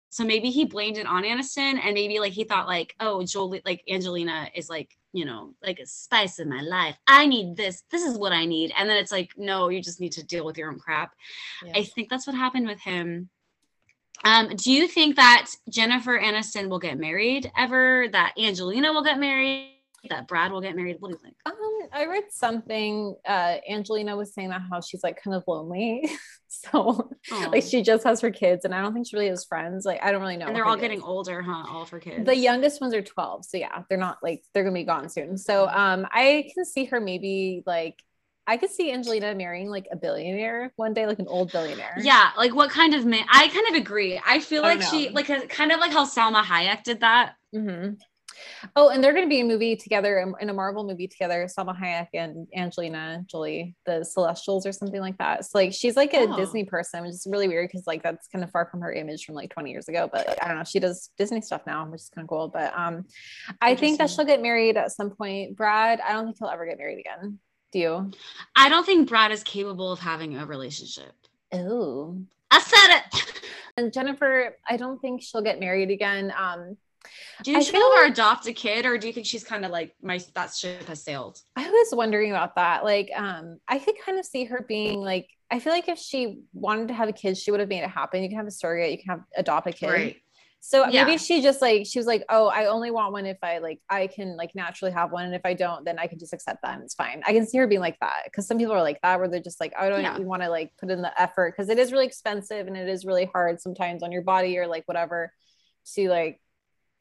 So 0.10 0.26
maybe 0.26 0.49
he 0.49 0.66
blamed 0.66 0.97
it 0.97 1.05
on 1.05 1.24
Aniston 1.24 1.80
and 1.84 1.93
maybe 1.93 2.20
like 2.20 2.34
he 2.34 2.43
thought 2.43 2.68
like, 2.68 2.95
oh, 2.99 3.24
Jolie, 3.24 3.62
like 3.66 3.84
Angelina 3.89 4.49
is 4.55 4.70
like, 4.70 4.97
you 5.14 5.26
know, 5.26 5.53
like 5.62 5.80
a 5.80 5.86
spice 5.86 6.39
in 6.39 6.49
my 6.49 6.62
life. 6.62 6.97
I 7.07 7.28
need 7.28 7.55
this. 7.55 7.84
This 7.91 8.03
is 8.03 8.18
what 8.18 8.32
I 8.32 8.45
need. 8.45 8.74
And 8.76 8.89
then 8.89 8.97
it's 8.97 9.12
like, 9.12 9.32
no, 9.38 9.70
you 9.70 9.82
just 9.82 9.99
need 9.99 10.14
to 10.14 10.24
deal 10.24 10.45
with 10.45 10.57
your 10.57 10.72
own 10.72 10.80
crap. 10.80 11.14
Yeah. 11.64 11.74
I 11.76 11.84
think 11.84 12.10
that's 12.10 12.26
what 12.26 12.36
happened 12.36 12.68
with 12.68 12.80
him. 12.80 13.30
Um, 14.24 14.55
do 14.55 14.72
you 14.72 14.88
think 14.88 15.16
that 15.16 15.49
Jennifer 15.70 16.20
Aniston 16.20 16.70
will 16.70 16.80
get 16.80 16.99
married 16.99 17.51
ever? 17.57 18.07
That 18.12 18.34
Angelina 18.38 18.91
will 18.91 19.03
get 19.03 19.20
married? 19.20 19.79
That 20.10 20.28
Brad 20.28 20.52
will 20.52 20.62
get 20.62 20.76
married? 20.76 20.97
What 21.00 21.10
do 21.10 21.18
you 21.18 21.24
think? 21.24 21.36
Um, 21.45 21.89
I 21.91 22.06
read 22.06 22.26
something. 22.30 23.16
Uh, 23.28 23.58
Angelina 23.70 24.16
was 24.16 24.34
saying 24.34 24.50
that 24.50 24.62
how 24.70 24.82
she's 24.82 25.04
like 25.04 25.22
kind 25.22 25.36
of 25.36 25.43
lonely, 25.47 26.10
so 26.47 27.12
Aww. 27.32 27.52
like 27.52 27.64
she 27.64 27.82
just 27.82 28.04
has 28.04 28.22
her 28.22 28.32
kids, 28.32 28.66
and 28.66 28.74
I 28.74 28.82
don't 28.82 28.93
think 28.93 29.08
she 29.08 29.16
really 29.16 29.30
has 29.30 29.45
friends. 29.45 29.86
Like 29.86 30.00
I 30.04 30.12
don't 30.12 30.22
really 30.22 30.38
know. 30.38 30.47
And 30.47 30.56
they're 30.56 30.66
all 30.66 30.78
getting 30.78 31.02
older, 31.02 31.41
huh? 31.41 31.66
All 31.70 31.84
of 31.84 31.89
her 31.89 32.00
kids. 32.00 32.26
The 32.26 32.36
youngest 32.36 32.82
ones 32.82 32.93
are 32.93 33.02
twelve, 33.02 33.45
so 33.45 33.58
yeah, 33.58 33.84
they're 33.89 33.97
not 33.97 34.18
like 34.24 34.43
they're 34.54 34.64
gonna 34.64 34.74
be 34.74 34.84
gone 34.84 35.10
soon. 35.10 35.38
So 35.38 35.68
um, 35.68 36.08
I 36.12 36.50
can 36.54 36.66
see 36.66 36.86
her 36.86 37.00
maybe 37.00 37.64
like 37.66 38.02
I 38.50 38.58
could 38.58 38.72
see 38.72 38.91
Angelina 38.91 39.36
marrying 39.36 39.70
like 39.70 39.88
a 39.91 39.95
billionaire 39.95 40.74
one 40.76 40.95
day, 40.95 41.06
like 41.06 41.20
an 41.20 41.28
old 41.28 41.52
billionaire. 41.52 41.95
Yeah, 42.02 42.32
like 42.36 42.56
what 42.56 42.72
kind 42.72 42.95
of 42.95 43.06
man? 43.06 43.24
I 43.32 43.47
kind 43.47 43.68
of 43.68 43.76
agree. 43.76 44.20
I 44.26 44.39
feel 44.39 44.64
like 44.64 44.82
I 44.82 44.86
she 44.86 45.10
like 45.10 45.28
kind 45.50 45.72
of 45.72 45.80
like 45.80 45.91
how 45.91 46.04
Salma 46.04 46.41
Hayek 46.41 46.82
did 46.82 47.02
that. 47.02 47.34
Mm-hmm. 47.54 47.93
Oh, 48.76 48.90
and 48.90 49.04
they're 49.04 49.14
going 49.14 49.26
to 49.26 49.30
be 49.30 49.42
a 49.42 49.46
movie 49.46 49.76
together 49.76 50.34
in 50.40 50.50
a 50.50 50.54
Marvel 50.54 50.84
movie 50.84 51.08
together. 51.08 51.48
Salma 51.48 51.78
Hayek 51.78 52.08
and 52.14 52.48
Angelina 52.56 53.24
Jolie, 53.28 53.76
the 53.86 54.04
Celestials 54.04 54.66
or 54.66 54.72
something 54.72 55.02
like 55.02 55.18
that. 55.18 55.46
So 55.46 55.58
like 55.58 55.74
she's 55.74 55.96
like 55.96 56.14
a 56.14 56.28
oh. 56.28 56.36
Disney 56.36 56.66
person, 56.66 57.04
which 57.04 57.12
is 57.12 57.28
really 57.30 57.48
weird 57.48 57.70
because 57.70 57.88
like 57.88 58.04
that's 58.04 58.28
kind 58.28 58.44
of 58.44 58.52
far 58.52 58.68
from 58.70 58.82
her 58.82 58.92
image 58.92 59.26
from 59.26 59.36
like 59.36 59.50
20 59.52 59.72
years 59.72 59.88
ago. 59.88 60.10
But 60.12 60.42
I 60.44 60.48
don't 60.48 60.58
know. 60.58 60.64
She 60.64 60.80
does 60.80 61.10
Disney 61.18 61.42
stuff 61.42 61.62
now, 61.66 61.86
which 61.86 62.02
is 62.02 62.10
kind 62.14 62.26
of 62.26 62.30
cool. 62.30 62.48
But 62.48 62.74
um, 62.78 63.06
I 63.62 63.76
think 63.76 64.00
that 64.00 64.10
she'll 64.10 64.26
get 64.26 64.42
married 64.42 64.78
at 64.78 64.92
some 64.92 65.12
point. 65.12 65.56
Brad, 65.56 66.00
I 66.02 66.14
don't 66.14 66.26
think 66.26 66.38
he'll 66.40 66.50
ever 66.50 66.66
get 66.66 66.78
married 66.78 67.00
again. 67.00 67.40
Do 67.72 67.80
you? 67.80 68.12
I 68.56 68.70
don't 68.70 68.86
think 68.86 69.08
Brad 69.08 69.32
is 69.32 69.44
capable 69.44 69.92
of 69.92 70.00
having 70.00 70.38
a 70.38 70.46
relationship. 70.46 71.14
Oh. 71.52 72.22
I 72.52 72.60
said 72.62 72.98
it. 72.98 73.34
And 73.78 73.94
Jennifer, 73.94 74.58
I 74.68 74.76
don't 74.76 75.00
think 75.00 75.22
she'll 75.22 75.42
get 75.42 75.60
married 75.60 75.90
again. 75.90 76.34
Um, 76.38 76.76
do 77.43 77.51
you 77.51 77.64
she'll 77.64 77.82
ever 77.93 78.05
adopt 78.05 78.47
a 78.47 78.53
kid, 78.53 78.86
or 78.86 78.97
do 78.97 79.07
you 79.07 79.14
think 79.14 79.26
she's 79.26 79.43
kind 79.43 79.66
of 79.66 79.72
like 79.72 79.95
my 80.01 80.20
that 80.36 80.53
ship 80.53 80.88
has 80.88 81.03
sailed? 81.03 81.41
I 81.55 81.70
was 81.70 81.93
wondering 81.93 82.32
about 82.32 82.55
that. 82.55 82.84
Like, 82.84 83.10
um, 83.16 83.60
I 83.68 83.80
could 83.80 83.95
kind 84.03 84.20
of 84.20 84.26
see 84.26 84.45
her 84.45 84.66
being 84.68 84.99
like, 84.99 85.30
I 85.51 85.60
feel 85.60 85.74
like 85.74 85.89
if 85.89 85.99
she 85.99 86.41
wanted 86.53 86.89
to 86.89 86.93
have 86.93 87.10
a 87.10 87.14
kid, 87.14 87.38
she 87.38 87.51
would 87.51 87.60
have 87.60 87.70
made 87.70 87.84
it 87.84 87.89
happen. 87.89 88.22
You 88.22 88.30
can 88.30 88.38
have 88.38 88.47
a 88.47 88.51
surrogate, 88.51 88.91
you 88.91 88.97
can 88.97 89.10
have 89.10 89.24
adopt 89.36 89.68
a 89.68 89.72
kid. 89.72 89.89
Right. 89.89 90.18
So 90.62 90.88
yeah. 90.88 91.05
maybe 91.05 91.18
she 91.18 91.41
just 91.41 91.62
like 91.62 91.86
she 91.86 91.99
was 91.99 92.05
like, 92.05 92.24
oh, 92.28 92.47
I 92.47 92.66
only 92.66 92.91
want 92.91 93.14
one 93.14 93.26
if 93.26 93.38
I 93.41 93.60
like 93.60 93.80
I 93.89 94.07
can 94.07 94.36
like 94.36 94.53
naturally 94.55 94.91
have 94.91 95.12
one, 95.12 95.26
and 95.26 95.34
if 95.34 95.41
I 95.45 95.53
don't, 95.53 95.86
then 95.86 95.97
I 95.97 96.07
can 96.07 96.20
just 96.20 96.34
accept 96.34 96.62
that 96.64 96.74
and 96.74 96.84
it's 96.84 96.95
fine. 96.95 97.22
I 97.26 97.32
can 97.32 97.47
see 97.47 97.57
her 97.60 97.68
being 97.68 97.80
like 97.80 97.97
that 98.01 98.24
because 98.26 98.45
some 98.45 98.57
people 98.57 98.74
are 98.74 98.82
like 98.82 98.99
that 99.01 99.20
where 99.20 99.30
they're 99.30 99.39
just 99.39 99.62
like, 99.62 99.74
oh, 99.80 99.86
I 99.86 99.89
don't 99.89 100.01
yeah. 100.01 100.18
want 100.20 100.41
to 100.43 100.49
like 100.49 100.74
put 100.78 100.91
in 100.91 101.01
the 101.01 101.22
effort 101.22 101.53
because 101.55 101.70
it 101.70 101.80
is 101.80 101.91
really 101.93 102.05
expensive 102.05 102.68
and 102.68 102.76
it 102.76 102.89
is 102.89 103.05
really 103.05 103.26
hard 103.26 103.62
sometimes 103.62 104.03
on 104.03 104.12
your 104.12 104.22
body 104.22 104.57
or 104.57 104.68
like 104.68 104.84
whatever 104.86 105.32
to 105.93 106.10
like 106.10 106.41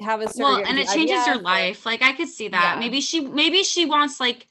have 0.00 0.20
a 0.20 0.28
well, 0.36 0.64
and 0.64 0.78
it 0.78 0.88
changes 0.88 1.26
your 1.26 1.38
life. 1.38 1.84
Like 1.84 2.02
I 2.02 2.12
could 2.12 2.28
see 2.28 2.48
that. 2.48 2.74
Yeah. 2.74 2.80
Maybe 2.80 3.00
she 3.00 3.20
maybe 3.20 3.62
she 3.62 3.84
wants 3.84 4.20
like 4.20 4.46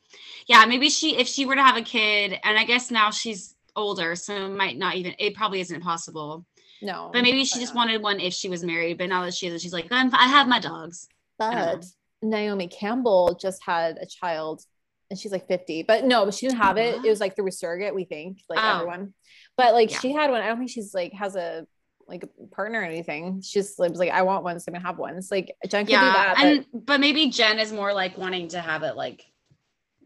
yeah, 0.48 0.66
maybe 0.66 0.89
she 0.89 1.18
if 1.18 1.28
she 1.28 1.45
were 1.45 1.56
to 1.56 1.64
have 1.64 1.78
a 1.78 1.82
kid, 1.82 2.38
and 2.43 2.58
I 2.58 2.64
guess 2.64 2.91
now 2.91 3.12
she's 3.12 3.56
older, 3.76 4.16
so 4.16 4.34
it 4.36 4.50
might 4.50 4.78
not 4.78 4.95
even 4.95 5.14
it 5.20 5.36
probably 5.36 5.62
isn't 5.62 5.82
possible. 5.82 6.45
No. 6.82 7.10
But 7.12 7.24
maybe 7.24 7.43
she 7.43 7.60
just 7.60 7.74
wanted 7.74 8.04
one 8.04 8.20
if 8.20 8.34
she 8.34 8.50
was 8.50 8.64
married, 8.64 8.98
but 8.98 9.10
now 9.10 9.26
that 9.26 9.34
she 9.34 9.48
is, 9.48 9.62
she's 9.62 9.74
like, 9.74 9.88
I 9.91 10.28
have 10.28 10.48
my 10.48 10.60
dogs. 10.60 11.08
But 11.39 11.86
Naomi 12.22 12.68
Campbell 12.68 13.38
just 13.41 13.64
had 13.64 13.98
a 13.98 14.06
child 14.06 14.64
and 15.10 15.18
she's 15.18 15.32
like 15.32 15.48
50 15.48 15.84
but 15.84 16.04
no 16.04 16.26
but 16.26 16.34
she 16.34 16.48
didn't 16.48 16.62
have 16.62 16.78
it 16.78 17.04
it 17.06 17.10
was 17.10 17.20
like 17.20 17.36
through 17.36 17.48
a 17.48 17.52
surrogate 17.52 17.95
we 17.95 18.04
think 18.04 18.39
like 18.50 18.60
oh. 18.62 18.76
everyone 18.76 19.14
but 19.56 19.74
like 19.74 19.91
yeah. 19.91 20.00
she 20.00 20.12
had 20.12 20.30
one 20.30 20.41
i 20.41 20.48
don't 20.48 20.58
think 20.58 20.70
she's 20.70 20.93
like 20.93 21.14
has 21.14 21.36
a 21.36 21.66
like 22.08 22.24
partner 22.51 22.82
or 22.82 22.84
anything 22.84 23.41
she 23.41 23.60
just 23.60 23.78
was 23.80 23.97
like 23.97 24.12
i 24.12 24.22
want 24.22 24.43
one 24.43 24.60
so 24.60 24.66
i'm 24.70 24.74
gonna 24.74 24.86
have 24.86 24.97
one 24.97 25.16
it's 25.16 25.32
like 25.32 25.55
jen 25.68 25.86
could 25.86 25.91
yeah, 25.91 26.05
do 26.05 26.14
that 26.14 26.45
and 26.45 26.66
but, 26.72 26.86
but 26.86 26.99
maybe 26.99 27.30
jen 27.30 27.60
is 27.60 27.72
more 27.72 27.93
like 27.93 28.18
wanting 28.18 28.47
to 28.47 28.60
have 28.60 28.84
it 28.84 28.95
like 28.95 29.26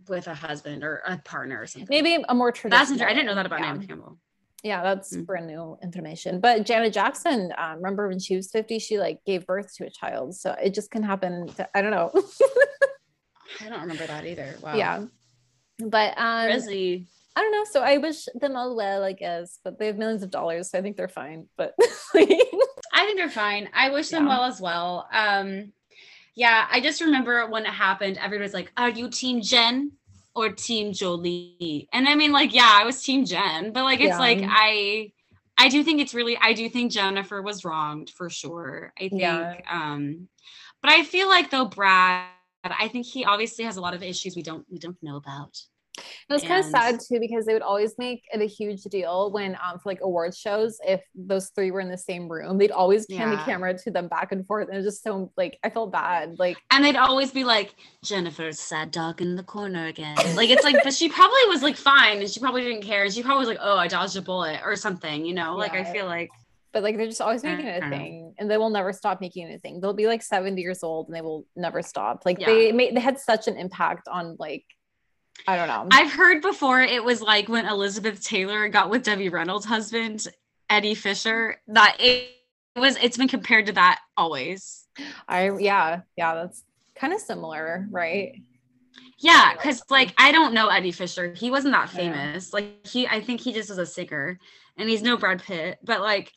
with 0.08 0.28
a 0.28 0.34
husband 0.34 0.84
or 0.84 1.02
a 1.06 1.18
partner 1.20 1.62
or 1.62 1.68
something 1.68 1.88
maybe 1.90 2.24
a 2.28 2.36
more 2.36 2.52
traditional 2.52 2.98
that's 2.98 3.10
i 3.10 3.14
didn't 3.14 3.26
know 3.26 3.36
that 3.36 3.46
about 3.46 3.60
yeah. 3.60 3.72
naomi 3.72 3.88
campbell 3.88 4.18
yeah 4.64 4.84
that's 4.84 5.14
mm-hmm. 5.14 5.24
brand 5.24 5.48
new 5.48 5.78
information 5.84 6.40
but 6.40 6.66
janet 6.66 6.94
jackson 6.94 7.52
um, 7.58 7.76
remember 7.78 8.08
when 8.08 8.20
she 8.20 8.36
was 8.36 8.50
50 8.52 8.80
she 8.80 9.00
like 9.00 9.20
gave 9.26 9.46
birth 9.46 9.74
to 9.76 9.86
a 9.86 9.90
child 9.90 10.36
so 10.36 10.56
it 10.62 10.74
just 10.74 10.92
can 10.92 11.04
happen 11.04 11.48
to, 11.56 11.70
i 11.76 11.82
don't 11.82 11.92
know 11.92 12.12
I 13.60 13.70
don't 13.70 13.82
remember 13.82 14.08
that 14.08 14.26
either. 14.26 14.56
Wow. 14.62 14.76
Yeah. 14.76 15.06
But 15.80 16.18
um 16.18 16.50
Rizzy. 16.50 17.08
I 17.36 17.42
don't 17.42 17.52
know. 17.52 17.64
So 17.64 17.82
I 17.82 17.98
wish 17.98 18.26
them 18.36 18.56
all 18.56 18.76
well, 18.76 19.04
I 19.04 19.14
guess, 19.14 19.60
but 19.64 19.80
they 19.80 19.88
have 19.88 19.98
millions 19.98 20.24
of 20.24 20.32
dollars, 20.32 20.70
so 20.70 20.78
I 20.78 20.82
think 20.82 20.98
they're 20.98 21.08
fine. 21.08 21.48
But 21.58 21.74
I 22.14 23.06
think 23.06 23.18
they're 23.18 23.30
fine. 23.30 23.70
I 23.74 23.90
wish 23.90 24.10
them 24.10 24.24
yeah. 24.24 24.30
well 24.30 24.44
as 24.46 24.60
well. 24.60 25.08
Um 25.14 25.72
yeah, 26.36 26.68
I 26.72 26.80
just 26.80 27.02
remember 27.02 27.48
when 27.50 27.66
it 27.66 27.74
happened, 27.74 28.18
everybody's 28.18 28.54
like, 28.54 28.72
Are 28.78 28.90
you 28.90 29.10
team 29.10 29.42
Jen 29.42 29.94
or 30.36 30.50
team 30.52 30.94
Jolie? 30.94 31.88
And 31.94 32.08
I 32.08 32.16
mean, 32.16 32.32
like, 32.32 32.54
yeah, 32.54 32.70
I 32.72 32.86
was 32.86 33.02
team 33.02 33.26
Jen, 33.26 33.72
but 33.72 33.84
like 33.84 34.00
it's 34.00 34.10
yeah. 34.10 34.20
like 34.20 34.40
I 34.44 35.12
I 35.58 35.70
do 35.70 35.84
think 35.84 36.02
it's 36.02 36.14
really 36.14 36.38
I 36.38 36.54
do 36.54 36.68
think 36.70 36.92
Jennifer 36.92 37.42
was 37.42 37.64
wronged 37.64 38.10
for 38.10 38.30
sure. 38.30 38.94
I 38.98 39.10
think 39.10 39.22
yeah. 39.22 39.56
um 39.70 40.28
but 40.82 40.92
I 40.92 41.04
feel 41.04 41.30
like 41.30 41.50
though 41.50 41.66
Brad 41.66 42.28
I 42.64 42.90
think 42.90 43.06
he 43.06 43.26
obviously 43.26 43.66
has 43.66 43.78
a 43.78 43.82
lot 43.82 43.94
of 43.94 44.04
issues 44.04 44.36
we 44.36 44.44
don't 44.44 44.66
we 44.70 44.80
don't 44.80 45.02
know 45.02 45.16
about. 45.16 45.58
It 46.30 46.34
was 46.34 46.42
and... 46.44 46.50
kind 46.50 46.66
of 46.66 46.72
sad 46.72 47.00
too 47.00 47.20
because 47.20 47.46
they 47.46 47.54
would 47.54 47.62
always 47.62 47.96
make 47.98 48.24
it 48.34 48.42
a 48.42 48.46
huge 48.46 48.84
deal 48.84 49.32
when 49.32 49.56
um 49.56 49.80
for 49.80 49.90
like 49.90 50.00
awards 50.02 50.38
shows 50.38 50.80
if 50.88 51.02
those 51.16 51.50
three 51.50 51.72
were 51.72 51.80
in 51.80 51.90
the 51.90 51.98
same 51.98 52.28
room 52.28 52.58
they'd 52.58 52.72
always 52.72 53.06
pan 53.06 53.32
yeah. 53.32 53.36
the 53.36 53.44
camera 53.44 53.78
to 53.78 53.92
them 53.92 54.08
back 54.08 54.32
and 54.32 54.46
forth 54.46 54.68
and 54.68 54.76
it 54.76 54.78
was 54.78 54.86
just 54.86 55.04
so 55.04 55.32
like 55.38 55.58
I 55.64 55.70
felt 55.70 55.92
bad 55.92 56.40
like 56.40 56.58
and 56.72 56.84
they'd 56.84 56.96
always 56.96 57.32
be 57.32 57.44
like 57.44 57.76
Jennifer's 58.04 58.60
sad 58.60 58.92
dog 58.92 59.22
in 59.22 59.36
the 59.36 59.44
corner 59.44 59.88
again 59.88 60.16
like 60.36 60.50
it's 60.50 60.64
like 60.64 60.78
but 60.84 60.94
she 60.94 61.10
probably 61.10 61.46
was 61.48 61.64
like 61.64 61.78
fine 61.78 62.20
and 62.20 62.30
she 62.30 62.40
probably 62.40 62.64
didn't 62.64 62.84
care 62.84 63.04
and 63.04 63.14
she 63.14 63.24
probably 63.24 63.40
was 63.40 63.50
like 63.50 63.60
oh 63.62 63.78
I 63.78 63.88
dodged 63.88 64.18
a 64.18 64.22
bullet 64.22 64.62
or 64.64 64.76
something 64.76 65.26
you 65.26 65.34
know 65.34 65.56
like 65.56 65.74
yeah. 65.74 65.82
I 65.82 65.92
feel 65.92 66.06
like 66.06 66.30
but 66.74 66.84
like 66.84 66.98
they're 66.98 67.08
just 67.08 67.22
always 67.22 67.44
making 67.44 67.66
it 67.66 67.84
a 67.84 67.90
thing 67.90 68.34
and 68.38 68.50
they 68.50 68.58
will 68.58 68.70
never 68.70 68.94
stop 68.94 69.22
making 69.22 69.48
it 69.48 69.56
a 69.56 69.60
thing 69.60 69.80
they'll 69.80 69.94
be 69.94 70.08
like 70.08 70.22
70 70.22 70.62
years 70.62 70.84
old 70.84 71.08
and 71.08 71.16
they 71.16 71.22
will 71.22 71.46
never 71.56 71.82
stop 71.82 72.24
like 72.26 72.40
yeah. 72.40 72.48
they 72.48 72.72
made 72.72 72.96
they 72.96 73.02
had 73.02 73.20
such 73.20 73.48
an 73.48 73.58
impact 73.58 74.08
on 74.08 74.36
like 74.40 74.64
i 75.48 75.56
don't 75.56 75.68
know. 75.68 75.88
I've 75.92 76.12
heard 76.12 76.42
before 76.42 76.82
it 76.82 77.04
was 77.04 77.22
like 77.22 77.50
when 77.50 77.66
elizabeth 77.66 78.24
taylor 78.24 78.68
got 78.70 78.90
with 78.90 79.04
debbie 79.04 79.30
reynolds 79.30 79.66
husband 79.66 80.28
eddie 80.70 80.96
fisher 80.96 81.62
that 81.68 81.98
it 82.00 82.30
was 82.76 82.98
it's 83.02 83.18
been 83.18 83.28
compared 83.28 83.66
to 83.66 83.74
that 83.74 84.00
always. 84.16 84.88
I 85.28 85.52
yeah 85.58 86.02
yeah 86.16 86.36
that's 86.36 86.64
kind 86.96 87.14
of 87.14 87.20
similar 87.20 87.88
right? 87.92 88.36
Yeah 89.18 89.54
because 89.54 89.84
like 89.90 90.14
i 90.18 90.32
don't 90.32 90.54
know 90.54 90.68
eddie 90.68 90.92
fisher. 90.92 91.34
He 91.34 91.52
wasn't 91.52 91.74
that 91.74 91.90
famous. 91.90 92.50
Yeah. 92.54 92.60
like 92.60 92.88
he 92.88 93.08
i 93.08 93.20
think 93.22 93.42
he 93.42 93.54
just 93.54 93.70
was 93.70 93.78
a 93.78 93.86
singer 93.86 94.40
and 94.78 94.90
he's 94.90 95.04
no 95.04 95.18
Brad 95.18 95.44
Pitt, 95.44 95.80
but 95.84 96.02
like, 96.02 96.32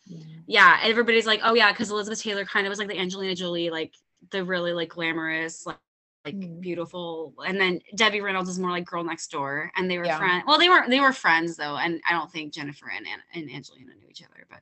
yeah, 0.47 0.79
everybody's 0.83 1.25
like, 1.25 1.41
oh 1.45 1.55
yeah, 1.55 1.73
because 1.73 1.91
Elizabeth 1.91 2.21
Taylor 2.21 2.45
kind 2.45 2.67
of 2.67 2.71
was 2.71 2.79
like 2.79 2.89
the 2.89 2.99
Angelina 2.99 3.35
Jolie, 3.35 3.71
like 3.71 3.95
the 4.31 4.45
really 4.45 4.73
like 4.73 4.91
glamorous, 4.91 5.65
like, 5.65 5.79
like 6.25 6.37
mm. 6.37 6.61
beautiful, 6.61 7.35
and 7.47 7.61
then 7.61 7.81
Debbie 7.95 8.21
Reynolds 8.21 8.49
is 8.49 8.59
more 8.59 8.71
like 8.71 8.85
girl 8.85 9.05
next 9.05 9.31
door, 9.31 9.71
and 9.77 9.91
they 9.91 9.99
were 9.99 10.07
yeah. 10.07 10.19
friends. 10.19 10.45
Well, 10.47 10.59
they 10.59 10.69
were 10.69 10.85
they 10.89 11.01
were 11.01 11.13
friends 11.13 11.57
though, 11.57 11.77
and 11.77 12.01
I 12.09 12.13
don't 12.13 12.31
think 12.31 12.53
Jennifer 12.53 12.91
and 12.95 13.07
and 13.35 13.51
Angelina 13.51 13.93
knew 13.95 14.09
each 14.09 14.23
other, 14.23 14.47
but 14.51 14.61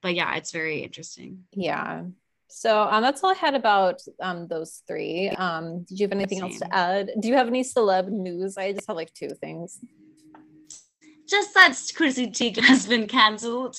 but 0.00 0.14
yeah, 0.14 0.34
it's 0.36 0.52
very 0.52 0.80
interesting. 0.82 1.44
Yeah. 1.52 2.02
So 2.48 2.82
um, 2.82 3.02
that's 3.02 3.24
all 3.24 3.30
I 3.30 3.34
had 3.34 3.54
about 3.54 4.00
um, 4.20 4.46
those 4.46 4.82
three. 4.86 5.28
Um, 5.30 5.82
did 5.82 5.98
you 5.98 6.04
have 6.04 6.12
anything 6.12 6.38
Same. 6.38 6.50
else 6.50 6.58
to 6.60 6.74
add? 6.74 7.10
Do 7.18 7.26
you 7.26 7.34
have 7.34 7.48
any 7.48 7.64
celeb 7.64 8.08
news? 8.08 8.56
I 8.56 8.72
just 8.72 8.86
have 8.86 8.96
like 8.96 9.12
two 9.12 9.30
things 9.30 9.80
just 11.28 11.54
that 11.54 11.74
Chrissy 11.96 12.28
Teigen 12.28 12.64
has 12.64 12.86
been 12.86 13.06
canceled. 13.06 13.78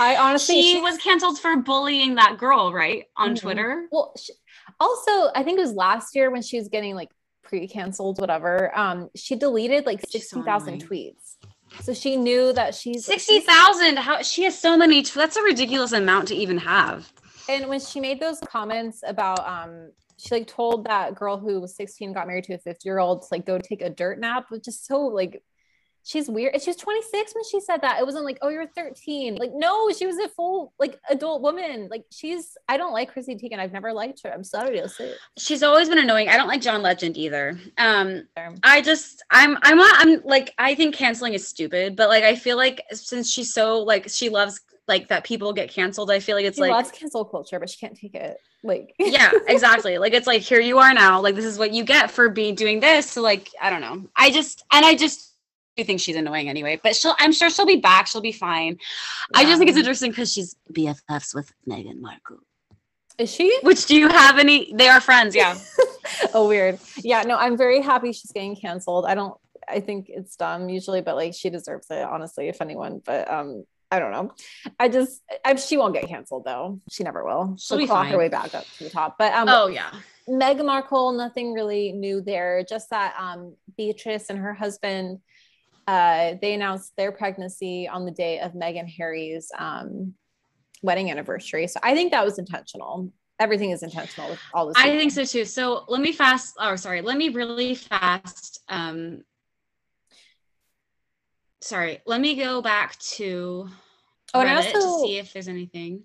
I 0.00 0.16
honestly, 0.16 0.60
she, 0.60 0.72
she, 0.74 0.80
was 0.80 0.96
canceled 0.98 1.38
for 1.38 1.56
bullying 1.56 2.16
that 2.16 2.38
girl, 2.38 2.72
right, 2.72 3.04
on 3.16 3.30
mm-hmm. 3.30 3.34
Twitter. 3.36 3.88
Well, 3.92 4.12
she, 4.18 4.32
also, 4.80 5.30
I 5.34 5.42
think 5.42 5.58
it 5.58 5.62
was 5.62 5.74
last 5.74 6.14
year 6.14 6.30
when 6.30 6.42
she 6.42 6.58
was 6.58 6.68
getting 6.68 6.94
like 6.94 7.10
pre-canceled, 7.42 8.20
whatever. 8.20 8.76
Um, 8.76 9.10
she 9.14 9.36
deleted 9.36 9.86
like 9.86 10.00
sixty 10.08 10.42
thousand 10.42 10.80
so 10.80 10.86
tweets. 10.86 11.36
So 11.80 11.94
she 11.94 12.16
knew 12.16 12.52
that 12.52 12.74
she's 12.74 13.04
sixty 13.04 13.40
thousand. 13.40 13.98
How 13.98 14.22
she 14.22 14.44
has 14.44 14.58
so 14.58 14.76
many. 14.76 15.02
That's 15.02 15.36
a 15.36 15.42
ridiculous 15.42 15.92
amount 15.92 16.28
to 16.28 16.34
even 16.34 16.58
have. 16.58 17.12
And 17.48 17.68
when 17.68 17.80
she 17.80 18.00
made 18.00 18.20
those 18.20 18.40
comments 18.40 19.02
about 19.06 19.46
um 19.46 19.90
she 20.18 20.34
like 20.34 20.46
told 20.46 20.86
that 20.86 21.14
girl 21.16 21.36
who 21.36 21.60
was 21.60 21.74
16 21.74 22.12
got 22.12 22.28
married 22.28 22.44
to 22.44 22.54
a 22.54 22.58
50 22.58 22.88
year 22.88 23.00
old 23.00 23.22
to 23.22 23.28
like 23.32 23.44
go 23.44 23.58
take 23.58 23.82
a 23.82 23.90
dirt 23.90 24.20
nap 24.20 24.46
which 24.50 24.68
is 24.68 24.80
so 24.80 25.00
like 25.00 25.42
she's 26.04 26.28
weird. 26.28 26.60
She 26.60 26.70
was 26.70 26.76
26 26.76 27.34
when 27.34 27.44
she 27.44 27.60
said 27.60 27.82
that. 27.82 27.98
It 28.00 28.04
wasn't 28.04 28.24
like, 28.24 28.38
oh, 28.42 28.48
you're 28.48 28.66
13. 28.66 29.36
Like, 29.36 29.52
no, 29.54 29.90
she 29.92 30.06
was 30.06 30.18
a 30.18 30.28
full 30.28 30.72
like 30.78 30.98
adult 31.08 31.42
woman. 31.42 31.88
Like, 31.90 32.04
she's 32.10 32.56
I 32.68 32.76
don't 32.76 32.92
like 32.92 33.12
Chrissy 33.12 33.36
Teigen. 33.36 33.58
I've 33.58 33.72
never 33.72 33.92
liked 33.92 34.20
her. 34.24 34.32
I'm 34.32 34.44
sorry 34.44 34.80
to 34.80 34.88
say. 34.88 35.14
She's 35.38 35.62
always 35.62 35.88
been 35.88 35.98
annoying. 35.98 36.28
I 36.28 36.36
don't 36.36 36.48
like 36.48 36.60
John 36.60 36.82
Legend 36.82 37.16
either. 37.16 37.58
Um, 37.78 38.28
I 38.62 38.80
just 38.80 39.22
I'm 39.30 39.56
I'm 39.62 39.80
I'm 39.80 40.22
like 40.24 40.52
I 40.58 40.74
think 40.74 40.94
canceling 40.94 41.34
is 41.34 41.46
stupid, 41.46 41.96
but 41.96 42.08
like 42.08 42.24
I 42.24 42.36
feel 42.36 42.56
like 42.56 42.82
since 42.92 43.30
she's 43.30 43.52
so 43.52 43.78
like 43.78 44.08
she 44.08 44.28
loves 44.28 44.60
like 44.88 45.08
that 45.08 45.24
people 45.24 45.52
get 45.52 45.70
canceled. 45.70 46.10
I 46.10 46.20
feel 46.20 46.36
like 46.36 46.44
it's 46.44 46.58
like 46.58 46.68
she 46.68 46.72
like 46.72 46.84
loves 46.84 46.98
cancel 46.98 47.24
culture, 47.24 47.58
but 47.60 47.70
she 47.70 47.78
can't 47.78 47.96
take 47.96 48.14
it. 48.14 48.36
Like 48.64 48.94
yeah, 48.98 49.30
exactly. 49.46 49.98
like 49.98 50.12
it's 50.12 50.26
like 50.26 50.42
here 50.42 50.60
you 50.60 50.78
are 50.78 50.92
now. 50.92 51.20
Like 51.20 51.34
this 51.34 51.44
is 51.44 51.58
what 51.58 51.72
you 51.72 51.84
get 51.84 52.10
for 52.10 52.28
being 52.28 52.54
doing 52.54 52.80
this. 52.80 53.10
So 53.10 53.22
like 53.22 53.48
I 53.60 53.70
don't 53.70 53.80
know. 53.80 54.08
I 54.16 54.30
just 54.30 54.64
and 54.72 54.84
I 54.84 54.94
just 54.94 55.31
do 55.76 55.84
think 55.84 56.00
she's 56.00 56.16
annoying 56.16 56.48
anyway, 56.48 56.80
but 56.82 56.94
she'll 56.94 57.14
I'm 57.18 57.32
sure 57.32 57.50
she'll 57.50 57.66
be 57.66 57.76
back. 57.76 58.06
She'll 58.06 58.20
be 58.20 58.32
fine. 58.32 58.78
Yeah. 59.32 59.40
I 59.40 59.44
just 59.44 59.58
think 59.58 59.70
it's 59.70 59.78
interesting 59.78 60.10
because 60.10 60.32
she's 60.32 60.54
BFFs 60.72 61.34
with 61.34 61.52
Meghan 61.68 62.00
Markle. 62.00 62.38
Is 63.18 63.32
she? 63.32 63.58
Which 63.62 63.86
do 63.86 63.96
you 63.96 64.08
have 64.08 64.38
any? 64.38 64.72
They 64.74 64.88
are 64.88 65.00
friends, 65.00 65.36
yeah. 65.36 65.58
oh, 66.34 66.48
weird. 66.48 66.78
Yeah, 66.98 67.22
no, 67.22 67.36
I'm 67.36 67.56
very 67.56 67.80
happy 67.80 68.12
she's 68.12 68.32
getting 68.32 68.56
canceled. 68.56 69.04
I 69.06 69.14
don't 69.14 69.34
I 69.68 69.80
think 69.80 70.06
it's 70.08 70.36
dumb 70.36 70.68
usually, 70.68 71.00
but 71.00 71.16
like 71.16 71.34
she 71.34 71.50
deserves 71.50 71.86
it, 71.90 72.02
honestly, 72.02 72.48
if 72.48 72.60
anyone. 72.60 73.00
But 73.04 73.30
um, 73.30 73.64
I 73.90 73.98
don't 73.98 74.12
know. 74.12 74.32
I 74.78 74.88
just 74.88 75.22
I, 75.44 75.54
she 75.56 75.76
won't 75.76 75.94
get 75.94 76.08
canceled 76.08 76.44
though. 76.44 76.80
She 76.90 77.04
never 77.04 77.24
will. 77.24 77.56
She'll, 77.58 77.78
She'll 77.78 77.86
claw 77.86 78.04
her 78.04 78.18
way 78.18 78.28
back 78.28 78.54
up 78.54 78.64
to 78.78 78.84
the 78.84 78.90
top. 78.90 79.16
But 79.18 79.34
um 79.34 79.48
oh 79.48 79.66
yeah. 79.66 79.90
Meghan 80.28 80.64
Markle, 80.64 81.12
nothing 81.12 81.52
really 81.52 81.92
new 81.92 82.20
there. 82.20 82.64
Just 82.66 82.90
that 82.90 83.14
um 83.18 83.54
Beatrice 83.76 84.30
and 84.30 84.38
her 84.38 84.54
husband 84.54 85.18
uh, 85.86 86.34
they 86.40 86.54
announced 86.54 86.92
their 86.96 87.12
pregnancy 87.12 87.88
on 87.88 88.04
the 88.04 88.10
day 88.10 88.40
of 88.40 88.52
Meghan 88.52 88.88
Harry's 88.88 89.50
um, 89.58 90.14
wedding 90.82 91.10
anniversary. 91.10 91.66
So 91.66 91.80
I 91.82 91.94
think 91.94 92.12
that 92.12 92.24
was 92.24 92.38
intentional. 92.38 93.12
Everything 93.40 93.70
is 93.70 93.82
intentional 93.82 94.30
with 94.30 94.40
all 94.54 94.66
this. 94.66 94.76
I 94.78 94.96
think 94.96 95.12
so 95.12 95.24
too. 95.24 95.44
So 95.44 95.84
let 95.88 96.00
me 96.00 96.12
fast. 96.12 96.54
Oh, 96.58 96.76
sorry. 96.76 97.00
Let 97.00 97.16
me 97.16 97.30
really 97.30 97.74
fast. 97.74 98.60
Um, 98.68 99.22
sorry. 101.60 102.00
Let 102.06 102.20
me 102.20 102.36
go 102.36 102.62
back 102.62 102.98
to 103.16 103.68
oh, 104.34 104.38
Reddit 104.38 104.42
and 104.42 104.50
I 104.50 104.54
also, 104.56 104.72
to 104.72 105.06
see 105.06 105.18
if 105.18 105.32
there's 105.32 105.48
anything. 105.48 106.04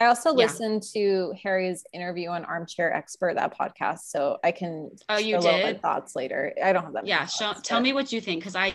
I 0.00 0.06
also 0.06 0.30
yeah. 0.30 0.46
listened 0.46 0.84
to 0.94 1.34
Harry's 1.42 1.84
interview 1.92 2.28
on 2.28 2.44
Armchair 2.44 2.94
Expert, 2.94 3.34
that 3.34 3.58
podcast, 3.58 4.00
so 4.04 4.38
I 4.44 4.52
can. 4.52 4.90
Oh, 5.08 5.18
you 5.18 5.40
did 5.40 5.82
thoughts 5.82 6.14
later. 6.14 6.54
I 6.62 6.72
don't 6.72 6.84
have 6.84 6.92
that. 6.92 7.06
Yeah, 7.06 7.26
show, 7.26 7.52
tell 7.64 7.80
me 7.80 7.92
what 7.92 8.12
you 8.12 8.20
think 8.20 8.40
because 8.40 8.54
I 8.54 8.74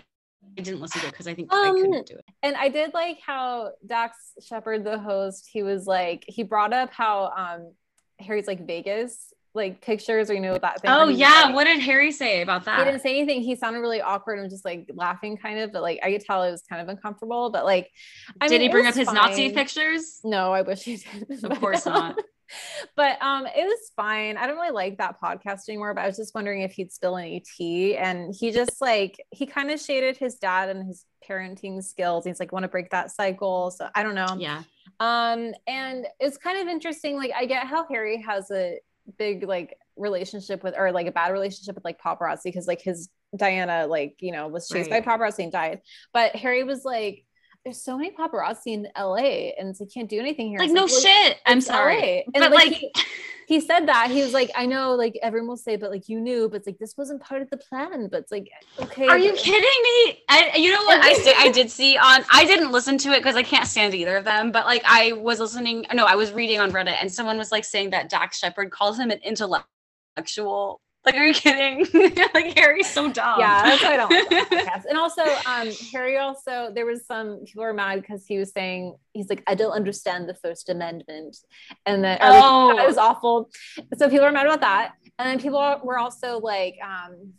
I 0.58 0.62
didn't 0.62 0.82
listen 0.82 1.02
to 1.02 1.08
it 1.08 1.12
because 1.12 1.28
I 1.28 1.34
think 1.34 1.52
um, 1.52 1.76
I 1.76 1.80
couldn't 1.80 2.08
do 2.08 2.16
it. 2.16 2.26
And 2.44 2.56
I 2.56 2.70
did 2.70 2.94
like 2.94 3.20
how 3.26 3.72
Dax 3.86 4.18
Shepard, 4.42 4.84
the 4.84 5.00
host, 5.00 5.50
he 5.52 5.64
was 5.64 5.88
like, 5.88 6.24
he 6.28 6.44
brought 6.44 6.74
up 6.74 6.92
how 6.92 7.32
um 7.36 7.74
Harry's 8.20 8.48
like 8.48 8.66
Vegas 8.68 9.34
like 9.56 9.82
pictures 9.82 10.30
or 10.30 10.34
you 10.34 10.40
know 10.40 10.58
that 10.58 10.82
thing. 10.82 10.90
Oh 10.92 11.08
yeah, 11.08 11.44
like, 11.46 11.56
what 11.56 11.64
did 11.66 11.80
Harry 11.82 12.12
say 12.12 12.42
about 12.42 12.66
that? 12.66 12.80
He 12.80 12.86
didn't 12.86 13.02
say 13.02 13.18
anything. 13.18 13.42
He 13.42 13.56
sounded 13.56 13.80
really 13.80 14.02
awkward 14.02 14.40
and 14.40 14.50
just 14.50 14.66
like 14.66 14.90
laughing 14.96 15.38
kind 15.38 15.60
of, 15.60 15.72
but 15.72 15.82
like 15.82 16.00
I 16.04 16.12
could 16.12 16.22
tell 16.22 16.44
it 16.44 16.52
was 16.52 16.64
kind 16.68 16.82
of 16.82 16.90
uncomfortable. 16.90 17.52
But 17.52 17.64
like, 17.66 17.92
I 18.42 18.48
did 18.48 18.60
mean, 18.60 18.70
he 18.70 18.70
bring 18.70 18.88
up 18.88 18.96
his 18.96 19.08
fine. 19.08 19.16
Nazi 19.16 19.52
pictures? 19.52 20.20
No, 20.24 20.52
I 20.52 20.64
wish 20.64 20.84
he 20.84 20.98
did. 20.98 21.44
Of 21.52 21.60
course 21.60 21.86
not. 21.86 22.18
But 22.96 23.22
um 23.22 23.46
it 23.46 23.66
was 23.66 23.92
fine. 23.96 24.38
I 24.38 24.48
don't 24.48 24.58
really 24.58 24.72
like 24.72 24.98
that 24.98 25.16
podcast 25.22 25.70
anymore, 25.70 25.94
but 25.94 26.02
I 26.02 26.08
was 26.08 26.18
just 26.18 26.36
wondering 26.36 26.62
if 26.62 26.74
he'd 26.74 26.92
spill 26.92 27.18
any 27.18 27.44
tea. 27.58 27.98
And 27.98 28.34
he 28.38 28.52
just 28.52 28.82
like 28.82 29.18
he 29.32 29.46
kind 29.46 29.72
of 29.72 29.80
shaded 29.80 30.18
his 30.18 30.36
dad 30.36 30.70
and 30.70 30.88
his 30.88 31.06
parenting 31.28 31.84
skills. 31.84 32.26
He's 32.26 32.40
like, 32.40 32.52
want 32.52 32.64
to 32.64 32.70
break 32.70 32.90
that 32.92 33.12
cycle. 33.12 33.72
So 33.72 33.88
I 33.96 34.04
don't 34.04 34.16
know. 34.16 34.36
Yeah. 34.38 34.64
Um, 35.00 35.54
and 35.68 36.06
it's 36.20 36.38
kind 36.38 36.60
of 36.60 36.68
interesting. 36.68 37.18
Like, 37.18 37.32
I 37.36 37.46
get 37.46 37.68
how 37.68 37.86
Harry 37.90 38.22
has 38.22 38.52
a 38.52 38.80
big 39.18 39.44
like 39.44 39.78
relationship 39.96 40.64
with 40.64 40.76
or 40.78 40.92
like 40.92 41.08
a 41.08 41.12
bad 41.12 41.32
relationship 41.32 41.76
with 41.76 41.84
like 41.84 42.02
paparazzi 42.02 42.46
because 42.46 42.68
like 42.68 42.82
his 42.82 43.10
Diana 43.36 43.86
like 43.88 44.16
you 44.20 44.32
know 44.32 44.48
was 44.48 44.68
chased 44.68 44.90
right. 44.92 45.04
by 45.04 45.18
paparazzi 45.18 45.44
and 45.44 45.52
died. 45.52 45.82
But 46.14 46.36
Harry 46.36 46.64
was 46.64 46.86
like, 46.86 47.26
"There's 47.64 47.82
so 47.82 47.98
many 47.98 48.12
paparazzi 48.12 48.68
in 48.68 48.88
LA, 48.98 49.52
and 49.58 49.70
it's 49.70 49.80
like 49.80 49.94
can't 49.94 50.10
do 50.10 50.20
anything 50.20 50.50
here." 50.50 50.60
Like 50.60 50.72
no 50.72 50.84
like, 50.84 50.92
shit. 50.92 51.38
I'm 51.46 51.62
sorry, 51.62 52.26
but 52.34 52.52
like. 52.52 52.52
like 52.52 52.74
he, 52.74 52.92
he 53.48 53.60
said 53.60 53.88
that 53.88 54.10
he 54.10 54.22
was 54.22 54.34
like, 54.34 54.52
I 54.56 54.66
know, 54.66 54.96
like 54.96 55.18
everyone 55.22 55.48
will 55.48 55.58
say, 55.58 55.76
but 55.76 55.92
like 55.92 56.10
you 56.10 56.20
knew, 56.20 56.50
but 56.50 56.58
it's 56.58 56.68
like 56.68 56.78
this 56.78 56.96
wasn't 56.98 57.22
part 57.22 57.42
of 57.42 57.50
the 57.50 57.58
plan. 57.58 58.08
But 58.10 58.22
it's 58.22 58.32
like, 58.32 58.50
okay. 58.82 59.08
Are 59.08 59.18
you 59.18 59.34
kidding 59.34 59.62
me? 59.62 60.24
I, 60.30 60.52
you 60.56 60.72
know 60.72 60.84
what 60.84 61.04
I 61.04 61.14
did? 61.14 61.36
I 61.38 61.52
did 61.52 61.70
see 61.80 61.98
on. 61.98 62.24
I 62.32 62.46
didn't 62.46 62.72
listen 62.72 62.98
to 63.00 63.10
it 63.12 63.20
because 63.20 63.36
I 63.36 63.44
can't 63.44 63.68
stand 63.68 63.94
either 63.94 64.18
of 64.18 64.26
them. 64.26 64.52
But 64.52 64.66
like 64.66 64.84
I 64.86 65.14
was 65.14 65.40
listening. 65.40 65.86
No, 65.94 66.06
I 66.06 66.16
was 66.16 66.32
reading 66.32 66.60
on 66.60 66.72
Reddit, 66.72 66.98
and 67.00 67.12
someone 67.12 67.38
was 67.38 67.52
like 67.52 67.66
saying 67.66 67.92
that 67.92 68.10
Dax 68.10 68.40
Shepard 68.40 68.72
calls 68.72 68.98
him 68.98 69.12
an 69.12 69.20
intellectual 69.24 70.82
like, 71.06 71.16
are 71.16 71.26
you 71.26 71.34
kidding? 71.34 71.86
like 72.34 72.58
Harry's 72.58 72.90
so 72.90 73.12
dumb. 73.12 73.40
Yeah, 73.40 73.64
that's 73.64 73.84
why 73.84 73.94
I 73.94 73.98
don't 73.98 74.52
like 74.52 74.86
And 74.90 74.98
also, 74.98 75.24
um, 75.46 75.70
Harry 75.92 76.18
also 76.18 76.72
there 76.74 76.86
was 76.86 77.06
some 77.06 77.44
people 77.46 77.64
were 77.64 77.74
mad 77.74 78.02
because 78.02 78.26
he 78.26 78.38
was 78.38 78.52
saying 78.52 78.96
he's 79.14 79.30
like, 79.30 79.44
I 79.48 79.56
don't 79.56 79.72
understand 79.72 80.30
the 80.30 80.36
First 80.36 80.70
Amendment, 80.70 81.38
and 81.86 82.04
that 82.04 82.20
oh. 82.22 82.76
was, 82.76 82.88
was 82.88 82.98
awful. 82.98 83.50
So 83.98 84.10
people 84.10 84.26
were 84.26 84.32
mad 84.32 84.46
about 84.46 84.62
that, 84.62 84.94
and 85.20 85.28
then 85.28 85.40
people 85.40 85.80
were 85.84 85.98
also 85.98 86.40
like, 86.40 86.76
um, 86.84 87.34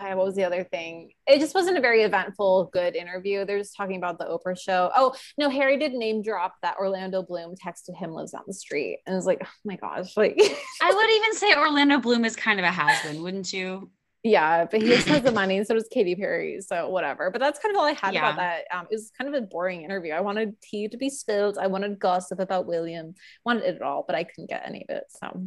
what 0.00 0.26
was 0.26 0.34
the 0.34 0.44
other 0.44 0.64
thing? 0.64 1.12
It 1.26 1.40
just 1.40 1.54
wasn't 1.54 1.78
a 1.78 1.80
very 1.80 2.02
eventful, 2.02 2.70
good 2.72 2.96
interview. 2.96 3.44
They're 3.44 3.58
just 3.58 3.76
talking 3.76 3.96
about 3.96 4.18
the 4.18 4.24
Oprah 4.24 4.58
show. 4.58 4.90
Oh, 4.94 5.14
no, 5.38 5.48
Harry 5.48 5.78
did 5.78 5.92
name 5.92 6.22
drop 6.22 6.54
that 6.62 6.76
Orlando 6.78 7.22
Bloom 7.22 7.54
texted 7.54 7.96
him 7.96 8.12
lives 8.12 8.32
down 8.32 8.42
the 8.46 8.54
street. 8.54 9.00
And 9.06 9.16
it's 9.16 9.26
like, 9.26 9.40
oh 9.42 9.48
my 9.64 9.76
gosh. 9.76 10.16
Like 10.16 10.36
I 10.80 10.92
would 10.92 11.10
even 11.16 11.34
say 11.34 11.54
Orlando 11.54 11.98
Bloom 11.98 12.24
is 12.24 12.36
kind 12.36 12.58
of 12.58 12.64
a 12.64 12.70
has-been, 12.70 13.22
wouldn't 13.22 13.52
you? 13.52 13.90
Yeah, 14.24 14.66
but 14.70 14.80
he 14.80 14.88
just 14.88 15.08
has 15.08 15.22
the 15.22 15.32
money. 15.32 15.64
So 15.64 15.74
does 15.74 15.88
Katy 15.92 16.14
Perry. 16.14 16.60
So 16.60 16.88
whatever. 16.88 17.30
But 17.30 17.40
that's 17.40 17.58
kind 17.58 17.74
of 17.74 17.80
all 17.80 17.86
I 17.86 17.92
had 17.92 18.14
yeah. 18.14 18.20
about 18.20 18.36
that. 18.36 18.64
Um, 18.76 18.86
it 18.88 18.94
was 18.94 19.10
kind 19.18 19.34
of 19.34 19.42
a 19.42 19.44
boring 19.44 19.82
interview. 19.82 20.12
I 20.12 20.20
wanted 20.20 20.60
tea 20.62 20.86
to 20.88 20.96
be 20.96 21.10
spilled. 21.10 21.58
I 21.58 21.66
wanted 21.66 21.98
gossip 21.98 22.38
about 22.38 22.66
William. 22.66 23.14
wanted 23.44 23.64
it 23.64 23.82
all, 23.82 24.04
but 24.06 24.14
I 24.14 24.22
couldn't 24.22 24.48
get 24.48 24.62
any 24.64 24.86
of 24.88 24.94
it. 24.96 25.04
So 25.08 25.46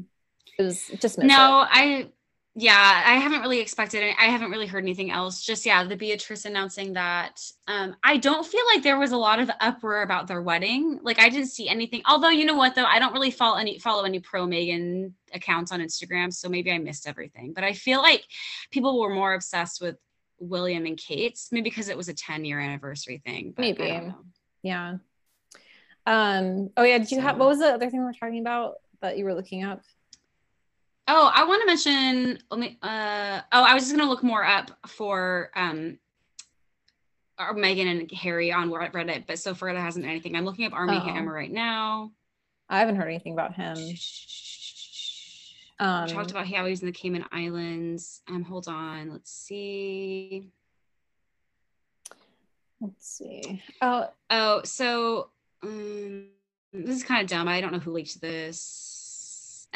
it 0.59 0.63
was 0.63 0.87
just 0.99 1.17
no. 1.17 1.61
It. 1.61 1.67
I 1.71 2.09
yeah, 2.57 3.03
I 3.05 3.15
haven't 3.15 3.41
really 3.41 3.59
expected 3.59 4.01
it. 4.01 4.15
I 4.17 4.27
haven't 4.27 4.49
really 4.49 4.65
heard 4.65 4.83
anything 4.83 5.11
else. 5.11 5.43
Just 5.43 5.65
yeah, 5.65 5.83
the 5.83 5.97
Beatrice 5.97 6.45
announcing 6.45 6.93
that. 6.93 7.41
Um, 7.67 7.97
I 8.01 8.15
don't 8.15 8.45
feel 8.45 8.61
like 8.73 8.81
there 8.81 8.97
was 8.97 9.11
a 9.11 9.17
lot 9.17 9.41
of 9.41 9.51
uproar 9.59 10.03
about 10.03 10.27
their 10.27 10.41
wedding. 10.41 10.99
Like 11.03 11.19
I 11.19 11.27
didn't 11.27 11.47
see 11.49 11.67
anything. 11.67 12.01
Although 12.05 12.29
you 12.29 12.45
know 12.45 12.55
what 12.55 12.73
though, 12.73 12.85
I 12.85 12.97
don't 12.97 13.11
really 13.11 13.31
follow 13.31 13.57
any 13.57 13.77
follow 13.77 14.05
any 14.05 14.21
pro 14.21 14.47
Meghan 14.47 15.11
accounts 15.33 15.73
on 15.73 15.81
Instagram, 15.81 16.33
so 16.33 16.47
maybe 16.47 16.71
I 16.71 16.77
missed 16.77 17.09
everything. 17.09 17.51
But 17.51 17.65
I 17.65 17.73
feel 17.73 18.01
like 18.01 18.23
people 18.71 19.01
were 19.01 19.13
more 19.13 19.33
obsessed 19.33 19.81
with 19.81 19.97
William 20.39 20.85
and 20.85 20.97
Kate's, 20.97 21.49
maybe 21.51 21.69
because 21.69 21.89
it 21.89 21.97
was 21.97 22.07
a 22.07 22.13
10 22.13 22.45
year 22.45 22.61
anniversary 22.61 23.21
thing. 23.25 23.53
maybe. 23.57 24.13
Yeah. 24.63 24.95
Um, 26.07 26.69
oh 26.77 26.83
yeah, 26.83 26.99
did 26.99 27.11
you 27.11 27.17
so. 27.17 27.23
have 27.23 27.37
what 27.37 27.49
was 27.49 27.59
the 27.59 27.73
other 27.73 27.89
thing 27.89 27.99
we 27.99 28.05
were 28.05 28.13
talking 28.13 28.39
about 28.39 28.75
that 29.01 29.17
you 29.17 29.25
were 29.25 29.33
looking 29.33 29.65
up? 29.65 29.81
Oh, 31.07 31.31
I 31.33 31.43
want 31.43 31.61
to 31.61 31.67
mention. 31.67 32.39
Let 32.49 32.59
me. 32.59 32.77
Uh, 32.81 33.41
oh, 33.51 33.63
I 33.63 33.73
was 33.73 33.83
just 33.83 33.95
gonna 33.95 34.09
look 34.09 34.23
more 34.23 34.43
up 34.43 34.71
for 34.87 35.51
um, 35.55 35.99
Meghan 37.39 37.85
and 37.85 38.11
Harry 38.11 38.51
on 38.51 38.69
Reddit, 38.69 39.27
but 39.27 39.37
so 39.37 39.53
far 39.53 39.71
there 39.73 39.81
hasn't 39.81 40.05
anything. 40.05 40.35
I'm 40.35 40.45
looking 40.45 40.65
up 40.65 40.73
Armie 40.73 40.97
oh. 40.97 40.99
Hammer 40.99 41.33
right 41.33 41.51
now. 41.51 42.11
I 42.69 42.79
haven't 42.79 42.95
heard 42.95 43.07
anything 43.07 43.33
about 43.33 43.53
him. 43.53 43.77
Um, 45.77 46.07
talked 46.07 46.31
about 46.31 46.47
how 46.47 46.65
he's 46.65 46.81
in 46.81 46.87
the 46.87 46.91
Cayman 46.91 47.25
Islands. 47.31 48.21
Um, 48.27 48.43
hold 48.43 48.67
on. 48.67 49.11
Let's 49.11 49.31
see. 49.31 50.49
Let's 52.81 53.07
see. 53.07 53.61
Oh, 53.81 54.09
oh. 54.29 54.61
So 54.63 55.29
um, 55.61 56.27
this 56.73 56.95
is 56.95 57.03
kind 57.03 57.21
of 57.21 57.29
dumb. 57.29 57.47
I 57.47 57.61
don't 57.61 57.73
know 57.73 57.79
who 57.79 57.91
leaked 57.91 58.19
this 58.21 58.94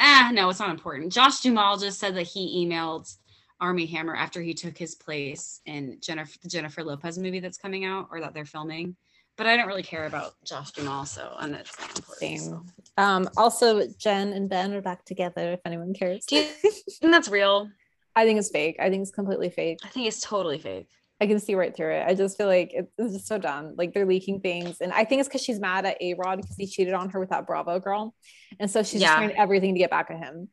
ah, 0.00 0.30
no, 0.32 0.48
it's 0.48 0.60
not 0.60 0.70
important. 0.70 1.12
Josh 1.12 1.40
Duhamel 1.40 1.76
just 1.76 1.98
said 1.98 2.16
that 2.16 2.26
he 2.26 2.66
emailed 2.66 3.14
Armie 3.60 3.86
Hammer 3.86 4.16
after 4.16 4.40
he 4.40 4.54
took 4.54 4.76
his 4.76 4.94
place 4.94 5.60
in 5.66 5.98
Jennifer 6.00 6.38
the 6.42 6.48
Jennifer 6.48 6.82
Lopez 6.82 7.18
movie 7.18 7.40
that's 7.40 7.58
coming 7.58 7.84
out 7.84 8.08
or 8.10 8.20
that 8.20 8.34
they're 8.34 8.44
filming. 8.44 8.96
But 9.36 9.46
I 9.46 9.56
don't 9.56 9.68
really 9.68 9.82
care 9.82 10.06
about 10.06 10.34
Josh 10.44 10.72
Duhamel, 10.72 11.06
so 11.06 11.34
and 11.40 11.54
it's 11.54 11.78
not 11.78 11.96
important. 11.98 12.18
Same. 12.18 12.38
So. 12.38 12.64
Um, 12.98 13.28
also, 13.36 13.86
Jen 13.98 14.32
and 14.32 14.48
Ben 14.48 14.72
are 14.74 14.82
back 14.82 15.04
together. 15.04 15.52
If 15.52 15.60
anyone 15.64 15.94
cares, 15.94 16.26
do 16.26 16.36
you 16.36 16.44
think 16.44 17.12
that's 17.12 17.28
real? 17.28 17.70
I 18.16 18.24
think 18.24 18.38
it's 18.38 18.50
fake. 18.50 18.76
I 18.80 18.90
think 18.90 19.02
it's 19.02 19.12
completely 19.12 19.50
fake. 19.50 19.78
I 19.84 19.88
think 19.88 20.08
it's 20.08 20.20
totally 20.20 20.58
fake. 20.58 20.88
I 21.20 21.26
can 21.26 21.38
see 21.38 21.54
right 21.54 21.74
through 21.76 21.92
it. 21.92 22.04
I 22.06 22.14
just 22.14 22.38
feel 22.38 22.46
like 22.46 22.72
it's 22.74 23.12
just 23.12 23.26
so 23.26 23.36
dumb. 23.36 23.74
Like 23.76 23.92
they're 23.92 24.06
leaking 24.06 24.40
things. 24.40 24.80
And 24.80 24.90
I 24.90 25.04
think 25.04 25.20
it's 25.20 25.28
because 25.28 25.42
she's 25.42 25.60
mad 25.60 25.84
at 25.84 26.00
A 26.00 26.14
Rod 26.14 26.40
because 26.40 26.56
he 26.56 26.66
cheated 26.66 26.94
on 26.94 27.10
her 27.10 27.20
with 27.20 27.28
that 27.28 27.46
Bravo 27.46 27.78
girl. 27.78 28.14
And 28.58 28.70
so 28.70 28.82
she's 28.82 29.02
yeah. 29.02 29.16
trying 29.16 29.36
everything 29.36 29.74
to 29.74 29.78
get 29.78 29.90
back 29.90 30.10
at 30.10 30.18
him. 30.18 30.48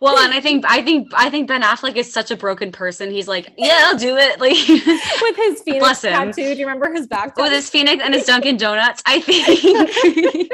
Well, 0.00 0.16
and 0.18 0.32
I 0.32 0.40
think 0.40 0.64
I 0.66 0.82
think 0.82 1.12
I 1.14 1.28
think 1.28 1.48
Ben 1.48 1.62
Affleck 1.62 1.96
is 1.96 2.10
such 2.10 2.30
a 2.30 2.36
broken 2.36 2.72
person. 2.72 3.10
He's 3.10 3.28
like, 3.28 3.52
yeah, 3.58 3.84
I'll 3.84 3.98
do 3.98 4.16
it. 4.16 4.40
Like 4.40 4.56
with 4.56 5.36
his 5.36 5.60
phoenix 5.64 6.00
tattoo. 6.00 6.32
Do 6.32 6.42
you 6.42 6.66
remember 6.66 6.90
his 6.92 7.06
back? 7.06 7.36
With 7.36 7.52
his 7.52 7.68
phoenix 7.68 8.02
and 8.02 8.14
his 8.14 8.24
Dunkin' 8.24 8.56
Donuts. 8.56 9.02
I 9.04 9.20
think 9.20 10.50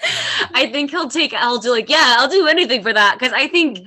I 0.54 0.70
think 0.70 0.90
he'll 0.90 1.10
take 1.10 1.34
I'll 1.34 1.58
do 1.58 1.70
like, 1.70 1.90
yeah, 1.90 2.16
I'll 2.18 2.28
do 2.28 2.46
anything 2.46 2.82
for 2.82 2.92
that. 2.94 3.18
Cause 3.18 3.32
I 3.34 3.48
think 3.48 3.80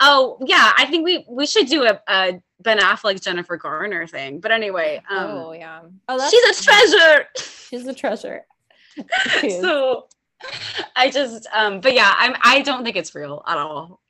oh 0.00 0.38
yeah, 0.46 0.72
I 0.78 0.86
think 0.86 1.04
we 1.04 1.26
we 1.28 1.46
should 1.46 1.66
do 1.66 1.84
a, 1.84 2.00
a 2.08 2.40
Ben 2.60 2.78
Affleck 2.78 3.22
Jennifer 3.22 3.56
Garner 3.56 4.06
thing. 4.06 4.40
But 4.40 4.52
anyway, 4.52 5.02
um, 5.10 5.30
oh 5.30 5.52
yeah, 5.52 5.80
oh 6.08 6.30
she's 6.30 6.58
a 6.58 6.62
treasure. 6.62 7.26
She's 7.36 7.86
a 7.86 7.94
treasure. 7.94 8.44
so 9.40 10.06
I 10.96 11.10
just, 11.10 11.46
um, 11.52 11.80
but 11.80 11.94
yeah, 11.94 12.12
I'm. 12.16 12.34
I 12.42 12.62
don't 12.62 12.84
think 12.84 12.96
it's 12.96 13.14
real 13.14 13.42
at 13.46 13.58
all. 13.58 14.00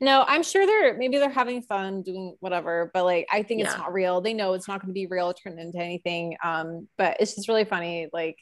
No, 0.00 0.24
I'm 0.26 0.42
sure 0.42 0.66
they're 0.66 0.96
maybe 0.96 1.18
they're 1.18 1.30
having 1.30 1.62
fun 1.62 2.02
doing 2.02 2.36
whatever, 2.40 2.90
but 2.92 3.04
like 3.04 3.26
I 3.30 3.42
think 3.42 3.60
yeah. 3.60 3.66
it's 3.66 3.76
not 3.76 3.92
real. 3.92 4.20
They 4.20 4.34
know 4.34 4.54
it's 4.54 4.68
not 4.68 4.80
going 4.80 4.88
to 4.88 4.94
be 4.94 5.06
real, 5.06 5.32
turn 5.34 5.58
into 5.58 5.78
anything. 5.78 6.36
Um, 6.42 6.88
but 6.96 7.18
it's 7.20 7.34
just 7.34 7.48
really 7.48 7.64
funny, 7.64 8.08
like 8.12 8.38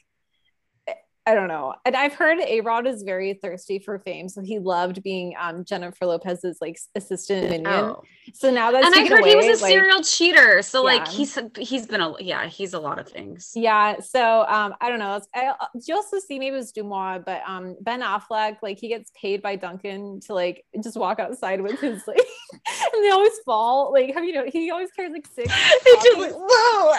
I 1.27 1.35
don't 1.35 1.49
know. 1.49 1.75
And 1.83 1.93
I've 1.93 2.13
heard 2.13 2.39
A 2.39 2.61
Rod 2.61 2.87
is 2.87 3.03
very 3.03 3.33
thirsty 3.33 3.79
for 3.79 3.99
fame. 3.99 4.29
So 4.29 4.41
he 4.41 4.59
loved 4.59 5.03
being 5.03 5.35
um, 5.37 5.65
Jennifer 5.65 6.05
Lopez's 6.05 6.59
like 6.61 6.79
assistant 6.95 7.49
minion. 7.49 7.67
Oh. 7.67 8.03
So 8.33 8.49
now 8.49 8.71
that's 8.71 8.85
and 8.85 8.95
I 8.95 9.05
heard 9.09 9.19
away, 9.19 9.31
he 9.31 9.35
was 9.35 9.59
a 9.59 9.63
like, 9.63 9.71
serial 9.73 10.01
cheater. 10.01 10.61
So 10.61 10.87
yeah. 10.87 10.99
like 10.99 11.07
he's 11.09 11.37
he's 11.57 11.85
been 11.85 11.99
a 11.99 12.13
yeah 12.21 12.47
he's 12.47 12.73
a 12.73 12.79
lot 12.79 12.97
of 12.97 13.09
things. 13.09 13.51
Yeah. 13.55 13.99
So 13.99 14.45
um 14.47 14.73
I 14.79 14.87
don't 14.87 14.99
know. 14.99 15.19
I, 15.35 15.53
you 15.85 15.95
also 15.95 16.17
see 16.17 16.39
maybe 16.39 16.55
it 16.55 16.59
was 16.59 16.71
DeuxMoi, 16.71 17.25
but 17.25 17.41
um 17.45 17.75
Ben 17.81 18.01
Affleck 18.01 18.59
like 18.63 18.79
he 18.79 18.87
gets 18.87 19.11
paid 19.21 19.41
by 19.41 19.57
Dunkin' 19.57 20.21
to 20.27 20.33
like 20.33 20.63
just 20.81 20.95
walk 20.95 21.19
outside 21.19 21.59
with 21.59 21.77
his 21.81 22.07
like 22.07 22.17
and 22.53 23.03
they 23.03 23.09
always 23.09 23.37
fall. 23.45 23.91
Like 23.91 24.13
have 24.13 24.23
you 24.23 24.31
know 24.31 24.45
he 24.47 24.71
always 24.71 24.91
carries 24.91 25.11
like 25.11 25.27
six. 25.27 25.53
just 25.83 26.17
like 26.17 26.31
whoa. 26.33 26.93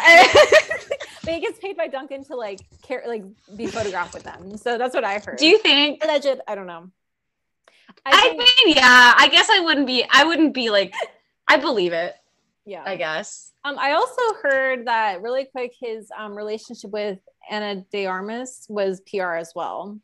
he 1.34 1.40
gets 1.40 1.58
paid 1.62 1.76
by 1.76 1.88
Dunkin' 1.88 2.24
to 2.24 2.36
like 2.36 2.60
care 2.82 3.02
like 3.06 3.24
be 3.56 3.66
photographed 3.66 4.14
with 4.14 4.24
them. 4.24 4.56
So 4.56 4.78
that's 4.78 4.94
what 4.94 5.04
I 5.04 5.18
heard. 5.18 5.38
Do 5.38 5.46
you 5.46 5.58
think 5.58 6.02
alleged? 6.04 6.40
I 6.46 6.54
don't 6.54 6.66
know. 6.66 6.90
I, 8.04 8.12
I 8.12 8.20
think, 8.20 8.38
mean, 8.38 8.76
yeah. 8.76 9.14
I 9.16 9.28
guess 9.28 9.48
I 9.50 9.60
wouldn't 9.60 9.86
be. 9.86 10.04
I 10.10 10.24
wouldn't 10.24 10.54
be 10.54 10.70
like. 10.70 10.92
I 11.46 11.56
believe 11.56 11.92
it. 11.92 12.14
Yeah. 12.66 12.82
I 12.84 12.96
guess. 12.96 13.52
Um, 13.64 13.78
I 13.78 13.92
also 13.92 14.22
heard 14.42 14.86
that 14.86 15.22
really 15.22 15.46
quick 15.46 15.72
his 15.80 16.10
um 16.16 16.34
relationship 16.34 16.90
with 16.90 17.18
Ana 17.50 17.84
de 17.90 18.06
Armas 18.06 18.66
was 18.68 19.00
PR 19.00 19.34
as 19.34 19.52
well. 19.54 19.98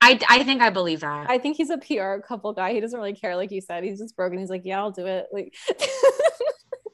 I, 0.00 0.18
I 0.28 0.42
think 0.42 0.60
I 0.60 0.70
believe 0.70 1.00
that. 1.00 1.30
I 1.30 1.38
think 1.38 1.56
he's 1.56 1.70
a 1.70 1.78
PR 1.78 2.20
couple 2.26 2.52
guy. 2.52 2.72
He 2.72 2.80
doesn't 2.80 2.98
really 2.98 3.14
care, 3.14 3.36
like 3.36 3.50
you 3.50 3.60
said. 3.60 3.84
He's 3.84 3.98
just 3.98 4.16
broken. 4.16 4.38
He's 4.38 4.50
like, 4.50 4.62
yeah, 4.64 4.80
I'll 4.80 4.90
do 4.90 5.06
it. 5.06 5.26
Like 5.32 5.54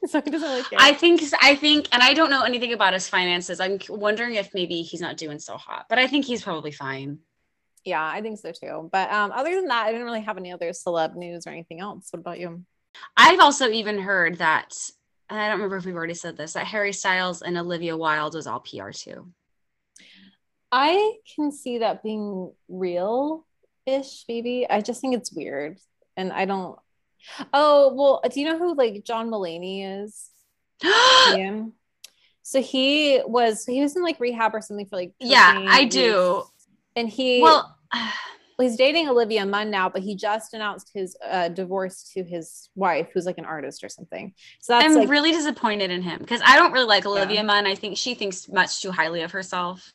so 0.11 0.21
he 0.21 0.31
doesn't 0.31 0.47
really 0.47 0.63
care. 0.63 0.79
I 0.81 0.93
think 0.93 1.21
I 1.41 1.55
think, 1.55 1.87
and 1.91 2.01
I 2.01 2.13
don't 2.13 2.29
know 2.29 2.43
anything 2.43 2.73
about 2.73 2.93
his 2.93 3.07
finances. 3.07 3.59
I'm 3.59 3.79
wondering 3.89 4.35
if 4.35 4.53
maybe 4.53 4.81
he's 4.81 5.01
not 5.01 5.17
doing 5.17 5.39
so 5.39 5.57
hot, 5.57 5.85
but 5.89 5.99
I 5.99 6.07
think 6.07 6.25
he's 6.25 6.43
probably 6.43 6.71
fine. 6.71 7.19
Yeah, 7.85 8.05
I 8.05 8.21
think 8.21 8.39
so 8.39 8.51
too. 8.51 8.89
But 8.91 9.11
um, 9.11 9.31
other 9.31 9.55
than 9.55 9.67
that, 9.67 9.85
I 9.85 9.91
didn't 9.91 10.05
really 10.05 10.21
have 10.21 10.37
any 10.37 10.51
other 10.51 10.69
celeb 10.69 11.15
news 11.15 11.47
or 11.47 11.51
anything 11.51 11.79
else. 11.79 12.09
What 12.11 12.19
about 12.19 12.39
you? 12.39 12.65
I've 13.15 13.39
also 13.39 13.69
even 13.69 13.99
heard 13.99 14.39
that 14.39 14.73
I 15.29 15.47
don't 15.47 15.57
remember 15.57 15.77
if 15.77 15.85
we've 15.85 15.95
already 15.95 16.15
said 16.15 16.37
this 16.37 16.53
that 16.53 16.65
Harry 16.65 16.91
Styles 16.91 17.41
and 17.41 17.57
Olivia 17.57 17.95
Wilde 17.95 18.33
was 18.33 18.47
all 18.47 18.59
PR 18.59 18.89
too. 18.89 19.31
I 20.71 21.13
can 21.35 21.51
see 21.51 21.79
that 21.79 22.03
being 22.03 22.51
real 22.67 23.45
ish, 23.85 24.25
maybe. 24.27 24.67
I 24.69 24.81
just 24.81 25.01
think 25.01 25.15
it's 25.15 25.31
weird. 25.31 25.79
And 26.17 26.31
I 26.31 26.45
don't 26.45 26.77
Oh, 27.53 27.93
well, 27.93 28.21
do 28.29 28.39
you 28.39 28.45
know 28.47 28.57
who 28.57 28.75
like 28.75 29.03
John 29.03 29.29
Mulaney 29.29 30.03
is? 30.03 30.29
yeah. 30.83 31.65
So 32.43 32.61
he 32.61 33.21
was 33.25 33.65
he 33.65 33.81
was 33.81 33.95
in 33.95 34.03
like 34.03 34.19
rehab 34.19 34.55
or 34.55 34.61
something 34.61 34.87
for 34.87 34.95
like 34.95 35.13
Yeah, 35.19 35.65
I 35.67 35.85
do. 35.85 36.43
And 36.95 37.07
he 37.07 37.41
well 37.41 37.75
he's 38.59 38.75
dating 38.75 39.09
Olivia 39.09 39.45
Munn 39.45 39.69
now, 39.69 39.89
but 39.89 40.01
he 40.01 40.15
just 40.15 40.53
announced 40.53 40.91
his 40.93 41.15
uh, 41.25 41.49
divorce 41.49 42.11
to 42.13 42.23
his 42.23 42.69
wife, 42.75 43.09
who's 43.13 43.25
like 43.25 43.37
an 43.37 43.45
artist 43.45 43.83
or 43.83 43.89
something. 43.89 44.33
So 44.59 44.75
I'm 44.75 44.93
like, 44.93 45.09
really 45.09 45.31
disappointed 45.31 45.91
in 45.91 46.01
him 46.01 46.19
because 46.19 46.41
I 46.45 46.55
don't 46.55 46.71
really 46.71 46.87
like 46.87 47.05
Olivia 47.05 47.37
yeah. 47.37 47.43
Munn. 47.43 47.65
I 47.65 47.75
think 47.75 47.97
she 47.97 48.15
thinks 48.15 48.49
much 48.49 48.81
too 48.81 48.91
highly 48.91 49.21
of 49.21 49.31
herself. 49.31 49.93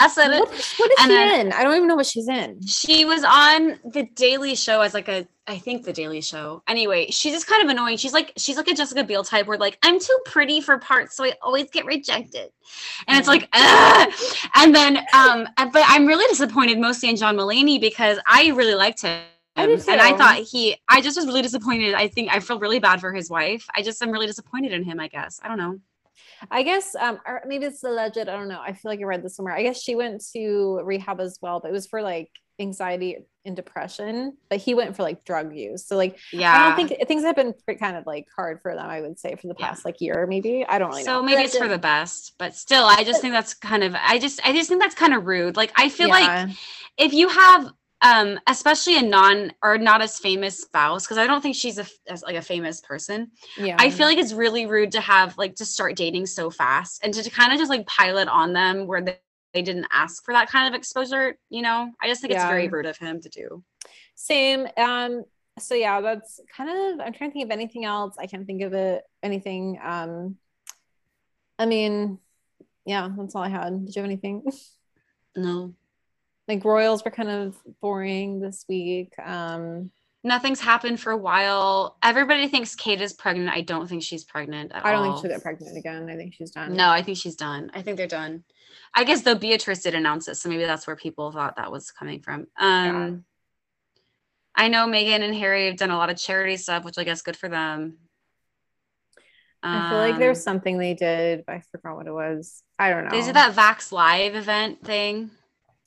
I 0.00 0.08
said 0.08 0.30
it. 0.30 0.40
What, 0.40 0.48
what 0.50 0.90
is 0.90 0.98
and 1.00 1.10
she 1.10 1.40
in? 1.40 1.52
I 1.52 1.62
don't 1.62 1.76
even 1.76 1.88
know 1.88 1.96
what 1.96 2.06
she's 2.06 2.28
in. 2.28 2.60
She 2.66 3.04
was 3.04 3.24
on 3.24 3.78
the 3.84 4.08
Daily 4.14 4.54
Show 4.54 4.80
as 4.80 4.94
like 4.94 5.08
a, 5.08 5.26
I 5.46 5.58
think 5.58 5.84
the 5.84 5.92
Daily 5.92 6.20
Show. 6.20 6.62
Anyway, 6.68 7.10
she's 7.10 7.32
just 7.32 7.46
kind 7.46 7.62
of 7.62 7.70
annoying. 7.70 7.96
She's 7.96 8.12
like, 8.12 8.32
she's 8.36 8.56
like 8.56 8.68
a 8.68 8.74
Jessica 8.74 9.04
Biel 9.04 9.24
type, 9.24 9.46
where 9.46 9.58
like 9.58 9.78
I'm 9.82 9.98
too 9.98 10.18
pretty 10.24 10.60
for 10.60 10.78
parts, 10.78 11.16
so 11.16 11.24
I 11.24 11.32
always 11.42 11.70
get 11.70 11.86
rejected, 11.86 12.50
and 13.06 13.18
it's 13.18 13.28
like, 13.28 13.48
Ugh! 13.52 14.12
and 14.56 14.74
then, 14.74 14.98
um, 15.14 15.48
but 15.56 15.82
I'm 15.86 16.06
really 16.06 16.26
disappointed 16.28 16.78
mostly 16.78 17.08
in 17.08 17.16
John 17.16 17.36
Mulaney 17.36 17.80
because 17.80 18.18
I 18.26 18.48
really 18.48 18.74
liked 18.74 19.02
him. 19.02 19.22
I 19.56 19.64
and 19.64 20.00
I 20.00 20.16
thought 20.16 20.36
he, 20.36 20.76
I 20.88 21.00
just 21.00 21.16
was 21.16 21.26
really 21.26 21.42
disappointed. 21.42 21.94
I 21.94 22.06
think 22.06 22.32
I 22.32 22.38
feel 22.38 22.60
really 22.60 22.78
bad 22.78 23.00
for 23.00 23.12
his 23.12 23.28
wife. 23.28 23.66
I 23.74 23.82
just 23.82 24.00
am 24.02 24.12
really 24.12 24.26
disappointed 24.26 24.72
in 24.72 24.84
him, 24.84 25.00
I 25.00 25.08
guess. 25.08 25.40
I 25.42 25.48
don't 25.48 25.58
know. 25.58 25.80
I 26.50 26.62
guess, 26.62 26.94
um, 26.94 27.20
or 27.26 27.42
maybe 27.46 27.66
it's 27.66 27.82
alleged. 27.82 28.18
I 28.18 28.24
don't 28.24 28.48
know. 28.48 28.60
I 28.60 28.72
feel 28.72 28.90
like 28.90 29.00
I 29.00 29.04
read 29.04 29.22
this 29.22 29.36
somewhere. 29.36 29.54
I 29.54 29.62
guess 29.62 29.80
she 29.80 29.94
went 29.94 30.24
to 30.32 30.80
rehab 30.84 31.20
as 31.20 31.38
well, 31.40 31.60
but 31.60 31.68
it 31.68 31.72
was 31.72 31.86
for 31.86 32.02
like 32.02 32.30
anxiety 32.60 33.16
and 33.44 33.54
depression. 33.54 34.36
But 34.50 34.58
he 34.58 34.74
went 34.74 34.96
for 34.96 35.02
like 35.02 35.24
drug 35.24 35.54
use. 35.54 35.86
So 35.86 35.96
like, 35.96 36.18
yeah, 36.32 36.52
I 36.52 36.68
don't 36.68 36.88
think 36.88 37.08
things 37.08 37.22
have 37.24 37.36
been 37.36 37.54
kind 37.78 37.96
of 37.96 38.06
like 38.06 38.26
hard 38.34 38.60
for 38.62 38.74
them. 38.74 38.86
I 38.86 39.00
would 39.00 39.18
say 39.18 39.36
for 39.36 39.46
the 39.46 39.54
past 39.54 39.80
yeah. 39.80 39.88
like 39.88 40.00
year, 40.00 40.26
maybe. 40.28 40.64
I 40.68 40.78
don't 40.78 40.90
really 40.90 41.04
so 41.04 41.14
know. 41.14 41.22
maybe 41.22 41.42
it's 41.42 41.56
for 41.56 41.68
the 41.68 41.78
best, 41.78 42.34
but 42.38 42.54
still, 42.54 42.84
I 42.84 43.04
just 43.04 43.20
think 43.20 43.32
that's 43.32 43.54
kind 43.54 43.84
of. 43.84 43.94
I 43.94 44.18
just, 44.18 44.40
I 44.46 44.52
just 44.52 44.68
think 44.68 44.80
that's 44.80 44.94
kind 44.94 45.14
of 45.14 45.26
rude. 45.26 45.56
Like, 45.56 45.72
I 45.76 45.88
feel 45.88 46.08
yeah. 46.08 46.46
like 46.46 46.56
if 46.96 47.12
you 47.12 47.28
have 47.28 47.72
um 48.02 48.38
especially 48.46 48.96
a 48.96 49.02
non 49.02 49.52
or 49.62 49.76
not 49.76 50.00
as 50.00 50.18
famous 50.18 50.60
spouse 50.60 51.04
because 51.04 51.18
i 51.18 51.26
don't 51.26 51.40
think 51.40 51.56
she's 51.56 51.78
a 51.78 51.86
as 52.08 52.22
like 52.22 52.36
a 52.36 52.42
famous 52.42 52.80
person. 52.80 53.30
Yeah. 53.56 53.76
i 53.78 53.90
feel 53.90 54.06
like 54.06 54.18
it's 54.18 54.32
really 54.32 54.66
rude 54.66 54.92
to 54.92 55.00
have 55.00 55.36
like 55.36 55.56
to 55.56 55.64
start 55.64 55.96
dating 55.96 56.26
so 56.26 56.50
fast 56.50 57.00
and 57.02 57.12
to, 57.14 57.22
to 57.22 57.30
kind 57.30 57.52
of 57.52 57.58
just 57.58 57.70
like 57.70 57.86
pilot 57.86 58.28
on 58.28 58.52
them 58.52 58.86
where 58.86 59.02
they, 59.02 59.18
they 59.52 59.62
didn't 59.62 59.86
ask 59.90 60.24
for 60.24 60.32
that 60.34 60.48
kind 60.48 60.72
of 60.72 60.78
exposure 60.78 61.36
you 61.50 61.62
know? 61.62 61.90
I 62.00 62.08
just 62.08 62.20
think 62.20 62.32
yeah. 62.32 62.42
it's 62.42 62.50
very 62.50 62.68
rude 62.68 62.86
of 62.86 62.96
him 62.98 63.20
to 63.20 63.28
do. 63.28 63.64
Same 64.14 64.68
um 64.76 65.24
so 65.58 65.74
yeah 65.74 66.00
that's 66.00 66.38
kind 66.56 66.70
of 66.70 67.04
i'm 67.04 67.12
trying 67.12 67.30
to 67.30 67.34
think 67.34 67.44
of 67.44 67.50
anything 67.50 67.84
else. 67.84 68.16
I 68.18 68.26
can't 68.26 68.46
think 68.46 68.62
of 68.62 68.74
it 68.74 69.02
anything 69.22 69.80
um 69.82 70.36
i 71.58 71.66
mean 71.66 72.18
yeah 72.84 73.08
that's 73.16 73.34
all 73.34 73.42
i 73.42 73.48
had. 73.48 73.86
Did 73.86 73.96
you 73.96 74.02
have 74.02 74.08
anything? 74.08 74.44
No 75.36 75.74
like 76.48 76.64
royals 76.64 77.04
were 77.04 77.10
kind 77.10 77.28
of 77.28 77.56
boring 77.80 78.40
this 78.40 78.64
week 78.68 79.12
um 79.24 79.90
nothing's 80.24 80.60
happened 80.60 80.98
for 80.98 81.12
a 81.12 81.16
while 81.16 81.96
everybody 82.02 82.48
thinks 82.48 82.74
kate 82.74 83.00
is 83.00 83.12
pregnant 83.12 83.50
i 83.50 83.60
don't 83.60 83.88
think 83.88 84.02
she's 84.02 84.24
pregnant 84.24 84.72
i 84.74 84.90
don't 84.90 85.06
all. 85.06 85.12
think 85.12 85.22
she'll 85.22 85.30
get 85.30 85.42
pregnant 85.42 85.76
again 85.76 86.08
i 86.10 86.16
think 86.16 86.34
she's 86.34 86.50
done 86.50 86.74
no 86.74 86.88
i 86.88 87.02
think 87.02 87.16
she's 87.18 87.36
done 87.36 87.70
i 87.74 87.82
think 87.82 87.96
they're 87.96 88.06
done 88.06 88.42
i 88.94 89.04
guess 89.04 89.22
though 89.22 89.34
beatrice 89.34 89.82
did 89.82 89.94
announce 89.94 90.26
it 90.26 90.36
so 90.36 90.48
maybe 90.48 90.64
that's 90.64 90.86
where 90.86 90.96
people 90.96 91.30
thought 91.30 91.56
that 91.56 91.70
was 91.70 91.90
coming 91.90 92.20
from 92.20 92.46
um 92.58 92.96
yeah. 92.96 93.10
i 94.56 94.68
know 94.68 94.86
meghan 94.86 95.22
and 95.22 95.34
harry 95.34 95.66
have 95.66 95.76
done 95.76 95.90
a 95.90 95.96
lot 95.96 96.10
of 96.10 96.16
charity 96.16 96.56
stuff 96.56 96.84
which 96.84 96.98
i 96.98 97.04
guess 97.04 97.22
good 97.22 97.36
for 97.36 97.48
them 97.48 97.98
I 99.60 99.90
feel 99.90 99.98
like 99.98 100.18
there's 100.18 100.38
um, 100.38 100.42
something 100.42 100.78
they 100.78 100.94
did, 100.94 101.44
but 101.44 101.56
I 101.56 101.62
forgot 101.72 101.96
what 101.96 102.06
it 102.06 102.12
was. 102.12 102.62
I 102.78 102.90
don't 102.90 103.04
know. 103.04 103.10
They 103.10 103.22
did 103.22 103.34
that 103.34 103.56
Vax 103.56 103.90
Live 103.90 104.36
event 104.36 104.84
thing. 104.84 105.32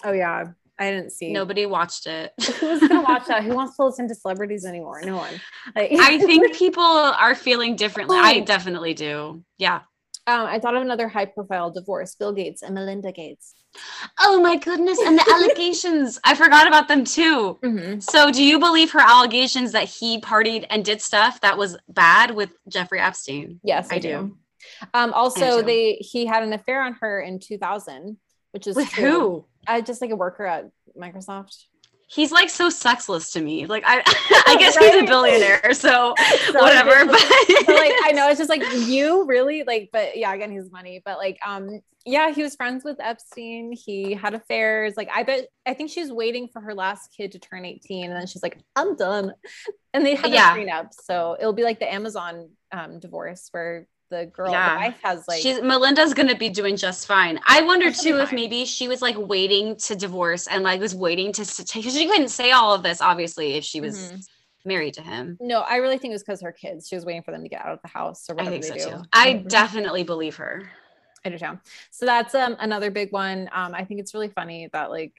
Oh 0.03 0.11
yeah, 0.11 0.45
I 0.79 0.91
didn't 0.91 1.11
see. 1.11 1.31
Nobody 1.31 1.65
watched 1.65 2.07
it. 2.07 2.33
Who's 2.59 2.79
gonna 2.79 3.01
watch 3.01 3.25
that? 3.27 3.43
Who 3.43 3.55
wants 3.55 3.75
to 3.77 3.85
listen 3.85 4.07
to 4.07 4.15
celebrities 4.15 4.65
anymore? 4.65 5.01
No 5.03 5.17
one. 5.17 5.33
Like- 5.75 5.91
I 5.93 6.17
think 6.19 6.55
people 6.57 6.83
are 6.83 7.35
feeling 7.35 7.75
differently. 7.75 8.17
I 8.19 8.39
definitely 8.41 8.93
do. 8.93 9.43
Yeah. 9.57 9.81
Um, 10.27 10.45
I 10.45 10.59
thought 10.59 10.75
of 10.75 10.83
another 10.83 11.07
high-profile 11.07 11.71
divorce: 11.71 12.13
Bill 12.15 12.31
Gates 12.31 12.61
and 12.61 12.75
Melinda 12.75 13.11
Gates. 13.11 13.55
Oh 14.19 14.39
my 14.39 14.55
goodness! 14.55 14.99
And 15.03 15.17
the 15.17 15.25
allegations. 15.33 16.19
I 16.23 16.35
forgot 16.35 16.67
about 16.67 16.87
them 16.87 17.03
too. 17.03 17.57
Mm-hmm. 17.63 17.99
So, 18.01 18.31
do 18.31 18.43
you 18.43 18.59
believe 18.59 18.91
her 18.91 18.99
allegations 18.99 19.71
that 19.71 19.85
he 19.85 20.21
partied 20.21 20.67
and 20.69 20.85
did 20.85 21.01
stuff 21.01 21.41
that 21.41 21.57
was 21.57 21.75
bad 21.89 22.31
with 22.35 22.51
Jeffrey 22.69 22.99
Epstein? 22.99 23.59
Yes, 23.63 23.87
I, 23.91 23.95
I 23.95 23.99
do. 23.99 24.09
do. 24.09 24.37
Um, 24.93 25.11
also, 25.13 25.63
they 25.63 25.93
he 25.93 26.27
had 26.27 26.43
an 26.43 26.53
affair 26.53 26.83
on 26.83 26.93
her 27.01 27.19
in 27.19 27.39
2000, 27.39 28.17
which 28.51 28.67
is 28.67 28.75
with 28.75 28.89
true. 28.89 29.11
who? 29.11 29.45
I 29.67 29.81
just 29.81 30.01
like 30.01 30.11
a 30.11 30.15
worker 30.15 30.45
at 30.45 30.69
Microsoft. 30.97 31.65
He's 32.07 32.31
like 32.31 32.49
so 32.49 32.69
sexless 32.69 33.31
to 33.31 33.41
me. 33.41 33.65
Like 33.67 33.83
I, 33.85 33.99
I 34.47 34.57
guess 34.59 34.75
right? 34.75 34.93
he's 34.93 35.03
a 35.03 35.05
billionaire, 35.05 35.73
so, 35.73 36.13
so 36.51 36.61
whatever. 36.61 37.05
But 37.05 37.21
like 37.67 37.93
I 38.03 38.11
know 38.13 38.29
it's 38.29 38.39
just 38.39 38.49
like 38.49 38.63
you 38.87 39.25
really 39.25 39.63
like, 39.63 39.89
but 39.93 40.17
yeah, 40.17 40.33
again, 40.33 40.51
he's 40.51 40.71
money. 40.71 41.01
But 41.03 41.17
like, 41.17 41.39
um, 41.45 41.79
yeah, 42.05 42.31
he 42.33 42.43
was 42.43 42.55
friends 42.55 42.83
with 42.83 42.99
Epstein. 42.99 43.71
He 43.71 44.13
had 44.13 44.33
affairs. 44.33 44.95
Like 44.97 45.09
I 45.13 45.23
bet, 45.23 45.47
I 45.65 45.73
think 45.73 45.89
she's 45.91 46.11
waiting 46.11 46.49
for 46.51 46.61
her 46.61 46.73
last 46.73 47.13
kid 47.15 47.31
to 47.33 47.39
turn 47.39 47.63
eighteen, 47.63 48.05
and 48.05 48.19
then 48.19 48.27
she's 48.27 48.43
like, 48.43 48.59
I'm 48.75 48.95
done. 48.95 49.33
And 49.93 50.05
they 50.05 50.15
had 50.15 50.31
yeah. 50.31 50.55
prenup, 50.55 50.89
so 50.91 51.37
it'll 51.39 51.53
be 51.53 51.63
like 51.63 51.79
the 51.79 51.91
Amazon 51.91 52.49
um, 52.73 52.99
divorce 52.99 53.47
where 53.51 53.87
the 54.11 54.27
girl, 54.27 54.51
yeah. 54.51 54.73
the 54.73 54.79
wife 54.79 54.99
has 55.01 55.27
like 55.27 55.41
she's 55.41 55.61
Melinda's 55.61 56.13
gonna 56.13 56.35
be 56.35 56.49
doing 56.49 56.75
just 56.75 57.07
fine. 57.07 57.39
I 57.47 57.61
wonder 57.61 57.91
too 57.91 58.17
if 58.17 58.31
maybe 58.31 58.65
she 58.65 58.87
was 58.87 59.01
like 59.01 59.15
waiting 59.17 59.75
to 59.77 59.95
divorce 59.95 60.47
and 60.47 60.63
like 60.63 60.79
was 60.79 60.93
waiting 60.93 61.31
to 61.31 61.41
because 61.41 61.95
she 61.95 62.07
couldn't 62.07 62.29
say 62.29 62.51
all 62.51 62.75
of 62.75 62.83
this 62.83 63.01
obviously 63.01 63.53
if 63.53 63.63
she 63.63 63.81
was 63.81 63.97
mm-hmm. 63.97 64.19
married 64.65 64.93
to 64.95 65.01
him. 65.01 65.37
No, 65.41 65.61
I 65.61 65.77
really 65.77 65.97
think 65.97 66.11
it 66.11 66.15
was 66.15 66.23
because 66.23 66.41
her 66.41 66.51
kids. 66.51 66.87
She 66.87 66.95
was 66.95 67.05
waiting 67.05 67.23
for 67.23 67.31
them 67.31 67.41
to 67.41 67.49
get 67.49 67.65
out 67.65 67.71
of 67.71 67.81
the 67.81 67.87
house 67.87 68.29
or 68.29 68.35
whatever 68.35 68.55
I 68.55 68.59
think 68.59 68.73
they 68.73 68.79
so 68.79 68.89
do. 68.89 68.97
Too. 68.97 69.03
I 69.13 69.33
mm-hmm. 69.33 69.47
definitely 69.47 70.03
believe 70.03 70.35
her. 70.35 70.69
I 71.25 71.29
do 71.29 71.37
too. 71.37 71.59
So 71.89 72.05
that's 72.05 72.35
um 72.35 72.57
another 72.59 72.91
big 72.91 73.11
one. 73.11 73.49
Um, 73.53 73.73
I 73.73 73.85
think 73.85 74.01
it's 74.01 74.13
really 74.13 74.29
funny 74.29 74.69
that 74.73 74.91
like 74.91 75.13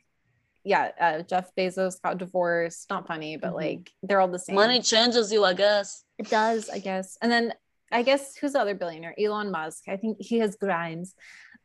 yeah, 0.65 0.91
uh, 1.01 1.23
Jeff 1.23 1.55
Bezos 1.57 2.01
got 2.01 2.19
divorced. 2.19 2.89
Not 2.89 3.07
funny, 3.07 3.37
but 3.37 3.49
mm-hmm. 3.49 3.57
like 3.57 3.91
they're 4.03 4.21
all 4.21 4.29
the 4.29 4.39
same. 4.39 4.55
Money 4.55 4.81
changes 4.81 5.33
you, 5.33 5.45
I 5.45 5.55
guess. 5.55 6.05
It 6.19 6.29
does, 6.29 6.71
I 6.71 6.79
guess. 6.79 7.19
And 7.21 7.33
then 7.33 7.53
I 7.93 8.03
guess 8.03 8.37
who's 8.37 8.53
the 8.53 8.61
other 8.61 8.75
billionaire? 8.75 9.15
Elon 9.19 9.51
Musk. 9.51 9.85
I 9.89 9.97
think 9.97 10.19
he 10.21 10.39
has 10.39 10.57
Grimes, 10.57 11.15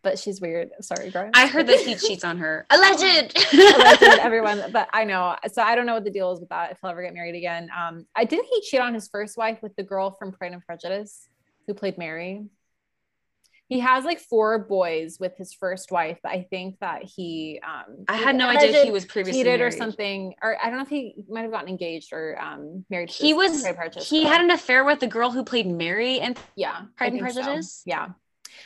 but 0.04 0.20
she's 0.20 0.41
weird. 0.41 0.70
Sorry, 0.82 1.10
Grimes. 1.10 1.32
I 1.34 1.48
heard 1.48 1.68
that 1.68 1.80
he 1.80 1.95
cheats 2.08 2.24
on 2.24 2.38
her. 2.38 2.66
Alleged. 2.70 3.38
Alleged, 3.54 4.04
everyone. 4.20 4.64
But 4.72 4.90
I 4.94 5.04
know. 5.04 5.36
So 5.52 5.62
I 5.62 5.76
don't 5.76 5.86
know 5.86 5.94
what 5.94 6.04
the 6.04 6.12
deal 6.12 6.32
is 6.32 6.40
with 6.40 6.49
that. 6.49 6.72
If 6.72 6.80
he'll 6.82 6.91
ever 6.91 7.04
get 7.04 7.14
married 7.14 7.36
again. 7.36 7.70
Um, 7.78 8.06
I 8.16 8.26
didn't 8.26 8.48
he 8.52 8.62
cheat 8.62 8.82
on 8.82 8.94
his 8.94 9.08
first 9.08 9.38
wife 9.38 9.60
with 9.62 9.76
the 9.76 9.84
girl 9.84 10.12
from 10.12 10.32
Pride 10.32 10.54
and 10.54 10.62
Prejudice 10.66 11.28
who 11.68 11.74
played 11.74 11.98
Mary. 11.98 12.45
He 13.68 13.80
has 13.80 14.06
like 14.06 14.19
four 14.19 14.60
boys 14.60 15.18
with 15.19 15.35
his 15.38 15.53
first 15.53 15.91
wife, 15.91 16.19
but 16.23 16.31
I 16.31 16.48
think 16.49 16.80
that 16.80 17.03
he 17.03 17.60
um 17.65 18.06
I 18.07 18.15
had 18.15 18.35
no 18.35 18.48
idea 18.48 18.84
he 18.84 18.91
was 18.91 19.06
previously 19.06 19.44
cheated 19.44 19.61
or 19.61 19.72
something, 19.72 20.35
or 20.41 20.57
I 20.61 20.69
don't 20.69 20.77
know 20.77 20.84
if 20.84 20.89
he 20.89 21.15
might 21.30 21.41
have 21.41 21.52
gotten 21.52 21.68
engaged 21.68 22.14
or 22.14 22.39
um 22.39 22.85
married. 22.89 23.10
he 23.10 23.34
was 23.34 23.65
he 24.07 24.23
had 24.23 24.41
an 24.41 24.52
affair 24.52 24.85
with 24.85 24.99
the 24.99 25.07
girl 25.07 25.31
who 25.31 25.44
played 25.44 25.68
Mary 25.68 26.19
and 26.19 26.39
yeah 26.56 26.84
Pride 26.95 27.14
and 27.14 27.22
Prejudice. 27.22 27.84
So. 27.84 27.84
Yeah, 27.85 28.07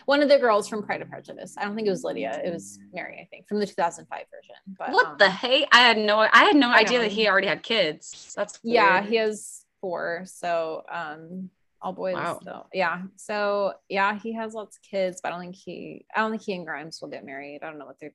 one 0.06 0.22
of 0.22 0.30
the 0.30 0.38
girls 0.38 0.68
from 0.68 0.84
Pride 0.84 1.02
and 1.02 1.10
Prejudice. 1.10 1.56
I 1.58 1.64
don't 1.64 1.76
think 1.76 1.88
it 1.88 1.92
was 1.92 2.04
Lydia. 2.04 2.42
It 2.44 2.54
was 2.54 2.80
Mary, 2.94 3.20
I 3.22 3.28
think, 3.30 3.48
from 3.48 3.60
the 3.60 3.66
2005 3.66 4.26
version. 4.32 4.56
But 4.78 4.92
what 4.92 5.08
um, 5.08 5.16
the 5.18 5.30
hey? 5.30 5.68
I 5.72 5.80
had 5.80 5.98
no 5.98 6.20
I 6.20 6.44
had 6.44 6.56
no 6.56 6.70
I 6.70 6.80
idea 6.80 7.00
know. 7.00 7.04
that 7.06 7.12
he 7.12 7.28
already 7.28 7.48
had 7.48 7.64
kids. 7.64 8.34
That's 8.36 8.60
weird. 8.64 8.76
yeah, 8.76 9.04
he 9.04 9.16
has 9.16 9.66
four. 9.80 10.24
So 10.26 10.84
um 10.92 11.50
all 11.82 11.94
boys. 11.94 12.16
Wow. 12.16 12.40
So 12.44 12.66
yeah. 12.74 13.04
So 13.16 13.74
yeah, 13.90 14.18
he 14.20 14.34
has 14.34 14.54
lots 14.54 14.78
of 14.78 14.84
kids, 14.84 15.20
but 15.22 15.30
I 15.30 15.32
don't 15.32 15.42
think 15.42 15.56
he 15.56 16.06
I 16.16 16.22
don't 16.22 16.32
think 16.32 16.44
he 16.44 16.54
and 16.54 16.66
Grimes 16.66 17.00
will 17.02 17.10
get 17.10 17.26
married. 17.26 17.60
I 17.64 17.68
don't 17.68 17.80
know 17.80 17.86
what 17.86 18.00
they're 18.00 18.14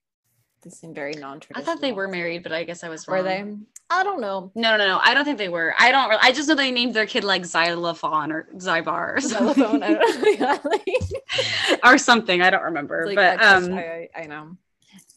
they 0.67 0.71
seem 0.71 0.95
very 0.95 1.13
non-traditional. 1.13 1.63
I 1.63 1.65
thought 1.65 1.81
they 1.81 1.93
were 1.93 2.09
married, 2.09 2.43
but 2.43 2.51
I 2.51 2.65
guess 2.65 2.83
I 2.83 2.89
was 2.89 3.07
wrong. 3.07 3.19
Were 3.19 3.23
they? 3.23 3.45
I 3.89 4.03
don't 4.03 4.21
know. 4.21 4.51
No, 4.55 4.77
no, 4.77 4.87
no. 4.87 4.99
I 5.03 5.15
don't 5.15 5.25
think 5.25 5.39
they 5.39 5.49
were. 5.49 5.75
I 5.79 5.93
don't. 5.93 6.13
I 6.21 6.33
just 6.33 6.49
know 6.49 6.57
they 6.57 6.73
named 6.73 6.95
their 6.95 7.07
kid 7.07 7.23
like 7.23 7.45
Xylophone 7.45 8.33
or 8.33 8.49
Zybar 8.57 9.17
or 9.17 9.21
something. 9.21 9.83
or 11.85 11.99
something. 11.99 12.43
I 12.43 12.51
don't 12.51 12.65
remember. 12.65 13.07
Like, 13.07 13.15
but 13.15 13.43
um, 13.45 13.75
I, 13.75 14.09
I 14.17 14.27
know. 14.27 14.57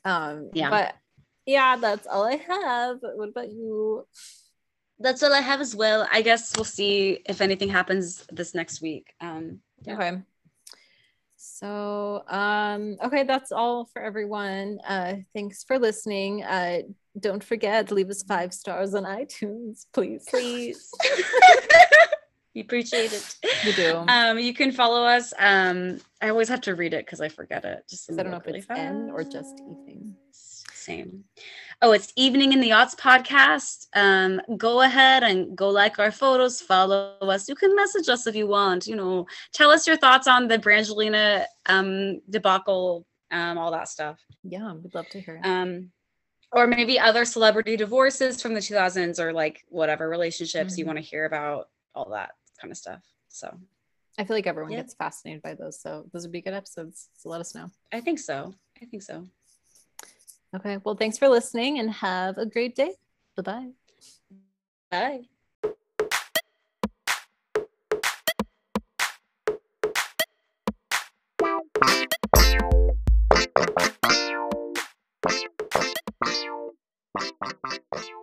Um, 0.05 0.51
yeah. 0.53 0.69
But 0.69 0.95
yeah, 1.47 1.77
that's 1.77 2.05
all 2.05 2.25
I 2.25 2.35
have. 2.35 2.99
What 3.01 3.29
about 3.29 3.51
you? 3.51 4.05
That's 4.99 5.23
all 5.23 5.33
I 5.33 5.41
have 5.41 5.61
as 5.61 5.75
well. 5.75 6.07
I 6.11 6.21
guess 6.21 6.55
we'll 6.55 6.65
see 6.65 7.21
if 7.25 7.41
anything 7.41 7.69
happens 7.69 8.25
this 8.31 8.53
next 8.53 8.81
week. 8.81 9.13
Um, 9.21 9.59
yeah. 9.83 9.93
Okay. 9.95 10.17
So, 11.41 12.23
um, 12.27 12.97
okay, 13.01 13.23
that's 13.23 13.53
all 13.53 13.85
for 13.85 14.01
everyone. 14.01 14.79
Uh, 14.85 15.15
thanks 15.33 15.63
for 15.63 15.79
listening. 15.79 16.43
Uh, 16.43 16.81
don't 17.17 17.43
forget, 17.43 17.91
leave 17.91 18.09
us 18.09 18.23
five 18.23 18.53
stars 18.53 18.93
on 18.93 19.03
iTunes, 19.03 19.85
please. 19.93 20.25
Please. 20.29 20.91
we 22.55 22.61
appreciate 22.61 23.13
it. 23.13 23.37
We 23.65 23.71
do. 23.71 24.03
Um, 24.09 24.37
you 24.37 24.53
can 24.53 24.73
follow 24.73 25.05
us. 25.05 25.33
Um, 25.39 26.01
I 26.21 26.27
always 26.27 26.49
have 26.49 26.61
to 26.61 26.75
read 26.75 26.93
it 26.93 27.05
because 27.05 27.21
I 27.21 27.29
forget 27.29 27.63
it. 27.63 27.85
Just 27.89 28.11
I 28.11 28.15
don't 28.15 28.31
know 28.31 28.41
if 28.45 28.47
it's 28.47 28.67
N 28.69 29.09
or 29.13 29.23
just 29.23 29.55
evening. 29.59 30.15
Same. 30.31 31.23
Oh, 31.81 31.93
it's 31.93 32.11
Evening 32.17 32.51
in 32.51 32.59
the 32.59 32.71
Aughts 32.71 32.93
podcast. 32.93 33.87
Um, 33.95 34.41
go 34.57 34.81
ahead 34.81 35.23
and 35.23 35.55
go 35.55 35.69
like 35.69 35.97
our 35.97 36.11
photos, 36.11 36.59
follow 36.59 37.15
us. 37.21 37.47
You 37.47 37.55
can 37.55 37.73
message 37.73 38.09
us 38.09 38.27
if 38.27 38.35
you 38.35 38.47
want. 38.47 38.85
You 38.85 38.97
know, 38.97 39.27
tell 39.53 39.71
us 39.71 39.87
your 39.87 39.95
thoughts 39.95 40.27
on 40.27 40.49
the 40.49 40.57
Brangelina 40.57 41.45
um, 41.67 42.19
debacle, 42.29 43.05
um, 43.31 43.57
all 43.57 43.71
that 43.71 43.87
stuff. 43.87 44.19
Yeah, 44.43 44.73
we'd 44.73 44.93
love 44.93 45.07
to 45.11 45.21
hear. 45.21 45.37
It. 45.37 45.47
Um, 45.47 45.91
or 46.51 46.67
maybe 46.67 46.99
other 46.99 47.23
celebrity 47.23 47.77
divorces 47.77 48.41
from 48.41 48.53
the 48.53 48.59
2000s 48.59 49.17
or 49.17 49.31
like 49.31 49.63
whatever 49.69 50.09
relationships 50.09 50.73
mm-hmm. 50.73 50.79
you 50.79 50.85
want 50.85 50.97
to 50.97 51.03
hear 51.03 51.23
about, 51.23 51.69
all 51.95 52.09
that 52.09 52.31
kind 52.59 52.73
of 52.73 52.77
stuff. 52.77 53.01
So 53.29 53.57
I 54.17 54.25
feel 54.25 54.35
like 54.35 54.47
everyone 54.47 54.73
yeah. 54.73 54.79
gets 54.79 54.95
fascinated 54.95 55.43
by 55.43 55.53
those. 55.53 55.79
So 55.79 56.09
those 56.11 56.23
would 56.23 56.33
be 56.33 56.41
good 56.41 56.53
episodes. 56.53 57.07
So 57.15 57.29
let 57.29 57.39
us 57.39 57.55
know. 57.55 57.71
I 57.93 58.01
think 58.01 58.19
so. 58.19 58.53
I 58.81 58.85
think 58.85 59.01
so. 59.01 59.29
Okay. 60.55 60.77
Well, 60.83 60.95
thanks 60.95 61.17
for 61.17 61.27
listening 61.29 61.79
and 61.79 61.91
have 61.91 62.37
a 62.37 62.45
great 62.45 62.75
day. 62.75 62.95
Bye-bye. 63.37 63.71
Bye. 64.91 65.25
Bye. 77.91 78.18